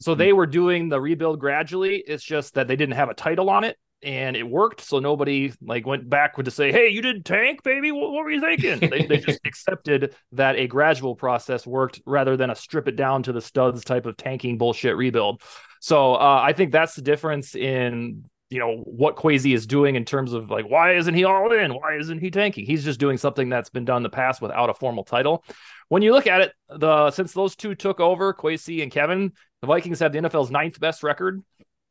So 0.01 0.15
they 0.15 0.33
were 0.33 0.47
doing 0.47 0.89
the 0.89 1.01
rebuild 1.01 1.41
gradually. 1.41 2.03
It's 2.07 2.23
just 2.23 2.55
that 2.55 2.69
they 2.69 2.77
didn't 2.77 2.95
have 2.95 3.11
a 3.11 3.15
title 3.15 3.51
on 3.51 3.65
it. 3.65 3.77
and 4.01 4.37
it 4.37 4.49
worked. 4.49 4.81
So 4.81 5.01
nobody 5.01 5.53
like 5.61 5.85
went 5.85 6.09
back 6.09 6.37
to 6.37 6.51
say, 6.53 6.71
"Hey, 6.71 6.89
you 6.91 7.03
did 7.03 7.25
tank, 7.25 7.65
baby. 7.65 7.91
What, 7.91 8.13
what 8.13 8.25
were 8.25 8.31
you 8.31 8.41
thinking?" 8.41 8.89
they, 8.89 9.07
they, 9.07 9.19
just 9.19 9.41
accepted 9.45 10.15
that 10.33 10.55
a 10.55 10.69
gradual 10.69 11.17
process 11.17 11.67
worked 11.67 12.01
rather 12.07 12.37
than 12.37 12.49
a 12.49 12.55
strip 12.55 12.87
it 12.87 12.95
down 12.95 13.25
to 13.25 13.33
the 13.33 13.41
studs 13.41 13.83
type 13.85 14.07
of 14.07 14.17
tanking 14.17 14.57
bullshit 14.57 14.97
rebuild. 14.97 15.43
So 15.81 16.15
uh, 16.15 16.41
I 16.45 16.53
think 16.53 16.71
that's 16.71 16.95
the 16.95 17.03
difference 17.03 17.57
in 17.57 18.25
you 18.51 18.59
know 18.59 18.79
what 18.79 19.17
Kwesi 19.17 19.55
is 19.55 19.67
doing 19.67 19.95
in 19.95 20.05
terms 20.05 20.33
of 20.33 20.51
like 20.51 20.69
why 20.69 20.95
isn't 20.97 21.15
he 21.15 21.25
all 21.25 21.53
in? 21.53 21.75
Why 21.75 21.97
isn't 21.99 22.19
he 22.19 22.31
tanking? 22.31 22.65
He's 22.65 22.85
just 22.85 23.01
doing 23.01 23.19
something 23.19 23.49
that's 23.49 23.71
been 23.71 23.85
done 23.85 23.99
in 23.99 24.03
the 24.03 24.11
past 24.11 24.41
without 24.41 24.71
a 24.71 24.75
formal 24.75 25.05
title. 25.05 25.45
When 25.89 26.03
you 26.03 26.13
look 26.13 26.27
at 26.27 26.41
it, 26.41 26.53
the 26.69 27.11
since 27.11 27.33
those 27.33 27.57
two 27.57 27.75
took 27.75 28.01
over, 28.01 28.33
Kwesi 28.33 28.83
and 28.83 28.91
Kevin, 28.91 29.33
the 29.61 29.67
Vikings 29.67 30.01
have 30.01 30.13
the 30.13 30.19
NFL's 30.19 30.51
ninth 30.51 30.81
best 30.81 31.03
record 31.03 31.43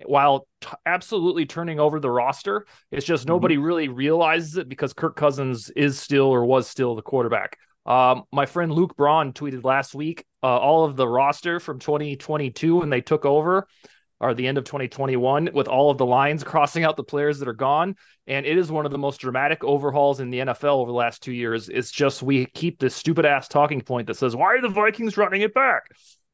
while 0.05 0.47
t- 0.61 0.69
absolutely 0.85 1.45
turning 1.45 1.79
over 1.79 1.99
the 1.99 2.09
roster. 2.09 2.65
It's 2.91 3.05
just 3.05 3.23
mm-hmm. 3.23 3.33
nobody 3.33 3.57
really 3.57 3.87
realizes 3.87 4.57
it 4.57 4.69
because 4.69 4.93
Kirk 4.93 5.15
Cousins 5.15 5.69
is 5.71 5.99
still 5.99 6.25
or 6.25 6.45
was 6.45 6.67
still 6.67 6.95
the 6.95 7.01
quarterback. 7.01 7.57
Um, 7.85 8.23
my 8.33 8.45
friend 8.45 8.71
Luke 8.71 8.97
Braun 8.97 9.31
tweeted 9.31 9.63
last 9.63 9.95
week 9.95 10.25
uh, 10.43 10.57
all 10.57 10.83
of 10.83 10.95
the 10.97 11.07
roster 11.07 11.59
from 11.59 11.79
2022 11.79 12.77
when 12.77 12.89
they 12.89 13.01
took 13.01 13.25
over 13.25 13.67
or 14.19 14.33
the 14.33 14.47
end 14.47 14.57
of 14.57 14.63
2021 14.63 15.49
with 15.53 15.67
all 15.67 15.91
of 15.91 15.97
the 15.97 16.05
lines 16.05 16.43
crossing 16.45 16.83
out 16.83 16.97
the 16.97 17.03
players 17.03 17.39
that 17.39 17.47
are 17.47 17.53
gone. 17.53 17.95
And 18.25 18.45
it 18.45 18.57
is 18.57 18.71
one 18.71 18.85
of 18.85 18.91
the 18.91 18.97
most 18.97 19.17
dramatic 19.19 19.63
overhauls 19.63 20.19
in 20.19 20.29
the 20.29 20.39
NFL 20.39 20.79
over 20.79 20.91
the 20.91 20.97
last 20.97 21.21
two 21.21 21.31
years. 21.31 21.69
It's 21.69 21.91
just 21.91 22.23
we 22.23 22.45
keep 22.47 22.79
this 22.79 22.95
stupid 22.95 23.25
ass 23.25 23.47
talking 23.47 23.81
point 23.81 24.07
that 24.07 24.17
says, 24.17 24.35
why 24.35 24.55
are 24.55 24.61
the 24.61 24.69
Vikings 24.69 25.17
running 25.17 25.41
it 25.41 25.53
back? 25.53 25.83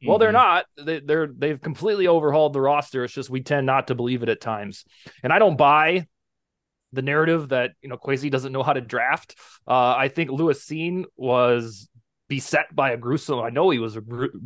Mm-hmm. 0.04 0.10
Well, 0.10 0.18
they're 0.18 0.32
not. 0.32 0.66
They, 0.78 1.00
they're 1.00 1.28
they've 1.28 1.62
completely 1.62 2.08
overhauled 2.08 2.54
the 2.54 2.62
roster. 2.62 3.04
It's 3.04 3.14
just 3.14 3.30
we 3.30 3.42
tend 3.42 3.66
not 3.66 3.88
to 3.88 3.96
believe 3.96 4.24
it 4.24 4.30
at 4.30 4.42
times. 4.42 4.86
And 5.22 5.32
I 5.32 5.40
don't 5.40 5.58
buy 5.58 6.08
the 6.92 7.02
narrative 7.02 7.50
that 7.50 7.72
you 7.82 7.90
know 7.90 7.98
Kwesi 7.98 8.30
doesn't 8.30 8.52
know 8.52 8.64
how 8.64 8.74
to 8.74 8.82
draft. 8.82 9.36
Uh, 9.68 9.96
I 9.98 10.10
think 10.10 10.30
Lewis 10.30 10.66
Cine 10.66 11.06
was 11.16 11.90
beset 12.30 12.74
by 12.76 12.92
a 12.92 12.98
gruesome. 12.98 13.40
I 13.40 13.50
know 13.50 13.70
he 13.70 13.80
was 13.80 13.98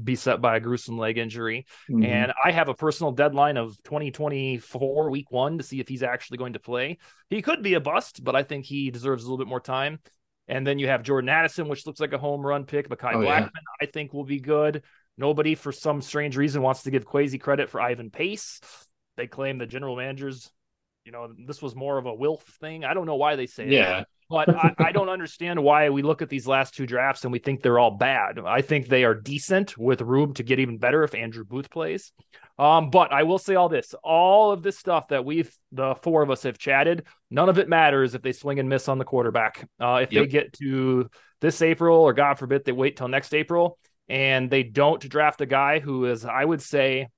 beset 0.04 0.42
by 0.42 0.58
a 0.58 0.60
gruesome 0.60 0.98
leg 0.98 1.18
injury, 1.18 1.66
mm-hmm. 1.90 2.04
and 2.04 2.34
I 2.44 2.52
have 2.52 2.70
a 2.70 2.74
personal 2.74 3.12
deadline 3.12 3.58
of 3.58 3.82
2024 3.84 5.10
week 5.10 5.32
one 5.32 5.58
to 5.58 5.64
see 5.64 5.80
if 5.80 5.88
he's 5.88 6.04
actually 6.04 6.38
going 6.38 6.54
to 6.54 6.60
play. 6.60 6.98
He 7.30 7.42
could 7.42 7.64
be 7.64 7.76
a 7.76 7.80
bust, 7.80 8.24
but 8.24 8.36
I 8.36 8.44
think 8.44 8.66
he 8.66 8.92
deserves 8.92 9.24
a 9.24 9.28
little 9.28 9.38
bit 9.38 9.50
more 9.50 9.60
time. 9.60 10.00
And 10.48 10.66
then 10.66 10.80
you 10.80 10.88
have 10.88 11.04
Jordan 11.04 11.30
Addison, 11.30 11.68
which 11.68 11.86
looks 11.86 12.00
like 12.00 12.14
a 12.14 12.18
home 12.18 12.46
run 12.46 12.66
pick. 12.66 12.90
Mekhi 12.90 13.16
oh, 13.16 13.18
Blackmon, 13.18 13.52
yeah. 13.54 13.82
I 13.82 13.86
think, 13.86 14.14
will 14.14 14.24
be 14.24 14.40
good. 14.40 14.84
Nobody, 15.18 15.56
for 15.56 15.72
some 15.72 16.02
strange 16.02 16.38
reason, 16.38 16.62
wants 16.62 16.84
to 16.84 16.92
give 16.92 17.06
Kwesi 17.06 17.40
credit 17.40 17.70
for 17.70 17.82
Ivan 17.82 18.10
Pace. 18.10 18.62
They 19.18 19.28
claim 19.28 19.58
the 19.58 19.66
general 19.66 19.98
managers, 19.98 20.50
you 21.04 21.12
know, 21.12 21.34
this 21.48 21.62
was 21.62 21.76
more 21.76 21.98
of 21.98 22.06
a 22.06 22.14
Wilf 22.14 22.44
thing. 22.62 22.86
I 22.86 22.94
don't 22.94 23.06
know 23.06 23.16
why 23.16 23.36
they 23.36 23.48
say 23.48 23.68
yeah. 23.68 23.90
That. 24.00 24.08
But 24.30 24.54
I, 24.54 24.74
I, 24.78 24.92
don't 24.92 25.08
understand 25.08 25.64
why 25.64 25.90
we 25.90 26.02
look 26.02 26.22
at 26.22 26.28
these 26.28 26.46
last 26.46 26.76
two 26.76 26.86
drafts 26.86 27.24
and 27.24 27.32
we 27.32 27.40
think 27.40 27.62
they're 27.62 27.80
all 27.80 27.92
bad. 27.92 28.40
I 28.40 28.62
think 28.62 28.88
they 28.88 29.06
are 29.06 29.16
decent 29.16 29.78
with 29.78 30.02
room 30.02 30.34
to 30.34 30.44
get 30.44 30.60
even 30.60 30.78
better 30.78 31.04
if 31.04 31.16
Andrew 31.16 31.46
Booth 31.46 31.70
plays. 31.70 32.12
Um, 32.60 32.90
but 32.90 33.14
I 33.14 33.24
will 33.24 33.38
say 33.38 33.56
all 33.56 33.70
this: 33.70 33.96
all 34.04 34.52
of 34.52 34.64
this 34.64 34.78
stuff 34.78 35.10
that 35.10 35.24
we've 35.24 35.56
the 35.72 35.96
four 35.96 36.24
of 36.24 36.30
us 36.30 36.44
have 36.44 36.58
chatted, 36.58 37.06
none 37.30 37.48
of 37.48 37.58
it 37.58 37.70
matters 37.70 38.16
if 38.16 38.22
they 38.22 38.34
swing 38.34 38.60
and 38.60 38.68
miss 38.68 38.90
on 38.90 38.98
the 38.98 39.06
quarterback. 39.06 39.68
Uh, 39.80 40.02
if 40.04 40.12
yep. 40.12 40.24
they 40.24 40.28
get 40.28 40.54
to 40.54 41.10
this 41.40 41.62
April, 41.62 41.98
or 41.98 42.14
God 42.14 42.38
forbid 42.38 42.66
they 42.66 42.72
wait 42.72 42.98
till 42.98 43.08
next 43.08 43.34
April, 43.34 43.78
and 44.10 44.50
they 44.50 44.64
don't 44.64 45.08
draft 45.08 45.40
a 45.42 45.46
guy 45.46 45.80
who 45.80 46.06
is, 46.06 46.26
I 46.26 46.44
would 46.44 46.62
say, 46.62 47.10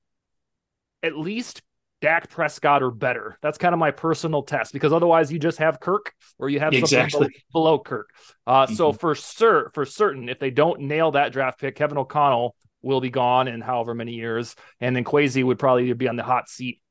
at 1.01 1.17
least 1.17 1.61
Dak 2.01 2.29
Prescott 2.29 2.81
or 2.81 2.91
better. 2.91 3.37
That's 3.41 3.57
kind 3.57 3.73
of 3.73 3.79
my 3.79 3.91
personal 3.91 4.43
test 4.43 4.73
because 4.73 4.93
otherwise 4.93 5.31
you 5.31 5.39
just 5.39 5.57
have 5.57 5.79
Kirk 5.79 6.13
or 6.37 6.49
you 6.49 6.59
have 6.59 6.73
exactly. 6.73 7.11
something 7.11 7.41
below 7.51 7.79
Kirk. 7.79 8.09
Uh, 8.47 8.65
mm-hmm. 8.65 8.75
So 8.75 8.93
for 8.93 9.15
sure, 9.15 9.71
for 9.73 9.85
certain, 9.85 10.29
if 10.29 10.39
they 10.39 10.51
don't 10.51 10.81
nail 10.81 11.11
that 11.11 11.33
draft 11.33 11.59
pick, 11.59 11.75
Kevin 11.75 11.97
O'Connell 11.97 12.55
will 12.81 13.01
be 13.01 13.09
gone 13.09 13.47
in 13.47 13.59
however 13.59 13.93
many 13.93 14.13
years, 14.13 14.55
and 14.79 14.95
then 14.95 15.03
Kwesi 15.03 15.43
would 15.43 15.59
probably 15.59 15.91
be 15.93 16.07
on 16.07 16.15
the 16.15 16.23
hot 16.23 16.47
seat 16.47 16.81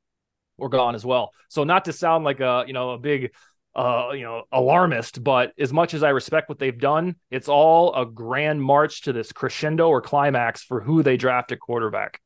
or 0.58 0.68
gone 0.68 0.94
as 0.94 1.04
well. 1.04 1.30
So 1.48 1.64
not 1.64 1.86
to 1.86 1.92
sound 1.92 2.24
like 2.24 2.40
a 2.40 2.64
you 2.66 2.74
know 2.74 2.90
a 2.90 2.98
big 2.98 3.30
uh, 3.78 4.10
you 4.12 4.22
know, 4.22 4.42
alarmist, 4.50 5.22
but 5.22 5.52
as 5.56 5.72
much 5.72 5.94
as 5.94 6.02
I 6.02 6.08
respect 6.08 6.48
what 6.48 6.58
they've 6.58 6.76
done, 6.76 7.14
it's 7.30 7.48
all 7.48 7.94
a 7.94 8.04
grand 8.04 8.60
march 8.60 9.02
to 9.02 9.12
this 9.12 9.30
crescendo 9.30 9.88
or 9.88 10.02
climax 10.02 10.64
for 10.64 10.80
who 10.80 11.04
they 11.04 11.16
draft 11.16 11.52
at 11.52 11.60
quarterback. 11.60 12.20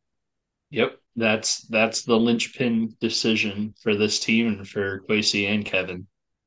Yep, 0.70 0.98
that's 1.16 1.62
that's 1.68 2.02
the 2.02 2.16
linchpin 2.16 2.96
decision 3.00 3.74
for 3.82 3.94
this 3.94 4.18
team 4.20 4.48
and 4.48 4.68
for 4.68 5.00
Kwesi 5.08 5.48
and 5.48 5.64
Kevin. 5.64 6.06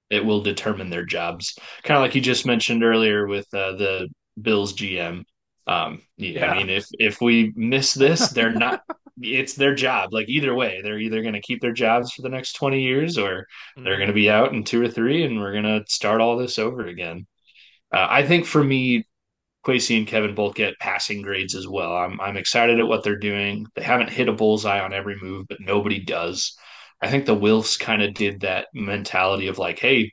It 0.09 0.23
will 0.23 0.41
determine 0.41 0.89
their 0.89 1.05
jobs. 1.05 1.57
Kind 1.83 1.97
of 1.97 2.01
like 2.01 2.15
you 2.15 2.21
just 2.21 2.45
mentioned 2.45 2.83
earlier 2.83 3.27
with 3.27 3.47
uh, 3.53 3.73
the 3.73 4.07
Bills 4.39 4.73
GM. 4.73 5.23
Um, 5.67 6.01
yeah. 6.17 6.51
I 6.51 6.57
mean, 6.57 6.69
if 6.69 6.85
if 6.93 7.21
we 7.21 7.53
miss 7.55 7.93
this, 7.93 8.29
they're 8.29 8.51
not. 8.51 8.81
it's 9.21 9.53
their 9.53 9.73
job. 9.73 10.13
Like 10.13 10.29
either 10.29 10.53
way, 10.53 10.81
they're 10.83 10.99
either 10.99 11.21
going 11.21 11.33
to 11.33 11.41
keep 11.41 11.61
their 11.61 11.73
jobs 11.73 12.13
for 12.13 12.21
the 12.21 12.29
next 12.29 12.53
twenty 12.53 12.81
years, 12.81 13.17
or 13.17 13.47
they're 13.75 13.85
mm-hmm. 13.85 13.97
going 13.97 14.07
to 14.07 14.13
be 14.13 14.29
out 14.29 14.53
in 14.53 14.63
two 14.63 14.81
or 14.81 14.89
three, 14.89 15.23
and 15.23 15.39
we're 15.39 15.53
going 15.53 15.63
to 15.63 15.83
start 15.87 16.21
all 16.21 16.37
this 16.37 16.59
over 16.59 16.85
again. 16.85 17.25
Uh, 17.93 18.07
I 18.09 18.25
think 18.25 18.45
for 18.45 18.63
me, 18.63 19.05
Kwesi 19.65 19.97
and 19.97 20.07
Kevin 20.07 20.35
both 20.35 20.55
get 20.55 20.79
passing 20.79 21.21
grades 21.21 21.55
as 21.55 21.67
well. 21.67 21.95
I'm 21.95 22.19
I'm 22.21 22.37
excited 22.37 22.79
at 22.79 22.87
what 22.87 23.03
they're 23.03 23.17
doing. 23.17 23.65
They 23.75 23.83
haven't 23.83 24.11
hit 24.11 24.29
a 24.29 24.33
bullseye 24.33 24.79
on 24.79 24.93
every 24.93 25.15
move, 25.19 25.47
but 25.49 25.59
nobody 25.59 26.03
does. 26.03 26.55
I 27.01 27.09
think 27.09 27.25
the 27.25 27.35
Wilfs 27.35 27.79
kind 27.79 28.01
of 28.01 28.13
did 28.13 28.41
that 28.41 28.67
mentality 28.73 29.47
of 29.47 29.57
like, 29.57 29.79
hey, 29.79 30.11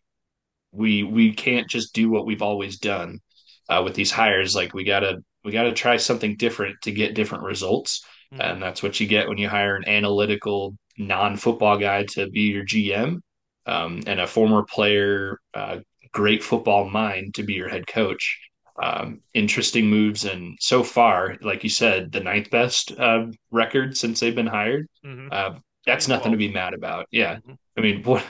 we 0.72 1.02
we 1.02 1.32
can't 1.34 1.68
just 1.68 1.94
do 1.94 2.10
what 2.10 2.26
we've 2.26 2.42
always 2.42 2.78
done 2.78 3.20
uh, 3.68 3.82
with 3.84 3.94
these 3.94 4.10
hires. 4.10 4.54
Like 4.54 4.72
we 4.74 4.84
gotta 4.84 5.18
we 5.44 5.52
gotta 5.52 5.72
try 5.72 5.98
something 5.98 6.36
different 6.36 6.76
to 6.82 6.92
get 6.92 7.14
different 7.14 7.44
results, 7.44 8.04
mm-hmm. 8.32 8.40
and 8.40 8.62
that's 8.62 8.82
what 8.82 9.00
you 9.00 9.06
get 9.06 9.28
when 9.28 9.38
you 9.38 9.48
hire 9.48 9.76
an 9.76 9.88
analytical 9.88 10.76
non-football 10.98 11.78
guy 11.78 12.04
to 12.04 12.28
be 12.30 12.42
your 12.42 12.64
GM 12.64 13.20
um, 13.66 14.02
and 14.06 14.20
a 14.20 14.26
former 14.26 14.62
player, 14.62 15.38
uh, 15.54 15.78
great 16.12 16.42
football 16.42 16.88
mind 16.88 17.34
to 17.34 17.42
be 17.42 17.54
your 17.54 17.68
head 17.68 17.86
coach 17.86 18.38
um, 18.80 19.20
interesting 19.34 19.86
moves. 19.86 20.24
And 20.24 20.56
so 20.60 20.82
far, 20.82 21.36
like 21.42 21.64
you 21.64 21.70
said, 21.70 22.12
the 22.12 22.20
ninth 22.20 22.50
best 22.50 22.92
uh, 22.98 23.26
record 23.50 23.96
since 23.96 24.20
they've 24.20 24.34
been 24.34 24.46
hired. 24.46 24.88
Mm-hmm. 25.04 25.28
Uh, 25.30 25.58
that's 25.86 26.08
nothing 26.08 26.32
to 26.32 26.38
be 26.38 26.52
mad 26.52 26.74
about. 26.74 27.06
Yeah. 27.10 27.36
Mm-hmm. 27.36 27.52
I 27.76 27.80
mean, 27.80 28.02
what 28.02 28.24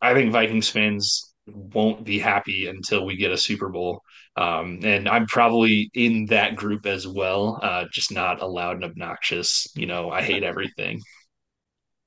I 0.00 0.14
think 0.14 0.32
Vikings 0.32 0.68
fans 0.68 1.34
won't 1.46 2.04
be 2.04 2.18
happy 2.18 2.68
until 2.68 3.04
we 3.04 3.16
get 3.16 3.32
a 3.32 3.36
Super 3.36 3.68
Bowl. 3.68 4.02
Um, 4.36 4.80
and 4.82 5.08
I'm 5.08 5.26
probably 5.26 5.90
in 5.94 6.26
that 6.26 6.56
group 6.56 6.86
as 6.86 7.06
well, 7.06 7.58
uh, 7.62 7.84
just 7.92 8.12
not 8.12 8.40
loud 8.48 8.76
and 8.76 8.84
obnoxious. 8.84 9.66
You 9.74 9.86
know, 9.86 10.10
I 10.10 10.22
hate 10.22 10.42
everything. 10.42 11.00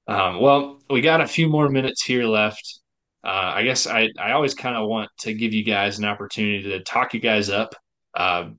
Um, 0.08 0.40
well, 0.40 0.80
we 0.90 1.02
got 1.02 1.22
a 1.22 1.28
few 1.28 1.50
more 1.50 1.68
minutes 1.68 2.04
here 2.04 2.26
left 2.26 2.80
uh, 3.26 3.54
I 3.56 3.64
guess 3.64 3.88
I, 3.88 4.10
I 4.20 4.34
always 4.34 4.54
kind 4.54 4.78
of 4.78 4.88
want 4.88 5.10
to 5.20 5.34
give 5.34 5.52
you 5.52 5.64
guys 5.64 5.98
an 5.98 6.06
opportunity 6.06 6.62
to 6.64 6.84
talk 6.84 7.16
you 7.16 7.20
guys 7.20 7.50
up, 7.50 7.76
uh, 8.14 8.50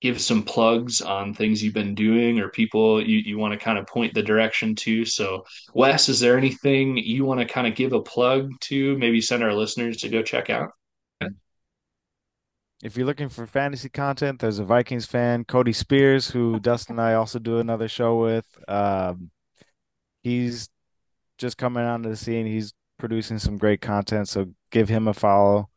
give 0.00 0.20
some 0.20 0.44
plugs 0.44 1.00
on 1.00 1.34
things 1.34 1.62
you've 1.62 1.74
been 1.74 1.96
doing 1.96 2.38
or 2.38 2.48
people 2.48 3.04
you, 3.04 3.18
you 3.18 3.36
want 3.36 3.52
to 3.52 3.58
kind 3.58 3.78
of 3.78 3.86
point 3.88 4.14
the 4.14 4.22
direction 4.22 4.76
to. 4.76 5.04
So, 5.04 5.44
Wes, 5.74 6.08
is 6.08 6.20
there 6.20 6.38
anything 6.38 6.98
you 6.98 7.24
want 7.24 7.40
to 7.40 7.46
kind 7.46 7.66
of 7.66 7.74
give 7.74 7.92
a 7.92 8.00
plug 8.00 8.52
to, 8.60 8.96
maybe 8.96 9.20
send 9.20 9.42
our 9.42 9.52
listeners 9.52 9.96
to 9.98 10.08
go 10.08 10.22
check 10.22 10.50
out? 10.50 10.70
If 12.82 12.96
you're 12.96 13.06
looking 13.06 13.28
for 13.28 13.44
fantasy 13.44 13.90
content, 13.90 14.40
there's 14.40 14.58
a 14.58 14.64
Vikings 14.64 15.04
fan, 15.04 15.44
Cody 15.44 15.72
Spears, 15.72 16.30
who 16.30 16.58
Dustin 16.60 16.94
and 16.94 17.00
I 17.00 17.14
also 17.14 17.38
do 17.38 17.58
another 17.58 17.88
show 17.88 18.20
with. 18.20 18.46
Um, 18.68 19.30
he's 20.22 20.70
just 21.36 21.58
coming 21.58 21.84
onto 21.84 22.08
the 22.08 22.16
scene. 22.16 22.46
He's 22.46 22.72
producing 23.00 23.38
some 23.38 23.58
great 23.58 23.80
content. 23.80 24.28
So 24.28 24.46
give 24.70 24.88
him 24.88 25.08
a 25.08 25.14
follow. 25.14 25.68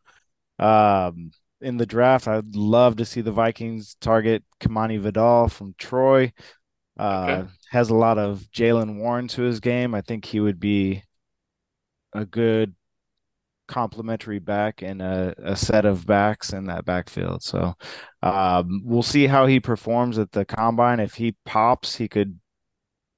Um, 0.59 1.31
in 1.61 1.77
the 1.77 1.85
draft, 1.85 2.27
I'd 2.27 2.55
love 2.55 2.97
to 2.97 3.05
see 3.05 3.21
the 3.21 3.31
Vikings 3.31 3.95
target 3.99 4.43
Kimani 4.59 4.99
Vidal 4.99 5.47
from 5.47 5.73
Troy. 5.77 6.31
Uh, 6.99 7.25
okay. 7.27 7.49
Has 7.71 7.89
a 7.89 7.95
lot 7.95 8.19
of 8.19 8.47
Jaylen 8.53 8.99
Warren 8.99 9.27
to 9.29 9.41
his 9.41 9.59
game. 9.59 9.95
I 9.95 10.01
think 10.01 10.25
he 10.25 10.39
would 10.39 10.59
be 10.59 11.03
a 12.13 12.25
good 12.25 12.75
complementary 13.67 14.39
back 14.39 14.81
and 14.83 15.01
a, 15.01 15.33
a 15.37 15.55
set 15.55 15.85
of 15.85 16.05
backs 16.05 16.53
in 16.53 16.65
that 16.65 16.85
backfield. 16.85 17.41
So 17.41 17.73
um, 18.21 18.81
we'll 18.83 19.01
see 19.01 19.25
how 19.25 19.47
he 19.47 19.59
performs 19.59 20.19
at 20.19 20.31
the 20.31 20.45
combine. 20.45 20.99
If 20.99 21.15
he 21.15 21.35
pops, 21.45 21.95
he 21.95 22.07
could 22.07 22.39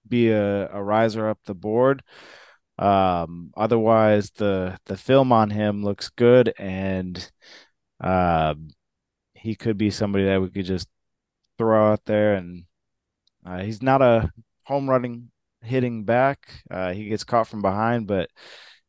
be 0.08 0.30
a, 0.30 0.70
a 0.72 0.82
riser 0.82 1.28
up 1.28 1.40
the 1.46 1.56
board. 1.56 2.04
Um, 2.78 3.52
otherwise, 3.56 4.32
the 4.32 4.78
the 4.86 4.98
film 4.98 5.32
on 5.32 5.50
him 5.50 5.84
looks 5.84 6.10
good, 6.10 6.54
and 6.58 7.32
uh, 8.02 8.56
he 9.34 9.56
could 9.56 9.78
be 9.78 9.92
somebody 9.92 10.26
that 10.26 10.42
we 10.42 10.50
could 10.50 10.66
just 10.66 10.90
throw 11.58 11.92
out 11.94 12.06
there. 12.06 12.36
And 12.36 12.66
uh, 13.46 13.60
he's 13.64 13.82
not 13.82 14.02
a 14.02 14.32
home 14.64 14.90
running 14.90 15.32
hitting 15.62 16.04
back. 16.04 16.64
Uh, 16.70 16.94
he 16.94 17.10
gets 17.10 17.24
caught 17.24 17.48
from 17.48 17.62
behind, 17.62 18.08
but 18.08 18.30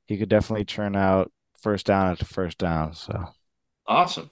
he 0.07 0.19
could 0.19 0.29
definitely 0.29 0.65
churn 0.65 0.97
out 0.97 1.33
first 1.61 1.87
down 1.87 2.11
after 2.13 2.25
first 2.25 2.59
down. 2.59 2.95
So 2.95 3.27
Awesome. 3.87 4.31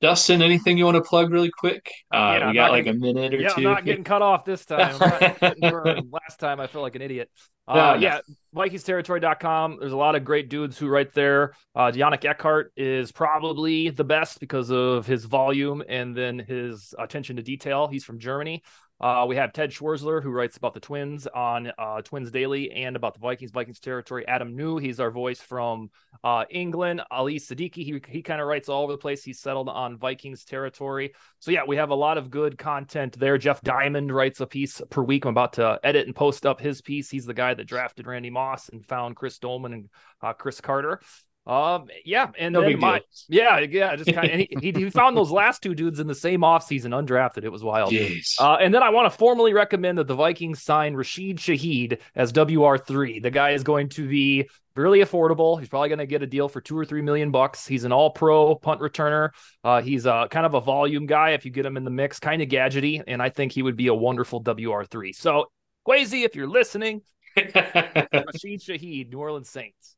Dustin, 0.00 0.42
anything 0.42 0.78
you 0.78 0.84
want 0.84 0.94
to 0.94 1.00
plug 1.02 1.32
really 1.32 1.50
quick? 1.50 1.90
Uh, 2.12 2.38
Yeah, 2.40 2.48
we 2.48 2.54
got 2.54 2.70
like 2.70 2.84
gonna- 2.84 2.96
a 2.96 3.00
minute 3.00 3.34
or 3.34 3.38
Yeah, 3.38 3.48
two. 3.48 3.54
I'm 3.56 3.62
not 3.74 3.84
getting 3.84 4.04
cut 4.04 4.22
off 4.22 4.44
this 4.44 4.64
time. 4.64 4.96
I'm 5.00 5.10
not 5.20 5.40
getting 5.40 5.70
burned. 5.70 6.08
Last 6.12 6.38
time 6.38 6.60
I 6.60 6.66
felt 6.68 6.82
like 6.82 6.94
an 6.96 7.02
idiot. 7.02 7.30
No, 7.68 7.74
Uh, 7.74 7.94
no. 7.96 8.00
yeah, 8.00 8.20
VikingsTerritory.com. 8.54 9.76
There's 9.78 9.92
a 9.92 9.96
lot 9.96 10.14
of 10.14 10.24
great 10.24 10.48
dudes 10.48 10.78
who 10.78 10.88
write 10.88 11.12
there. 11.12 11.52
Uh, 11.74 11.90
Janik 11.92 12.22
Eckardt 12.24 12.70
is 12.78 13.12
probably 13.12 13.90
the 13.90 14.04
best 14.04 14.40
because 14.40 14.70
of 14.70 15.06
his 15.06 15.26
volume 15.26 15.82
and 15.86 16.16
then 16.16 16.38
his 16.38 16.94
attention 16.98 17.36
to 17.36 17.42
detail. 17.42 17.86
He's 17.88 18.04
from 18.04 18.18
Germany. 18.18 18.62
Uh, 19.00 19.24
we 19.28 19.36
have 19.36 19.52
Ted 19.52 19.70
Schwerzler, 19.70 20.20
who 20.20 20.30
writes 20.30 20.56
about 20.56 20.74
the 20.74 20.80
Twins 20.80 21.28
on 21.28 21.72
uh, 21.78 22.02
Twins 22.02 22.32
Daily 22.32 22.72
and 22.72 22.96
about 22.96 23.14
the 23.14 23.20
Vikings, 23.20 23.52
Vikings 23.52 23.78
Territory. 23.78 24.26
Adam 24.26 24.56
New, 24.56 24.78
he's 24.78 24.98
our 24.98 25.12
voice 25.12 25.40
from 25.40 25.90
uh, 26.24 26.44
England. 26.50 27.02
Ali 27.10 27.38
Siddiqui, 27.38 27.76
he, 27.76 28.00
he 28.08 28.22
kind 28.22 28.40
of 28.40 28.48
writes 28.48 28.68
all 28.68 28.82
over 28.82 28.92
the 28.92 28.98
place. 28.98 29.22
He's 29.22 29.38
settled 29.38 29.68
on 29.68 29.98
Vikings 29.98 30.44
territory. 30.44 31.12
So, 31.38 31.52
yeah, 31.52 31.62
we 31.66 31.76
have 31.76 31.90
a 31.90 31.94
lot 31.94 32.18
of 32.18 32.30
good 32.30 32.58
content 32.58 33.16
there. 33.18 33.38
Jeff 33.38 33.60
Diamond 33.62 34.12
writes 34.12 34.40
a 34.40 34.46
piece 34.46 34.82
per 34.90 35.02
week. 35.02 35.24
I'm 35.24 35.30
about 35.30 35.52
to 35.54 35.78
edit 35.84 36.06
and 36.06 36.16
post 36.16 36.44
up 36.44 36.60
his 36.60 36.80
piece. 36.80 37.08
He's 37.08 37.26
the 37.26 37.34
guy 37.34 37.54
that 37.54 37.68
drafted 37.68 38.08
Randy 38.08 38.30
Moss 38.30 38.68
and 38.68 38.84
found 38.84 39.14
Chris 39.14 39.38
Doleman 39.38 39.72
and 39.74 39.88
uh, 40.22 40.32
Cris 40.32 40.60
Carter. 40.60 41.00
Um, 41.48 41.88
yeah, 42.04 42.30
and 42.38 42.52
No 42.52 42.60
then 42.60 42.78
my 42.78 43.00
yeah, 43.28 43.58
yeah, 43.60 43.96
just 43.96 44.12
kind 44.12 44.30
of 44.30 44.38
he, 44.38 44.48
he 44.60 44.70
he 44.70 44.90
found 44.90 45.16
those 45.16 45.30
last 45.42 45.62
two 45.62 45.74
dudes 45.74 45.98
in 45.98 46.06
the 46.06 46.14
same 46.14 46.40
offseason, 46.42 46.90
undrafted. 46.90 47.42
It 47.42 47.48
was 47.48 47.64
wild. 47.64 47.90
Uh, 48.38 48.56
and 48.60 48.72
then 48.74 48.82
I 48.82 48.90
want 48.90 49.10
to 49.10 49.18
formally 49.18 49.54
recommend 49.54 49.96
that 49.96 50.06
the 50.06 50.14
Vikings 50.14 50.62
sign 50.62 50.94
Rashid 50.94 51.38
Shaheed 51.38 52.00
as 52.14 52.34
WR3. 52.34 53.22
The 53.22 53.30
guy 53.30 53.52
is 53.52 53.62
going 53.62 53.88
to 53.90 54.06
be 54.06 54.50
really 54.76 55.00
affordable. 55.00 55.58
He's 55.58 55.70
probably 55.70 55.88
going 55.88 56.00
to 56.00 56.06
get 56.06 56.22
a 56.22 56.26
deal 56.26 56.50
for 56.50 56.60
two 56.60 56.78
or 56.78 56.84
three 56.84 57.00
million 57.00 57.30
bucks. 57.30 57.66
He's 57.66 57.84
an 57.84 57.92
all 57.92 58.10
pro 58.10 58.54
punt 58.54 58.82
returner. 58.82 59.30
Uh, 59.64 59.80
he's 59.80 60.06
uh, 60.06 60.28
kind 60.28 60.44
of 60.44 60.52
a 60.52 60.60
volume 60.60 61.06
guy 61.06 61.30
if 61.30 61.46
you 61.46 61.50
get 61.50 61.64
him 61.64 61.78
in 61.78 61.84
the 61.84 61.90
mix, 61.90 62.18
kind 62.18 62.42
of 62.42 62.48
gadgety. 62.48 63.02
And 63.06 63.22
I 63.22 63.30
think 63.30 63.52
he 63.52 63.62
would 63.62 63.76
be 63.76 63.86
a 63.86 63.94
wonderful 63.94 64.42
WR3. 64.42 65.14
So, 65.14 65.46
Kwesi, 65.86 66.24
if 66.26 66.36
you're 66.36 66.46
listening, 66.46 67.00
Rashid 67.36 68.60
Shaheed, 68.60 69.10
New 69.10 69.18
Orleans 69.18 69.48
Saints. 69.48 69.96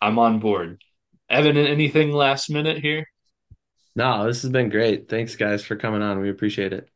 I'm 0.00 0.18
on 0.18 0.38
board. 0.38 0.82
Evan, 1.28 1.56
anything 1.56 2.12
last 2.12 2.50
minute 2.50 2.78
here? 2.78 3.06
No, 3.94 4.26
this 4.26 4.42
has 4.42 4.50
been 4.50 4.68
great. 4.68 5.08
Thanks, 5.08 5.36
guys, 5.36 5.64
for 5.64 5.76
coming 5.76 6.02
on. 6.02 6.20
We 6.20 6.30
appreciate 6.30 6.72
it. 6.72 6.88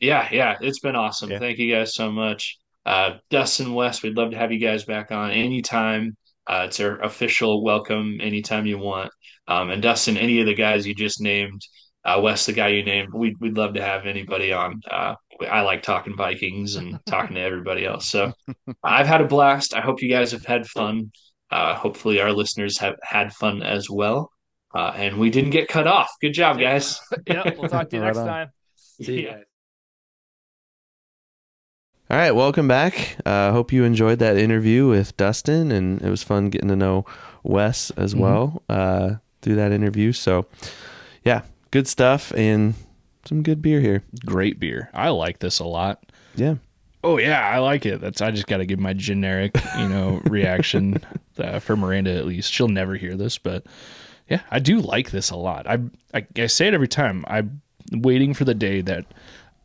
Yeah, 0.00 0.28
yeah, 0.32 0.56
it's 0.60 0.80
been 0.80 0.96
awesome. 0.96 1.30
Yeah. 1.30 1.38
Thank 1.38 1.58
you 1.58 1.72
guys 1.72 1.94
so 1.94 2.10
much. 2.10 2.58
Uh, 2.86 3.18
Dustin 3.30 3.74
Wes, 3.74 4.02
we'd 4.02 4.16
love 4.16 4.30
to 4.30 4.38
have 4.38 4.52
you 4.52 4.58
guys 4.58 4.84
back 4.84 5.12
on 5.12 5.30
anytime. 5.30 6.16
Uh, 6.46 6.64
it's 6.66 6.80
our 6.80 6.98
official 7.02 7.62
welcome 7.62 8.18
anytime 8.22 8.64
you 8.64 8.78
want. 8.78 9.10
Um, 9.46 9.70
and 9.70 9.82
Dustin, 9.82 10.16
any 10.16 10.40
of 10.40 10.46
the 10.46 10.54
guys 10.54 10.86
you 10.86 10.94
just 10.94 11.20
named, 11.20 11.60
uh, 12.04 12.20
Wes, 12.22 12.46
the 12.46 12.52
guy 12.52 12.68
you 12.68 12.82
named, 12.82 13.12
we'd, 13.12 13.38
we'd 13.40 13.56
love 13.58 13.74
to 13.74 13.82
have 13.82 14.06
anybody 14.06 14.52
on. 14.52 14.80
Uh, 14.90 15.14
I 15.46 15.60
like 15.60 15.82
talking 15.82 16.16
Vikings 16.16 16.76
and 16.76 16.98
talking 17.06 17.34
to 17.34 17.42
everybody 17.42 17.84
else. 17.84 18.06
So 18.06 18.32
I've 18.82 19.06
had 19.06 19.20
a 19.20 19.26
blast. 19.26 19.74
I 19.74 19.80
hope 19.80 20.00
you 20.00 20.08
guys 20.08 20.32
have 20.32 20.46
had 20.46 20.66
fun. 20.66 21.12
Uh, 21.50 21.74
hopefully, 21.74 22.20
our 22.20 22.32
listeners 22.32 22.78
have 22.78 22.96
had 23.02 23.32
fun 23.32 23.62
as 23.62 23.88
well. 23.90 24.30
Uh, 24.74 24.92
and 24.96 25.18
we 25.18 25.30
didn't 25.30 25.50
get 25.50 25.66
cut 25.68 25.86
off. 25.86 26.10
Good 26.20 26.32
job, 26.34 26.58
guys. 26.60 27.00
yeah, 27.26 27.42
we'll 27.56 27.68
talk 27.70 27.88
to 27.90 27.96
you 27.96 28.02
Right 28.02 28.08
next 28.08 28.18
on. 28.18 28.26
time. 28.26 28.48
See 28.76 29.24
yeah. 29.24 29.38
All 32.10 32.16
right, 32.16 32.32
welcome 32.32 32.66
back. 32.68 33.16
Uh, 33.26 33.52
hope 33.52 33.70
you 33.72 33.84
enjoyed 33.84 34.18
that 34.20 34.36
interview 34.38 34.88
with 34.88 35.14
Dustin, 35.18 35.70
and 35.70 36.00
it 36.00 36.08
was 36.08 36.22
fun 36.22 36.48
getting 36.48 36.68
to 36.68 36.76
know 36.76 37.04
Wes 37.42 37.90
as 37.92 38.14
Mhm. 38.14 38.18
well 38.18 38.62
uh, 38.68 39.14
through 39.42 39.56
that 39.56 39.72
interview. 39.72 40.12
So, 40.12 40.46
yeah, 41.22 41.42
good 41.70 41.86
stuff 41.86 42.32
and 42.34 42.74
some 43.26 43.42
good 43.42 43.60
beer 43.60 43.80
here. 43.80 44.04
Great 44.24 44.58
beer. 44.58 44.88
I 44.94 45.10
like 45.10 45.40
this 45.40 45.58
a 45.58 45.66
lot. 45.66 46.02
Yeah, 46.34 46.56
Oh 47.04 47.18
yeah, 47.18 47.46
I 47.46 47.58
like 47.58 47.84
it. 47.86 48.00
That's 48.00 48.20
I 48.22 48.30
just 48.32 48.46
got 48.48 48.56
to 48.56 48.66
give 48.66 48.78
my 48.80 48.92
generic, 48.92 49.52
you 49.78 49.88
know, 49.88 50.20
reaction 50.24 50.98
uh, 51.40 51.58
for 51.60 51.76
Miranda 51.76 52.14
at 52.14 52.26
least. 52.26 52.52
She'll 52.52 52.68
never 52.68 52.96
hear 52.96 53.16
this, 53.16 53.38
but 53.38 53.64
yeah, 54.28 54.42
I 54.50 54.58
do 54.58 54.80
like 54.80 55.10
this 55.10 55.30
a 55.30 55.36
lot. 55.36 55.66
I, 55.66 55.78
I 56.14 56.26
I 56.36 56.46
say 56.46 56.68
it 56.68 56.74
every 56.74 56.88
time. 56.88 57.24
I'm 57.28 57.62
waiting 57.92 58.34
for 58.34 58.44
the 58.44 58.54
day 58.54 58.80
that 58.82 59.06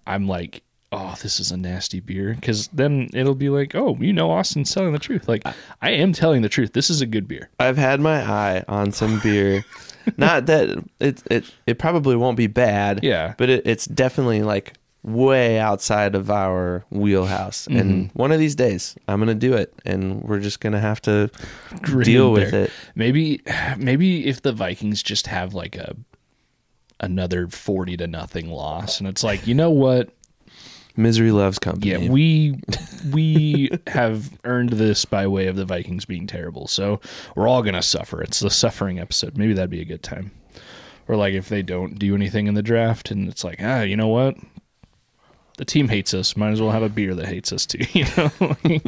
I'm 0.07 0.27
like, 0.27 0.63
oh, 0.91 1.15
this 1.21 1.39
is 1.39 1.51
a 1.51 1.57
nasty 1.57 1.99
beer, 1.99 2.33
because 2.35 2.67
then 2.69 3.09
it'll 3.13 3.35
be 3.35 3.49
like, 3.49 3.75
oh, 3.75 3.97
you 3.99 4.13
know, 4.13 4.31
Austin's 4.31 4.73
telling 4.73 4.93
the 4.93 4.99
truth. 4.99 5.27
Like 5.27 5.43
I 5.81 5.91
am 5.91 6.13
telling 6.13 6.41
the 6.41 6.49
truth. 6.49 6.73
This 6.73 6.89
is 6.89 7.01
a 7.01 7.05
good 7.05 7.27
beer. 7.27 7.49
I've 7.59 7.77
had 7.77 7.99
my 7.99 8.21
eye 8.23 8.63
on 8.67 8.91
some 8.91 9.19
beer. 9.19 9.65
Not 10.17 10.47
that 10.47 10.83
it 10.99 11.23
it 11.31 11.45
it 11.65 11.79
probably 11.79 12.15
won't 12.15 12.37
be 12.37 12.47
bad. 12.47 13.01
Yeah. 13.03 13.35
but 13.37 13.49
it, 13.49 13.65
it's 13.65 13.85
definitely 13.85 14.41
like 14.43 14.73
way 15.03 15.59
outside 15.59 16.15
of 16.15 16.31
our 16.31 16.85
wheelhouse. 16.89 17.67
And 17.67 18.07
Mm-hmm. 18.09 18.17
one 18.19 18.31
of 18.31 18.39
these 18.39 18.55
days, 18.55 18.95
I'm 19.07 19.19
gonna 19.19 19.35
do 19.35 19.53
it, 19.53 19.73
and 19.85 20.21
we're 20.23 20.39
just 20.39 20.59
gonna 20.59 20.79
have 20.79 21.01
to 21.03 21.29
deal 22.03 22.27
and 22.27 22.33
with 22.33 22.53
it. 22.53 22.71
Maybe 22.95 23.41
maybe 23.77 24.25
if 24.27 24.41
the 24.41 24.53
Vikings 24.53 25.03
just 25.03 25.27
have 25.27 25.53
like 25.53 25.75
a 25.75 25.95
another 26.99 27.47
forty 27.47 27.97
to 27.97 28.07
nothing 28.07 28.49
loss, 28.49 28.99
and 28.99 29.07
it's 29.07 29.23
like, 29.23 29.45
you 29.47 29.53
know 29.53 29.71
what? 29.71 30.09
Misery 30.95 31.31
loves 31.31 31.57
company. 31.57 31.91
Yeah, 32.05 32.09
we 32.11 32.59
we 33.11 33.71
have 33.87 34.37
earned 34.45 34.69
this 34.69 35.05
by 35.05 35.25
way 35.27 35.47
of 35.47 35.55
the 35.55 35.65
Vikings 35.65 36.05
being 36.05 36.27
terrible. 36.27 36.67
So 36.67 37.01
we're 37.35 37.47
all 37.47 37.63
gonna 37.63 37.81
suffer. 37.81 38.21
It's 38.21 38.39
the 38.39 38.51
suffering 38.51 38.99
episode. 38.99 39.37
Maybe 39.37 39.53
that'd 39.53 39.69
be 39.71 39.81
a 39.81 39.85
good 39.85 40.03
time. 40.03 40.31
Or 41.07 41.15
like 41.17 41.33
if 41.33 41.49
they 41.49 41.63
don't 41.63 41.97
do 41.99 42.15
anything 42.15 42.47
in 42.47 42.53
the 42.53 42.61
draft 42.61 43.11
and 43.11 43.27
it's 43.27 43.43
like, 43.43 43.57
ah, 43.61 43.81
you 43.81 43.97
know 43.97 44.07
what? 44.07 44.35
The 45.57 45.65
team 45.65 45.87
hates 45.87 46.13
us. 46.13 46.35
Might 46.35 46.51
as 46.51 46.61
well 46.61 46.71
have 46.71 46.83
a 46.83 46.89
beer 46.89 47.13
that 47.15 47.27
hates 47.27 47.51
us 47.53 47.65
too, 47.65 47.85
you 47.93 48.05
know. 48.17 48.31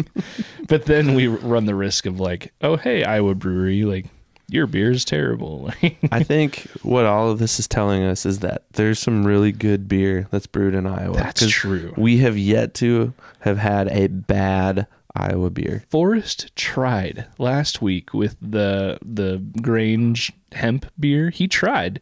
but 0.67 0.85
then 0.85 1.13
we 1.15 1.27
run 1.27 1.65
the 1.65 1.75
risk 1.75 2.05
of 2.05 2.19
like, 2.19 2.53
oh 2.61 2.77
hey, 2.77 3.03
Iowa 3.03 3.35
Brewery, 3.35 3.83
like 3.83 4.05
your 4.49 4.67
beer 4.67 4.91
is 4.91 5.05
terrible. 5.05 5.71
I 6.11 6.23
think 6.23 6.67
what 6.83 7.05
all 7.05 7.29
of 7.29 7.39
this 7.39 7.59
is 7.59 7.67
telling 7.67 8.03
us 8.03 8.25
is 8.25 8.39
that 8.39 8.63
there's 8.73 8.99
some 8.99 9.25
really 9.25 9.51
good 9.51 9.87
beer 9.87 10.27
that's 10.31 10.47
brewed 10.47 10.75
in 10.75 10.85
Iowa. 10.85 11.15
That's 11.15 11.47
true. 11.47 11.93
We 11.97 12.17
have 12.17 12.37
yet 12.37 12.73
to 12.75 13.13
have 13.39 13.57
had 13.57 13.87
a 13.89 14.07
bad 14.07 14.87
Iowa 15.15 15.49
beer. 15.49 15.83
Forrest 15.89 16.55
tried 16.55 17.25
last 17.37 17.81
week 17.81 18.13
with 18.13 18.35
the 18.41 18.99
the 19.03 19.43
Grange 19.61 20.31
hemp 20.51 20.85
beer. 20.99 21.29
He 21.29 21.47
tried. 21.47 22.01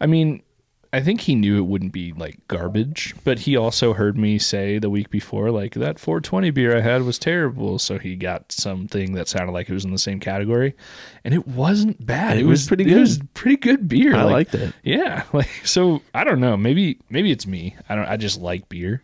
I 0.00 0.06
mean, 0.06 0.42
I 0.94 1.00
think 1.00 1.22
he 1.22 1.34
knew 1.34 1.56
it 1.56 1.64
wouldn't 1.66 1.92
be 1.92 2.12
like 2.12 2.46
garbage, 2.48 3.14
but 3.24 3.40
he 3.40 3.56
also 3.56 3.94
heard 3.94 4.18
me 4.18 4.38
say 4.38 4.78
the 4.78 4.90
week 4.90 5.08
before 5.08 5.50
like 5.50 5.72
that 5.74 5.98
420 5.98 6.50
beer 6.50 6.76
I 6.76 6.82
had 6.82 7.02
was 7.04 7.18
terrible, 7.18 7.78
so 7.78 7.98
he 7.98 8.14
got 8.14 8.52
something 8.52 9.14
that 9.14 9.26
sounded 9.26 9.52
like 9.52 9.70
it 9.70 9.72
was 9.72 9.86
in 9.86 9.90
the 9.92 9.98
same 9.98 10.20
category, 10.20 10.74
and 11.24 11.32
it 11.32 11.48
wasn't 11.48 12.04
bad. 12.04 12.36
It 12.36 12.40
It, 12.40 12.44
was 12.44 12.60
was 12.60 12.68
pretty 12.68 12.84
good. 12.84 12.96
It 12.98 13.00
was 13.00 13.20
pretty 13.32 13.56
good 13.56 13.88
beer. 13.88 14.14
I 14.14 14.24
Like, 14.24 14.32
liked 14.52 14.54
it. 14.54 14.74
yeah, 14.82 15.22
like 15.32 15.48
so 15.64 16.02
I 16.14 16.24
don't 16.24 16.40
know. 16.40 16.58
Maybe 16.58 16.98
maybe 17.08 17.30
it's 17.30 17.46
me. 17.46 17.74
I 17.88 17.94
don't 17.94 18.06
I 18.06 18.18
just 18.18 18.38
like 18.40 18.68
beer 18.68 19.00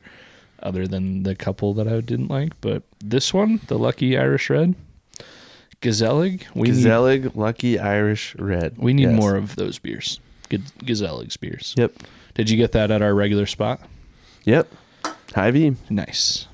other 0.63 0.87
than 0.87 1.23
the 1.23 1.35
couple 1.35 1.73
that 1.75 1.89
I 1.89 2.01
didn't 2.03 2.29
like, 2.29 2.53
but 2.61 2.83
this 3.03 3.33
one, 3.33 3.61
the 3.69 3.79
Lucky 3.79 4.19
Irish 4.19 4.51
Red, 4.51 4.75
Gezellig, 5.81 6.43
we 6.55 6.71
need, 6.73 7.35
Lucky 7.37 7.79
Irish 7.79 8.35
Red. 8.37 8.77
we 8.77 8.93
need 8.93 9.05
Yes. 9.11 9.21
more 9.21 9.37
of 9.37 9.57
those 9.57 9.79
beers. 9.79 10.21
G- 10.51 10.59
Gezellig's 10.85 11.37
beers. 11.37 11.75
Yep. 11.77 11.93
Did 12.35 12.51
you 12.51 12.57
get 12.57 12.73
that 12.73 12.91
at 12.91 13.03
our 13.03 13.15
regular 13.15 13.47
spot? 13.47 13.81
Yep. 14.45 14.69
Hy-Vee. 15.35 15.77
Nice. 15.91 16.47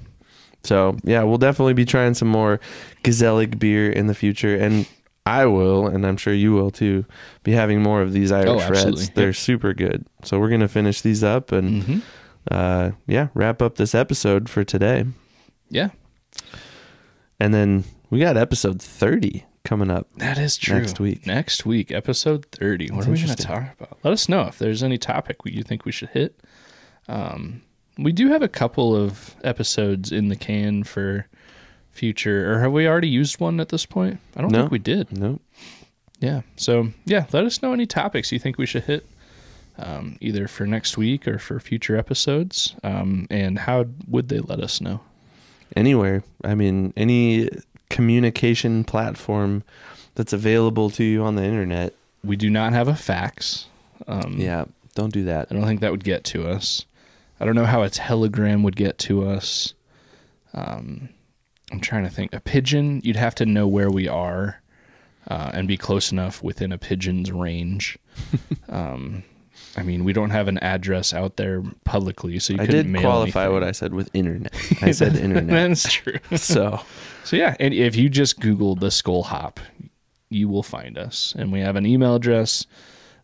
So 0.65 0.97
yeah, 1.05 1.23
we'll 1.25 1.39
definitely 1.39 1.75
be 1.75 1.85
trying 1.85 2.15
some 2.15 2.29
more 2.29 2.59
Gezellig 3.03 3.59
beer 3.59 3.91
in 3.91 4.07
the 4.07 4.15
future, 4.15 4.57
and 4.57 4.87
I 5.27 5.47
will, 5.47 5.87
and 5.87 6.07
I'm 6.07 6.17
sure 6.17 6.33
you 6.35 6.53
will 6.53 6.71
too, 6.71 7.05
be 7.43 7.53
having 7.53 7.83
more 7.83 8.01
of 8.03 8.13
these 8.13 8.33
Irish 8.33 8.63
Oh. 8.63 8.71
Reds. 8.71 9.11
They're 9.11 9.27
Yep. 9.29 9.37
super 9.37 9.75
good. 9.75 10.07
So 10.23 10.39
we're 10.41 10.49
gonna 10.51 10.69
finish 10.69 11.01
these 11.03 11.23
up 11.23 11.53
and 11.53 11.83
hmm 11.83 11.99
uh, 12.51 12.91
yeah, 13.07 13.29
wrap 13.33 13.63
up 13.63 13.77
this 13.77 13.95
episode 13.95 14.51
for 14.51 14.65
today, 14.65 15.07
Yeah, 15.71 15.89
and 17.41 17.55
then 17.55 17.85
we 18.11 18.19
got 18.21 18.37
episode 18.37 18.83
30 18.83 19.45
coming 19.65 19.91
up. 19.91 20.07
that 20.17 20.39
is 20.39 20.57
true. 20.57 20.79
Next 20.79 21.01
week. 21.01 21.27
Next 21.27 21.67
week, 21.67 21.91
episode 21.91 22.45
30. 22.53 22.91
What 22.91 22.97
That's 22.97 23.09
are 23.09 23.11
we 23.13 23.17
going 23.19 23.37
to 23.37 23.43
talk 23.43 23.63
about? 23.81 23.99
Let 24.03 24.13
us 24.13 24.29
know 24.29 24.43
if 24.43 24.59
there's 24.59 24.83
any 24.83 24.99
topic 24.99 25.39
you 25.45 25.63
think 25.63 25.85
we 25.85 25.93
should 25.93 26.11
hit. 26.11 26.39
Um, 27.09 27.63
we 27.99 28.13
do 28.13 28.29
have 28.29 28.43
a 28.43 28.49
couple 28.49 28.95
of 28.95 29.35
episodes 29.43 30.13
in 30.13 30.29
the 30.29 30.37
can 30.37 30.85
for 30.85 31.27
future, 31.93 32.53
or 32.53 32.61
have 32.61 32.73
we 32.73 32.87
already 32.87 33.09
used 33.09 33.41
one 33.41 33.61
at 33.61 33.69
this 33.71 33.87
point? 33.87 34.19
I 34.37 34.43
don't 34.43 34.53
No. 34.53 34.61
think 34.61 34.71
we 34.73 34.79
did. 34.79 35.17
Nope. 35.17 35.41
Yeah. 36.21 36.43
So, 36.57 36.93
yeah, 37.05 37.27
let 37.33 37.45
us 37.45 37.63
know 37.63 37.73
any 37.73 37.87
topics 37.87 38.33
you 38.33 38.39
think 38.39 38.59
we 38.59 38.67
should 38.67 38.85
hit, 38.85 39.07
um, 39.79 40.17
either 40.21 40.49
for 40.49 40.67
next 40.67 40.97
week 40.97 41.27
or 41.29 41.39
for 41.39 41.61
future 41.61 41.97
episodes. 41.97 42.75
Um, 42.83 43.27
and 43.31 43.59
how 43.61 43.87
would 44.09 44.29
they 44.29 44.41
let 44.41 44.61
us 44.61 44.81
know? 44.81 45.01
Anywhere. 45.77 46.23
I 46.43 46.55
mean, 46.55 46.93
any 46.97 47.49
communication 47.95 48.83
platform 48.83 49.63
that's 50.17 50.33
available 50.33 50.91
to 50.91 51.05
you 51.05 51.23
on 51.23 51.37
the 51.37 51.45
internet. 51.45 51.95
We 52.25 52.35
do 52.35 52.51
not 52.51 52.73
have 52.73 52.89
a 52.89 52.97
fax. 52.97 53.67
Um, 54.09 54.35
Yeah, 54.37 54.65
don't 54.97 55.13
do 55.13 55.23
that. 55.27 55.47
I 55.49 55.55
don't 55.55 55.65
think 55.65 55.81
that 55.81 55.93
would 55.93 56.03
get 56.03 56.25
to 56.25 56.49
us. 56.49 56.87
I 57.39 57.45
don't 57.45 57.55
know 57.55 57.67
how 57.67 57.85
a 57.85 57.89
telegram 57.89 58.65
would 58.65 58.75
get 58.75 58.99
to 58.99 59.29
us. 59.29 59.75
Um, 60.55 61.09
I'm 61.71 61.79
trying 61.79 62.03
to 62.03 62.11
think. 62.11 62.35
A 62.35 62.41
pigeon, 62.41 63.01
you'd 63.05 63.15
have 63.15 63.37
to 63.37 63.47
know 63.47 63.69
where 63.69 63.91
we 63.91 64.09
are 64.09 64.61
uh, 65.29 65.53
and 65.55 65.69
be 65.69 65.77
close 65.77 66.11
enough 66.11 66.43
within 66.43 66.73
a 66.73 66.79
pigeon's 66.79 67.31
range. 67.31 67.97
um, 68.69 69.23
I 69.77 69.83
mean, 69.83 70.05
we 70.05 70.13
don't 70.13 70.31
have 70.31 70.47
an 70.49 70.59
address 70.59 71.13
out 71.13 71.37
there 71.37 71.63
publicly, 71.85 72.39
so 72.39 72.53
you 72.55 72.61
I 72.61 72.67
couldn't 72.67 72.93
did 72.93 73.01
qualify 73.03 73.43
anything. 73.45 73.55
what 73.55 73.65
I 73.65 73.73
said 73.73 73.93
with 73.93 74.09
internet. 74.15 74.55
I 74.83 74.93
said 74.93 75.17
internet. 75.27 75.49
That's 75.69 75.93
true. 75.93 76.19
so 76.37 76.81
So 77.25 77.37
yeah, 77.37 77.57
and 77.59 77.75
if 77.75 77.97
you 77.97 78.09
just 78.09 78.39
Google 78.41 78.77
the 78.77 78.89
Skol 78.89 79.25
Hop, 79.25 79.59
you 80.31 80.49
will 80.49 80.63
find 80.63 80.97
us. 80.99 81.35
And 81.39 81.51
we 81.53 81.61
have 81.61 81.77
an 81.77 81.87
email 81.87 82.15
address, 82.15 82.67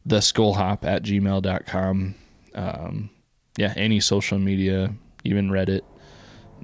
the 0.05 0.18
skolhop 0.18 0.85
at 0.85 1.02
gmail.com. 1.02 2.14
Um, 2.55 3.10
yeah, 3.56 3.72
any 3.77 4.01
social 4.01 4.39
media, 4.39 4.93
even 5.24 5.51
Reddit, 5.51 5.82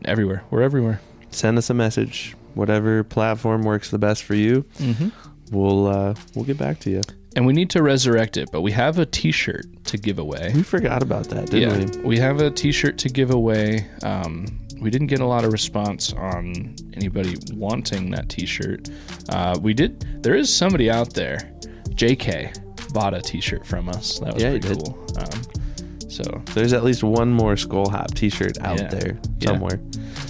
everywhere. 0.04 0.42
We're 0.50 0.62
everywhere. 0.62 1.00
send 1.30 1.58
us 1.58 1.68
a 1.70 1.74
message. 1.74 2.34
Whatever 2.54 3.04
platform 3.04 3.62
works 3.62 3.90
the 3.90 3.98
best 3.98 4.22
for 4.24 4.34
you, 4.34 4.64
Mm-hmm. 4.78 5.08
We'll 5.51 5.86
uh, 5.86 6.14
we'll 6.35 6.44
get 6.44 6.59
back 6.59 6.78
to 6.81 6.90
you. 6.90 7.02
And 7.36 7.47
we 7.47 7.52
need 7.52 7.68
to 7.70 7.82
resurrect 7.82 8.39
it, 8.39 8.48
but 8.51 8.62
we 8.62 8.73
have 8.73 8.98
a 8.98 9.05
T-shirt 9.05 9.66
to 9.85 9.98
give 9.98 10.18
away. 10.18 10.52
We 10.55 10.62
forgot 10.62 11.02
about 11.02 11.28
that, 11.28 11.51
didn't 11.51 11.90
yeah, 11.93 11.98
we? 12.01 12.02
we 12.09 12.18
have 12.18 12.40
a 12.40 12.51
T-shirt 12.51 12.97
to 12.98 13.10
give 13.10 13.31
away. 13.31 13.86
Um, 14.02 14.59
we 14.81 14.89
didn't 14.89 15.09
get 15.09 15.20
a 15.20 15.27
lot 15.27 15.44
of 15.44 15.52
response 15.52 16.14
on 16.14 16.74
anybody 16.94 17.36
wanting 17.52 18.10
that 18.12 18.31
T-shirt. 18.31 18.89
Uh, 19.28 19.59
we 19.60 19.74
did. 19.74 20.23
There 20.23 20.35
is 20.35 20.55
somebody 20.55 20.90
out 20.90 21.12
there. 21.12 21.52
J.K. 21.94 22.52
bought 22.94 23.12
a 23.12 23.20
T-shirt 23.20 23.66
from 23.66 23.90
us. 23.90 24.18
That 24.20 24.32
was 24.35 24.43
Yeah, 24.43 24.51
pretty 24.52 24.68
cool. 24.74 24.98
Um, 25.18 26.10
so 26.10 26.23
There's 26.55 26.73
at 26.73 26.85
least 26.85 27.02
one 27.05 27.32
more 27.35 27.55
Skol 27.55 27.90
Hop 27.90 28.14
T-shirt 28.14 28.59
out 28.62 28.78
Yeah. 28.81 28.89
there 28.89 29.18
Yeah. 29.40 29.48
somewhere. 29.51 29.78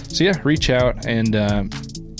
so 0.09 0.25
yeah, 0.25 0.33
reach 0.43 0.69
out 0.69 1.05
and 1.05 1.35
um, 1.37 1.69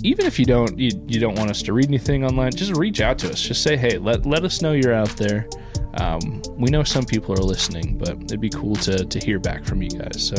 even 0.03 0.25
if 0.25 0.37
you 0.39 0.45
don't 0.45 0.77
you, 0.77 0.91
you 1.07 1.19
don't 1.19 1.35
want 1.35 1.49
us 1.49 1.61
to 1.63 1.73
read 1.73 1.87
anything 1.87 2.23
online, 2.23 2.51
just 2.51 2.75
reach 2.77 3.01
out 3.01 3.17
to 3.19 3.29
us. 3.31 3.41
Just 3.41 3.63
say 3.63 3.75
hey, 3.77 3.97
let 3.97 4.25
let 4.25 4.43
us 4.43 4.61
know 4.61 4.73
you're 4.73 4.93
out 4.93 5.09
there. 5.17 5.47
Um, 5.95 6.41
we 6.57 6.69
know 6.69 6.83
some 6.83 7.05
people 7.05 7.33
are 7.33 7.43
listening, 7.43 7.97
but 7.97 8.09
it'd 8.23 8.39
be 8.41 8.49
cool 8.49 8.75
to 8.77 9.05
to 9.05 9.19
hear 9.19 9.39
back 9.39 9.65
from 9.65 9.81
you 9.81 9.89
guys. 9.89 10.27
So 10.27 10.35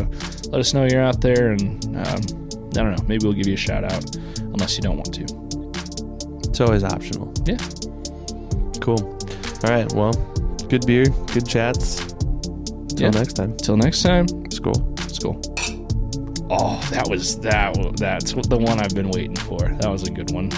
let 0.50 0.60
us 0.60 0.72
know 0.74 0.84
you're 0.84 1.02
out 1.02 1.20
there, 1.20 1.50
and 1.52 1.84
um, 1.96 2.48
I 2.76 2.82
don't 2.82 2.96
know, 2.96 3.04
maybe 3.08 3.24
we'll 3.24 3.32
give 3.34 3.46
you 3.48 3.54
a 3.54 3.56
shout 3.56 3.84
out, 3.84 4.14
unless 4.38 4.76
you 4.76 4.82
don't 4.82 4.96
want 4.96 5.12
to. 5.14 6.48
It's 6.48 6.60
always 6.60 6.84
optional. 6.84 7.32
Yeah. 7.44 7.56
Cool. 8.80 9.02
All 9.64 9.70
right. 9.70 9.92
Well, 9.94 10.12
good 10.68 10.86
beer, 10.86 11.06
good 11.32 11.46
chats. 11.46 11.96
Till 12.88 13.06
Yeah. 13.06 13.10
next 13.10 13.34
time. 13.34 13.56
Till 13.56 13.76
next 13.76 14.02
time, 14.02 14.26
let's 14.26 14.58
go. 14.60 14.72
Oh, 16.50 16.80
that 16.90 17.08
was 17.08 17.38
that. 17.40 17.76
That's 17.98 18.32
the 18.32 18.56
one 18.56 18.80
I've 18.80 18.94
been 18.94 19.10
waiting 19.10 19.36
for. 19.36 19.58
That 19.58 19.90
was 19.90 20.04
a 20.04 20.10
good 20.10 20.30
one. 20.32 20.50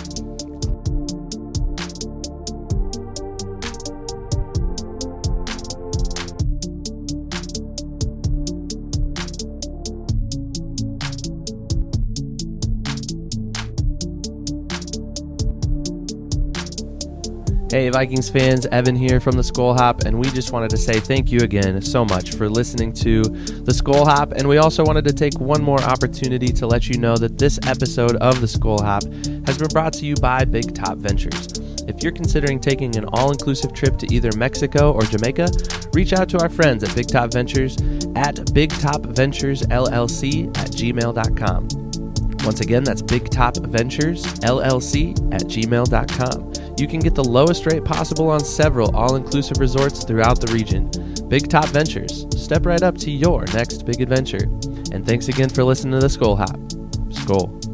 Hey, 17.70 17.88
Vikings 17.88 18.28
fans, 18.28 18.66
Evan 18.66 18.96
here 18.96 19.20
from 19.20 19.36
the 19.36 19.42
Skol 19.42 19.78
Hop, 19.78 20.00
and 20.00 20.18
we 20.18 20.28
just 20.30 20.50
wanted 20.50 20.70
to 20.70 20.76
say 20.76 20.98
thank 20.98 21.30
you 21.30 21.38
again 21.42 21.80
so 21.80 22.04
much 22.04 22.34
for 22.34 22.48
listening 22.48 22.92
to 22.94 23.22
the 23.22 23.70
Skol 23.70 24.04
Hop. 24.04 24.32
And 24.32 24.48
we 24.48 24.58
also 24.58 24.84
wanted 24.84 25.04
to 25.04 25.12
take 25.12 25.38
one 25.38 25.62
more 25.62 25.80
opportunity 25.82 26.48
to 26.48 26.66
let 26.66 26.88
you 26.88 26.98
know 26.98 27.16
that 27.16 27.38
this 27.38 27.60
episode 27.68 28.16
of 28.16 28.40
the 28.40 28.48
Skol 28.48 28.80
Hop 28.80 29.04
has 29.46 29.56
been 29.56 29.68
brought 29.68 29.92
to 29.94 30.04
you 30.04 30.16
by 30.16 30.44
Big 30.44 30.74
Top 30.74 30.98
Ventures. 30.98 31.60
If 31.86 32.02
you're 32.02 32.10
considering 32.10 32.58
taking 32.58 32.96
an 32.96 33.04
all 33.12 33.30
inclusive 33.30 33.72
trip 33.72 33.98
to 33.98 34.12
either 34.12 34.30
Mexico 34.36 34.90
or 34.92 35.02
Jamaica, 35.02 35.46
reach 35.92 36.12
out 36.12 36.28
to 36.30 36.40
our 36.40 36.48
friends 36.48 36.82
at 36.82 36.92
Big 36.96 37.06
Top 37.06 37.32
Ventures 37.32 37.76
at 38.16 38.52
Big 38.52 38.70
Top 38.80 39.06
Ventures 39.06 39.62
LLC 39.62 40.48
at 40.58 40.72
gmail.com. 40.72 41.68
Once 42.44 42.60
again, 42.60 42.82
that's 42.82 43.02
Big 43.02 43.28
Top 43.28 43.56
Ventures 43.56 44.24
LLC 44.40 45.10
at 45.32 45.42
gmail.com. 45.42 46.74
You 46.78 46.88
can 46.88 47.00
get 47.00 47.14
the 47.14 47.24
lowest 47.24 47.66
rate 47.66 47.84
possible 47.84 48.30
on 48.30 48.40
several 48.40 48.94
all 48.96 49.16
inclusive 49.16 49.58
resorts 49.58 50.04
throughout 50.04 50.40
the 50.40 50.52
region. 50.52 50.90
Big 51.28 51.48
Top 51.48 51.66
Ventures, 51.66 52.26
step 52.36 52.64
right 52.64 52.82
up 52.82 52.96
to 52.98 53.10
your 53.10 53.44
next 53.52 53.84
big 53.84 54.00
adventure. 54.00 54.44
And 54.92 55.06
thanks 55.06 55.28
again 55.28 55.48
for 55.48 55.62
listening 55.62 55.92
to 55.92 56.00
the 56.00 56.06
Skol 56.06 56.38
Hop. 56.38 56.58
Skull. 57.12 57.69